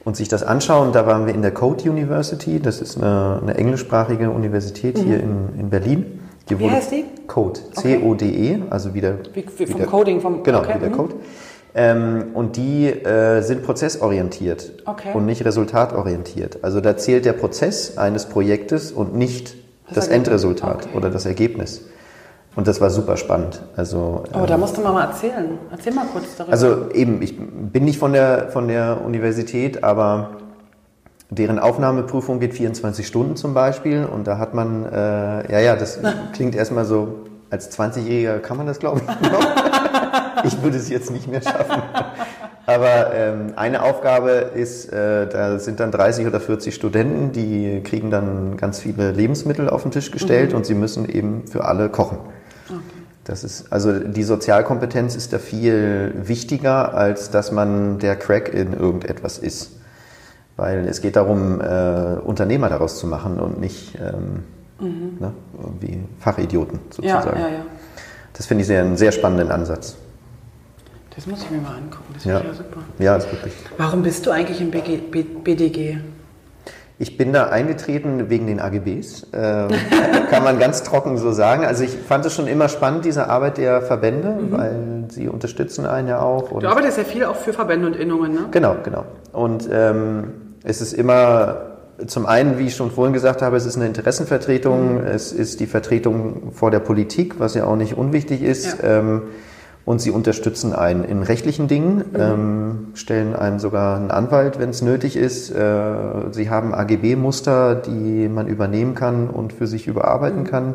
und 0.05 0.15
sich 0.15 0.29
das 0.29 0.41
anschauen. 0.43 0.93
Da 0.93 1.05
waren 1.05 1.25
wir 1.25 1.33
in 1.33 1.41
der 1.41 1.51
Code 1.51 1.89
University, 1.89 2.61
das 2.61 2.79
ist 2.79 2.97
eine, 2.97 3.39
eine 3.41 3.55
englischsprachige 3.55 4.29
Universität 4.29 4.97
mhm. 4.97 5.03
hier 5.03 5.19
in, 5.19 5.49
in 5.59 5.69
Berlin. 5.69 6.21
Die 6.49 6.59
Wie 6.59 6.69
heißt 6.69 6.91
die? 6.91 7.05
Code, 7.27 7.59
C-O-D-E, 7.73 8.59
also 8.69 8.93
wieder... 8.93 9.15
Wie, 9.33 9.43
wie 9.57 9.65
vom 9.65 9.86
Coding, 9.86 10.21
vom... 10.21 10.43
Genau, 10.43 10.59
okay. 10.59 10.75
wieder 10.75 10.89
mhm. 10.89 11.09
Ähm, 11.78 12.28
und 12.34 12.55
die 12.55 12.88
äh, 12.88 13.41
sind 13.41 13.63
prozessorientiert 13.63 14.71
okay. 14.86 15.09
und 15.13 15.26
nicht 15.26 15.43
resultatorientiert. 15.43 16.59
Also 16.63 16.80
da 16.80 16.95
zählt 16.95 17.26
der 17.26 17.34
Prozess 17.34 17.97
eines 17.97 18.28
Projektes 18.28 18.93
und 18.93 19.13
nicht 19.13 19.55
das, 19.88 19.95
das 19.95 20.07
Endresultat 20.07 20.86
okay. 20.86 20.97
oder 20.97 21.09
das 21.09 21.26
Ergebnis. 21.26 21.82
Und 22.55 22.67
das 22.67 22.80
war 22.80 22.89
super 22.89 23.17
spannend. 23.17 23.61
Also, 23.76 24.23
oh, 24.34 24.38
ähm, 24.38 24.45
da 24.47 24.57
musst 24.57 24.78
du 24.78 24.82
mal, 24.82 24.93
mal 24.93 25.03
erzählen. 25.03 25.57
Erzähl 25.69 25.93
mal 25.93 26.05
kurz 26.05 26.38
darüber. 26.38 26.53
Also 26.53 26.89
eben, 26.93 27.21
ich 27.21 27.38
bin 27.38 27.84
nicht 27.84 27.99
von 27.99 28.13
der, 28.13 28.47
von 28.51 28.69
der 28.69 29.01
Universität, 29.03 29.84
aber 29.84 30.38
deren 31.30 31.59
Aufnahmeprüfung 31.59 32.39
geht 32.39 32.53
24 32.53 33.05
Stunden 33.05 33.36
zum 33.36 33.53
Beispiel. 33.53 34.05
Und 34.05 34.28
da 34.28 34.38
hat 34.38 34.53
man, 34.53 34.86
äh, 34.86 35.51
ja, 35.51 35.59
ja, 35.59 35.76
das 35.76 35.99
klingt 36.34 36.55
erstmal 36.55 36.86
so, 36.86 37.26
als 37.49 37.78
20-Jähriger 37.78 38.39
kann 38.39 38.55
man 38.55 38.65
das, 38.65 38.80
glaube 38.80 39.01
ich, 39.01 39.30
noch. 39.30 39.74
ich 40.43 40.61
würde 40.61 40.77
es 40.77 40.89
jetzt 40.89 41.11
nicht 41.11 41.27
mehr 41.27 41.41
schaffen. 41.41 41.81
Aber 42.65 43.13
ähm, 43.13 43.53
eine 43.55 43.83
Aufgabe 43.83 44.29
ist, 44.55 44.91
äh, 44.91 45.27
da 45.27 45.59
sind 45.59 45.79
dann 45.79 45.91
30 45.91 46.25
oder 46.25 46.39
40 46.39 46.73
Studenten, 46.73 47.31
die 47.31 47.81
kriegen 47.83 48.09
dann 48.09 48.57
ganz 48.57 48.79
viele 48.79 49.11
Lebensmittel 49.11 49.69
auf 49.69 49.83
den 49.83 49.91
Tisch 49.91 50.11
gestellt 50.11 50.51
mhm. 50.51 50.57
und 50.57 50.65
sie 50.65 50.73
müssen 50.73 51.07
eben 51.07 51.47
für 51.47 51.65
alle 51.65 51.89
kochen. 51.89 52.17
Okay. 52.67 52.79
Das 53.25 53.43
ist, 53.43 53.71
also 53.71 53.99
die 53.99 54.23
Sozialkompetenz 54.23 55.15
ist 55.15 55.33
da 55.33 55.39
viel 55.39 56.13
wichtiger, 56.15 56.93
als 56.93 57.31
dass 57.31 57.51
man 57.51 57.99
der 57.99 58.15
Crack 58.15 58.53
in 58.53 58.73
irgendetwas 58.73 59.38
ist. 59.38 59.71
Weil 60.57 60.88
es 60.88 61.01
geht 61.01 61.15
darum, 61.17 61.59
äh, 61.59 62.19
Unternehmer 62.23 62.69
daraus 62.69 62.97
zu 62.97 63.07
machen 63.07 63.39
und 63.39 63.59
nicht 63.59 63.95
ähm, 63.99 64.43
mhm. 64.79 65.17
ne, 65.19 65.33
wie 65.81 65.99
Fachidioten 66.19 66.79
sozusagen. 66.89 67.38
Ja, 67.38 67.47
ja, 67.47 67.53
ja. 67.55 67.65
Das 68.33 68.45
finde 68.45 68.61
ich 68.61 68.67
sehr, 68.67 68.81
einen 68.81 68.97
sehr 68.97 69.11
spannenden 69.11 69.51
Ansatz. 69.51 69.97
Das 71.16 71.28
muss 71.28 71.43
ich 71.43 71.51
mir 71.51 71.59
mal 71.59 71.76
angucken. 71.76 72.13
Das 72.13 72.26
ja. 72.26 72.41
ja 72.41 72.53
super. 72.53 72.82
Ja, 72.99 73.16
ist 73.16 73.32
wirklich. 73.32 73.53
Warum 73.78 74.03
bist 74.03 74.26
du 74.26 74.32
eigentlich 74.32 74.59
im 74.59 74.72
BG, 74.72 74.97
B, 74.97 75.24
BDG? 75.24 75.97
Ich 76.97 77.18
bin 77.18 77.34
da 77.34 77.47
eingetreten 77.47 78.30
wegen 78.30 78.47
den 78.47 78.61
AGBs, 78.61 79.28
äh, 79.34 79.68
kann 80.30 80.43
man 80.43 80.59
ganz 80.59 80.84
trocken 80.84 81.18
so 81.18 81.32
sagen. 81.32 81.66
Also 81.66 81.84
ich 81.84 81.91
fand 81.91 82.26
es 82.26 82.34
schon 82.34 82.47
immer 82.47 82.70
spannend, 82.70 83.03
diese 83.03 83.28
Arbeit 83.28 83.57
der 83.57 83.82
Verbände, 83.82 84.30
mhm. 84.30 84.51
weil 84.51 85.05
sie 85.09 85.28
unterstützen 85.28 85.86
einen 85.86 86.07
ja 86.07 86.22
auch. 86.22 86.57
du 86.57 86.68
arbeitest 86.68 86.97
ja 86.97 87.03
viel 87.03 87.26
auch 87.26 87.36
für 87.36 87.51
Verbände 87.51 87.88
und 87.88 87.95
Innungen, 87.95 88.34
ne? 88.34 88.45
Genau, 88.51 88.78
genau. 88.82 89.05
Und 89.34 89.70
ähm, 89.72 90.32
es 90.63 90.82
ist 90.82 90.93
immer 90.93 91.76
zum 92.07 92.26
einen, 92.26 92.59
wie 92.59 92.68
ich 92.68 92.76
schon 92.76 92.91
vorhin 92.91 93.13
gesagt 93.13 93.41
habe, 93.41 93.57
es 93.57 93.66
ist 93.66 93.76
eine 93.76 93.88
Interessenvertretung, 93.88 95.01
mhm. 95.01 95.07
es 95.07 95.34
ist 95.34 95.59
die 95.59 95.68
Vertretung 95.68 96.51
vor 96.53 96.72
der 96.72 96.80
Politik, 96.80 97.39
was 97.39 97.55
ja 97.55 97.66
auch 97.66 97.78
nicht 97.78 97.97
unwichtig 97.97 98.41
ist. 98.41 98.82
Ja. 98.82 98.99
Ähm, 98.99 99.22
und 99.86 100.01
sie 100.01 100.09
unterstützen 100.09 100.73
einen 100.73 101.03
in 101.03 101.21
rechtlichen 101.21 101.67
Dingen, 101.67 101.97
mhm. 101.97 102.03
ähm, 102.17 102.88
stellen 102.95 103.36
einem 103.36 103.59
sogar 103.59 103.97
einen 103.97 104.09
Anwalt, 104.09 104.59
wenn 104.59 104.71
es 104.71 104.81
nötig 104.81 105.15
ist. 105.15 105.51
Äh, 105.51 105.93
sie 106.31 106.49
haben 106.49 106.73
AGB-Muster, 106.73 107.75
die 107.75 108.27
man 108.27 108.47
übernehmen 108.47 108.95
kann 108.95 109.29
und 109.29 109.53
für 109.53 109.67
sich 109.67 109.88
überarbeiten 109.88 110.41
mhm. 110.41 110.47
kann. 110.47 110.73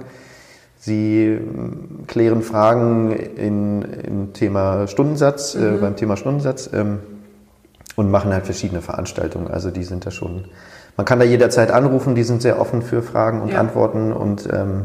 Sie 0.79 1.25
ähm, 1.25 2.07
klären 2.07 2.43
Fragen 2.43 3.11
in, 3.11 3.83
im 3.83 4.33
Thema 4.33 4.87
Stundensatz, 4.87 5.57
äh, 5.57 5.59
mhm. 5.59 5.75
äh, 5.75 5.79
beim 5.79 5.97
Thema 5.97 6.17
Stundensatz 6.17 6.71
ähm, 6.73 7.01
und 7.97 8.13
machen 8.13 8.33
halt 8.33 8.45
verschiedene 8.45 8.81
Veranstaltungen. 8.81 9.49
Also 9.49 9.73
die 9.73 9.83
sind 9.83 10.07
da 10.07 10.13
schon, 10.13 10.45
man 10.97 11.05
kann 11.05 11.19
da 11.19 11.25
jederzeit 11.25 11.73
anrufen, 11.73 12.15
die 12.15 12.23
sind 12.23 12.43
sehr 12.43 12.61
offen 12.61 12.81
für 12.81 13.03
Fragen 13.03 13.43
und 13.43 13.51
ja. 13.51 13.59
Antworten 13.59 14.13
und 14.13 14.49
ähm, 14.53 14.85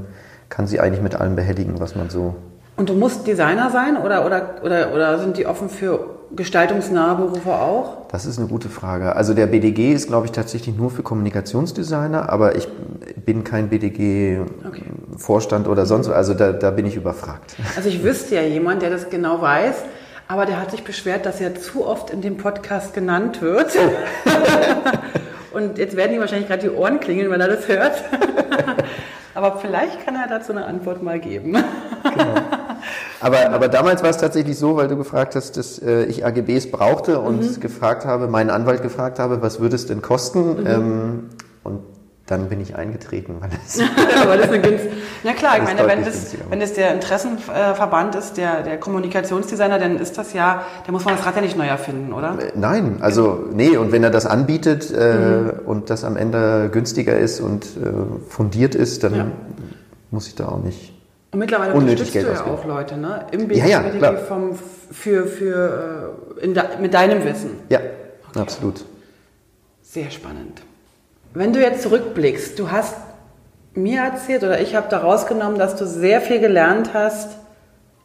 kann 0.49 0.65
sie 0.65 0.80
eigentlich 0.80 1.03
mit 1.03 1.15
allem 1.15 1.36
behelligen, 1.36 1.80
was 1.80 1.95
man 1.95 2.09
so 2.09 2.36
und 2.78 2.89
du 2.89 2.93
musst 2.93 3.26
Designer 3.26 3.69
sein 3.69 3.97
oder, 3.97 4.26
oder, 4.26 4.55
oder, 4.63 4.93
oder 4.93 5.19
sind 5.19 5.38
die 5.38 5.45
offen 5.45 5.69
für 5.69 6.15
gestaltungsnahe 6.36 7.15
Berufe 7.15 7.53
auch? 7.53 8.07
Das 8.11 8.26
ist 8.26 8.38
eine 8.38 8.47
gute 8.47 8.69
Frage. 8.69 9.15
Also 9.15 9.34
der 9.34 9.47
BDG 9.47 9.93
ist, 9.93 10.07
glaube 10.07 10.26
ich, 10.26 10.32
tatsächlich 10.32 10.76
nur 10.76 10.91
für 10.91 11.03
Kommunikationsdesigner, 11.03 12.30
aber 12.30 12.55
ich 12.55 12.67
bin 13.26 13.43
kein 13.43 13.69
BDG-Vorstand 13.69 15.65
okay. 15.65 15.71
oder 15.71 15.86
sonst, 15.86 16.09
also 16.09 16.34
da, 16.34 16.51
da 16.51 16.71
bin 16.71 16.86
ich 16.86 16.95
überfragt. 16.95 17.55
Also 17.76 17.89
ich 17.89 18.03
wüsste 18.03 18.36
ja 18.36 18.41
jemand, 18.41 18.82
der 18.82 18.89
das 18.89 19.09
genau 19.09 19.41
weiß, 19.41 19.76
aber 20.28 20.45
der 20.45 20.59
hat 20.59 20.71
sich 20.71 20.84
beschwert, 20.84 21.26
dass 21.26 21.39
er 21.39 21.55
zu 21.55 21.86
oft 21.86 22.09
in 22.09 22.21
dem 22.21 22.38
Podcast 22.38 22.93
genannt 22.93 23.41
wird. 23.41 23.71
Oh. 23.78 23.91
Und 25.55 25.78
jetzt 25.78 25.95
werden 25.95 26.13
ihm 26.13 26.19
wahrscheinlich 26.19 26.49
gerade 26.49 26.63
die 26.63 26.69
Ohren 26.69 26.99
klingeln, 26.99 27.32
wenn 27.32 27.39
er 27.39 27.47
das 27.47 27.67
hört. 27.69 28.03
aber 29.34 29.57
vielleicht 29.59 30.05
kann 30.05 30.15
er 30.15 30.28
dazu 30.28 30.51
eine 30.51 30.65
Antwort 30.65 31.01
mal 31.01 31.19
geben. 31.19 31.53
Genau. 31.53 32.34
Aber, 33.26 33.49
aber 33.49 33.69
damals 33.69 34.03
war 34.03 34.11
es 34.11 34.17
tatsächlich 34.17 34.55
so, 34.55 34.78
weil 34.78 34.88
du 34.88 34.97
gefragt 34.97 35.36
hast, 35.36 35.57
dass 35.57 35.80
äh, 35.80 36.03
ich 36.03 36.23
AGBs 36.23 36.69
brauchte 36.69 37.19
und 37.19 37.41
mhm. 37.41 37.59
gefragt 37.59 38.05
habe, 38.05 38.28
meinen 38.28 38.51
Anwalt 38.51 38.84
gefragt 38.84 39.17
habe, 39.17 39.41
was 39.41 39.59
würde 39.59 39.76
es 39.76 39.88
denn 39.88 40.03
kosten? 40.03 40.61
Mhm. 40.61 40.67
Ähm, 40.67 41.30
und 41.63 41.80
dann 42.28 42.49
bin 42.49 42.61
ich 42.61 42.76
eingetreten. 42.76 43.38
Weil 43.39 43.49
das 43.49 43.80
Aber 44.21 44.38
das 44.38 44.49
eine 44.49 44.61
Günst 44.61 44.86
Na 45.23 45.34
klar, 45.34 45.57
ich 45.57 45.63
meine, 45.63 45.88
wenn 45.88 46.05
das, 46.05 46.36
wenn 46.51 46.59
das 46.59 46.73
der 46.73 46.93
Interessenverband 46.93 48.13
ist, 48.13 48.38
der, 48.38 48.61
der 48.61 48.80
Kommunikationsdesigner, 48.80 49.80
dann 49.80 49.97
ist 49.97 50.19
das 50.19 50.34
ja, 50.34 50.61
da 50.86 50.91
muss 50.91 51.03
man 51.03 51.15
das 51.15 51.26
Rad 51.26 51.36
ja 51.36 51.41
nicht 51.41 51.57
neu 51.57 51.65
erfinden, 51.65 52.13
oder? 52.13 52.38
Äh, 52.39 52.51
nein, 52.53 52.97
also 53.01 53.43
nee, 53.51 53.76
und 53.76 53.91
wenn 53.91 54.03
er 54.03 54.11
das 54.11 54.28
anbietet 54.28 54.93
äh, 54.95 55.15
mhm. 55.15 55.51
und 55.65 55.89
das 55.89 56.03
am 56.03 56.15
Ende 56.15 56.69
günstiger 56.71 57.17
ist 57.17 57.39
und 57.39 57.65
äh, 57.65 58.30
fundiert 58.30 58.76
ist, 58.76 59.03
dann 59.03 59.15
ja. 59.15 59.26
muss 60.11 60.28
ich 60.28 60.36
da 60.36 60.47
auch 60.47 60.61
nicht 60.61 60.95
und 61.36 61.40
mittlerweile 61.40 61.74
unterstützt 61.74 62.14
Geld 62.14 62.28
du 62.28 62.32
ja 62.32 62.46
auch 62.46 62.64
Leute, 62.64 62.96
ne? 62.96 63.26
Im 63.32 63.50
BDG 63.50 63.70
ja, 63.70 63.84
ja, 63.86 64.14
vom, 64.16 64.58
für, 64.90 65.28
für, 65.28 66.16
äh, 66.42 66.48
de, 66.48 66.64
mit 66.80 66.94
deinem 66.94 67.26
Wissen. 67.26 67.60
Ja, 67.68 67.80
okay. 68.30 68.40
absolut. 68.40 68.86
Sehr 69.82 70.10
spannend. 70.12 70.62
Wenn 71.34 71.52
du 71.52 71.60
jetzt 71.60 71.82
zurückblickst, 71.82 72.58
du 72.58 72.72
hast 72.72 72.96
mir 73.74 74.00
erzählt 74.00 74.44
oder 74.44 74.62
ich 74.62 74.76
habe 74.76 74.88
da 74.90 75.00
rausgenommen, 75.00 75.60
dass 75.60 75.76
du 75.76 75.86
sehr 75.86 76.22
viel 76.22 76.40
gelernt 76.40 76.92
hast 76.94 77.32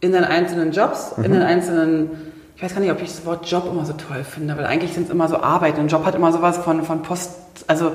in 0.00 0.10
den 0.10 0.24
einzelnen 0.24 0.72
Jobs, 0.72 1.16
mhm. 1.16 1.24
in 1.26 1.32
den 1.34 1.42
einzelnen, 1.42 2.10
ich 2.56 2.64
weiß 2.64 2.74
gar 2.74 2.80
nicht, 2.80 2.90
ob 2.90 3.00
ich 3.00 3.10
das 3.10 3.24
Wort 3.26 3.48
Job 3.48 3.64
immer 3.70 3.84
so 3.84 3.92
toll 3.92 4.24
finde, 4.24 4.56
weil 4.56 4.66
eigentlich 4.66 4.92
sind 4.92 5.04
es 5.04 5.10
immer 5.10 5.28
so 5.28 5.36
Arbeiten. 5.36 5.78
Ein 5.78 5.86
Job 5.86 6.04
hat 6.04 6.16
immer 6.16 6.32
sowas 6.32 6.58
von, 6.58 6.82
von 6.82 7.02
Post, 7.02 7.30
also 7.68 7.92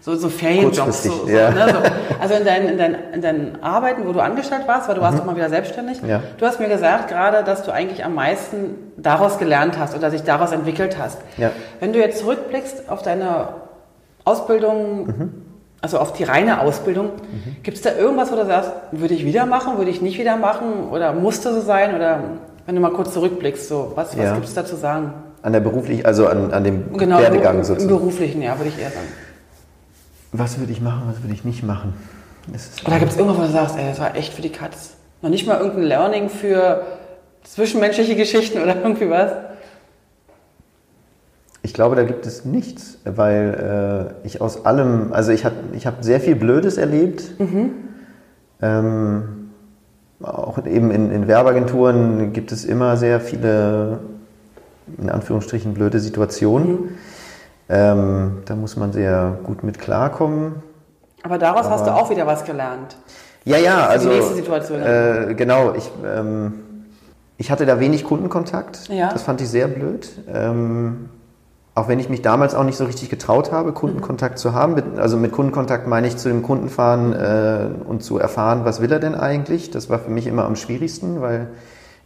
so, 0.00 0.14
so 0.14 0.28
Ferienjobs. 0.28 1.02
So, 1.02 1.26
so, 1.26 1.28
ja. 1.28 1.50
ne, 1.50 1.66
so. 1.68 2.20
Also 2.20 2.34
in 2.34 2.44
deinen, 2.44 2.68
in, 2.68 2.78
deinen, 2.78 2.96
in 3.14 3.22
deinen 3.22 3.62
Arbeiten, 3.62 4.06
wo 4.06 4.12
du 4.12 4.20
angestellt 4.20 4.62
warst, 4.66 4.88
weil 4.88 4.94
du 4.94 5.00
warst 5.00 5.16
mhm. 5.16 5.22
auch 5.22 5.26
mal 5.26 5.36
wieder 5.36 5.48
selbstständig. 5.48 5.98
Ja. 6.06 6.22
Du 6.38 6.46
hast 6.46 6.60
mir 6.60 6.68
gesagt 6.68 7.08
gerade, 7.08 7.44
dass 7.44 7.62
du 7.64 7.72
eigentlich 7.72 8.04
am 8.04 8.14
meisten 8.14 8.92
daraus 8.96 9.38
gelernt 9.38 9.78
hast 9.78 9.96
oder 9.96 10.10
sich 10.10 10.22
daraus 10.22 10.52
entwickelt 10.52 10.96
hast. 10.98 11.18
Ja. 11.36 11.50
Wenn 11.80 11.92
du 11.92 11.98
jetzt 11.98 12.20
zurückblickst 12.20 12.88
auf 12.88 13.02
deine 13.02 13.48
Ausbildung, 14.28 15.06
mhm. 15.06 15.32
also 15.80 15.98
auf 15.98 16.12
die 16.12 16.24
reine 16.24 16.60
Ausbildung. 16.60 17.06
Mhm. 17.06 17.56
Gibt 17.62 17.78
es 17.78 17.82
da 17.82 17.94
irgendwas, 17.94 18.30
wo 18.30 18.36
du 18.36 18.44
sagst, 18.46 18.70
würde 18.92 19.14
ich 19.14 19.24
wieder 19.24 19.46
machen, 19.46 19.78
würde 19.78 19.90
ich 19.90 20.02
nicht 20.02 20.18
wieder 20.18 20.36
machen 20.36 20.88
oder 20.92 21.12
musste 21.12 21.52
so 21.54 21.60
sein? 21.60 21.94
Oder 21.94 22.20
wenn 22.66 22.74
du 22.74 22.80
mal 22.80 22.92
kurz 22.92 23.14
zurückblickst, 23.14 23.68
so, 23.68 23.92
was, 23.94 24.16
was 24.18 24.34
gibt 24.34 24.46
es 24.46 24.54
da 24.54 24.66
zu 24.66 24.76
sagen? 24.76 25.14
An 25.40 25.52
der 25.52 25.60
beruflichen, 25.60 26.04
also 26.04 26.26
an, 26.26 26.52
an 26.52 26.64
dem 26.64 26.96
genau, 26.98 27.20
Werdegang 27.20 27.64
sozusagen. 27.64 27.90
Im 27.90 27.96
beruflichen, 27.96 28.42
ja, 28.42 28.58
würde 28.58 28.68
ich 28.68 28.78
eher 28.78 28.90
sagen. 28.90 29.06
Was 30.32 30.58
würde 30.58 30.72
ich 30.72 30.80
machen, 30.80 31.02
was 31.06 31.22
würde 31.22 31.34
ich 31.34 31.44
nicht 31.44 31.62
machen? 31.62 31.94
Oder 32.86 32.98
gibt 32.98 33.12
es 33.12 33.18
irgendwas, 33.18 33.38
wo 33.38 33.46
du 33.46 33.52
sagst, 33.52 33.76
ey, 33.76 33.86
das 33.86 34.00
war 34.00 34.14
echt 34.14 34.32
für 34.32 34.42
die 34.42 34.50
Katz? 34.50 34.94
Noch 35.22 35.30
nicht 35.30 35.46
mal 35.46 35.58
irgendein 35.58 35.84
Learning 35.84 36.28
für 36.28 36.82
zwischenmenschliche 37.44 38.14
Geschichten 38.16 38.60
oder 38.60 38.76
irgendwie 38.82 39.10
was? 39.10 39.32
Ich 41.62 41.74
glaube, 41.74 41.96
da 41.96 42.04
gibt 42.04 42.24
es 42.24 42.44
nichts, 42.44 42.98
weil 43.04 44.14
äh, 44.22 44.26
ich 44.26 44.40
aus 44.40 44.64
allem, 44.64 45.12
also 45.12 45.32
ich 45.32 45.44
habe 45.44 45.56
ich 45.72 45.86
hab 45.86 46.04
sehr 46.04 46.20
viel 46.20 46.36
Blödes 46.36 46.78
erlebt. 46.78 47.38
Mhm. 47.38 47.70
Ähm, 48.62 49.50
auch 50.22 50.64
eben 50.66 50.90
in, 50.90 51.10
in 51.10 51.28
Werbeagenturen 51.28 52.32
gibt 52.32 52.52
es 52.52 52.64
immer 52.64 52.96
sehr 52.96 53.20
viele, 53.20 54.00
in 54.98 55.10
Anführungsstrichen, 55.10 55.74
blöde 55.74 56.00
Situationen. 56.00 56.70
Mhm. 56.70 56.88
Ähm, 57.68 58.42
da 58.46 58.54
muss 58.54 58.76
man 58.76 58.92
sehr 58.92 59.38
gut 59.44 59.62
mit 59.62 59.78
klarkommen. 59.78 60.62
Aber 61.22 61.38
daraus 61.38 61.66
Aber, 61.66 61.74
hast 61.74 61.86
du 61.86 61.90
auch 61.90 62.10
wieder 62.10 62.26
was 62.26 62.44
gelernt. 62.44 62.96
Ja, 63.44 63.58
ja, 63.58 63.86
also. 63.86 64.08
Die 64.08 64.16
nächste 64.16 64.34
Situation. 64.34 64.80
Äh, 64.80 65.34
genau, 65.34 65.74
ich, 65.74 65.90
ähm, 66.04 66.54
ich 67.36 67.50
hatte 67.50 67.66
da 67.66 67.80
wenig 67.80 68.04
Kundenkontakt. 68.04 68.88
Ja. 68.88 69.12
Das 69.12 69.22
fand 69.22 69.40
ich 69.40 69.48
sehr 69.48 69.68
blöd. 69.68 70.08
Ähm, 70.32 71.08
auch 71.74 71.88
wenn 71.88 72.00
ich 72.00 72.08
mich 72.08 72.22
damals 72.22 72.54
auch 72.54 72.64
nicht 72.64 72.76
so 72.76 72.84
richtig 72.84 73.08
getraut 73.08 73.52
habe, 73.52 73.72
Kundenkontakt 73.72 74.38
zu 74.38 74.52
haben. 74.52 74.98
Also 74.98 75.16
mit 75.16 75.30
Kundenkontakt 75.30 75.86
meine 75.86 76.08
ich 76.08 76.16
zu 76.16 76.28
dem 76.28 76.42
Kunden 76.42 76.68
fahren 76.68 77.12
äh, 77.12 77.68
und 77.86 78.02
zu 78.02 78.18
erfahren, 78.18 78.64
was 78.64 78.80
will 78.80 78.90
er 78.90 78.98
denn 78.98 79.14
eigentlich. 79.14 79.70
Das 79.70 79.88
war 79.88 80.00
für 80.00 80.10
mich 80.10 80.26
immer 80.26 80.44
am 80.44 80.56
schwierigsten, 80.56 81.20
weil 81.20 81.48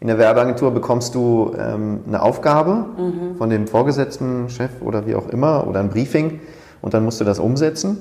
in 0.03 0.09
der 0.09 0.19
Werbeagentur 0.19 0.73
bekommst 0.73 1.15
du 1.15 1.55
ähm, 1.57 2.01
eine 2.09 2.23
Aufgabe 2.23 2.87
mhm. 2.99 3.37
von 3.37 3.51
dem 3.51 3.69
Vorgesetzten, 3.69 4.49
Chef 4.49 4.71
oder 4.81 5.07
wie 5.07 5.15
auch 5.15 5.29
immer 5.29 5.69
oder 5.69 5.79
ein 5.79 5.91
Briefing 5.91 6.41
und 6.81 6.93
dann 6.93 7.05
musst 7.05 7.21
du 7.21 7.25
das 7.25 7.39
umsetzen. 7.39 7.99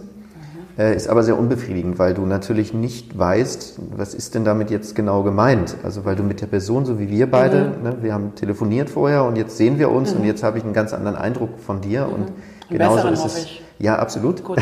Äh, 0.80 0.95
ist 0.95 1.08
aber 1.08 1.22
sehr 1.22 1.38
unbefriedigend, 1.38 1.99
weil 1.99 2.16
du 2.16 2.26
natürlich 2.26 2.74
nicht 2.74 3.20
weißt, 3.20 3.78
was 3.95 4.16
ist 4.16 4.34
denn 4.34 4.43
damit 4.43 4.72
jetzt 4.72 4.95
genau 4.95 5.22
gemeint. 5.22 5.76
Also 5.84 6.04
weil 6.04 6.16
du 6.16 6.24
mit 6.24 6.41
der 6.41 6.47
Person, 6.47 6.86
so 6.86 6.97
wie 6.97 7.08
wir 7.08 7.30
beide, 7.30 7.66
mhm. 7.78 7.84
ne, 7.84 7.97
wir 8.02 8.16
haben 8.16 8.34
telefoniert 8.34 8.89
vorher 8.89 9.24
und 9.24 9.36
jetzt 9.36 9.58
sehen 9.58 9.78
wir 9.78 9.91
uns 9.91 10.12
mhm. 10.12 10.22
und 10.22 10.26
jetzt 10.26 10.41
habe 10.41 10.58
ich 10.58 10.64
einen 10.64 10.74
ganz 10.74 10.93
anderen 10.93 11.18
Eindruck 11.18 11.60
von 11.60 11.82
dir 11.82 12.08
mhm. 12.08 12.14
und 12.14 12.32
genauso 12.72 13.10
ist 13.10 13.26
es. 13.26 13.47
Ja, 13.78 13.99
absolut. 13.99 14.43
Gut. 14.43 14.58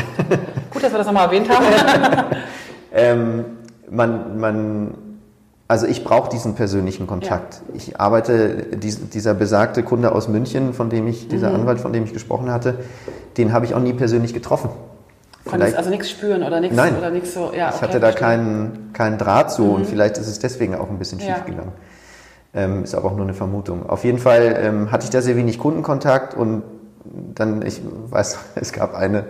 Gut, 0.72 0.82
dass 0.82 0.92
wir 0.92 0.98
das 0.98 1.06
nochmal 1.06 1.24
erwähnt 1.24 1.48
haben. 1.48 1.64
ähm, 2.92 3.44
man, 3.90 4.38
man, 4.38 4.94
also 5.70 5.86
ich 5.86 6.02
brauche 6.02 6.28
diesen 6.28 6.56
persönlichen 6.56 7.06
Kontakt. 7.06 7.62
Ja. 7.68 7.74
Ich 7.76 8.00
arbeite, 8.00 8.66
dieser 8.74 9.34
besagte 9.34 9.84
Kunde 9.84 10.10
aus 10.10 10.26
München, 10.26 10.74
von 10.74 10.90
dem 10.90 11.06
ich, 11.06 11.28
dieser 11.28 11.50
mhm. 11.50 11.60
Anwalt, 11.60 11.78
von 11.78 11.92
dem 11.92 12.02
ich 12.02 12.12
gesprochen 12.12 12.50
hatte, 12.50 12.80
den 13.36 13.52
habe 13.52 13.66
ich 13.66 13.74
auch 13.76 13.80
nie 13.80 13.92
persönlich 13.92 14.34
getroffen. 14.34 14.70
Konntest 15.44 15.76
also 15.76 15.90
nichts 15.90 16.10
spüren 16.10 16.42
oder 16.42 16.58
nichts 16.58 16.76
Nein, 16.76 16.98
oder 16.98 17.10
nichts 17.10 17.34
so. 17.34 17.52
Ja, 17.56 17.72
ich 17.72 17.80
hatte 17.82 18.00
da 18.00 18.10
keinen, 18.10 18.90
keinen 18.94 19.16
Draht 19.16 19.52
zu 19.52 19.62
mhm. 19.62 19.74
und 19.74 19.86
vielleicht 19.86 20.18
ist 20.18 20.26
es 20.26 20.40
deswegen 20.40 20.74
auch 20.74 20.90
ein 20.90 20.98
bisschen 20.98 21.20
schief 21.20 21.28
ja. 21.28 21.38
gegangen. 21.38 21.72
Ähm, 22.52 22.82
ist 22.82 22.96
aber 22.96 23.06
auch 23.06 23.14
nur 23.14 23.24
eine 23.24 23.34
Vermutung. 23.34 23.88
Auf 23.88 24.02
jeden 24.02 24.18
Fall 24.18 24.58
ähm, 24.60 24.90
hatte 24.90 25.04
ich 25.04 25.10
da 25.10 25.22
sehr 25.22 25.36
wenig 25.36 25.60
Kundenkontakt 25.60 26.34
und 26.34 26.64
dann, 27.04 27.64
ich 27.64 27.80
weiß, 28.10 28.38
es 28.56 28.72
gab 28.72 28.96
eine, 28.96 29.26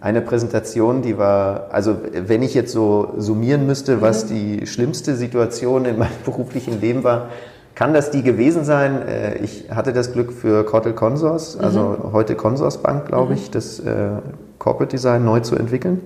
eine 0.00 0.22
Präsentation, 0.22 1.02
die 1.02 1.18
war, 1.18 1.68
also 1.72 1.96
wenn 2.12 2.42
ich 2.42 2.54
jetzt 2.54 2.72
so 2.72 3.14
summieren 3.18 3.66
müsste, 3.66 4.00
was 4.00 4.24
mhm. 4.24 4.28
die 4.28 4.66
schlimmste 4.66 5.14
Situation 5.14 5.84
in 5.84 5.98
meinem 5.98 6.10
beruflichen 6.24 6.80
Leben 6.80 7.04
war, 7.04 7.28
kann 7.74 7.94
das 7.94 8.10
die 8.10 8.22
gewesen 8.22 8.64
sein? 8.64 9.06
Äh, 9.06 9.36
ich 9.38 9.70
hatte 9.70 9.92
das 9.92 10.12
Glück 10.12 10.32
für 10.32 10.64
Cortel 10.64 10.94
Consors, 10.94 11.58
also 11.58 11.80
mhm. 11.80 12.12
heute 12.12 12.34
Consors 12.34 12.78
Bank, 12.78 13.06
glaube 13.06 13.34
ich, 13.34 13.48
mhm. 13.48 13.52
das 13.52 13.80
äh, 13.80 14.10
Corporate 14.58 14.90
Design 14.90 15.24
neu 15.24 15.40
zu 15.40 15.56
entwickeln. 15.56 16.00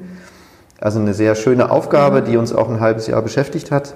Also 0.80 0.99
eine 0.99 1.14
sehr 1.14 1.34
schöne 1.34 1.70
Aufgabe, 1.70 2.20
die 2.22 2.36
uns 2.36 2.53
auch 2.53 2.68
ein 2.68 2.80
halbes 2.80 3.07
Jahr 3.07 3.22
beschäftigt 3.22 3.70
hat. 3.70 3.95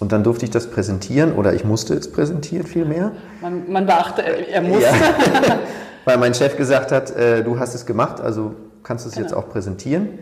Und 0.00 0.12
dann 0.12 0.24
durfte 0.24 0.46
ich 0.46 0.50
das 0.50 0.68
präsentieren 0.68 1.34
oder 1.34 1.52
ich 1.52 1.64
musste 1.64 1.94
es 1.94 2.10
präsentieren 2.10 2.66
vielmehr. 2.66 3.12
Man, 3.42 3.70
man 3.70 3.84
beachte, 3.84 4.22
er 4.22 4.62
musste. 4.62 4.86
Ja, 4.86 5.58
weil 6.06 6.16
mein 6.16 6.32
Chef 6.32 6.56
gesagt 6.56 6.90
hat, 6.90 7.14
äh, 7.14 7.44
du 7.44 7.58
hast 7.58 7.74
es 7.74 7.84
gemacht, 7.84 8.20
also 8.20 8.54
kannst 8.82 9.04
du 9.04 9.08
es 9.08 9.14
genau. 9.14 9.26
jetzt 9.26 9.34
auch 9.36 9.48
präsentieren. 9.48 10.18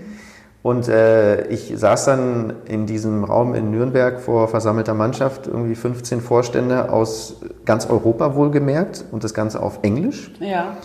Und 0.63 0.89
äh, 0.89 1.47
ich 1.47 1.73
saß 1.77 2.05
dann 2.07 2.53
in 2.67 2.87
diesem 2.87 3.25
Raum 3.25 3.55
in 3.55 3.71
Nürnberg 3.71 4.21
vor 4.21 4.49
versammelter 4.49 4.93
Mannschaft, 4.93 5.47
irgendwie 5.47 5.77
15 5.77 6.21
Vorstände 6.21 6.91
aus 6.91 7.37
ganz 7.65 7.87
Europa 7.87 8.35
wohlgemerkt 8.35 9.05
und 9.13 9.23
das 9.23 9.35
Ganze 9.35 9.63
auf 9.63 9.79
Englisch. 9.83 10.33
Ja. 10.41 10.77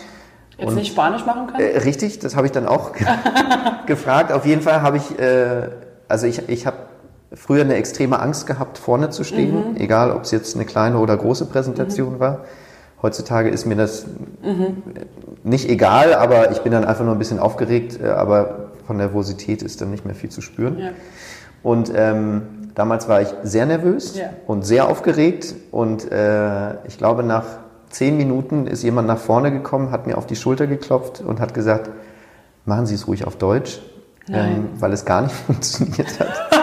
Jetzt 0.56 0.68
und, 0.68 0.76
nicht 0.76 0.92
Spanisch 0.92 1.26
machen 1.26 1.48
können? 1.48 1.60
Äh, 1.60 1.78
richtig, 1.78 2.20
das 2.20 2.36
habe 2.36 2.46
ich 2.46 2.52
dann 2.52 2.66
auch 2.66 2.92
gefragt. 3.86 4.30
Auf 4.30 4.46
jeden 4.46 4.62
Fall 4.62 4.82
habe 4.82 4.98
ich, 4.98 5.18
äh, 5.18 5.68
also 6.08 6.26
ich, 6.28 6.48
ich 6.48 6.66
habe 6.66 6.76
früher 7.32 7.62
eine 7.62 7.74
extreme 7.74 8.20
Angst 8.20 8.46
gehabt, 8.46 8.78
vorne 8.78 9.10
zu 9.10 9.24
stehen, 9.24 9.72
mhm. 9.72 9.76
egal 9.76 10.12
ob 10.12 10.22
es 10.22 10.30
jetzt 10.30 10.54
eine 10.54 10.64
kleine 10.64 10.98
oder 10.98 11.16
große 11.16 11.46
Präsentation 11.46 12.14
mhm. 12.14 12.20
war. 12.20 12.44
Heutzutage 13.04 13.50
ist 13.50 13.66
mir 13.66 13.76
das 13.76 14.06
mhm. 14.42 14.82
nicht 15.42 15.68
egal, 15.68 16.14
aber 16.14 16.52
ich 16.52 16.60
bin 16.62 16.72
dann 16.72 16.86
einfach 16.86 17.04
nur 17.04 17.14
ein 17.14 17.18
bisschen 17.18 17.38
aufgeregt, 17.38 18.00
äh, 18.02 18.06
aber 18.06 18.70
von 18.86 18.96
Nervosität 18.96 19.62
ist 19.62 19.82
dann 19.82 19.90
nicht 19.90 20.06
mehr 20.06 20.14
viel 20.14 20.30
zu 20.30 20.40
spüren. 20.40 20.78
Ja. 20.78 20.88
Und 21.62 21.92
ähm, 21.94 22.70
damals 22.74 23.06
war 23.06 23.20
ich 23.20 23.28
sehr 23.42 23.66
nervös 23.66 24.16
ja. 24.16 24.30
und 24.46 24.64
sehr 24.64 24.88
aufgeregt 24.88 25.54
und 25.70 26.10
äh, 26.10 26.82
ich 26.86 26.96
glaube 26.96 27.24
nach 27.24 27.44
zehn 27.90 28.16
Minuten 28.16 28.66
ist 28.66 28.82
jemand 28.82 29.06
nach 29.06 29.18
vorne 29.18 29.52
gekommen, 29.52 29.90
hat 29.90 30.06
mir 30.06 30.16
auf 30.16 30.26
die 30.26 30.36
Schulter 30.36 30.66
geklopft 30.66 31.20
und 31.20 31.40
hat 31.40 31.52
gesagt, 31.52 31.90
machen 32.64 32.86
Sie 32.86 32.94
es 32.94 33.06
ruhig 33.06 33.26
auf 33.26 33.36
Deutsch, 33.36 33.82
ähm, 34.30 34.70
weil 34.78 34.94
es 34.94 35.04
gar 35.04 35.20
nicht 35.20 35.34
funktioniert 35.46 36.20
hat. 36.20 36.53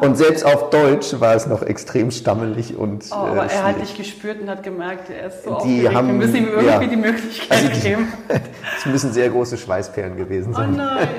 Und 0.00 0.16
selbst 0.16 0.44
auf 0.44 0.70
Deutsch 0.70 1.18
war 1.20 1.34
es 1.34 1.46
noch 1.46 1.62
extrem 1.62 2.10
stammelig 2.10 2.76
und. 2.76 3.04
Oh, 3.10 3.14
aber 3.14 3.44
äh, 3.44 3.54
er 3.54 3.64
hat 3.64 3.80
dich 3.80 3.96
gespürt 3.96 4.40
und 4.40 4.48
hat 4.48 4.62
gemerkt, 4.62 5.10
er 5.10 5.28
ist 5.28 5.44
so 5.44 5.50
die 5.50 5.54
aufgeregt. 5.54 5.94
Haben, 5.94 6.08
Wir 6.08 6.14
müssen 6.14 6.36
ihm 6.36 6.48
irgendwie 6.48 6.66
ja, 6.66 6.78
die 6.78 6.96
Möglichkeit 6.96 7.50
also 7.50 7.68
die, 7.68 7.80
geben. 7.80 8.12
Es 8.78 8.86
müssen 8.86 9.12
sehr 9.12 9.28
große 9.28 9.58
Schweißperlen 9.58 10.16
gewesen 10.16 10.54
sein. 10.54 10.70
Oh 10.72 10.76
nein. 10.76 11.08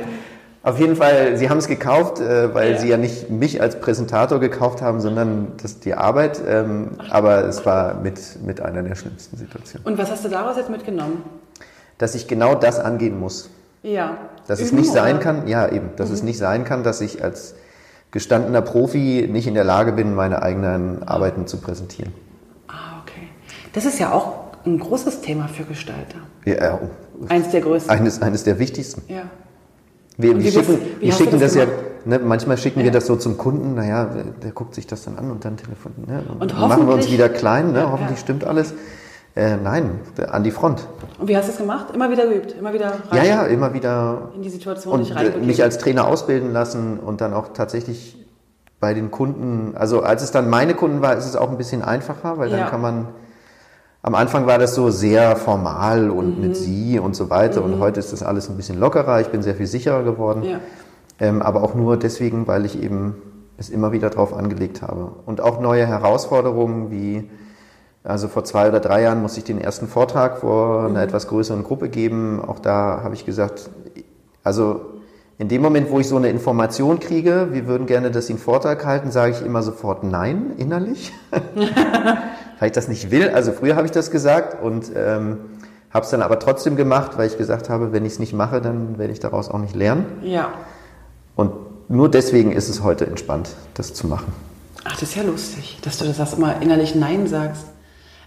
Auf 0.64 0.80
jeden 0.80 0.96
Fall, 0.96 1.38
Sie 1.38 1.50
haben 1.50 1.58
es 1.58 1.68
gekauft, 1.68 2.20
äh, 2.20 2.54
weil 2.54 2.74
ja. 2.74 2.78
Sie 2.78 2.88
ja 2.88 2.98
nicht 2.98 3.32
mich 3.32 3.62
als 3.62 3.80
Präsentator 3.80 4.40
gekauft 4.40 4.82
haben, 4.84 5.02
sondern 5.02 5.54
das, 5.62 5.80
die 5.80 5.96
Arbeit. 5.96 6.40
Ähm, 6.48 6.92
aber 7.10 7.46
es 7.46 7.66
war 7.66 7.96
mit, 7.96 8.20
mit 8.46 8.62
einer 8.62 8.84
der 8.84 8.96
schlimmsten 8.96 9.38
Situationen. 9.38 9.88
Und 9.88 9.98
was 9.98 10.12
hast 10.12 10.24
du 10.24 10.30
daraus 10.30 10.58
jetzt 10.58 10.70
mitgenommen? 10.70 11.24
Dass 11.98 12.14
ich 12.14 12.28
genau 12.28 12.54
das 12.54 12.80
angehen 12.80 13.20
muss. 13.20 13.50
Ja. 13.82 14.18
Dass 14.46 14.60
Üben, 14.60 14.68
es 14.68 14.74
nicht 14.74 14.92
sein 14.92 15.16
oder? 15.16 15.24
kann, 15.24 15.48
ja 15.48 15.68
eben, 15.68 15.90
dass 15.96 16.10
mhm. 16.10 16.16
es 16.16 16.24
nicht 16.24 16.38
sein 16.38 16.64
kann, 16.64 16.84
dass 16.84 17.02
ich 17.02 17.24
als 17.24 17.56
gestandener 18.12 18.62
Profi 18.62 19.28
nicht 19.32 19.48
in 19.48 19.54
der 19.54 19.64
Lage 19.64 19.94
bin, 19.94 20.14
meine 20.14 20.42
eigenen 20.42 21.04
Arbeiten 21.04 21.48
zu 21.48 21.58
präsentieren. 21.58 22.14
Ah, 22.68 23.02
okay. 23.02 23.30
Das 23.74 23.86
ist 23.86 24.00
ja 24.00 24.12
auch 24.12 24.34
ein 24.66 24.78
großes 24.78 25.22
Thema 25.22 25.48
für 25.48 25.64
Gestalter. 25.64 26.18
Ja, 26.46 26.80
eines 27.30 27.50
der 27.50 27.62
größten. 27.62 27.90
Eines, 27.90 28.22
eines 28.22 28.44
der 28.44 28.60
wichtigsten. 28.60 29.04
Ja. 29.08 29.24
Wir, 30.18 30.38
wir 30.38 30.52
schicken, 30.52 30.78
wir 31.00 31.14
schicken 31.14 31.40
das, 31.40 31.54
das 31.54 31.56
ja, 31.56 31.66
ne, 32.06 32.20
manchmal 32.20 32.58
schicken 32.58 32.80
ja. 32.80 32.86
wir 32.86 32.92
das 32.92 33.08
so 33.08 33.16
zum 33.16 33.38
Kunden, 33.38 33.76
naja, 33.76 34.06
der, 34.06 34.24
der 34.24 34.52
guckt 34.52 34.76
sich 34.76 34.86
das 34.86 35.04
dann 35.04 35.18
an 35.18 35.32
und 35.32 35.46
dann 35.46 35.58
telefoniert. 35.58 36.08
Ne, 36.08 36.24
und, 36.32 36.42
und 36.42 36.60
machen 36.60 36.88
wir 36.88 36.94
uns 36.94 37.10
wieder 37.10 37.30
klein, 37.30 37.72
ne, 37.72 37.80
ja, 37.80 37.92
hoffentlich 37.92 38.18
ja. 38.18 38.24
stimmt 38.24 38.44
alles. 38.44 38.74
Äh, 39.36 39.56
nein, 39.56 40.00
an 40.30 40.44
die 40.44 40.52
Front. 40.52 40.88
Und 41.18 41.28
wie 41.28 41.38
hast 41.38 41.48
du 41.48 41.54
es 41.54 41.58
gemacht? 41.58 41.88
Immer 41.94 42.12
wieder 42.12 42.28
geübt, 42.28 42.54
immer 42.60 42.74
wieder 42.74 42.88
rein? 42.88 43.02
Ja, 43.14 43.24
ja, 43.24 43.44
immer 43.46 43.74
wieder. 43.74 44.32
In 44.36 44.42
die 44.42 44.50
Situation 44.50 44.94
und 44.94 45.12
äh, 45.12 45.38
mich 45.38 45.64
als 45.64 45.78
Trainer 45.78 46.08
ausbilden 46.08 46.52
lassen 46.52 47.00
und 47.00 47.22
dann 47.22 47.34
auch 47.34 47.50
tatsächlich 47.54 48.18
bei 48.82 48.94
den 48.94 49.10
Kunden, 49.12 49.74
also 49.78 50.02
als 50.02 50.22
es 50.24 50.32
dann 50.32 50.50
meine 50.50 50.74
Kunden 50.74 51.02
war, 51.02 51.16
ist 51.16 51.26
es 51.26 51.36
auch 51.36 51.50
ein 51.50 51.58
bisschen 51.58 51.82
einfacher, 51.82 52.38
weil 52.40 52.50
dann 52.50 52.68
kann 52.68 52.82
man 52.82 53.08
am 54.04 54.16
Anfang 54.16 54.48
war 54.48 54.58
das 54.58 54.74
so 54.74 54.90
sehr 54.90 55.36
formal 55.36 56.10
und 56.10 56.38
mhm. 56.38 56.48
mit 56.48 56.58
Sie 56.58 56.98
und 56.98 57.16
so 57.16 57.30
weiter. 57.30 57.62
Mhm. 57.62 57.74
Und 57.74 57.80
heute 57.80 58.00
ist 58.00 58.12
das 58.12 58.24
alles 58.24 58.50
ein 58.50 58.58
bisschen 58.58 58.80
lockerer. 58.80 59.22
Ich 59.22 59.28
bin 59.28 59.44
sehr 59.44 59.56
viel 59.56 59.68
sicherer 59.68 60.04
geworden. 60.04 60.44
Ja. 60.44 60.60
Ähm, 61.20 61.42
aber 61.42 61.64
auch 61.64 61.76
nur 61.76 61.98
deswegen, 61.98 62.48
weil 62.48 62.66
ich 62.66 62.82
eben 62.82 63.16
es 63.58 63.70
immer 63.70 63.92
wieder 63.92 64.10
drauf 64.10 64.34
angelegt 64.34 64.82
habe. 64.82 65.12
Und 65.26 65.40
auch 65.40 65.62
neue 65.62 65.86
Herausforderungen 65.86 66.90
wie, 66.90 67.30
also 68.04 68.28
vor 68.28 68.44
zwei 68.44 68.68
oder 68.68 68.80
drei 68.80 69.04
Jahren 69.04 69.22
musste 69.22 69.40
ich 69.40 69.44
den 69.44 69.60
ersten 69.60 69.88
Vortrag 69.88 70.40
vor 70.40 70.82
einer 70.82 70.90
mhm. 70.90 70.96
etwas 70.96 71.28
größeren 71.28 71.64
Gruppe 71.64 71.90
geben. 71.90 72.42
Auch 72.46 72.60
da 72.60 73.02
habe 73.04 73.14
ich 73.14 73.26
gesagt, 73.26 73.70
also 74.44 74.82
in 75.38 75.48
dem 75.48 75.62
Moment, 75.62 75.90
wo 75.90 76.00
ich 76.00 76.08
so 76.08 76.18
eine 76.18 76.30
Information 76.30 77.00
kriege, 77.00 77.48
wir 77.52 77.68
würden 77.68 77.88
gerne, 77.88 78.12
dass 78.12 78.28
Sie 78.28 78.34
einen 78.34 78.42
Vortrag 78.42 78.86
halten, 78.86 79.12
sage 79.12 79.34
ich 79.34 79.46
immer 79.46 79.64
sofort 79.64 80.04
Nein 80.04 80.54
innerlich. 80.58 81.12
weil 82.60 82.68
ich 82.68 82.74
das 82.74 82.88
nicht 82.88 83.10
will. 83.10 83.30
Also 83.30 83.52
früher 83.52 83.76
habe 83.76 83.86
ich 83.86 83.92
das 83.92 84.12
gesagt 84.12 84.62
und 84.62 84.92
ähm, 84.96 85.40
Habe 85.92 86.06
es 86.06 86.12
dann 86.12 86.22
aber 86.22 86.40
trotzdem 86.40 86.76
gemacht, 86.76 87.18
weil 87.18 87.28
ich 87.28 87.38
gesagt 87.38 87.70
habe, 87.70 87.92
wenn 87.92 88.06
ich 88.06 88.14
es 88.14 88.20
nicht 88.20 88.34
mache, 88.34 88.62
dann 88.62 88.98
werde 88.98 89.12
ich 89.12 89.20
daraus 89.20 89.50
auch 89.50 89.60
nicht 89.60 89.76
lernen. 89.76 90.06
Ja. 90.24 90.54
Und 91.36 91.52
nur 91.90 92.10
deswegen 92.10 92.54
ist 92.54 92.70
es 92.70 92.82
heute 92.82 93.06
entspannt, 93.06 93.50
das 93.74 93.94
zu 93.94 94.08
machen. 94.08 94.32
Ach, 94.86 94.94
das 94.94 95.04
ist 95.04 95.16
ja 95.16 95.24
lustig, 95.24 95.80
dass 95.84 95.98
du 95.98 96.06
das 96.06 96.34
immer 96.34 96.62
innerlich 96.62 96.96
Nein 96.96 97.28
sagst. 97.28 97.66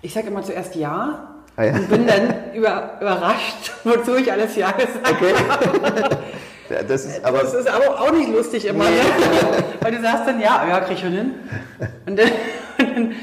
Ich 0.04 0.12
sage 0.12 0.28
immer 0.28 0.42
zuerst 0.42 0.74
Ja, 0.74 1.34
ah, 1.56 1.64
ja. 1.64 1.72
und 1.72 1.88
bin 1.88 2.06
dann 2.06 2.52
über, 2.52 2.98
überrascht, 3.00 3.72
wozu 3.84 4.16
ich 4.16 4.30
alles 4.30 4.54
Ja 4.54 4.70
gesagt 4.70 5.10
okay. 5.10 5.34
habe. 5.48 6.18
Ja, 6.70 6.82
das, 6.82 7.04
ist 7.04 7.22
aber, 7.22 7.40
das 7.40 7.52
ist 7.52 7.68
aber 7.68 8.00
auch 8.00 8.10
nicht 8.10 8.30
lustig 8.30 8.64
immer, 8.64 8.84
nee. 8.84 8.96
ne? 8.96 9.64
weil 9.82 9.92
du 9.92 10.00
sagst 10.00 10.26
dann 10.26 10.40
Ja, 10.40 10.66
ja, 10.66 10.80
krieg 10.80 10.94
ich 10.94 11.00
schon 11.00 11.12
hin. 11.12 11.34
Und 12.06 12.18
dann, 12.18 12.30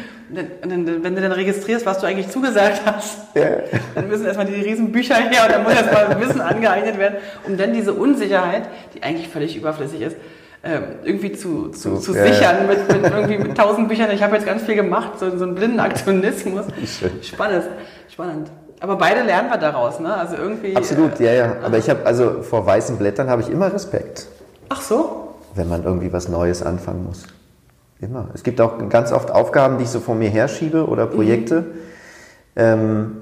und 0.62 0.70
dann, 0.70 1.03
wenn 1.03 1.16
du 1.16 1.22
dann 1.22 1.32
registrierst, 1.32 1.84
was 1.84 1.98
du 1.98 2.06
eigentlich 2.06 2.30
zugesagt 2.30 2.82
hast, 2.86 3.36
ja. 3.36 3.64
dann 3.95 4.08
müssen 4.10 4.26
erstmal 4.26 4.45
die 4.45 4.62
riesen 4.62 4.91
Bücher 4.91 5.16
her 5.16 5.45
und 5.45 5.52
dann 5.52 5.64
muss 5.64 5.74
erstmal 5.74 6.22
Wissen 6.22 6.40
angeeignet 6.40 6.99
werden, 6.99 7.16
um 7.44 7.58
dann 7.58 7.74
diese 7.74 7.94
Unsicherheit, 7.94 8.70
die 8.94 9.02
eigentlich 9.02 9.28
völlig 9.28 9.58
überflüssig 9.58 10.02
ist, 10.02 10.18
irgendwie 10.63 11.31
zu, 11.31 11.69
zu, 11.69 11.97
zu 11.97 12.13
ja. 12.13 12.25
sichern 12.25 12.67
mit, 12.67 12.88
mit, 12.88 13.11
irgendwie 13.11 13.38
mit 13.39 13.57
tausend 13.57 13.89
Büchern. 13.89 14.11
Ich 14.11 14.21
habe 14.21 14.35
jetzt 14.35 14.45
ganz 14.45 14.61
viel 14.61 14.75
gemacht, 14.75 15.19
so, 15.19 15.35
so 15.35 15.43
einen 15.43 15.55
blinden 15.55 15.79
Aktionismus. 15.79 16.65
Spannend, 17.23 17.63
spannend. 18.11 18.51
Aber 18.79 18.95
beide 18.95 19.23
lernen 19.23 19.49
wir 19.49 19.57
daraus, 19.57 19.99
ne? 19.99 20.13
Also 20.15 20.35
irgendwie. 20.35 20.75
Absolut, 20.75 21.19
ja, 21.19 21.31
ja. 21.31 21.55
Aber 21.63 21.77
ich 21.77 21.89
habe 21.89 22.05
also 22.05 22.41
vor 22.41 22.65
weißen 22.65 22.97
Blättern 22.97 23.29
habe 23.29 23.41
ich 23.41 23.49
immer 23.49 23.71
Respekt. 23.71 24.27
Ach 24.69 24.81
so. 24.81 25.35
Wenn 25.53 25.69
man 25.69 25.83
irgendwie 25.83 26.11
was 26.13 26.27
Neues 26.27 26.63
anfangen 26.63 27.05
muss. 27.05 27.25
Immer. 27.99 28.29
Es 28.33 28.41
gibt 28.41 28.59
auch 28.59 28.89
ganz 28.89 29.11
oft 29.11 29.29
Aufgaben, 29.29 29.77
die 29.77 29.83
ich 29.83 29.89
so 29.89 29.99
vor 29.99 30.15
mir 30.15 30.29
herschiebe 30.29 30.88
oder 30.88 31.05
Projekte. 31.05 31.61
Mhm. 31.61 31.65
Ähm, 32.55 33.17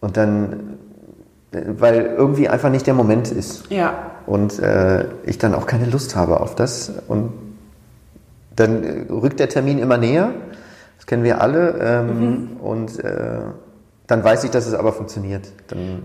und 0.00 0.16
dann, 0.16 0.78
weil 1.52 2.14
irgendwie 2.16 2.48
einfach 2.48 2.70
nicht 2.70 2.86
der 2.86 2.94
Moment 2.94 3.30
ist. 3.30 3.70
Ja. 3.70 4.13
Und 4.26 4.58
äh, 4.58 5.06
ich 5.24 5.38
dann 5.38 5.54
auch 5.54 5.66
keine 5.66 5.86
Lust 5.86 6.16
habe 6.16 6.40
auf 6.40 6.54
das. 6.54 6.92
Und 7.08 7.32
dann 8.56 9.06
rückt 9.10 9.40
der 9.40 9.48
Termin 9.48 9.78
immer 9.78 9.98
näher. 9.98 10.32
Das 10.96 11.06
kennen 11.06 11.24
wir 11.24 11.40
alle. 11.40 11.78
Ähm, 11.80 12.20
mhm. 12.20 12.56
Und 12.58 12.98
äh, 13.00 13.40
dann 14.06 14.24
weiß 14.24 14.44
ich, 14.44 14.50
dass 14.50 14.66
es 14.66 14.74
aber 14.74 14.92
funktioniert. 14.92 15.52
Dann, 15.68 16.02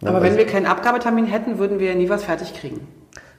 dann 0.00 0.14
aber 0.14 0.22
wenn 0.22 0.36
wir 0.36 0.46
keinen 0.46 0.66
Abgabetermin 0.66 1.26
hätten, 1.26 1.58
würden 1.58 1.78
wir 1.78 1.94
nie 1.94 2.08
was 2.08 2.24
fertig 2.24 2.54
kriegen. 2.54 2.86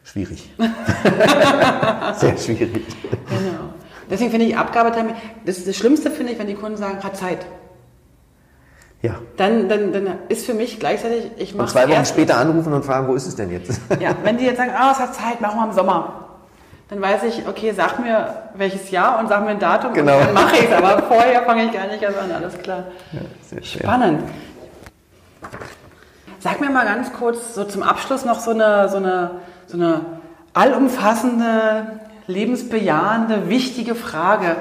Schwierig. 0.03 0.51
Sehr 2.17 2.37
schwierig. 2.37 2.85
Genau. 3.29 3.73
Deswegen 4.09 4.31
finde 4.31 4.45
ich 4.47 4.57
Abgabetermin, 4.57 5.15
das, 5.45 5.63
das 5.63 5.75
Schlimmste 5.77 6.11
finde 6.11 6.33
ich, 6.33 6.39
wenn 6.39 6.47
die 6.47 6.55
Kunden 6.55 6.77
sagen, 6.77 7.01
hat 7.03 7.15
Zeit. 7.15 7.45
Ja. 9.01 9.15
Dann, 9.37 9.67
dann, 9.67 9.91
dann 9.93 10.07
ist 10.29 10.45
für 10.45 10.53
mich 10.53 10.79
gleichzeitig, 10.79 11.31
ich 11.37 11.55
mache. 11.55 11.63
Und 11.63 11.69
zwei 11.69 11.89
Wochen 11.89 12.05
später 12.05 12.37
anrufen 12.37 12.71
und 12.71 12.85
fragen, 12.85 13.07
wo 13.07 13.15
ist 13.15 13.25
es 13.25 13.35
denn 13.35 13.51
jetzt? 13.51 13.81
Ja, 13.99 14.15
wenn 14.23 14.37
die 14.37 14.45
jetzt 14.45 14.57
sagen, 14.57 14.71
ah, 14.77 14.89
oh, 14.89 14.91
es 14.91 14.99
hat 14.99 15.15
Zeit, 15.15 15.41
machen 15.41 15.59
wir 15.59 15.65
im 15.65 15.73
Sommer. 15.73 16.27
Dann 16.89 17.01
weiß 17.01 17.23
ich, 17.23 17.47
okay, 17.47 17.73
sag 17.75 17.99
mir 17.99 18.35
welches 18.53 18.91
Jahr 18.91 19.19
und 19.19 19.29
sag 19.29 19.43
mir 19.43 19.51
ein 19.51 19.59
Datum 19.59 19.93
genau. 19.93 20.19
und 20.19 20.25
dann 20.27 20.33
mache 20.33 20.57
ich 20.57 20.69
es. 20.69 20.71
Aber 20.73 21.01
vorher 21.03 21.41
fange 21.43 21.65
ich 21.65 21.71
gar 21.71 21.87
nicht 21.87 22.03
erst 22.03 22.17
an, 22.19 22.31
alles 22.31 22.57
klar. 22.59 22.83
Ja, 23.13 23.63
Spannend. 23.63 24.23
Sag 26.39 26.59
mir 26.59 26.69
mal 26.69 26.85
ganz 26.85 27.13
kurz 27.13 27.55
so 27.55 27.63
zum 27.63 27.81
Abschluss 27.81 28.25
noch 28.25 28.39
so 28.39 28.51
eine, 28.51 28.89
so 28.89 28.97
eine, 28.97 29.31
so 29.67 29.77
eine 29.77 30.01
allumfassende, 30.53 32.01
lebensbejahende, 32.27 33.49
wichtige 33.49 33.95
Frage. 33.95 34.57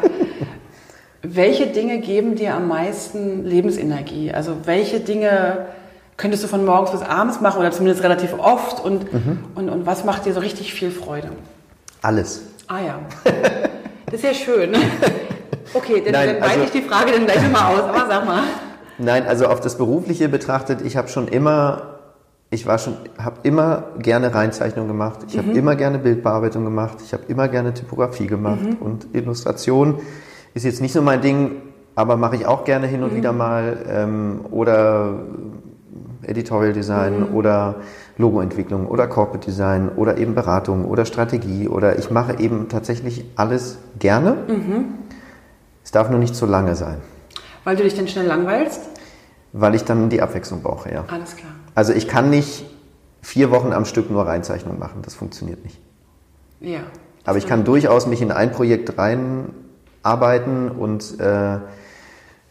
Welche 1.22 1.66
Dinge 1.66 1.98
geben 1.98 2.34
dir 2.34 2.54
am 2.54 2.68
meisten 2.68 3.44
Lebensenergie? 3.44 4.32
Also 4.32 4.56
welche 4.64 5.00
Dinge 5.00 5.66
könntest 6.16 6.44
du 6.44 6.48
von 6.48 6.64
morgens 6.64 6.92
bis 6.92 7.02
abends 7.02 7.40
machen 7.40 7.60
oder 7.60 7.70
zumindest 7.70 8.02
relativ 8.02 8.34
oft 8.38 8.84
und, 8.84 9.12
mhm. 9.12 9.44
und, 9.54 9.68
und 9.68 9.86
was 9.86 10.04
macht 10.04 10.26
dir 10.26 10.32
so 10.32 10.40
richtig 10.40 10.72
viel 10.72 10.90
Freude? 10.90 11.30
Alles. 12.02 12.42
Ah 12.68 12.80
ja. 12.80 12.98
Das 14.06 14.14
ist 14.14 14.24
ja 14.24 14.34
schön. 14.34 14.74
Okay, 15.72 16.02
dann, 16.04 16.12
Nein, 16.12 16.36
dann 16.40 16.42
also, 16.42 16.64
ich 16.64 16.70
die 16.72 16.82
Frage 16.82 17.12
dann 17.12 17.26
gleich 17.26 17.48
mal 17.50 17.72
aus, 17.72 17.82
aber 17.82 18.06
sag 18.08 18.26
mal. 18.26 18.42
Nein, 18.98 19.26
also 19.26 19.46
auf 19.46 19.60
das 19.60 19.78
Berufliche 19.78 20.28
betrachtet, 20.28 20.82
ich 20.82 20.96
habe 20.96 21.08
schon 21.08 21.28
immer, 21.28 21.98
ich 22.50 22.66
war 22.66 22.78
schon, 22.78 22.96
habe 23.18 23.36
immer 23.44 23.84
gerne 23.98 24.34
Reinzeichnung 24.34 24.88
gemacht, 24.88 25.20
ich 25.28 25.36
mhm. 25.36 25.38
habe 25.38 25.52
immer 25.52 25.76
gerne 25.76 25.98
Bildbearbeitung 25.98 26.64
gemacht, 26.64 26.98
ich 27.04 27.12
habe 27.12 27.22
immer 27.28 27.46
gerne 27.46 27.72
Typografie 27.72 28.26
gemacht 28.26 28.62
mhm. 28.62 28.76
und 28.80 29.06
Illustration 29.14 30.00
ist 30.54 30.64
jetzt 30.64 30.80
nicht 30.80 30.92
so 30.92 31.02
mein 31.02 31.20
Ding, 31.20 31.62
aber 31.94 32.16
mache 32.16 32.36
ich 32.36 32.46
auch 32.46 32.64
gerne 32.64 32.86
hin 32.86 33.02
und 33.02 33.12
mhm. 33.12 33.16
wieder 33.16 33.32
mal 33.32 33.84
ähm, 33.88 34.40
oder 34.50 35.20
Editorial 36.22 36.72
Design 36.72 37.30
mhm. 37.30 37.34
oder 37.34 37.76
Logoentwicklung 38.18 38.86
oder 38.86 39.06
Corporate 39.06 39.44
Design 39.46 39.88
oder 39.88 40.18
eben 40.18 40.34
Beratung 40.34 40.84
oder 40.84 41.04
Strategie 41.04 41.68
oder 41.68 41.98
ich 41.98 42.10
mache 42.10 42.38
eben 42.38 42.68
tatsächlich 42.68 43.24
alles 43.36 43.78
gerne. 43.98 44.36
Mhm. 44.46 44.84
Es 45.84 45.90
darf 45.90 46.10
nur 46.10 46.18
nicht 46.18 46.34
zu 46.34 46.46
lange 46.46 46.74
sein. 46.74 46.98
Weil 47.64 47.76
du 47.76 47.82
dich 47.82 47.94
dann 47.94 48.08
schnell 48.08 48.26
langweilst? 48.26 48.80
Weil 49.52 49.74
ich 49.74 49.84
dann 49.84 50.10
die 50.10 50.22
Abwechslung 50.22 50.62
brauche, 50.62 50.92
ja. 50.92 51.04
Alles 51.08 51.36
klar. 51.36 51.52
Also 51.74 51.92
ich 51.92 52.06
kann 52.06 52.30
nicht 52.30 52.64
vier 53.22 53.50
Wochen 53.50 53.72
am 53.72 53.84
Stück 53.84 54.10
nur 54.10 54.26
Reinzeichnung 54.26 54.78
machen, 54.78 55.02
das 55.02 55.14
funktioniert 55.14 55.64
nicht. 55.64 55.80
Ja. 56.60 56.80
Aber 57.24 57.38
ich 57.38 57.46
kann 57.46 57.64
durchaus 57.64 58.06
mich 58.06 58.22
in 58.22 58.32
ein 58.32 58.52
Projekt 58.52 58.98
reinarbeiten 60.04 60.70
und 60.70 61.18
äh, 61.20 61.58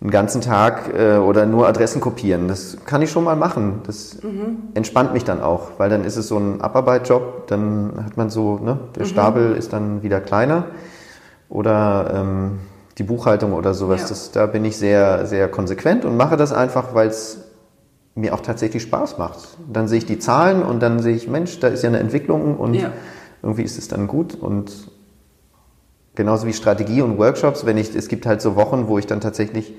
einen 0.01 0.11
ganzen 0.11 0.41
Tag 0.41 0.93
äh, 0.97 1.17
oder 1.17 1.45
nur 1.45 1.67
Adressen 1.67 1.99
kopieren. 1.99 2.47
Das 2.47 2.77
kann 2.85 3.01
ich 3.01 3.11
schon 3.11 3.25
mal 3.25 3.35
machen. 3.35 3.81
Das 3.85 4.21
mhm. 4.23 4.69
entspannt 4.73 5.13
mich 5.13 5.25
dann 5.25 5.41
auch, 5.41 5.71
weil 5.77 5.89
dann 5.89 6.05
ist 6.05 6.15
es 6.15 6.27
so 6.27 6.37
ein 6.37 6.61
Abarbeitjob, 6.61 7.47
dann 7.47 8.05
hat 8.05 8.15
man 8.15 8.29
so, 8.29 8.59
ne, 8.59 8.79
der 8.95 9.03
mhm. 9.03 9.09
Stapel 9.09 9.55
ist 9.55 9.73
dann 9.73 10.01
wieder 10.01 10.21
kleiner. 10.21 10.65
Oder 11.49 12.11
ähm, 12.13 12.59
die 12.97 13.03
Buchhaltung 13.03 13.53
oder 13.53 13.73
sowas. 13.73 14.01
Ja. 14.03 14.07
Das, 14.09 14.31
da 14.31 14.45
bin 14.45 14.63
ich 14.65 14.77
sehr, 14.77 15.25
sehr 15.25 15.47
konsequent 15.47 16.05
und 16.05 16.15
mache 16.15 16.37
das 16.37 16.53
einfach, 16.53 16.93
weil 16.93 17.07
es 17.07 17.45
mir 18.15 18.33
auch 18.33 18.41
tatsächlich 18.41 18.83
Spaß 18.83 19.17
macht. 19.17 19.57
Dann 19.71 19.87
sehe 19.87 19.97
ich 19.97 20.05
die 20.05 20.19
Zahlen 20.19 20.61
und 20.61 20.81
dann 20.81 20.99
sehe 20.99 21.15
ich, 21.15 21.27
Mensch, 21.27 21.59
da 21.59 21.67
ist 21.67 21.83
ja 21.83 21.89
eine 21.89 21.99
Entwicklung 21.99 22.57
und 22.57 22.73
ja. 22.75 22.91
irgendwie 23.41 23.63
ist 23.63 23.77
es 23.77 23.87
dann 23.87 24.07
gut 24.07 24.35
und 24.35 24.91
genauso 26.19 26.45
wie 26.45 26.51
Strategie 26.53 27.01
und 27.01 27.17
Workshops, 27.17 27.65
wenn 27.65 27.77
ich, 27.77 27.95
es 27.95 28.09
gibt 28.09 28.25
halt 28.25 28.41
so 28.41 28.57
Wochen, 28.57 28.89
wo 28.89 28.99
ich 28.99 29.07
dann 29.07 29.21
tatsächlich 29.21 29.73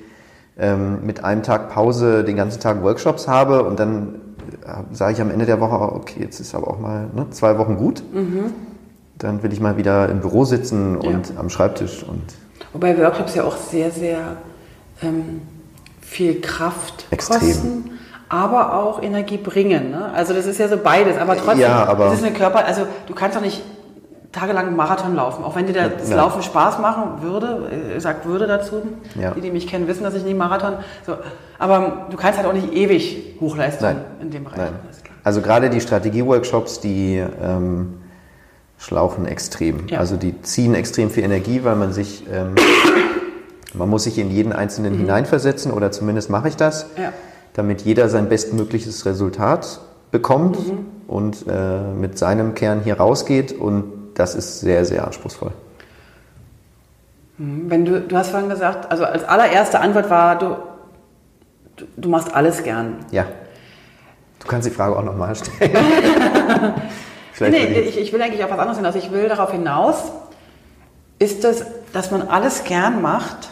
ähm, 0.59 1.05
mit 1.05 1.23
einem 1.23 1.43
Tag 1.43 1.69
Pause 1.69 2.25
den 2.25 2.35
ganzen 2.35 2.61
Tag 2.61 2.83
Workshops 2.83 3.29
habe 3.29 3.63
und 3.63 3.79
dann 3.79 4.15
äh, 4.65 4.95
sage 4.95 5.13
ich 5.13 5.21
am 5.21 5.31
Ende 5.31 5.45
der 5.45 5.61
Woche, 5.61 5.75
okay, 5.75 6.21
jetzt 6.21 6.41
ist 6.41 6.55
aber 6.55 6.69
auch 6.69 6.81
mal 6.81 7.11
ne, 7.15 7.27
zwei 7.29 7.59
Wochen 7.59 7.77
gut. 7.77 8.03
Mhm. 8.15 8.55
Dann 9.19 9.43
will 9.43 9.53
ich 9.53 9.61
mal 9.61 9.77
wieder 9.77 10.09
im 10.09 10.21
Büro 10.21 10.47
sitzen 10.47 10.97
und 10.97 11.29
ja. 11.29 11.39
am 11.39 11.51
Schreibtisch 11.51 12.05
und 12.05 12.23
Wobei 12.73 12.97
Workshops 12.97 13.35
ja 13.35 13.45
auch 13.45 13.59
sehr, 13.59 13.91
sehr 13.91 14.39
ähm, 15.03 15.43
viel 16.01 16.41
Kraft 16.41 17.05
Extrem. 17.11 17.41
kosten, 17.41 17.91
aber 18.31 18.77
auch 18.77 19.03
Energie 19.03 19.37
bringen. 19.37 19.91
Ne? 19.91 20.11
Also 20.15 20.33
das 20.33 20.47
ist 20.47 20.59
ja 20.59 20.69
so 20.69 20.79
beides, 20.79 21.19
aber 21.19 21.37
trotzdem, 21.37 21.61
ja, 21.61 21.85
aber 21.85 22.07
das 22.07 22.15
ist 22.15 22.25
eine 22.25 22.35
Körper, 22.35 22.65
also 22.65 22.87
du 23.07 23.15
kannst 23.15 23.37
doch 23.37 23.43
nicht 23.43 23.63
tagelang 24.33 24.77
Marathon 24.77 25.15
laufen, 25.15 25.45
auch 25.45 25.57
wenn 25.57 25.67
dir 25.67 25.73
das 25.73 26.09
ja. 26.09 26.17
Laufen 26.17 26.43
Spaß 26.43 26.79
machen 26.79 27.23
würde, 27.23 27.69
äh, 27.97 28.01
sagt 28.01 28.27
würde 28.27 28.47
dazu, 28.47 28.83
ja. 29.21 29.33
die, 29.33 29.41
die 29.41 29.51
mich 29.51 29.67
kennen, 29.67 29.89
wissen, 29.89 30.05
dass 30.05 30.15
ich 30.15 30.25
nie 30.25 30.35
Marathon, 30.35 30.75
so, 31.05 31.17
aber 31.59 32.07
du 32.11 32.17
kannst 32.17 32.39
halt 32.39 32.49
auch 32.49 32.53
nicht 32.53 32.73
ewig 32.73 33.37
Hochleistung 33.41 33.89
Nein. 33.89 34.05
in 34.21 34.31
dem 34.31 34.45
Bereich. 34.45 34.59
Nein. 34.59 34.73
Also 35.25 35.43
gerade 35.43 35.69
die 35.69 35.81
Strategie-Workshops, 35.81 36.81
die 36.81 37.23
ähm, 37.43 37.95
schlauchen 38.79 39.27
extrem. 39.27 39.89
Ja. 39.89 39.99
Also 39.99 40.17
die 40.17 40.41
ziehen 40.43 40.75
extrem 40.75 41.11
viel 41.11 41.25
Energie, 41.25 41.65
weil 41.65 41.77
man 41.77 41.93
sich, 41.93 42.25
ähm, 42.33 42.55
man 43.75 43.89
muss 43.89 44.05
sich 44.05 44.19
in 44.19 44.31
jeden 44.31 44.53
Einzelnen 44.53 44.95
mhm. 44.95 45.01
hineinversetzen 45.01 45.73
oder 45.73 45.91
zumindest 45.91 46.31
mache 46.31 46.49
ich 46.49 46.57
das, 46.57 46.87
damit 47.53 47.83
jeder 47.83 48.09
sein 48.09 48.29
bestmögliches 48.29 49.05
Resultat 49.05 49.81
bekommt 50.11 50.59
mhm. 50.67 50.87
und 51.07 51.45
äh, 51.49 51.93
mit 51.95 52.17
seinem 52.17 52.55
Kern 52.55 52.81
hier 52.83 52.97
rausgeht 52.97 53.53
und 53.53 54.00
das 54.21 54.35
ist 54.35 54.61
sehr, 54.61 54.85
sehr 54.85 55.07
anspruchsvoll. 55.07 55.53
Mhm. 57.39 57.71
Wenn 57.71 57.85
du, 57.87 58.01
du 58.03 58.17
hast 58.17 58.31
vorhin 58.31 58.51
gesagt, 58.51 58.91
also 58.91 59.05
als 59.05 59.25
allererste 59.25 59.81
Antwort 59.81 60.11
war, 60.11 60.39
du, 60.39 60.57
du, 61.77 61.87
du 61.97 62.09
machst 62.11 62.33
alles 62.35 62.63
gern. 62.63 62.97
Ja. 63.11 63.25
Du 64.41 64.47
kannst 64.47 64.69
die 64.69 64.73
Frage 64.73 64.97
auch 64.97 65.03
nochmal 65.03 65.35
stellen. 65.35 65.73
Vielleicht 67.33 67.71
nee, 67.71 67.81
ich, 67.81 67.99
ich, 67.99 68.13
will 68.13 68.21
eigentlich 68.21 68.45
auch 68.45 68.51
was 68.51 68.59
anderes 68.59 68.77
hinaus. 68.77 68.95
Ich 68.95 69.11
will 69.11 69.29
darauf 69.29 69.53
hinaus, 69.53 70.13
ist 71.19 71.43
das, 71.45 71.65
dass 71.95 72.11
man 72.11 72.29
alles 72.29 72.65
gern 72.65 73.01
macht, 73.01 73.49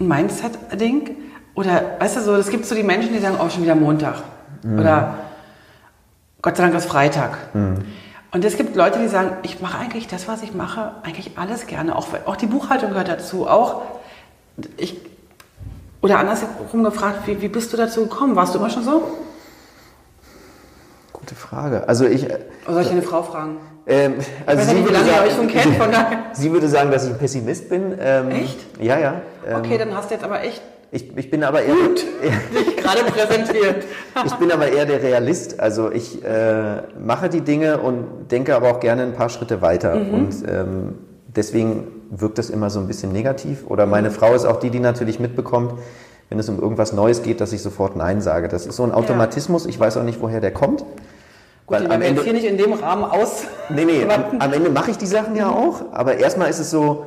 ein 0.00 0.08
Mindset-Ding? 0.08 1.10
Oder, 1.54 1.96
weißt 1.98 2.16
du, 2.16 2.20
so, 2.22 2.34
es 2.36 2.48
gibt 2.48 2.64
so 2.64 2.74
die 2.74 2.82
Menschen, 2.82 3.12
die 3.12 3.18
sagen, 3.18 3.36
oh, 3.38 3.50
schon 3.50 3.62
wieder 3.62 3.74
Montag. 3.74 4.22
Mhm. 4.62 4.78
Oder 4.78 5.14
Gott 6.40 6.56
sei 6.56 6.62
Dank 6.62 6.74
ist 6.74 6.86
Freitag. 6.86 7.54
Mhm. 7.54 7.84
Und 8.36 8.44
es 8.44 8.58
gibt 8.58 8.76
Leute, 8.76 8.98
die 8.98 9.08
sagen, 9.08 9.38
ich 9.44 9.62
mache 9.62 9.78
eigentlich 9.78 10.08
das, 10.08 10.28
was 10.28 10.42
ich 10.42 10.52
mache, 10.52 10.92
eigentlich 11.02 11.38
alles 11.38 11.66
gerne. 11.66 11.96
Auch, 11.96 12.08
auch 12.26 12.36
die 12.36 12.44
Buchhaltung 12.44 12.90
gehört 12.90 13.08
dazu. 13.08 13.48
Auch 13.48 13.80
ich 14.76 15.00
Oder 16.02 16.18
andersherum 16.18 16.84
gefragt, 16.84 17.20
wie, 17.24 17.40
wie 17.40 17.48
bist 17.48 17.72
du 17.72 17.78
dazu 17.78 18.02
gekommen? 18.02 18.36
Warst 18.36 18.54
du 18.54 18.58
immer 18.58 18.68
schon 18.68 18.84
so? 18.84 19.10
Gute 21.14 21.34
Frage. 21.34 21.88
Also 21.88 22.04
ich. 22.04 22.26
Oder 22.26 22.74
soll 22.74 22.82
ich 22.82 22.90
eine 22.90 23.00
Frau 23.00 23.22
fragen? 23.22 23.56
Ähm, 23.86 24.16
also 24.44 24.60
weiß 24.60 24.74
nicht, 24.74 24.86
wie 24.86 24.92
lange 24.92 25.08
ihr 25.08 25.22
euch 25.22 25.34
schon 25.34 25.48
kennt. 25.48 25.74
Sie 26.34 26.52
würde 26.52 26.68
sagen, 26.68 26.90
dass 26.90 27.06
ich 27.06 27.12
ein 27.12 27.18
Pessimist 27.18 27.70
bin. 27.70 27.96
Ähm, 27.98 28.30
echt? 28.32 28.58
Ja, 28.78 28.98
ja. 28.98 29.22
Ähm, 29.48 29.56
okay, 29.56 29.78
dann 29.78 29.96
hast 29.96 30.10
du 30.10 30.14
jetzt 30.14 30.24
aber 30.24 30.42
echt. 30.42 30.60
Ich, 30.92 31.16
ich 31.16 31.30
bin 31.30 31.42
aber 31.42 31.62
eher. 31.62 31.74
Gut, 31.74 32.04
dich 32.54 32.76
gerade 32.76 33.04
präsentiert. 33.04 33.84
ich 34.24 34.34
bin 34.34 34.52
aber 34.52 34.68
eher 34.68 34.86
der 34.86 35.02
Realist. 35.02 35.58
Also 35.60 35.90
ich 35.90 36.24
äh, 36.24 36.82
mache 36.98 37.28
die 37.28 37.40
Dinge 37.40 37.78
und 37.78 38.30
denke 38.30 38.54
aber 38.54 38.70
auch 38.70 38.80
gerne 38.80 39.02
ein 39.02 39.12
paar 39.12 39.28
Schritte 39.28 39.62
weiter. 39.62 39.96
Mhm. 39.96 40.14
Und 40.14 40.34
ähm, 40.48 40.94
deswegen 41.26 41.88
wirkt 42.10 42.38
das 42.38 42.50
immer 42.50 42.70
so 42.70 42.80
ein 42.80 42.86
bisschen 42.86 43.12
negativ. 43.12 43.64
Oder 43.66 43.86
meine 43.86 44.10
mhm. 44.10 44.14
Frau 44.14 44.34
ist 44.34 44.44
auch 44.44 44.60
die, 44.60 44.70
die 44.70 44.80
natürlich 44.80 45.18
mitbekommt, 45.18 45.72
wenn 46.28 46.38
es 46.38 46.48
um 46.48 46.60
irgendwas 46.60 46.92
Neues 46.92 47.22
geht, 47.22 47.40
dass 47.40 47.52
ich 47.52 47.62
sofort 47.62 47.96
Nein 47.96 48.20
sage. 48.20 48.48
Das 48.48 48.66
ist 48.66 48.76
so 48.76 48.84
ein 48.84 48.92
Automatismus. 48.92 49.66
Ich 49.66 49.78
weiß 49.78 49.96
auch 49.96 50.02
nicht, 50.02 50.20
woher 50.20 50.40
der 50.40 50.52
kommt. 50.52 50.84
Gut, 51.66 51.80
Weil 51.80 51.90
am 51.90 52.00
Ende, 52.00 52.22
hier 52.22 52.32
nicht 52.32 52.46
in 52.46 52.58
dem 52.58 52.72
Rahmen 52.74 53.02
aus. 53.04 53.42
Nee, 53.70 53.84
nee, 53.84 54.04
am, 54.04 54.40
am, 54.40 54.52
Ende 54.52 54.70
mache 54.70 54.92
ich 54.92 54.98
die 54.98 55.06
Sachen 55.06 55.34
ja 55.34 55.50
auch, 55.50 55.86
aber 55.90 56.16
erstmal 56.16 56.48
ist 56.48 56.60
es 56.60 56.70
so, 56.70 57.06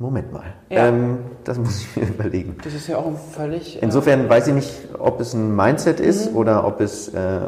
Moment 0.00 0.32
mal, 0.32 0.54
ja. 0.70 0.88
ähm, 0.88 1.18
das 1.44 1.58
muss 1.58 1.82
ich 1.82 1.94
mir 1.94 2.08
überlegen. 2.08 2.56
Das 2.64 2.72
ist 2.72 2.88
ja 2.88 2.96
auch 2.96 3.12
völlig. 3.32 3.76
Äh, 3.76 3.84
Insofern 3.84 4.30
weiß 4.30 4.48
ich 4.48 4.54
nicht, 4.54 4.72
ob 4.98 5.20
es 5.20 5.34
ein 5.34 5.54
Mindset 5.54 6.00
ist 6.00 6.30
mhm. 6.30 6.38
oder 6.38 6.66
ob 6.66 6.80
es. 6.80 7.08
Äh, 7.08 7.40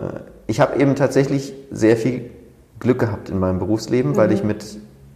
ich 0.47 0.61
habe 0.61 0.79
eben 0.79 0.95
tatsächlich 0.95 1.55
sehr 1.71 1.97
viel 1.97 2.31
Glück 2.79 2.99
gehabt 2.99 3.31
in 3.31 3.39
meinem 3.39 3.59
Berufsleben, 3.59 4.13
mhm. 4.13 4.17
weil 4.17 4.33
ich 4.33 4.45
mit. 4.45 4.67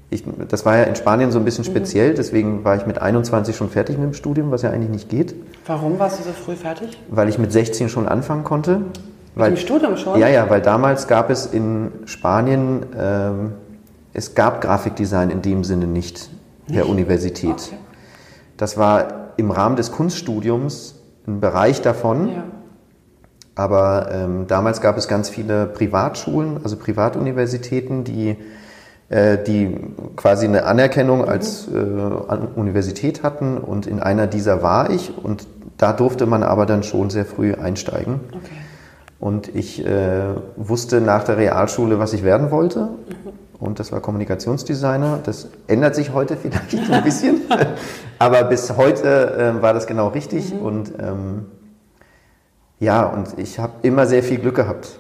Ich, 0.08 0.24
das 0.48 0.64
war 0.64 0.78
ja 0.78 0.84
in 0.84 0.96
Spanien 0.96 1.30
so 1.30 1.38
ein 1.38 1.44
bisschen 1.44 1.64
mhm. 1.64 1.70
speziell, 1.72 2.12
mhm. 2.12 2.16
deswegen 2.16 2.64
war 2.64 2.76
ich 2.76 2.86
mit 2.86 3.02
21 3.02 3.54
schon 3.54 3.68
fertig 3.68 3.98
mit 3.98 4.06
dem 4.06 4.14
Studium, 4.14 4.50
was 4.50 4.62
ja 4.62 4.70
eigentlich 4.70 4.90
nicht 4.90 5.10
geht. 5.10 5.34
Warum 5.66 5.98
warst 5.98 6.20
du 6.20 6.22
so 6.22 6.30
früh 6.30 6.56
fertig? 6.56 6.98
Weil 7.10 7.28
ich 7.28 7.38
mit 7.38 7.52
16 7.52 7.90
schon 7.90 8.08
anfangen 8.08 8.44
konnte. 8.44 8.80
Weil, 9.34 9.50
Im 9.50 9.56
Studium 9.58 9.98
schon? 9.98 10.18
Ja, 10.18 10.28
ja, 10.28 10.48
weil 10.48 10.62
damals 10.62 11.06
gab 11.06 11.28
es 11.28 11.44
in 11.44 11.92
Spanien, 12.06 12.86
ähm, 12.98 13.52
es 14.14 14.34
gab 14.34 14.62
Grafikdesign 14.62 15.28
in 15.28 15.42
dem 15.42 15.64
Sinne 15.64 15.86
nicht, 15.86 16.30
nicht? 16.66 16.78
der 16.78 16.88
Universität. 16.88 17.51
Okay. 17.51 17.76
Das 18.56 18.76
war 18.76 19.32
im 19.36 19.51
Rahmen 19.51 19.76
des 19.76 19.93
Kunststudiums 19.93 20.97
ein 21.26 21.40
Bereich 21.40 21.82
davon. 21.82 22.28
Ja. 22.28 22.44
Aber 23.55 24.09
ähm, 24.12 24.47
damals 24.47 24.80
gab 24.80 24.98
es 24.98 25.09
ganz 25.09 25.30
viele 25.30 25.66
Privatschulen, 25.66 26.60
also 26.62 26.76
Privatuniversitäten, 26.76 28.05
die, 28.05 28.36
äh, 29.09 29.38
die 29.43 29.78
quasi 30.14 30.47
eine 30.47 30.64
Anerkennung 30.66 31.20
mhm. 31.20 31.28
als 31.28 31.66
äh, 31.68 31.78
Universität 31.78 33.22
hatten. 33.22 33.56
Und 33.59 33.86
in 33.86 34.01
einer 34.01 34.26
dieser 34.26 34.62
war 34.62 34.90
ich. 34.90 35.16
Und 35.16 35.47
da 35.78 35.93
durfte 35.93 36.26
man 36.26 36.43
aber 36.43 36.66
dann 36.66 36.82
schon 36.82 37.10
sehr 37.10 37.24
früh 37.24 37.55
einsteigen. 37.55 38.20
Okay. 38.28 38.56
Und 39.18 39.55
ich 39.55 39.84
äh, 39.84 40.34
wusste 40.56 41.01
nach 41.01 41.24
der 41.24 41.38
Realschule, 41.38 41.98
was 41.98 42.12
ich 42.12 42.22
werden 42.22 42.51
wollte. 42.51 42.90
Und 43.59 43.78
das 43.78 43.91
war 43.93 44.01
Kommunikationsdesigner. 44.01 45.20
Das 45.24 45.49
ändert 45.66 45.95
sich 45.95 46.12
heute 46.12 46.37
vielleicht 46.37 46.74
ein 46.91 47.03
bisschen. 47.03 47.43
Aber 48.19 48.45
bis 48.45 48.77
heute 48.77 49.55
äh, 49.59 49.62
war 49.62 49.73
das 49.73 49.87
genau 49.87 50.09
richtig. 50.09 50.53
Mhm. 50.53 50.61
Und 50.61 50.93
ähm, 50.99 51.47
ja, 52.78 53.05
und 53.07 53.39
ich 53.39 53.59
habe 53.59 53.73
immer 53.83 54.07
sehr 54.07 54.23
viel 54.23 54.39
Glück 54.39 54.57
gehabt. 54.57 54.99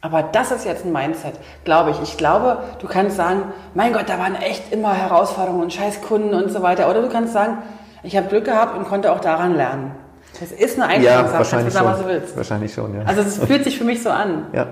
Aber 0.00 0.22
das 0.22 0.52
ist 0.52 0.64
jetzt 0.64 0.84
ein 0.84 0.92
Mindset, 0.92 1.34
glaube 1.64 1.90
ich. 1.90 2.00
Ich 2.02 2.16
glaube, 2.16 2.58
du 2.80 2.86
kannst 2.86 3.16
sagen, 3.16 3.44
mein 3.74 3.92
Gott, 3.92 4.08
da 4.08 4.18
waren 4.18 4.36
echt 4.36 4.72
immer 4.72 4.92
Herausforderungen 4.94 5.62
und 5.62 5.72
Scheißkunden 5.72 6.34
und 6.34 6.52
so 6.52 6.62
weiter. 6.62 6.88
Oder 6.88 7.02
du 7.02 7.08
kannst 7.08 7.32
sagen, 7.32 7.58
ich 8.02 8.16
habe 8.16 8.28
Glück 8.28 8.44
gehabt 8.44 8.76
und 8.76 8.84
konnte 8.86 9.10
auch 9.10 9.20
daran 9.20 9.56
lernen. 9.56 9.92
Das 10.38 10.52
ist 10.52 10.76
eine 10.76 10.86
Einstellungssache, 10.86 11.32
ja, 11.32 11.38
wahrscheinlich 11.38 11.74
sagen, 11.74 11.86
was 11.88 11.98
du 12.00 12.06
willst. 12.06 12.36
Wahrscheinlich 12.36 12.72
schon, 12.72 12.94
ja. 12.94 13.02
Also 13.06 13.22
es 13.22 13.38
fühlt 13.38 13.64
sich 13.64 13.76
für 13.76 13.84
mich 13.84 14.02
so 14.02 14.10
an. 14.10 14.46
Ja. 14.52 14.66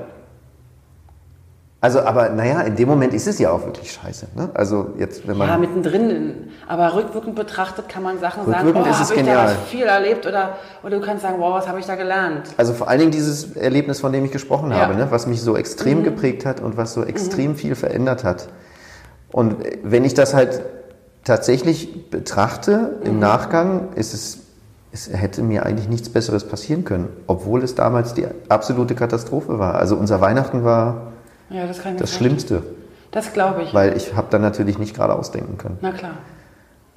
Also, 1.81 2.01
aber 2.01 2.31
naja, 2.31 2.63
in 2.63 2.75
dem 2.75 2.89
Moment 2.89 3.13
ist 3.13 3.27
es 3.27 3.39
ja 3.39 3.51
auch 3.51 3.65
wirklich 3.65 3.93
scheiße. 3.93 4.29
Ne? 4.35 4.49
Also 4.55 4.95
jetzt, 4.99 5.29
wenn 5.29 5.37
man. 5.37 5.49
Ja, 5.49 5.59
mittendrin. 5.59 6.49
Aber 6.67 6.95
rückwirkend 6.95 7.37
betrachtet 7.37 7.89
kann 7.89 8.03
man 8.03 8.19
Sachen 8.19 8.47
sagen, 8.47 8.73
oh, 8.75 8.75
habe 8.75 8.89
ich 8.89 9.25
da 9.27 9.49
viel 9.69 9.85
erlebt 9.85 10.27
oder, 10.27 10.57
oder 10.83 10.99
du 10.99 11.05
kannst 11.05 11.23
sagen, 11.23 11.37
wow, 11.39 11.55
was 11.55 11.69
habe 11.69 11.79
ich 11.79 11.87
da 11.87 11.95
gelernt. 11.95 12.49
Also 12.57 12.73
vor 12.73 12.89
allen 12.89 13.01
Dingen 13.01 13.13
dieses 13.13 13.57
Erlebnis, 13.57 14.01
von 14.01 14.13
dem 14.13 14.25
ich 14.25 14.33
gesprochen 14.33 14.71
ja. 14.71 14.79
habe, 14.79 14.95
ne? 14.95 15.09
was 15.11 15.27
mich 15.27 15.43
so 15.43 15.57
extrem 15.57 15.99
mhm. 15.99 16.05
geprägt 16.05 16.47
hat 16.47 16.61
und 16.61 16.77
was 16.77 16.95
so 16.95 17.05
extrem 17.05 17.53
mhm. 17.53 17.57
viel 17.57 17.75
verändert 17.75 18.25
hat. 18.25 18.49
Und 19.31 19.57
wenn 19.85 20.05
ich 20.05 20.15
das 20.15 20.35
halt 20.35 20.63
tatsächlich 21.25 22.11
betrachte 22.11 22.99
im 23.05 23.15
mhm. 23.15 23.21
Nachgang, 23.21 23.89
ist 23.95 24.15
es 24.15 24.47
es 24.93 25.11
hätte 25.13 25.43
mir 25.43 25.67
eigentlich 25.67 25.89
nichts 25.89 26.09
Besseres 26.09 26.45
passieren 26.45 26.85
können, 26.85 27.09
obwohl 27.27 27.63
es 27.63 27.75
damals 27.75 28.15
die 28.15 28.27
absolute 28.49 28.95
Katastrophe 28.95 29.59
war. 29.59 29.75
Also 29.75 29.95
unser 29.95 30.23
Weihnachten 30.23 30.65
war 30.65 31.13
ja, 31.51 31.67
das, 31.67 31.81
das 31.99 32.15
Schlimmste. 32.15 32.63
Das 33.11 33.33
glaube 33.33 33.63
ich. 33.63 33.73
Weil 33.73 33.97
ich 33.97 34.15
habe 34.15 34.29
dann 34.31 34.43
natürlich 34.43 34.79
nicht 34.79 34.95
gerade 34.95 35.15
ausdenken 35.15 35.59
können. 35.59 35.79
Na 35.81 35.93
klar. 35.93 36.13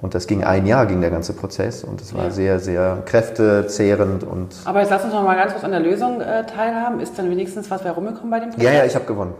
Und 0.00 0.14
das 0.14 0.26
ging 0.26 0.44
ein 0.44 0.66
Jahr, 0.66 0.86
ging 0.86 1.00
der 1.02 1.10
ganze 1.10 1.34
Prozess 1.34 1.84
und 1.84 2.00
es 2.00 2.14
war 2.14 2.24
ja. 2.24 2.30
sehr, 2.30 2.58
sehr 2.58 3.02
kräftezehrend 3.04 4.24
und. 4.24 4.48
Aber 4.64 4.80
jetzt 4.80 4.90
lass 4.90 5.04
uns 5.04 5.12
noch 5.12 5.22
mal 5.22 5.36
ganz 5.36 5.52
kurz 5.52 5.64
an 5.64 5.72
der 5.72 5.80
Lösung 5.80 6.22
äh, 6.22 6.46
teilhaben. 6.46 7.00
Ist 7.00 7.18
dann 7.18 7.30
wenigstens 7.30 7.70
was 7.70 7.84
herumgekommen 7.84 8.30
bei 8.30 8.40
dem 8.40 8.50
Prozess? 8.50 8.64
Ja, 8.64 8.72
ja, 8.72 8.84
ich 8.84 8.94
habe 8.94 9.04
gewonnen. 9.04 9.34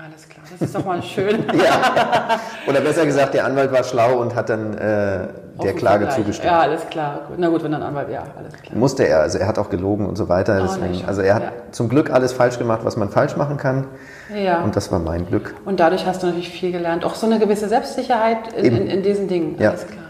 Alles 0.00 0.28
klar, 0.28 0.44
das 0.48 0.62
ist 0.62 0.74
doch 0.74 0.84
mal 0.84 1.02
schön. 1.02 1.44
ja. 1.58 2.38
Oder 2.68 2.80
besser 2.80 3.04
gesagt, 3.04 3.34
der 3.34 3.44
Anwalt 3.44 3.72
war 3.72 3.82
schlau 3.82 4.20
und 4.20 4.36
hat 4.36 4.48
dann 4.48 4.74
äh, 4.74 5.26
der 5.60 5.74
Klage 5.74 6.04
Vergleich. 6.04 6.14
zugestimmt. 6.14 6.46
Ja, 6.46 6.60
alles 6.60 6.86
klar. 6.88 7.22
Na 7.36 7.48
gut, 7.48 7.64
wenn 7.64 7.72
dann 7.72 7.82
Anwalt, 7.82 8.08
ja, 8.08 8.22
alles 8.36 8.54
klar. 8.54 8.78
Musste 8.78 9.08
er, 9.08 9.20
also 9.20 9.38
er 9.38 9.48
hat 9.48 9.58
auch 9.58 9.70
gelogen 9.70 10.06
und 10.06 10.14
so 10.14 10.28
weiter. 10.28 10.60
Oh, 10.60 10.66
deswegen, 10.68 11.04
also 11.04 11.20
er 11.22 11.34
hat 11.34 11.42
ja. 11.42 11.52
zum 11.72 11.88
Glück 11.88 12.10
alles 12.10 12.32
falsch 12.32 12.58
gemacht, 12.58 12.80
was 12.84 12.96
man 12.96 13.08
falsch 13.08 13.36
machen 13.36 13.56
kann. 13.56 13.88
Ja. 14.32 14.62
Und 14.62 14.76
das 14.76 14.92
war 14.92 15.00
mein 15.00 15.26
Glück. 15.26 15.56
Und 15.64 15.80
dadurch 15.80 16.06
hast 16.06 16.22
du 16.22 16.28
natürlich 16.28 16.50
viel 16.50 16.70
gelernt. 16.70 17.04
Auch 17.04 17.16
so 17.16 17.26
eine 17.26 17.40
gewisse 17.40 17.68
Selbstsicherheit 17.68 18.52
in, 18.52 18.76
in, 18.76 18.86
in 18.86 19.02
diesen 19.02 19.26
Dingen. 19.26 19.56
Ja. 19.58 19.70
Alles 19.70 19.86
klar. 19.86 20.04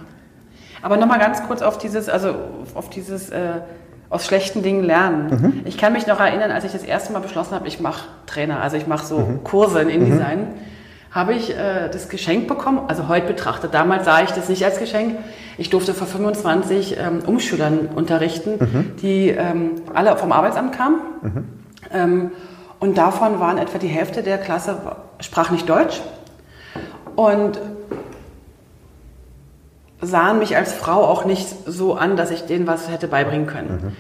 Aber 0.83 0.99
nochmal 0.99 1.19
ganz 1.19 1.43
kurz 1.47 1.63
auf 1.63 1.79
dieses, 1.79 2.11
also 2.11 2.35
auf 2.75 2.91
dieses 2.91 3.31
äh, 3.31 3.61
aus 4.11 4.25
schlechten 4.27 4.63
Dingen 4.63 4.85
lernen. 4.85 5.31
Mhm. 5.31 5.61
Ich 5.65 5.77
kann 5.77 5.93
mich 5.93 6.07
noch 6.07 6.21
erinnern, 6.21 6.51
als 6.51 6.65
ich 6.65 6.73
das 6.73 6.83
erste 6.83 7.13
Mal 7.13 7.21
beschlossen 7.21 7.55
habe, 7.55 7.69
ich 7.69 7.81
mache 7.81 8.05
Trainer, 8.27 8.61
also 8.63 8.77
ich 8.77 8.87
mache 8.87 9.07
so 9.07 9.19
mhm. 9.19 9.45
Kurse 9.45 9.81
in 9.81 9.89
InDesign, 9.91 10.41
mhm. 10.41 10.47
habe 11.11 11.35
ich 11.35 11.51
äh, 11.51 11.89
das 11.91 12.09
Geschenk 12.09 12.49
bekommen, 12.49 12.81
also 12.89 13.09
heute 13.09 13.27
betrachtet. 13.27 13.75
Damals 13.75 14.05
sah 14.05 14.23
ich 14.23 14.31
das 14.31 14.49
nicht 14.49 14.65
als 14.65 14.79
Geschenk. 14.79 15.17
Ich 15.59 15.71
durfte 15.71 15.93
vor 15.93 16.07
25 16.07 16.97
ähm, 16.99 17.21
Umschülern 17.27 17.89
unterrichten, 17.95 18.53
mhm. 18.59 18.97
die 19.03 19.29
ähm, 19.29 19.73
alle 19.93 20.17
vom 20.17 20.33
Arbeitsamt 20.33 20.75
kamen. 20.75 21.01
Mhm. 21.23 21.45
Ähm, 21.93 22.31
und 22.81 22.97
davon 22.97 23.41
waren 23.41 23.59
etwa 23.59 23.79
die 23.79 23.89
Hälfte 23.89 24.23
der 24.23 24.39
Klasse 24.39 24.79
sprach 25.21 25.51
nicht 25.51 25.69
Deutsch. 25.69 26.01
Und 27.17 27.59
sahen 30.01 30.39
mich 30.39 30.57
als 30.57 30.73
Frau 30.73 31.05
auch 31.05 31.25
nicht 31.25 31.49
so 31.67 31.95
an, 31.95 32.17
dass 32.17 32.31
ich 32.31 32.47
denen 32.47 32.67
was 32.67 32.89
hätte 32.89 33.09
beibringen 33.09 33.47
können. 33.47 33.81
Mhm. 33.83 33.97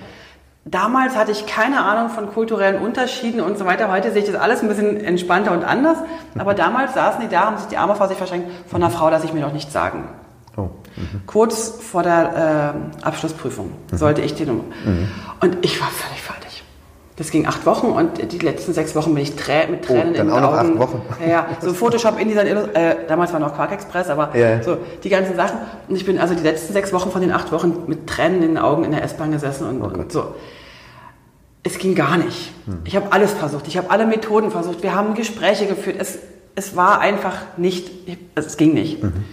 Damals 0.71 1.17
hatte 1.17 1.33
ich 1.33 1.47
keine 1.47 1.83
Ahnung 1.83 2.11
von 2.11 2.31
kulturellen 2.31 2.81
Unterschieden 2.81 3.41
und 3.41 3.57
so 3.57 3.65
weiter. 3.65 3.91
Heute 3.91 4.13
sehe 4.13 4.23
ich 4.23 4.31
das 4.31 4.39
alles 4.39 4.63
ein 4.63 4.69
bisschen 4.69 4.99
entspannter 4.99 5.53
und 5.53 5.65
anders. 5.65 5.97
Aber 6.37 6.53
damals 6.53 6.95
saßen 6.95 7.23
die 7.23 7.29
da, 7.29 7.47
haben 7.47 7.57
sich 7.57 7.69
die 7.69 7.79
Arme 7.79 7.95
vor 7.95 8.09
sich 8.09 8.19
verschränkt. 8.19 8.51
Von 8.69 8.83
einer 8.83 8.91
Frau 8.91 9.09
lasse 9.09 9.25
ich 9.25 9.33
mir 9.33 9.41
noch 9.41 9.53
nichts 9.53 9.73
sagen. 9.73 10.09
Oh. 10.57 10.69
Mhm. 10.97 11.23
Kurz 11.27 11.69
vor 11.81 12.03
der 12.03 12.75
äh, 13.03 13.05
Abschlussprüfung 13.05 13.73
mhm. 13.91 13.97
sollte 13.97 14.21
ich 14.21 14.35
den. 14.35 14.49
Mhm. 14.49 15.09
Und 15.41 15.65
ich 15.65 15.81
war 15.81 15.89
völlig 15.89 16.21
fertig. 16.21 16.48
Das 17.19 17.33
ging 17.33 17.49
acht 17.49 17.67
Wochen 17.67 17.89
und 17.89 18.33
die 18.33 18.39
letzten 18.39 18.73
sechs 18.73 18.95
Wochen 18.95 19.13
bin 19.13 19.25
ich 19.25 19.35
trä 19.35 19.67
mit 19.67 19.85
Tränen 19.85 20.11
oh, 20.11 20.17
dann 20.19 20.29
in 20.29 20.35
den 20.35 20.45
auch 20.45 20.53
Augen. 20.53 20.75
Noch 20.77 20.85
acht 20.85 20.93
Wochen. 20.93 21.03
Ja, 21.21 21.29
ja. 21.29 21.47
so 21.61 21.75
Photoshop 21.75 22.21
in 22.21 22.29
dieser, 22.29 22.47
äh, 22.47 23.07
damals 23.09 23.33
war 23.33 23.41
noch 23.41 23.57
Quark 23.57 23.73
Express, 23.73 24.09
aber 24.09 24.37
ja. 24.37 24.63
so 24.63 24.79
die 25.03 25.09
ganzen 25.09 25.35
Sachen. 25.35 25.59
Und 25.89 25.97
ich 25.97 26.07
bin 26.07 26.21
also 26.21 26.35
die 26.35 26.45
letzten 26.45 26.73
sechs 26.73 26.93
Wochen 26.93 27.11
von 27.11 27.21
den 27.21 27.33
acht 27.33 27.51
Wochen 27.51 27.83
mit 27.89 28.07
Tränen 28.07 28.43
in 28.43 28.49
den 28.51 28.59
Augen 28.59 28.85
in 28.85 28.93
der 28.93 29.03
S-Bahn 29.03 29.33
gesessen 29.33 29.67
und, 29.67 29.83
oh 29.83 29.87
und, 29.87 30.13
so. 30.13 30.37
Es 31.65 31.79
ging 31.79 31.97
gar 31.97 32.19
nicht. 32.19 32.53
Hm. 32.67 32.83
Ich 32.85 32.95
habe 32.95 33.11
alles 33.11 33.33
versucht. 33.33 33.67
Ich 33.67 33.77
habe 33.77 33.91
alle 33.91 34.07
Methoden 34.07 34.53
versucht. 34.53 34.85
Wir 34.85 34.95
haben 34.95 35.15
Gespräche 35.15 35.67
geführt. 35.67 35.97
Es, 35.99 36.21
es 36.55 36.77
war 36.77 37.01
einfach 37.01 37.35
nicht, 37.57 37.91
es 38.37 38.57
ging 38.57 38.75
nicht. 38.75 39.03
Mhm. 39.03 39.25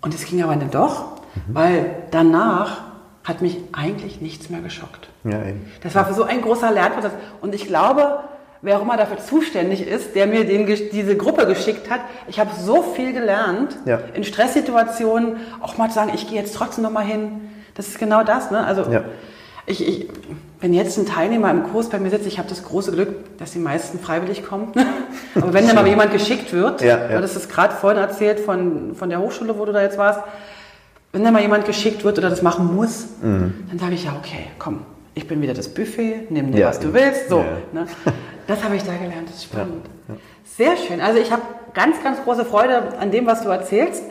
Und 0.00 0.14
es 0.14 0.24
ging 0.26 0.42
aber 0.42 0.54
dann 0.54 0.70
doch, 0.70 1.16
mhm. 1.34 1.54
weil 1.54 1.90
danach 2.12 2.82
hat 3.24 3.42
mich 3.42 3.58
eigentlich 3.72 4.20
nichts 4.20 4.48
mehr 4.48 4.60
geschockt. 4.60 5.08
Ja, 5.24 5.42
eben. 5.42 5.70
Das 5.82 5.94
war 5.94 6.04
für 6.06 6.14
so 6.14 6.24
ein 6.24 6.42
großer 6.42 6.70
Lernprozess. 6.70 7.12
Und 7.40 7.54
ich 7.54 7.66
glaube, 7.66 8.20
wer 8.62 8.78
auch 8.78 8.82
immer 8.82 8.96
dafür 8.96 9.18
zuständig 9.18 9.86
ist, 9.86 10.14
der 10.14 10.26
mir 10.26 10.44
den, 10.44 10.66
diese 10.66 11.16
Gruppe 11.16 11.46
geschickt 11.46 11.90
hat, 11.90 12.00
ich 12.28 12.40
habe 12.40 12.50
so 12.58 12.82
viel 12.82 13.12
gelernt, 13.12 13.76
ja. 13.84 14.00
in 14.14 14.24
Stresssituationen 14.24 15.36
auch 15.60 15.76
mal 15.78 15.88
zu 15.88 15.94
sagen, 15.94 16.12
ich 16.14 16.28
gehe 16.28 16.38
jetzt 16.38 16.54
trotzdem 16.54 16.84
noch 16.84 16.92
mal 16.92 17.04
hin. 17.04 17.40
Das 17.74 17.88
ist 17.88 17.98
genau 17.98 18.22
das. 18.22 18.50
Ne? 18.50 18.64
Also 18.64 18.90
ja. 18.90 19.04
ich, 19.66 19.86
ich, 19.86 20.08
wenn 20.60 20.74
jetzt 20.74 20.96
ein 20.98 21.06
Teilnehmer 21.06 21.50
im 21.50 21.64
Kurs 21.64 21.88
bei 21.88 21.98
mir 21.98 22.10
sitzt, 22.10 22.26
ich 22.26 22.38
habe 22.38 22.48
das 22.48 22.64
große 22.64 22.92
Glück, 22.92 23.36
dass 23.38 23.52
die 23.52 23.58
meisten 23.58 23.98
freiwillig 23.98 24.44
kommen. 24.44 24.72
Aber 25.34 25.52
wenn 25.52 25.66
dann 25.66 25.74
mal 25.74 25.86
jemand 25.86 26.12
geschickt 26.12 26.52
wird, 26.52 26.82
ja, 26.82 27.10
ja. 27.10 27.20
das 27.20 27.36
ist 27.36 27.48
gerade 27.48 27.74
vorhin 27.74 28.00
erzählt 28.00 28.40
von, 28.40 28.94
von 28.94 29.10
der 29.10 29.20
Hochschule, 29.20 29.58
wo 29.58 29.64
du 29.64 29.72
da 29.72 29.82
jetzt 29.82 29.98
warst, 29.98 30.20
wenn 31.12 31.24
da 31.24 31.30
mal 31.30 31.42
jemand 31.42 31.66
geschickt 31.66 32.04
wird 32.04 32.18
oder 32.18 32.30
das 32.30 32.42
machen 32.42 32.74
muss, 32.74 33.06
mhm. 33.20 33.54
dann 33.68 33.78
sage 33.78 33.94
ich 33.94 34.04
ja, 34.04 34.14
okay, 34.18 34.46
komm, 34.58 34.80
ich 35.14 35.26
bin 35.26 35.42
wieder 35.42 35.54
das 35.54 35.68
Buffet, 35.68 36.30
nimm 36.30 36.52
dir, 36.52 36.60
ja, 36.60 36.68
was 36.68 36.80
du 36.80 36.92
willst. 36.92 37.28
So, 37.28 37.38
ja. 37.38 37.44
ne? 37.72 37.86
Das 38.46 38.64
habe 38.64 38.76
ich 38.76 38.82
da 38.82 38.92
gelernt, 38.94 39.28
das 39.28 39.36
ist 39.36 39.44
spannend. 39.44 39.84
Ja, 40.08 40.14
Sehr 40.44 40.76
schön. 40.76 41.00
Also 41.00 41.20
ich 41.20 41.30
habe 41.30 41.42
ganz, 41.74 42.02
ganz 42.02 42.22
große 42.22 42.44
Freude 42.44 42.98
an 42.98 43.10
dem, 43.10 43.26
was 43.26 43.42
du 43.42 43.48
erzählst. 43.48 44.04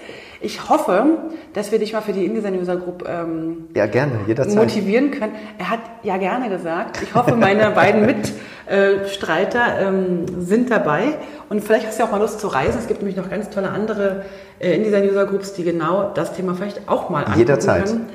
Ich 0.44 0.70
hoffe, 0.70 1.06
dass 1.54 1.72
wir 1.72 1.78
dich 1.78 1.94
mal 1.94 2.02
für 2.02 2.14
die 2.14 2.26
InDesign 2.26 2.60
User 2.60 2.76
Group 2.76 3.08
ähm, 3.08 3.68
ja, 3.76 3.86
gerne, 3.86 4.22
jederzeit. 4.26 4.56
motivieren 4.56 5.12
können. 5.12 5.34
Er 5.60 5.70
hat 5.70 5.80
ja 6.02 6.18
gerne 6.18 6.50
gesagt. 6.50 7.00
Ich 7.04 7.14
hoffe, 7.14 7.36
meine 7.36 7.70
beiden 7.76 8.08
Mitstreiter 8.08 9.80
ähm, 9.80 10.26
sind 10.40 10.72
dabei. 10.72 11.20
Und 11.50 11.64
vielleicht 11.64 11.86
hast 11.86 12.00
du 12.00 12.04
ja 12.04 12.08
auch 12.08 12.12
mal 12.12 12.20
Lust 12.20 12.40
zu 12.40 12.48
reisen. 12.48 12.80
Es 12.80 12.88
gibt 12.88 13.02
nämlich 13.02 13.18
noch 13.18 13.30
ganz 13.30 13.52
tolle 13.52 13.70
andere 13.70 14.26
äh, 14.60 14.76
InDesign 14.76 15.10
User 15.10 15.28
Groups, 15.28 15.54
die 15.54 15.64
genau 15.64 16.12
das 16.16 16.34
Thema 16.34 16.56
vielleicht 16.56 16.90
auch 16.90 17.12
mal 17.12 17.20
angucken 17.20 17.40
Jederzeit. 17.40 17.86
können. 17.86 18.10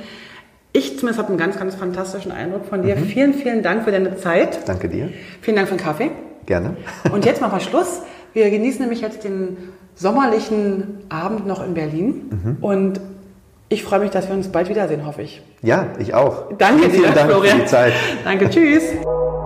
Ich 0.77 0.99
zumindest 0.99 1.19
habe 1.19 1.31
einen 1.31 1.39
ganz, 1.39 1.59
ganz 1.59 1.75
fantastischen 1.75 2.33
Eindruck 2.33 2.67
von 2.67 2.83
dir. 2.83 2.97
Mhm. 2.97 3.07
Vielen, 3.07 3.33
vielen 3.33 3.63
Dank 3.63 3.85
für 3.85 3.93
deine 3.93 4.15
Zeit. 4.17 4.69
Danke 4.69 4.91
dir. 4.91 5.09
Vielen 5.41 5.57
Dank 5.57 5.69
für 5.69 5.75
den 5.77 5.83
Kaffee. 5.83 6.11
Gerne. 6.45 6.77
Und 7.13 7.25
jetzt 7.25 7.41
machen 7.41 7.55
wir 7.55 7.61
Schluss. 7.61 8.03
Wir 8.35 8.51
genießen 8.51 8.83
nämlich 8.83 9.01
jetzt 9.01 9.25
den 9.25 9.57
sommerlichen 9.95 10.99
Abend 11.09 11.47
noch 11.47 11.65
in 11.65 11.73
Berlin. 11.73 12.31
Mhm. 12.31 12.57
Und 12.61 13.01
ich 13.71 13.83
freue 13.85 14.01
mich, 14.01 14.11
dass 14.11 14.29
wir 14.29 14.35
uns 14.37 14.49
bald 14.49 14.69
wiedersehen, 14.69 15.07
hoffe 15.07 15.23
ich. 15.23 15.41
Ja, 15.63 15.87
ich 15.99 16.13
auch. 16.13 16.53
Danke 16.59 16.91
Vielen 16.91 17.05
dir, 17.05 17.13
Dank 17.13 17.31
Florian. 17.31 17.57
für 17.57 17.63
die 17.63 17.69
Zeit. 17.69 17.93
Danke, 18.23 18.51
tschüss. 18.51 18.83